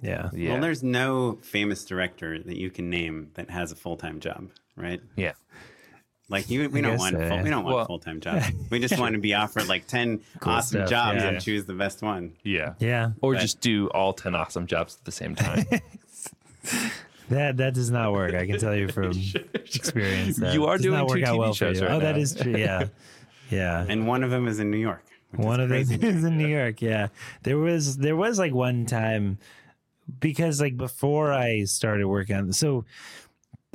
Yeah. 0.00 0.30
yeah. 0.32 0.52
Well, 0.52 0.60
there's 0.62 0.82
no 0.82 1.38
famous 1.42 1.84
director 1.84 2.38
that 2.42 2.56
you 2.56 2.70
can 2.70 2.88
name 2.88 3.32
that 3.34 3.50
has 3.50 3.72
a 3.72 3.76
full 3.76 3.96
time 3.96 4.20
job, 4.20 4.48
right? 4.76 5.00
yeah. 5.16 5.32
Like 6.30 6.50
you, 6.50 6.68
we 6.68 6.80
I 6.80 6.82
don't 6.82 6.98
want 6.98 7.14
so, 7.16 7.20
full, 7.26 7.36
yeah. 7.38 7.42
we 7.42 7.48
don't 7.50 7.64
want 7.64 7.76
Well- 7.76 7.86
full 7.86 7.98
time 7.98 8.20
jobs. 8.20 8.46
We 8.70 8.80
just 8.80 8.98
want 8.98 9.14
to 9.14 9.18
be 9.20 9.32
offered 9.34 9.66
like 9.66 9.86
ten 9.86 10.20
Cool 10.40 10.52
awesome 10.52 10.80
stuff, 10.80 10.90
jobs 10.90 11.22
yeah. 11.22 11.28
and 11.28 11.40
choose 11.40 11.64
the 11.64 11.72
best 11.74 12.02
one. 12.02 12.34
Yeah. 12.42 12.74
Yeah. 12.80 13.12
Or 13.22 13.32
But- 13.32 13.40
just 13.40 13.60
do 13.60 13.88
all 13.88 14.12
10 14.12 14.34
awesome 14.34 14.66
jobs 14.66 14.96
at 15.00 15.04
the 15.04 15.12
same 15.12 15.34
time. 15.34 15.64
That 17.30 17.58
that 17.58 17.74
does 17.74 17.90
not 17.90 18.12
work. 18.12 18.32
I 18.34 18.46
can 18.46 18.58
tell 18.58 18.74
you 18.74 18.88
from 18.88 19.12
experience. 19.52 20.38
That 20.38 20.54
You 20.54 20.64
are 20.64 20.76
does 20.76 20.82
doing 20.84 20.98
not 20.98 21.08
work 21.08 21.18
two 21.18 21.24
out 21.26 21.34
TV 21.34 21.38
well 21.38 21.52
shows 21.54 21.78
for 21.78 21.84
you. 21.84 21.88
right 21.90 21.96
oh, 21.96 22.00
that 22.00 22.14
now. 22.16 22.20
is 22.22 22.34
true. 22.34 22.56
Yeah. 22.56 22.86
Yeah. 23.50 23.84
And 23.86 24.06
one 24.06 24.24
of 24.24 24.30
them 24.30 24.48
is 24.48 24.60
in 24.60 24.70
New 24.70 24.78
York. 24.78 25.04
one 25.36 25.60
of 25.60 25.68
those 25.68 25.88
crazy. 25.88 26.06
is 26.06 26.24
in 26.24 26.38
New 26.38 26.46
York. 26.46 26.80
Yeah, 26.80 27.08
there 27.42 27.58
was 27.58 27.98
there 27.98 28.16
was 28.16 28.38
like 28.38 28.54
one 28.54 28.86
time 28.86 29.36
because 30.20 30.58
like 30.58 30.78
before 30.78 31.32
I 31.34 31.64
started 31.64 32.06
working 32.06 32.34
on 32.36 32.50
so 32.54 32.86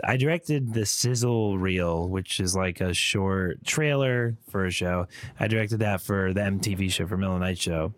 I 0.03 0.17
directed 0.17 0.73
the 0.73 0.85
Sizzle 0.85 1.57
Reel, 1.57 2.09
which 2.09 2.39
is 2.39 2.55
like 2.55 2.81
a 2.81 2.93
short 2.93 3.63
trailer 3.65 4.37
for 4.49 4.65
a 4.65 4.71
show. 4.71 5.07
I 5.39 5.47
directed 5.47 5.79
that 5.79 6.01
for 6.01 6.33
the 6.33 6.41
MTV 6.41 6.91
show 6.91 7.05
for 7.05 7.17
Middle 7.17 7.37
Night 7.37 7.59
Show, 7.59 7.93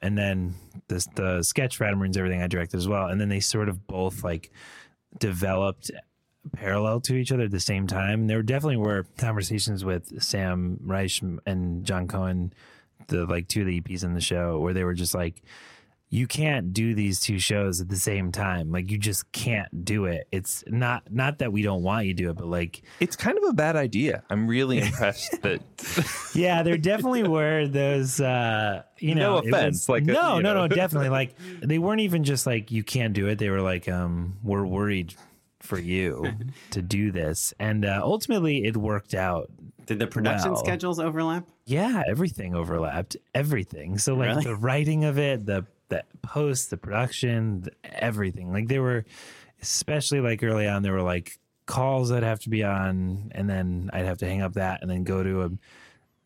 and 0.00 0.16
then 0.16 0.54
the 0.88 1.04
the 1.14 1.42
sketch 1.42 1.76
for 1.76 1.84
Adam 1.84 2.00
Ruins 2.00 2.16
Everything 2.16 2.42
I 2.42 2.46
directed 2.46 2.78
as 2.78 2.88
well. 2.88 3.08
And 3.08 3.20
then 3.20 3.28
they 3.28 3.40
sort 3.40 3.68
of 3.68 3.86
both 3.86 4.24
like 4.24 4.50
developed 5.18 5.90
parallel 6.52 7.00
to 7.00 7.14
each 7.14 7.32
other 7.32 7.44
at 7.44 7.50
the 7.50 7.60
same 7.60 7.86
time. 7.86 8.26
There 8.26 8.42
definitely 8.42 8.78
were 8.78 9.06
conversations 9.18 9.84
with 9.84 10.22
Sam 10.22 10.78
Reich 10.82 11.20
and 11.44 11.84
John 11.84 12.08
Cohen, 12.08 12.52
the 13.08 13.26
like 13.26 13.48
two 13.48 13.62
of 13.62 13.66
the 13.66 13.80
EPs 13.80 14.04
in 14.04 14.14
the 14.14 14.20
show, 14.20 14.58
where 14.58 14.72
they 14.72 14.84
were 14.84 14.94
just 14.94 15.14
like, 15.14 15.42
you 16.08 16.26
can't 16.28 16.72
do 16.72 16.94
these 16.94 17.18
two 17.20 17.38
shows 17.38 17.80
at 17.80 17.88
the 17.88 17.96
same 17.96 18.30
time. 18.30 18.70
Like 18.70 18.90
you 18.90 18.96
just 18.98 19.30
can't 19.32 19.84
do 19.84 20.04
it. 20.04 20.28
It's 20.30 20.62
not 20.68 21.12
not 21.12 21.38
that 21.38 21.52
we 21.52 21.62
don't 21.62 21.82
want 21.82 22.06
you 22.06 22.14
to 22.14 22.22
do 22.22 22.30
it, 22.30 22.36
but 22.36 22.46
like 22.46 22.82
it's 23.00 23.16
kind 23.16 23.36
of 23.36 23.44
a 23.48 23.52
bad 23.52 23.74
idea. 23.76 24.22
I'm 24.30 24.46
really 24.46 24.78
impressed 24.82 25.42
that 25.42 25.60
yeah, 26.34 26.62
there 26.62 26.78
definitely 26.78 27.24
were 27.26 27.66
those. 27.66 28.20
uh 28.20 28.82
You 28.98 29.14
know, 29.16 29.38
it 29.38 29.48
offense, 29.48 29.88
was- 29.88 29.88
like, 29.88 30.02
uh, 30.04 30.12
no, 30.12 30.36
you 30.36 30.42
no, 30.44 30.54
know. 30.54 30.66
no, 30.66 30.68
definitely. 30.82 31.08
Like 31.08 31.34
they 31.60 31.78
weren't 31.78 32.00
even 32.02 32.22
just 32.24 32.46
like 32.46 32.70
you 32.70 32.84
can't 32.84 33.12
do 33.12 33.26
it. 33.26 33.38
They 33.38 33.50
were 33.50 33.62
like, 33.62 33.88
um, 33.88 34.36
we're 34.44 34.64
worried 34.64 35.14
for 35.60 35.78
you 35.78 36.32
to 36.70 36.80
do 36.82 37.10
this, 37.10 37.52
and 37.58 37.84
uh, 37.84 37.98
ultimately 38.02 38.64
it 38.64 38.76
worked 38.76 39.14
out. 39.14 39.50
Did 39.86 39.98
the 39.98 40.06
production 40.06 40.52
Well. 40.52 40.60
schedules 40.64 40.98
overlap? 41.00 41.48
Yeah, 41.64 42.02
everything 42.08 42.54
overlapped. 42.54 43.16
Everything. 43.34 43.98
So 43.98 44.14
like 44.14 44.28
Really? 44.28 44.44
the 44.44 44.54
writing 44.56 45.04
of 45.04 45.18
it, 45.18 45.46
the 45.46 45.66
the 45.88 46.02
post, 46.22 46.70
the 46.70 46.76
production, 46.76 47.62
the, 47.62 47.72
everything. 47.84 48.52
Like 48.52 48.68
they 48.68 48.78
were, 48.78 49.04
especially 49.62 50.20
like 50.20 50.42
early 50.42 50.66
on, 50.66 50.82
there 50.82 50.92
were 50.92 51.02
like 51.02 51.38
calls 51.66 52.10
I'd 52.12 52.22
have 52.22 52.40
to 52.40 52.48
be 52.50 52.62
on, 52.64 53.30
and 53.34 53.48
then 53.48 53.90
I'd 53.92 54.04
have 54.06 54.18
to 54.18 54.26
hang 54.26 54.42
up 54.42 54.54
that, 54.54 54.82
and 54.82 54.90
then 54.90 55.04
go 55.04 55.22
to 55.22 55.42
a 55.42 55.50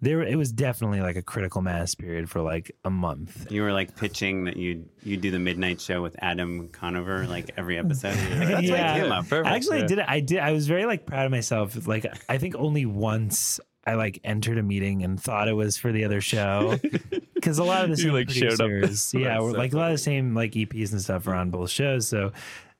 there 0.02 0.22
it 0.22 0.36
was 0.36 0.50
definitely 0.50 1.02
like 1.02 1.16
a 1.16 1.22
critical 1.22 1.60
mass 1.60 1.94
period 1.94 2.30
for 2.30 2.40
like 2.40 2.74
a 2.86 2.90
month. 2.90 3.52
You 3.52 3.60
were 3.60 3.72
like 3.72 3.96
pitching 3.96 4.44
that 4.44 4.56
you 4.56 4.88
you 5.02 5.18
do 5.18 5.30
the 5.30 5.38
midnight 5.38 5.78
show 5.78 6.00
with 6.00 6.16
Adam 6.20 6.68
Conover 6.68 7.26
like 7.26 7.50
every 7.58 7.76
episode. 7.76 8.16
You're 8.30 8.38
like, 8.38 8.48
Let's 8.48 8.68
Yeah. 8.68 8.94
wake 8.94 9.04
him 9.04 9.12
up. 9.12 9.30
I 9.46 9.54
actually 9.56 9.86
did 9.86 9.98
it. 9.98 10.06
I 10.08 10.20
did. 10.20 10.38
I 10.38 10.52
was 10.52 10.66
very 10.66 10.86
like 10.86 11.04
proud 11.04 11.26
of 11.26 11.30
myself. 11.30 11.86
Like 11.86 12.06
I 12.30 12.38
think 12.38 12.54
only 12.56 12.86
once 12.86 13.60
I 13.90 13.94
like 13.94 14.20
entered 14.22 14.56
a 14.58 14.62
meeting 14.62 15.02
and 15.02 15.20
thought 15.20 15.48
it 15.48 15.54
was 15.54 15.76
for 15.76 15.90
the 15.90 16.04
other 16.04 16.20
show 16.20 16.78
because 17.34 17.58
a 17.58 17.64
lot 17.64 17.82
of 17.82 17.90
the 17.90 17.96
same 17.96 18.12
like, 18.12 18.28
producers, 18.28 19.12
yeah, 19.18 19.38
so 19.38 19.46
like 19.46 19.72
a 19.72 19.76
lot 19.76 19.86
of 19.86 19.94
the 19.94 19.98
same 19.98 20.34
like 20.34 20.52
EPs 20.52 20.92
and 20.92 21.00
stuff 21.02 21.26
are 21.26 21.34
on 21.34 21.50
both 21.50 21.70
shows. 21.70 22.08
So. 22.08 22.32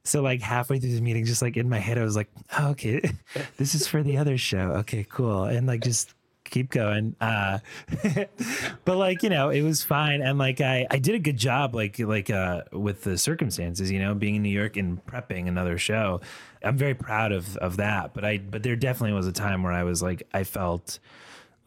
So 0.03 0.23
like 0.23 0.41
halfway 0.41 0.79
through 0.79 0.95
the 0.95 1.03
meeting, 1.03 1.27
just 1.27 1.43
like 1.43 1.59
in 1.59 1.69
my 1.69 1.79
head, 1.79 1.99
I 1.99 2.03
was 2.03 2.17
like, 2.17 2.31
oh, 2.59 2.71
"Okay, 2.71 3.03
this 3.59 3.75
is 3.75 3.87
for 3.87 4.03
the 4.03 4.17
other 4.17 4.39
show. 4.39 4.73
Okay, 4.79 5.05
cool." 5.07 5.45
And 5.45 5.67
like 5.67 5.83
just 5.83 6.15
keep 6.51 6.71
going. 6.71 7.17
Uh, 7.21 7.61
but 8.85 8.97
like 8.97 9.23
you 9.23 9.31
know, 9.31 9.51
it 9.51 9.63
was 9.63 9.83
fine, 9.83 10.21
and 10.21 10.39
like 10.39 10.61
I 10.61 10.87
I 10.91 10.99
did 10.99 11.15
a 11.15 11.19
good 11.19 11.37
job, 11.37 11.75
like 11.75 11.99
like 11.99 12.31
uh 12.31 12.63
with 12.73 13.05
the 13.05 13.17
circumstances, 13.17 13.91
you 13.91 13.99
know, 13.99 14.15
being 14.15 14.37
in 14.37 14.43
New 14.43 14.51
York 14.51 14.77
and 14.77 15.05
prepping 15.07 15.49
another 15.49 15.79
show. 15.79 16.21
I'm 16.63 16.77
very 16.77 16.95
proud 16.95 17.33
of 17.33 17.57
of 17.59 17.79
that. 17.79 18.15
But 18.15 18.25
I 18.25 18.39
but 18.39 18.63
there 18.63 18.77
definitely 18.77 19.15
was 19.15 19.27
a 19.27 19.33
time 19.33 19.63
where 19.63 19.73
I 19.73 19.85
was 19.85 20.03
like 20.03 20.23
I 20.35 20.45
felt 20.45 20.99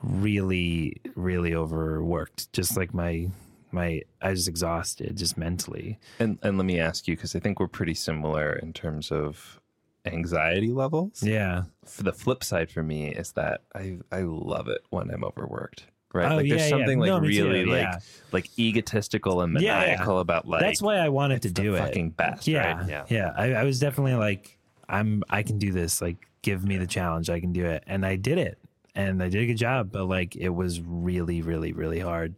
really 0.02 0.98
really 1.16 1.56
overworked, 1.56 2.52
just 2.54 2.78
like 2.78 2.94
my 2.94 3.30
my 3.72 4.02
I 4.22 4.30
was 4.30 4.48
exhausted 4.48 5.18
just 5.18 5.38
mentally. 5.38 6.00
And 6.20 6.38
and 6.44 6.58
let 6.58 6.66
me 6.66 6.80
ask 6.80 7.08
you 7.08 7.16
because 7.16 7.36
I 7.36 7.40
think 7.40 7.60
we're 7.60 7.68
pretty 7.68 7.96
similar 7.96 8.54
in 8.54 8.74
terms 8.74 9.12
of 9.12 9.60
anxiety 10.06 10.72
levels. 10.72 11.22
Yeah. 11.24 11.64
For 11.86 12.04
the 12.04 12.14
flip 12.14 12.44
side 12.44 12.70
for 12.72 12.84
me 12.84 13.08
is 13.14 13.32
that 13.34 13.62
I 13.76 13.98
I 14.12 14.22
love 14.22 14.68
it 14.68 14.82
when 14.90 15.10
I'm 15.12 15.24
overworked. 15.24 15.86
Right. 16.14 16.32
Oh, 16.32 16.36
like 16.36 16.46
yeah, 16.46 16.56
there's 16.58 16.70
yeah. 16.70 16.78
something 16.78 17.00
like 17.00 17.08
No, 17.08 17.20
me 17.20 17.36
too, 17.36 17.44
really 17.46 17.66
like 17.66 17.82
yeah. 17.82 18.00
like 18.32 18.48
egotistical 18.60 19.42
and 19.42 19.60
Yeah, 19.60 19.80
yeah. 19.82 19.88
maniacal 19.92 20.20
about 20.20 20.48
like 20.48 20.62
That's 20.62 20.82
why 20.82 20.98
I 20.98 21.10
wanted 21.10 21.42
to 21.42 21.48
it's 21.48 21.56
the 21.58 21.64
do 21.64 21.76
it. 21.76 21.80
fucking 21.80 22.12
best. 22.12 22.48
Yeah, 22.48 22.78
Right? 22.82 22.90
yeah, 22.90 23.06
yeah. 23.10 23.32
I, 23.36 23.54
I 23.54 23.64
was 23.64 23.80
definitely 23.80 24.14
like, 24.14 24.60
I'm, 24.88 25.24
I 25.30 25.42
can 25.42 25.58
do 25.58 25.72
this. 25.72 26.02
Like, 26.04 26.18
give 26.44 26.64
me 26.66 26.78
the 26.78 26.86
challenge. 26.86 27.32
I 27.32 27.40
can 27.40 27.52
do 27.52 27.66
it, 27.66 27.84
and 27.88 28.06
I 28.06 28.16
did 28.18 28.38
it, 28.38 28.60
and 28.94 29.24
I 29.24 29.30
did 29.30 29.42
a 29.42 29.46
good 29.48 29.58
job. 29.58 29.92
But 29.92 30.06
like, 30.06 30.36
it 30.36 30.50
was 30.50 30.82
really, 30.82 31.42
really, 31.42 31.74
really 31.74 32.00
hard. 32.00 32.36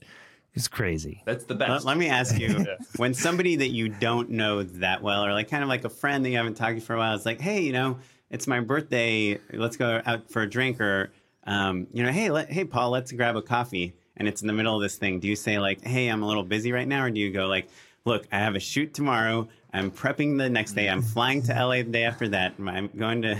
It's 0.55 0.67
crazy. 0.67 1.21
That's 1.25 1.43
the 1.43 1.53
Let, 1.55 1.67
best. 1.67 1.85
let 1.85 1.97
me 1.97 2.07
ask 2.07 2.39
you: 2.39 2.65
when 2.97 3.13
somebody 3.13 3.57
that 3.57 3.69
you 3.69 3.89
don't 3.89 4.29
know 4.29 4.63
that 4.63 5.01
well, 5.01 5.25
or 5.25 5.33
like 5.33 5.49
kind 5.49 5.63
of 5.63 5.69
like 5.69 5.83
a 5.83 5.89
friend 5.89 6.23
that 6.25 6.29
you 6.29 6.37
haven't 6.37 6.55
talked 6.55 6.75
to 6.75 6.81
for 6.81 6.95
a 6.95 6.97
while, 6.97 7.13
is 7.15 7.25
like, 7.25 7.41
"Hey, 7.41 7.61
you 7.61 7.73
know, 7.73 7.99
it's 8.29 8.47
my 8.47 8.61
birthday. 8.61 9.37
Let's 9.51 9.75
go 9.77 10.01
out 10.05 10.31
for 10.31 10.41
a 10.41 10.49
drink," 10.49 10.79
or 10.79 11.11
um, 11.45 11.87
you 11.91 12.03
know, 12.03 12.11
"Hey, 12.11 12.31
let, 12.31 12.49
hey, 12.49 12.63
Paul, 12.63 12.91
let's 12.91 13.11
grab 13.11 13.35
a 13.35 13.41
coffee." 13.41 13.93
And 14.17 14.29
it's 14.29 14.39
in 14.41 14.47
the 14.47 14.53
middle 14.53 14.73
of 14.73 14.81
this 14.81 14.95
thing. 14.97 15.19
Do 15.19 15.27
you 15.27 15.35
say 15.35 15.59
like, 15.59 15.83
"Hey, 15.83 16.07
I'm 16.07 16.23
a 16.23 16.27
little 16.27 16.43
busy 16.43 16.71
right 16.71 16.87
now," 16.87 17.03
or 17.03 17.09
do 17.11 17.19
you 17.19 17.31
go 17.31 17.47
like, 17.47 17.67
"Look, 18.05 18.27
I 18.31 18.37
have 18.39 18.55
a 18.55 18.59
shoot 18.59 18.93
tomorrow. 18.93 19.47
I'm 19.73 19.91
prepping 19.91 20.37
the 20.37 20.49
next 20.49 20.71
day. 20.73 20.87
I'm 20.87 21.01
flying 21.01 21.41
to 21.43 21.53
LA 21.53 21.77
the 21.77 21.83
day 21.85 22.03
after 22.03 22.29
that. 22.29 22.53
I'm 22.59 22.89
going 22.95 23.23
to 23.23 23.35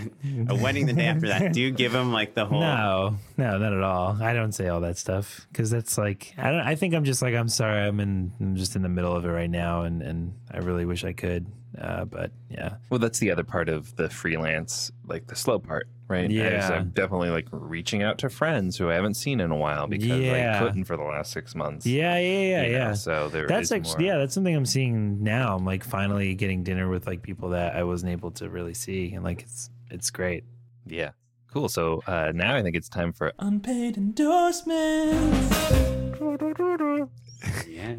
a 0.49 0.55
wedding 0.55 0.85
the 0.85 0.93
day 0.93 1.05
after 1.05 1.27
that." 1.27 1.53
Do 1.53 1.61
you 1.61 1.71
give 1.71 1.91
them 1.91 2.11
like 2.11 2.33
the 2.33 2.45
whole? 2.45 2.59
No, 2.59 3.17
no, 3.37 3.57
not 3.57 3.73
at 3.73 3.81
all. 3.81 4.17
I 4.21 4.33
don't 4.33 4.51
say 4.51 4.67
all 4.67 4.81
that 4.81 4.97
stuff 4.97 5.47
because 5.51 5.69
that's 5.69 5.97
like 5.97 6.33
I 6.37 6.51
don't. 6.51 6.61
I 6.61 6.75
think 6.75 6.93
I'm 6.93 7.05
just 7.05 7.21
like 7.21 7.35
I'm 7.35 7.47
sorry. 7.47 7.87
I'm 7.87 7.99
in. 7.99 8.33
I'm 8.39 8.55
just 8.55 8.75
in 8.75 8.81
the 8.81 8.89
middle 8.89 9.15
of 9.15 9.23
it 9.23 9.29
right 9.29 9.49
now, 9.49 9.83
and 9.83 10.01
and 10.01 10.33
I 10.51 10.57
really 10.57 10.85
wish 10.85 11.05
I 11.05 11.13
could. 11.13 11.45
Uh, 11.79 12.05
but 12.05 12.31
yeah, 12.49 12.75
Well, 12.89 12.99
that's 12.99 13.19
the 13.19 13.31
other 13.31 13.43
part 13.43 13.67
of 13.69 13.95
the 13.95 14.09
freelance, 14.09 14.91
like 15.05 15.27
the 15.27 15.35
slow 15.35 15.59
part, 15.59 15.87
right? 16.07 16.29
Yeah. 16.31 16.69
I'm 16.73 16.89
definitely 16.91 17.29
like 17.29 17.47
reaching 17.51 18.01
out 18.03 18.17
to 18.19 18.29
friends 18.29 18.77
who 18.77 18.89
I 18.89 18.93
haven't 18.93 19.15
seen 19.15 19.39
in 19.39 19.51
a 19.51 19.55
while 19.55 19.87
because 19.87 20.07
Yeah. 20.07 20.57
I 20.61 20.63
couldn't 20.65 20.85
for 20.85 20.95
the 20.97 21.03
last 21.03 21.31
six 21.31 21.53
months. 21.55 21.85
yeah, 21.85 22.17
yeah, 22.17 22.39
yeah, 22.41 22.63
you 22.63 22.71
know, 22.71 22.77
yeah. 22.77 22.93
So 22.93 23.27
there 23.29 23.47
that's 23.47 23.65
is 23.67 23.71
actually 23.73 24.05
more. 24.05 24.13
yeah 24.13 24.17
that's 24.19 24.33
something 24.33 24.55
i'm 24.55 24.65
seeing 24.65 25.21
now 25.23 25.55
i'm 25.55 25.65
like 25.65 25.83
finally 25.83 26.33
getting 26.35 26.63
dinner 26.63 26.87
with 26.87 27.07
like 27.07 27.21
people 27.21 27.49
that 27.49 27.75
i 27.75 27.83
wasn't 27.83 28.11
able 28.11 28.31
to 28.31 28.49
really 28.49 28.73
see 28.73 29.13
and 29.13 29.23
like 29.23 29.41
it's 29.41 29.69
it's 29.91 30.09
great 30.11 30.43
Yeah. 30.87 31.11
Cool. 31.53 31.69
So 31.69 32.03
uh, 32.05 32.31
now 32.35 32.53
I 32.55 32.61
think 32.63 32.75
it's 32.75 32.89
time 32.89 33.13
for 33.13 33.31
Unpaid 33.39 33.95
endorsements. 33.97 35.71
Yeah. 37.67 37.95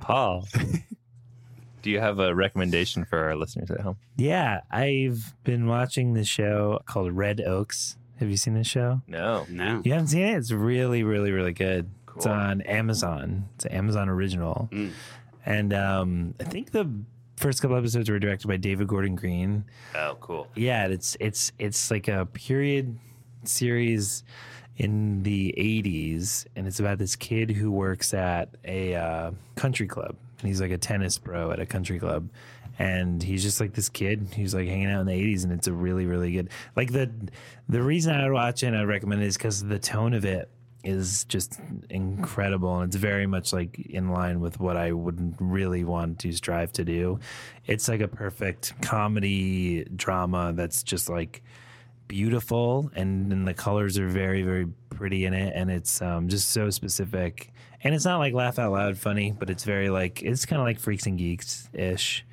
Paul. 0.00 0.46
Do 1.82 1.90
you 1.90 2.00
have 2.00 2.18
a 2.18 2.34
recommendation 2.34 3.04
for 3.04 3.18
our 3.24 3.36
listeners 3.36 3.70
at 3.70 3.80
home? 3.80 3.96
yeah 4.16 4.60
i've 4.70 5.34
been 5.44 5.66
watching 5.66 6.14
this 6.14 6.28
show 6.28 6.80
called 6.86 7.12
red 7.12 7.40
oaks 7.40 7.96
have 8.18 8.28
you 8.28 8.36
seen 8.36 8.54
this 8.54 8.66
show 8.66 9.00
No. 9.06 9.46
No. 9.48 9.80
you 9.84 9.92
haven't 9.92 10.08
seen 10.08 10.22
it 10.22 10.36
it's 10.36 10.50
really 10.50 11.02
really 11.04 11.30
really 11.30 11.52
good 11.52 11.88
it's 12.16 12.26
on 12.26 12.62
amazon 12.62 13.48
it's 13.54 13.64
an 13.66 13.72
amazon 13.72 14.08
original 14.08 14.68
Mm. 14.72 14.90
and 15.46 15.72
um 15.72 16.34
i 16.40 16.44
think 16.44 16.72
the 16.72 16.90
first 17.36 17.62
couple 17.62 17.76
episodes 17.76 18.10
were 18.10 18.18
directed 18.18 18.48
by 18.48 18.56
david 18.56 18.88
gordon 18.88 19.14
green 19.14 19.64
Oh, 19.94 20.16
cool. 20.20 20.48
yeah 20.56 20.86
it's 20.88 21.16
it's 21.20 21.52
it's 21.60 21.90
like 21.92 22.08
a 22.08 22.26
period 22.26 22.98
series 23.44 24.24
in 24.76 25.22
the 25.22 25.54
80s 25.56 26.46
and 26.56 26.66
it's 26.66 26.80
about 26.80 26.98
this 26.98 27.16
kid 27.16 27.50
who 27.50 27.70
works 27.70 28.14
at 28.14 28.48
a 28.64 28.94
uh, 28.94 29.30
country 29.56 29.86
club 29.86 30.16
and 30.38 30.48
he's 30.48 30.60
like 30.60 30.70
a 30.70 30.78
tennis 30.78 31.18
pro 31.18 31.50
at 31.50 31.60
a 31.60 31.66
country 31.66 31.98
club 31.98 32.28
and 32.78 33.22
he's 33.22 33.42
just 33.42 33.60
like 33.60 33.72
this 33.72 33.88
kid 33.88 34.28
who's 34.36 34.54
like 34.54 34.68
hanging 34.68 34.86
out 34.86 35.00
in 35.00 35.06
the 35.06 35.12
80s 35.12 35.44
and 35.44 35.52
it's 35.52 35.66
a 35.66 35.72
really 35.72 36.06
really 36.06 36.32
good 36.32 36.48
like 36.76 36.92
the 36.92 37.10
the 37.68 37.82
reason 37.82 38.14
i 38.14 38.30
watch 38.30 38.62
it 38.62 38.66
and 38.66 38.76
i 38.76 38.82
recommend 38.82 39.22
it 39.22 39.26
is 39.26 39.36
because 39.36 39.64
the 39.64 39.78
tone 39.78 40.14
of 40.14 40.24
it 40.24 40.48
is 40.84 41.24
just 41.24 41.60
incredible 41.90 42.78
and 42.78 42.88
it's 42.88 42.96
very 42.96 43.26
much 43.26 43.52
like 43.52 43.78
in 43.78 44.10
line 44.10 44.40
with 44.40 44.60
what 44.60 44.76
I 44.76 44.92
would 44.92 45.34
really 45.40 45.84
want 45.84 46.20
to 46.20 46.32
strive 46.32 46.72
to 46.74 46.84
do. 46.84 47.18
It's 47.66 47.88
like 47.88 48.00
a 48.00 48.08
perfect 48.08 48.80
comedy 48.80 49.84
drama 49.84 50.52
that's 50.54 50.82
just 50.82 51.08
like 51.08 51.42
beautiful 52.06 52.90
and, 52.94 53.32
and 53.32 53.46
the 53.46 53.54
colors 53.54 53.98
are 53.98 54.08
very 54.08 54.42
very 54.42 54.66
pretty 54.88 55.26
in 55.26 55.34
it 55.34 55.52
and 55.54 55.70
it's 55.70 56.00
um, 56.00 56.28
just 56.28 56.48
so 56.50 56.70
specific 56.70 57.52
and 57.82 57.94
it's 57.94 58.04
not 58.04 58.18
like 58.18 58.32
laugh 58.34 58.58
out 58.58 58.72
loud 58.72 58.96
funny 58.98 59.32
but 59.32 59.50
it's 59.50 59.64
very 59.64 59.90
like 59.90 60.22
it's 60.22 60.46
kind 60.46 60.60
of 60.60 60.66
like 60.66 60.78
freaks 60.78 61.06
and 61.06 61.18
geeks 61.18 61.68
ish 61.72 62.24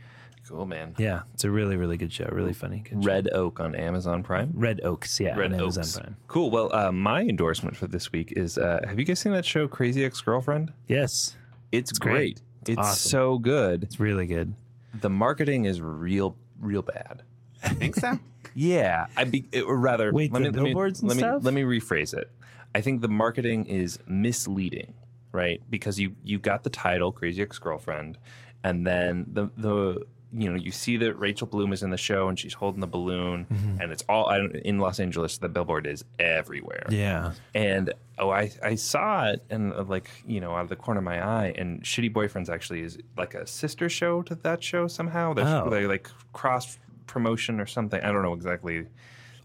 Cool, 0.47 0.67
man. 0.67 0.93
yeah 0.99 1.21
it's 1.33 1.43
a 1.43 1.49
really 1.49 1.75
really 1.75 1.97
good 1.97 2.13
show 2.13 2.29
really 2.31 2.53
funny 2.53 2.83
good 2.87 3.03
show. 3.03 3.07
Red 3.07 3.29
Oak 3.33 3.59
on 3.59 3.73
Amazon 3.73 4.21
Prime. 4.21 4.51
red 4.53 4.79
oaks 4.83 5.19
yeah 5.19 5.35
Red 5.35 5.53
on 5.53 5.59
Amazon 5.59 5.81
Oaks. 5.83 5.97
Prime. 5.99 6.15
Cool. 6.27 6.51
Well, 6.51 6.73
uh, 6.75 6.91
my 6.91 7.21
endorsement 7.21 7.75
for 7.75 7.87
this 7.87 8.11
week 8.11 8.31
is 8.35 8.57
uh, 8.59 8.81
have 8.87 8.99
you 8.99 9.05
guys 9.05 9.19
seen 9.19 9.31
that 9.33 9.43
show 9.45 9.67
Crazy 9.67 10.05
Ex 10.05 10.21
Girlfriend? 10.21 10.71
yes 10.87 11.35
It's, 11.71 11.97
great. 11.97 12.13
great. 12.13 12.41
It's 12.67 12.77
awesome. 12.77 13.09
so 13.09 13.37
good. 13.39 13.83
it's 13.83 13.99
really 13.99 14.27
good 14.27 14.53
The 15.01 15.09
marketing 15.09 15.65
is 15.65 15.81
real, 15.81 16.37
real 16.59 16.83
bad. 16.83 17.23
I 17.63 17.69
think 17.69 17.95
so. 17.95 18.19
Yeah, 18.57 19.07
I 19.17 19.25
be 19.25 19.43
it, 19.51 19.63
or 19.63 19.75
rather. 19.75 20.13
Wait, 20.13 20.31
let 20.31 20.43
the 20.43 20.49
me, 20.51 20.51
let 20.51 20.63
me- 20.63 20.69
billboards 20.69 21.01
and 21.01 21.09
let 21.09 21.17
me, 21.17 21.21
stuff? 21.23 21.43
Let 21.43 21.53
me 21.53 21.63
rephrase 21.63 22.13
it. 22.13 22.31
I 22.73 22.79
think 22.79 23.01
the 23.01 23.09
marketing 23.09 23.65
is 23.65 23.99
misleading, 24.07 24.93
right? 25.35 25.61
Because 25.69 25.99
you 25.99 26.15
you 26.23 26.39
got 26.39 26.63
the 26.63 26.69
title 26.71 27.11
"Crazy 27.11 27.41
Ex-Girlfriend," 27.41 28.17
and 28.63 28.87
then 28.87 29.25
the 29.31 29.49
the 29.57 30.05
you 30.33 30.49
know 30.49 30.55
you 30.55 30.71
see 30.71 30.97
that 30.97 31.13
Rachel 31.19 31.47
Bloom 31.47 31.71
is 31.71 31.81
in 31.83 31.91
the 31.91 31.97
show 31.97 32.27
and 32.27 32.37
she's 32.37 32.53
holding 32.55 32.81
the 32.81 32.87
balloon, 32.87 33.45
Mm-hmm. 33.45 33.79
and 33.81 33.91
it's 33.91 34.03
all 34.09 34.27
I 34.27 34.37
don't, 34.37 34.55
in 34.55 34.79
Los 34.79 34.99
Angeles. 34.99 35.37
The 35.37 35.47
billboard 35.49 35.85
is 35.87 36.03
everywhere. 36.19 36.85
yeah 36.89 37.33
And 37.53 37.93
oh, 38.17 38.31
I 38.31 38.51
I 38.63 38.75
saw 38.75 39.27
it 39.29 39.43
and 39.49 39.71
uh, 39.73 39.83
like 39.83 40.09
you 40.25 40.41
know 40.41 40.53
out 40.55 40.63
of 40.63 40.69
the 40.69 40.75
corner 40.75 40.97
of 40.99 41.03
my 41.05 41.23
eye. 41.25 41.53
And 41.57 41.83
Shitty 41.83 42.11
Boyfriends 42.13 42.49
actually 42.49 42.81
is 42.81 42.97
like 43.17 43.33
a 43.33 43.45
sister 43.47 43.87
show 43.87 44.23
to 44.23 44.35
that 44.35 44.63
show 44.63 44.87
somehow. 44.87 45.33
They're, 45.33 45.45
Oh. 45.63 45.69
they 45.69 45.85
like 45.85 46.09
cross 46.33 46.79
promotion 47.07 47.59
or 47.61 47.65
something. 47.67 48.01
I 48.01 48.11
don't 48.11 48.23
know 48.23 48.33
exactly. 48.33 48.87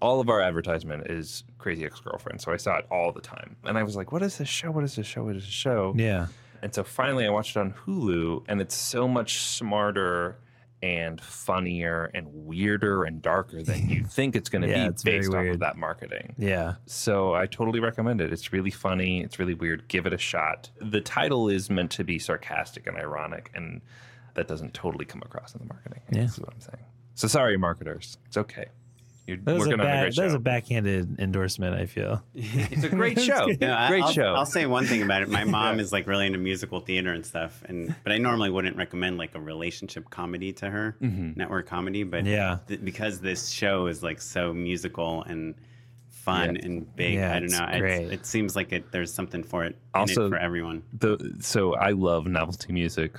All 0.03 0.19
of 0.21 0.29
our 0.31 0.41
advertisement 0.41 1.07
is 1.09 1.45
Crazy 1.61 1.85
Ex 1.85 2.01
Girlfriend, 2.01 2.41
so 2.41 2.53
I 2.53 2.57
saw 2.57 2.79
it 2.79 2.87
all 2.91 3.13
the 3.13 3.21
time. 3.21 3.57
And 3.65 3.79
I 3.79 3.83
was 3.83 3.95
like, 3.97 4.11
"What 4.13 4.23
is 4.23 4.39
this 4.39 4.49
show? 4.49 4.71
What 4.71 4.85
is 4.85 4.97
this 4.97 5.07
show? 5.07 5.25
What 5.25 5.37
is 5.37 5.45
this 5.45 5.53
show?" 5.53 5.95
yeah 5.97 6.27
And 6.63 6.75
so 6.75 6.83
finally, 6.85 7.27
I 7.27 7.31
watched 7.31 7.57
it 7.57 7.61
on 7.61 7.73
Hulu, 7.73 8.45
and 8.49 8.61
it's 8.61 8.75
so 8.75 9.07
much 9.09 9.39
smarter 9.41 10.39
and 10.83 11.21
funnier 11.21 12.11
and 12.15 12.27
weirder 12.47 13.05
and 13.05 13.21
darker 13.21 13.63
than 13.63 13.87
you 13.91 14.03
think 14.19 14.35
it's 14.35 14.49
going 14.49 14.63
to 14.63 14.69
Yeah, 14.69 14.85
be 14.85 14.89
it's 14.91 15.03
based 15.03 15.33
off 15.35 15.45
of 15.47 15.59
that 15.61 15.77
marketing. 15.77 16.35
yeah 16.39 16.77
So 16.87 17.35
I 17.35 17.45
totally 17.47 17.81
recommend 17.81 18.23
it. 18.23 18.33
It's 18.33 18.51
really 18.53 18.71
funny. 18.71 19.23
It's 19.23 19.39
really 19.39 19.53
weird. 19.53 19.89
Give 19.89 20.07
it 20.07 20.15
a 20.15 20.19
shot. 20.19 20.71
The 20.81 21.03
title 21.03 21.51
is 21.51 21.69
meant 21.69 21.91
to 21.93 22.05
be 22.05 22.19
sarcastic 22.19 22.87
and 22.87 22.97
ironic, 22.97 23.51
and 23.55 23.83
that 24.35 24.49
doesn't 24.49 24.73
totally 24.73 25.05
come 25.05 25.21
across 25.23 25.55
in 25.55 25.61
the 25.61 25.67
marketing. 25.67 26.01
Yeah. 26.11 26.23
That's 26.23 26.39
what 26.39 26.51
I'm 26.55 26.61
saying. 26.61 26.85
So 27.15 27.29
sorry, 27.29 27.59
marketers. 27.59 28.17
It's 28.27 28.39
okay. 28.39 28.69
You're 29.31 29.39
that 29.39 29.55
was, 29.55 29.67
a, 29.67 29.69
working 29.71 29.75
on 29.75 29.81
a 29.81 29.85
bad, 29.89 30.01
great 30.03 30.17
that 30.17 30.25
was 30.25 30.35
a 30.35 30.39
backhanded 30.41 31.21
endorsement 31.21 31.75
i 31.77 31.87
feel 31.87 32.23
it's 32.35 32.85
a 32.85 32.89
great 32.89 33.19
show. 33.29 33.47
No, 33.61 33.75
I- 33.75 33.89
great 33.89 34.03
I'll, 34.03 34.13
show. 34.13 34.35
I'll 34.35 34.45
say 34.47 34.67
one 34.67 34.87
thing 34.87 35.03
about 35.03 35.23
it. 35.23 35.29
My 35.29 35.45
mom 35.57 35.79
is 35.79 35.93
like 35.93 36.07
really 36.07 36.27
into 36.27 36.39
musical 36.39 36.81
theater 36.81 37.13
and 37.13 37.25
stuff, 37.25 37.63
and 37.67 37.95
but 38.03 38.13
I 38.13 38.19
normally 38.19 38.51
wouldn't 38.51 38.77
recommend 38.77 39.19
like 39.19 39.35
a 39.37 39.41
relationship 39.41 40.11
comedy 40.11 40.53
to 40.55 40.69
her, 40.69 40.97
mm-hmm. 41.01 41.39
network 41.39 41.67
comedy. 41.67 42.03
But 42.03 42.25
Yeah. 42.27 42.59
th- 42.67 42.85
because 42.85 43.21
this 43.21 43.49
show 43.51 43.87
is 43.87 44.03
like 44.03 44.21
so 44.21 44.53
musical 44.53 45.23
and 45.23 45.55
fun 46.09 46.57
Yeah. 46.57 46.65
and 46.65 46.97
big. 46.97 47.15
Yeah, 47.15 47.31
I 47.31 47.35
don't 47.35 47.45
it's 47.45 47.59
know. 47.59 47.79
great. 47.79 48.13
It 48.13 48.27
seems 48.27 48.57
like 48.57 48.73
it, 48.73 48.91
there's 48.93 49.13
something 49.13 49.43
for 49.43 49.65
it 49.65 49.77
in 49.95 50.01
Also- 50.01 50.27
it 50.27 50.31
for 50.31 50.37
everyone. 50.39 50.83
the 50.99 51.37
so 51.41 51.75
I 51.77 51.91
love 51.93 52.27
novelty 52.27 52.73
music 52.73 53.17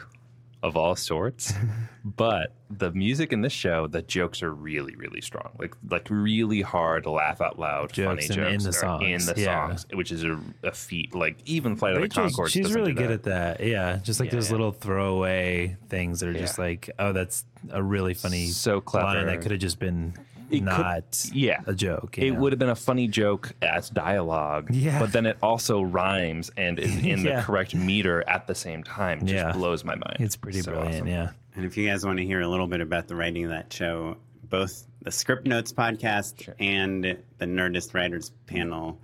of 0.64 0.78
all 0.78 0.96
sorts, 0.96 1.54
but 2.06 2.54
the 2.70 2.92
music 2.92 3.34
in 3.34 3.42
this 3.42 3.52
show, 3.54 3.88
the 3.88 4.02
jokes 4.02 4.44
are 4.44 4.54
really, 4.54 4.96
really 4.96 5.22
strong. 5.22 5.50
Like 5.60 5.76
like 5.90 6.08
really 6.10 6.62
hard, 6.62 7.06
laugh 7.06 7.42
out 7.42 7.58
loud, 7.60 7.92
Jokes 7.94 8.28
funny 8.28 8.42
in- 8.48 8.54
in 8.56 8.64
the 8.64 8.72
songs, 8.74 9.28
in 9.28 9.34
the 9.36 9.42
yeah. 9.42 9.68
songs, 9.68 9.86
which 9.94 10.12
is 10.12 10.24
a, 10.24 10.40
a 10.64 10.72
feat. 10.72 11.14
Like 11.16 11.38
even 11.46 11.76
Flight 11.76 11.94
of 11.94 11.98
the 11.98 12.02
Rachel's- 12.04 12.36
Conchords. 12.36 12.50
she's 12.50 12.74
really 12.74 12.94
good 12.94 13.12
at 13.12 13.24
that. 13.24 13.60
Yeah, 13.62 13.98
just 14.04 14.20
like 14.20 14.30
Yeah, 14.30 14.36
those 14.36 14.48
yeah. 14.50 14.52
little 14.54 14.72
throwaway 14.72 15.78
things 15.90 16.20
that 16.20 16.30
are 16.30 16.34
just 16.34 16.58
like, 16.60 16.90
oh, 17.00 17.12
that's 17.12 17.44
a 17.72 17.82
really 17.82 18.14
funny 18.14 18.48
So 18.48 18.82
clever 18.82 19.06
line 19.18 19.26
that 19.28 19.42
could 19.42 19.52
have 19.52 19.60
just 19.60 19.80
been 19.80 20.14
It 20.52 20.58
could- 20.60 20.64
not 20.66 21.30
yeah. 21.34 21.62
a 21.66 21.74
joke. 21.74 22.18
It 22.18 22.32
know? 22.32 22.40
would 22.42 22.52
have 22.54 22.60
been 22.60 22.70
a 22.70 22.76
funny 22.76 23.08
joke 23.08 23.54
as 23.62 23.90
dialogue, 23.90 24.70
Yeah. 24.74 25.00
but 25.00 25.12
then 25.14 25.26
it 25.26 25.38
also 25.42 25.82
rhymes 25.82 26.52
and 26.58 26.78
is 26.80 26.96
in 26.98 27.20
Yeah. 27.26 27.38
the 27.38 27.42
correct 27.44 27.74
meter 27.76 28.24
at 28.28 28.48
the 28.48 28.56
same 28.56 28.84
time. 28.84 29.22
Just 29.22 29.34
Yeah. 29.34 29.52
blows 29.54 29.84
my 29.84 29.96
mind. 29.96 30.18
It's 30.20 30.36
pretty 30.36 30.62
So 30.62 30.72
brilliant. 30.72 30.96
awesome. 30.96 31.08
Yeah. 31.08 31.30
And 31.56 31.66
if 31.66 31.76
you 31.78 31.88
guys 31.88 32.06
want 32.06 32.18
to 32.20 32.26
hear 32.26 32.42
a 32.42 32.48
little 32.48 32.68
bit 32.68 32.82
about 32.82 33.08
the 33.08 33.16
writing 33.16 33.44
of 33.46 33.50
that 33.52 33.72
show, 33.74 34.18
both 34.50 34.86
the 35.02 35.12
Script 35.12 35.48
Notes 35.48 35.72
podcast 35.74 36.54
and 36.60 37.04
the 37.38 37.46
Nerdist 37.46 37.94
Writers 37.94 38.32
panel 38.48 39.00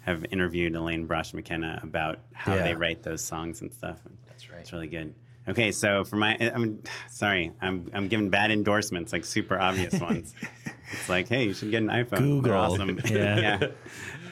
have 0.00 0.24
interviewed 0.30 0.74
Aline 0.74 1.06
Brosh 1.06 1.32
McKenna 1.34 1.78
about 1.82 2.18
how 2.32 2.54
Yeah. 2.54 2.62
they 2.64 2.74
write 2.74 3.02
those 3.02 3.22
songs 3.22 3.60
and 3.60 3.72
stuff. 3.72 3.98
That's 4.28 4.50
right. 4.50 4.60
It's 4.60 4.72
really 4.72 4.88
good. 4.88 5.14
Okay, 5.48 5.72
so 5.72 6.04
for 6.04 6.16
my, 6.16 6.36
I'm 6.38 6.82
sorry, 7.10 7.52
I'm 7.60 7.90
I'm 7.92 8.08
giving 8.08 8.30
bad 8.30 8.50
endorsements, 8.50 9.12
like 9.12 9.24
super 9.24 9.58
obvious 9.58 9.98
ones. 10.00 10.34
it's 10.92 11.08
like, 11.08 11.28
hey, 11.28 11.44
you 11.44 11.54
should 11.54 11.70
get 11.70 11.82
an 11.82 11.88
iPhone. 11.88 12.10
They're 12.10 12.18
Google. 12.18 12.52
awesome. 12.54 13.00
Yeah. 13.06 13.66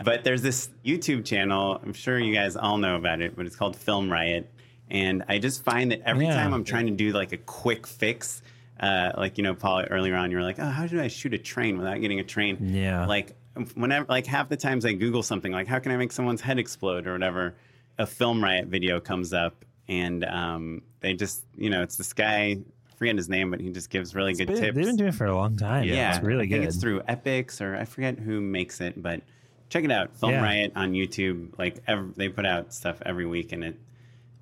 But 0.03 0.25
there's 0.25 0.41
this 0.41 0.71
YouTube 0.85 1.27
channel. 1.27 1.79
I'm 1.83 1.93
sure 1.93 2.19
you 2.19 2.33
guys 2.35 2.57
all 2.57 2.79
know 2.79 2.97
about 2.97 3.21
it, 3.21 3.37
but 3.37 3.45
it's 3.45 3.55
called 3.57 3.77
Film 3.77 4.11
Riot. 4.11 4.51
And 4.89 5.23
I 5.29 5.39
just 5.39 5.63
find 5.63 5.93
that 5.93 6.01
every 6.07 6.25
Yeah. 6.27 6.35
time 6.35 6.55
I'm 6.55 6.65
trying 6.65 6.87
to 6.87 6.93
do 6.93 7.13
like 7.13 7.33
a 7.33 7.37
quick 7.37 7.87
fix, 7.87 8.43
uh, 8.81 9.13
like 9.19 9.37
you 9.37 9.45
know, 9.45 9.55
Paul, 9.55 9.85
earlier 9.91 10.15
on, 10.17 10.31
you 10.31 10.39
were 10.39 10.43
like, 10.43 10.59
"Oh, 10.59 10.65
how 10.69 10.87
do 10.87 11.01
I 11.01 11.09
shoot 11.09 11.35
a 11.35 11.39
train 11.39 11.77
without 11.77 12.01
getting 12.01 12.19
a 12.21 12.25
train?" 12.25 12.57
Yeah. 12.73 13.05
Like 13.07 13.37
whenever, 13.75 14.07
like 14.09 14.27
half 14.27 14.49
the 14.49 14.57
times 14.57 14.87
I 14.87 14.95
Google 14.95 15.23
something, 15.23 15.53
like, 15.53 15.67
"How 15.67 15.79
can 15.81 15.93
I 15.93 15.97
make 15.99 16.13
someone's 16.13 16.41
head 16.41 16.59
explode?" 16.59 17.07
or 17.07 17.13
whatever, 17.13 17.55
a 17.99 18.07
Film 18.07 18.43
Riot 18.43 18.69
video 18.69 19.01
comes 19.01 19.33
up, 19.35 19.65
and 19.91 20.25
um, 20.25 20.83
they 21.01 21.13
just, 21.13 21.45
you 21.57 21.69
know, 21.69 21.83
it's 21.83 21.97
this 21.97 22.13
guy. 22.15 22.57
I 22.57 22.63
Forget 22.97 23.17
his 23.17 23.29
name, 23.31 23.51
but 23.51 23.61
he 23.61 23.71
just 23.71 23.89
gives 23.91 24.15
really 24.15 24.35
good 24.35 24.47
Been- 24.47 24.57
tips. 24.57 24.77
they've 24.77 24.87
been 24.87 24.97
doing 24.97 25.09
it 25.09 25.15
for 25.15 25.25
a 25.27 25.35
long 25.35 25.57
time. 25.57 25.85
Yeah, 25.85 26.15
It's 26.15 26.23
really 26.23 26.47
good. 26.47 26.57
I 26.57 26.59
think 26.59 26.63
good. 26.65 26.69
it's 26.75 26.77
through 26.83 27.03
Epics 27.09 27.63
or 27.63 27.75
I 27.75 27.87
forget 27.87 28.19
who 28.19 28.43
makes 28.43 28.81
it, 28.83 29.03
but 29.03 29.23
check 29.71 29.85
it 29.85 29.91
out. 29.91 30.15
Film 30.19 30.33
Yeah. 30.33 30.43
Riot 30.43 30.73
on 30.77 30.93
YouTube. 30.93 31.59
Like 31.59 31.83
ev- 31.87 32.15
they 32.17 32.29
put 32.29 32.45
out 32.45 32.75
stuff 32.75 33.01
every 33.07 33.25
week, 33.25 33.53
and 33.53 33.65
it 33.65 33.77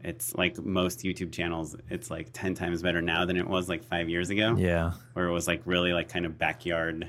it's 0.03 0.35
like 0.35 0.59
most 0.59 1.01
YouTube 1.05 1.31
channels. 1.33 1.77
It's 1.89 2.11
like 2.11 2.31
ten 2.33 2.55
times 2.55 2.83
better 2.83 3.01
now 3.01 3.25
than 3.25 3.37
it 3.37 3.47
was 3.47 3.69
like 3.69 3.85
five 3.85 4.09
years 4.09 4.31
ago. 4.31 4.57
yeah. 4.59 4.93
where 5.13 5.27
it 5.27 5.33
was 5.33 5.47
like 5.47 5.63
really 5.65 5.93
like 5.93 6.09
kind 6.09 6.27
of 6.27 6.37
backyard 6.37 7.09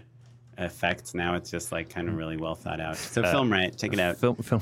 effects. 0.59 1.13
Now 1.15 1.33
it's 1.35 1.49
just 1.49 1.71
like 1.71 1.89
kind 1.89 2.09
of 2.09 2.15
really 2.15 2.37
well 2.37 2.53
thought 2.55 2.79
out. 2.79 2.97
So 2.97 3.23
Film 3.23 3.51
Riot, 3.51 3.75
check 3.77 3.93
it 3.93 3.99
out. 3.99 4.17
Film, 4.17 4.35
film, 4.43 4.61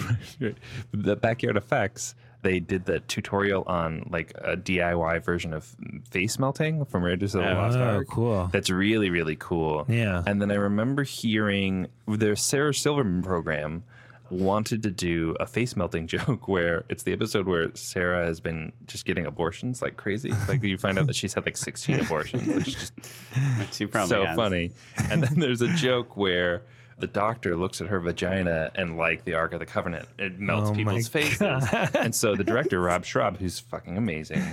the 0.91 1.15
backyard 1.17 1.57
effects. 1.57 2.15
They 2.43 2.59
did 2.59 2.85
the 2.85 2.99
tutorial 3.01 3.63
on 3.67 4.07
like 4.11 4.31
a 4.35 4.55
DIY 4.55 5.23
version 5.23 5.53
of 5.53 5.75
face 6.09 6.37
melting 6.39 6.85
from 6.85 7.03
Raiders 7.03 7.35
of 7.35 7.43
the 7.43 7.53
Lost 7.53 7.77
Oh, 7.77 7.81
Ark. 7.83 8.07
cool. 8.09 8.49
That's 8.53 8.69
really 8.69 9.09
really 9.09 9.35
cool. 9.37 9.85
Yeah. 9.89 10.23
And 10.25 10.41
then 10.41 10.51
I 10.51 10.55
remember 10.55 11.03
hearing 11.03 11.87
their 12.07 12.35
Sarah 12.35 12.73
Silverman 12.73 13.23
program 13.23 13.83
wanted 14.29 14.83
to 14.83 14.91
do 14.91 15.35
a 15.39 15.47
face 15.47 15.75
melting 15.77 16.05
joke 16.15 16.47
where 16.49 16.83
it's 16.89 17.03
the 17.03 17.13
episode 17.13 17.47
where 17.47 17.73
Sarah 17.75 18.25
has 18.25 18.39
been 18.41 18.71
just 18.85 19.05
getting 19.05 19.25
abortions 19.25 19.81
like 19.81 19.95
crazy. 19.97 20.33
Like 20.47 20.61
you 20.63 20.77
find 20.77 20.99
out 20.99 21.07
that 21.07 21.15
she's 21.15 21.33
had 21.33 21.45
like 21.45 21.57
16 21.57 22.01
abortions. 22.01 22.45
Which 22.47 22.67
is 22.67 22.73
just 22.73 22.93
Which 23.59 23.73
she 23.73 23.85
probably 23.87 24.09
so 24.09 24.25
has. 24.25 24.35
funny. 24.35 24.71
And 25.09 25.23
then 25.23 25.39
there's 25.39 25.61
a 25.61 25.69
joke 25.75 26.17
where 26.17 26.63
the 26.99 27.07
doctor 27.07 27.55
looks 27.55 27.79
at 27.81 27.87
her 27.87 27.99
vagina 27.99 28.71
and 28.75 28.97
like 28.97 29.23
the 29.23 29.33
Ark 29.35 29.53
of 29.53 29.59
the 29.59 29.65
Covenant, 29.65 30.07
it 30.17 30.39
melts 30.39 30.69
Oh 30.71 30.73
people's 30.73 31.07
faces. 31.07 31.41
and 31.93 32.13
so 32.15 32.35
the 32.35 32.43
director, 32.43 32.79
Rob 32.81 33.03
Schrab, 33.05 33.37
who's 33.37 33.59
fucking 33.59 33.97
amazing, 33.97 34.43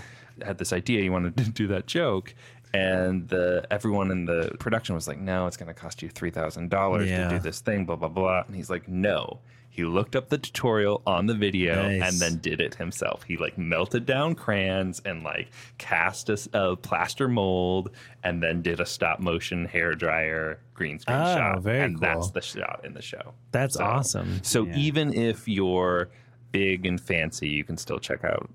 had 0.44 0.58
this 0.58 0.72
idea 0.72 1.00
he 1.02 1.10
wanted 1.10 1.36
to 1.38 1.44
do 1.50 1.66
that 1.68 1.86
joke. 1.86 2.34
And 2.74 3.28
the 3.28 3.64
everyone 3.70 4.10
in 4.10 4.24
the 4.24 4.50
production 4.58 4.96
was 4.96 5.06
like, 5.06 5.18
"No, 5.20 5.46
it's 5.46 5.56
going 5.56 5.68
to 5.68 5.74
cost 5.80 6.02
you 6.02 6.08
three 6.08 6.30
thousand 6.30 6.70
dollars 6.70 7.08
to 7.08 7.28
do 7.28 7.38
this 7.38 7.60
thing." 7.60 7.84
Blah 7.86 7.94
blah 7.96 8.08
blah. 8.08 8.42
And 8.46 8.56
he's 8.56 8.68
like, 8.68 8.88
"No." 8.88 9.38
He 9.70 9.82
looked 9.84 10.14
up 10.14 10.28
the 10.28 10.38
tutorial 10.38 11.02
on 11.04 11.26
the 11.26 11.34
video 11.34 11.74
Nice. 11.88 12.02
and 12.12 12.20
then 12.20 12.38
did 12.38 12.60
it 12.60 12.76
himself. 12.76 13.24
He 13.24 13.36
like 13.36 13.58
melted 13.58 14.06
down 14.06 14.36
crayons 14.36 15.00
and 15.04 15.24
like 15.24 15.48
cast 15.78 16.30
a 16.52 16.76
plaster 16.76 17.26
mold 17.26 17.90
and 18.22 18.40
then 18.40 18.62
did 18.62 18.78
a 18.78 18.86
stop 18.86 19.18
motion 19.18 19.64
hair 19.64 19.94
dryer 19.94 20.60
green 20.74 20.98
screen 20.98 21.16
Oh, 21.18 21.34
shot. 21.36 21.62
very 21.62 21.80
and 21.80 21.98
that's 21.98 22.30
the 22.30 22.40
shot 22.42 22.80
in 22.84 22.92
the 22.94 23.02
show. 23.02 23.32
That's 23.52 23.76
So- 23.76 23.84
awesome. 23.84 24.40
So 24.42 24.66
Yeah. 24.66 24.76
even 24.76 25.14
if 25.14 25.46
you're 25.48 26.08
big 26.52 26.84
and 26.86 27.00
fancy, 27.00 27.48
you 27.48 27.64
can 27.64 27.76
still 27.76 27.98
check 27.98 28.24
out 28.24 28.50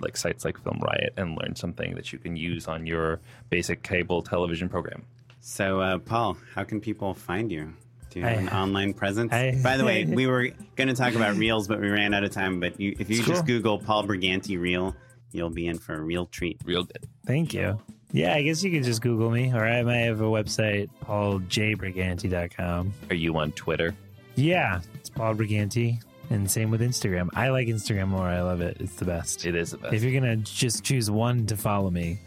like 0.00 0.16
sites 0.16 0.44
like 0.44 0.58
Film 0.62 0.78
Riot 0.82 1.14
and 1.16 1.36
learn 1.40 1.54
something 1.56 1.94
that 1.94 2.12
you 2.12 2.18
can 2.18 2.36
use 2.36 2.68
on 2.68 2.86
your 2.86 3.20
basic 3.48 3.82
cable 3.82 4.22
television 4.22 4.68
program. 4.68 5.04
So, 5.40 5.80
uh, 5.80 5.98
Paul, 5.98 6.36
how 6.54 6.64
can 6.64 6.80
people 6.80 7.14
find 7.14 7.50
you? 7.50 7.72
Do 8.10 8.20
you 8.20 8.24
have 8.26 8.38
I- 8.38 8.42
an 8.42 8.48
online 8.50 8.92
presence? 8.94 9.32
I- 9.32 9.58
By 9.62 9.76
the 9.76 9.84
way, 9.84 10.04
we 10.20 10.26
were 10.26 10.50
going 10.76 10.88
to 10.88 10.94
talk 10.94 11.14
about 11.14 11.36
reels, 11.36 11.68
but 11.68 11.80
we 11.80 11.88
ran 11.88 12.12
out 12.14 12.24
of 12.24 12.30
time. 12.32 12.60
But 12.60 12.78
you, 12.80 12.94
if 12.98 13.08
you 13.10 13.18
It's 13.18 13.26
just 13.26 13.40
cool. 13.46 13.56
Google 13.56 13.78
Paul 13.78 14.04
Briganti 14.04 14.58
reel, 14.60 14.94
you'll 15.32 15.50
be 15.50 15.66
in 15.66 15.78
for 15.78 15.94
a 15.94 16.00
real 16.00 16.26
treat. 16.26 16.60
Real 16.64 16.84
good. 16.84 17.06
Thank 17.26 17.54
you. 17.54 17.80
Yeah, 18.14 18.32
I 18.32 18.42
guess 18.42 18.62
you 18.62 18.70
could 18.70 18.84
just 18.84 19.02
Google 19.02 19.28
me, 19.28 19.52
or 19.52 19.66
I 19.66 19.82
might 19.82 20.02
have 20.02 20.20
a 20.20 20.24
website, 20.24 20.88
pauljbriganti.com. 21.04 22.92
Are 23.10 23.14
you 23.16 23.36
on 23.36 23.50
Twitter? 23.52 23.92
Yeah, 24.36 24.82
it's 24.94 25.10
Paul 25.10 25.34
Briganti, 25.34 26.00
and 26.30 26.48
same 26.48 26.70
with 26.70 26.80
Instagram. 26.80 27.28
I 27.34 27.48
like 27.48 27.66
Instagram 27.66 28.06
more. 28.06 28.28
I 28.28 28.40
love 28.40 28.60
it. 28.60 28.76
It's 28.78 28.94
the 28.94 29.04
best. 29.04 29.44
It 29.44 29.56
is 29.56 29.72
the 29.72 29.78
best. 29.78 29.94
If 29.94 30.04
you're 30.04 30.12
gonna 30.12 30.36
just 30.36 30.84
choose 30.84 31.10
one 31.10 31.44
to 31.46 31.56
follow 31.56 31.90
me, 31.90 32.20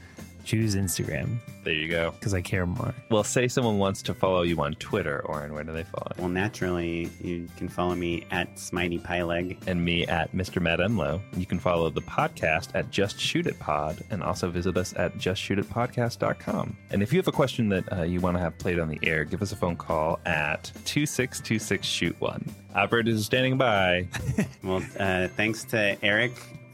choose 0.47 0.75
Instagram 0.75 1.37
there 1.65 1.73
you 1.73 1.89
go. 1.89 2.11
because 2.11 2.33
I 2.33 2.39
care 2.39 2.65
more. 2.65 2.95
Well, 3.11 3.25
say 3.25 3.49
someone 3.49 3.77
wants 3.77 4.01
to 4.03 4.13
follow 4.13 4.43
you 4.43 4.61
on 4.61 4.75
Twitter, 4.75 5.19
Oren. 5.25 5.53
Where 5.53 5.65
do 5.65 5.73
they 5.73 5.83
follow? 5.83 6.13
Well, 6.17 6.29
naturally, 6.29 7.09
you 7.21 7.49
can 7.57 7.67
follow 7.67 7.93
me 7.93 8.25
at 8.31 8.55
Smitey 8.55 9.01
Pyleg. 9.01 9.57
and 9.67 9.83
me 9.83 10.07
at 10.07 10.31
Mr. 10.31 10.61
Matt 10.61 10.79
Emlo. 10.79 11.19
You 11.35 11.45
can 11.45 11.59
follow 11.59 11.89
the 11.89 12.01
podcast 12.01 12.69
at 12.73 12.89
Just 12.89 13.19
Shoot 13.19 13.47
It 13.47 13.59
Pod 13.59 14.01
and 14.09 14.23
also 14.23 14.49
visit 14.49 14.77
us 14.77 14.93
at 14.95 15.17
justshootitpodcast.com. 15.17 16.77
And 16.91 17.03
if 17.03 17.11
you 17.11 17.19
have 17.19 17.27
a 17.27 17.33
question 17.33 17.67
that 17.69 17.91
uh, 17.91 18.03
you 18.03 18.21
want 18.21 18.37
to 18.37 18.41
have 18.41 18.57
played 18.57 18.79
on 18.79 18.87
the 18.87 18.99
air, 19.03 19.25
give 19.25 19.41
us 19.41 19.51
a 19.51 19.57
phone 19.57 19.75
call 19.75 20.19
at 20.25 20.63
2626 20.85 21.85
Shoot 21.85 22.21
One. 22.21 22.45
Operators 22.75 23.19
is 23.19 23.25
standing 23.25 23.57
by. 23.57 24.07
Well, 24.63 24.83
uh, 24.99 25.27
thanks 25.29 25.63
to 25.65 25.97
Eric 26.03 26.31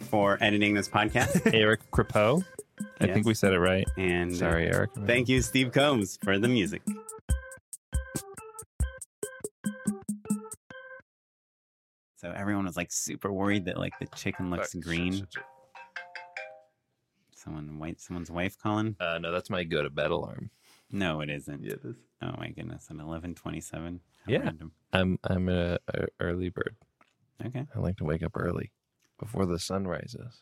for 0.09 0.37
editing 0.41 0.73
this 0.73 0.89
podcast. 0.89 1.53
Eric 1.53 1.79
Crepeau. 1.91 2.43
I 2.99 3.05
Yes. 3.05 3.13
think 3.13 3.25
we 3.25 3.33
said 3.33 3.53
it 3.53 3.59
right. 3.59 3.87
And 3.97 4.35
Sorry, 4.35 4.67
Eric. 4.67 4.91
thank 5.05 5.27
you, 5.29 5.41
Steve 5.41 5.71
Combs, 5.71 6.17
for 6.23 6.37
the 6.39 6.47
music. 6.47 6.81
So 12.17 12.31
everyone 12.31 12.65
was 12.65 12.77
like 12.77 12.91
super 12.91 13.31
worried 13.31 13.65
that 13.65 13.77
like 13.77 13.93
the 13.99 14.07
chicken 14.15 14.49
looks 14.49 14.73
green. 14.75 15.27
Someone 17.35 17.77
white, 17.79 17.99
someone's 17.99 18.31
wife 18.31 18.57
calling. 18.57 18.95
Uh, 18.99 19.19
no, 19.19 19.31
that's 19.31 19.49
my 19.49 19.63
go 19.65 19.83
to 19.83 19.89
bed 19.89 20.11
alarm. 20.11 20.49
No, 20.89 21.19
it 21.21 21.29
isn't. 21.29 21.63
Yeah, 21.63 21.73
it 21.73 21.81
is. 21.83 21.95
Oh 22.21 22.33
my 22.37 22.49
goodness, 22.49 22.87
an 22.89 23.01
eleven 23.01 23.35
twenty-seven. 23.35 23.99
Yeah. 24.27 24.51
I'm 24.93 25.19
I'm 25.23 25.49
a, 25.49 25.77
a 25.93 26.05
early 26.21 26.49
bird. 26.49 26.75
Okay. 27.45 27.65
I 27.75 27.79
like 27.79 27.97
to 27.97 28.05
wake 28.05 28.23
up 28.23 28.31
early 28.35 28.71
before 29.19 29.45
the 29.45 29.59
sun 29.59 29.85
rises. 29.85 30.41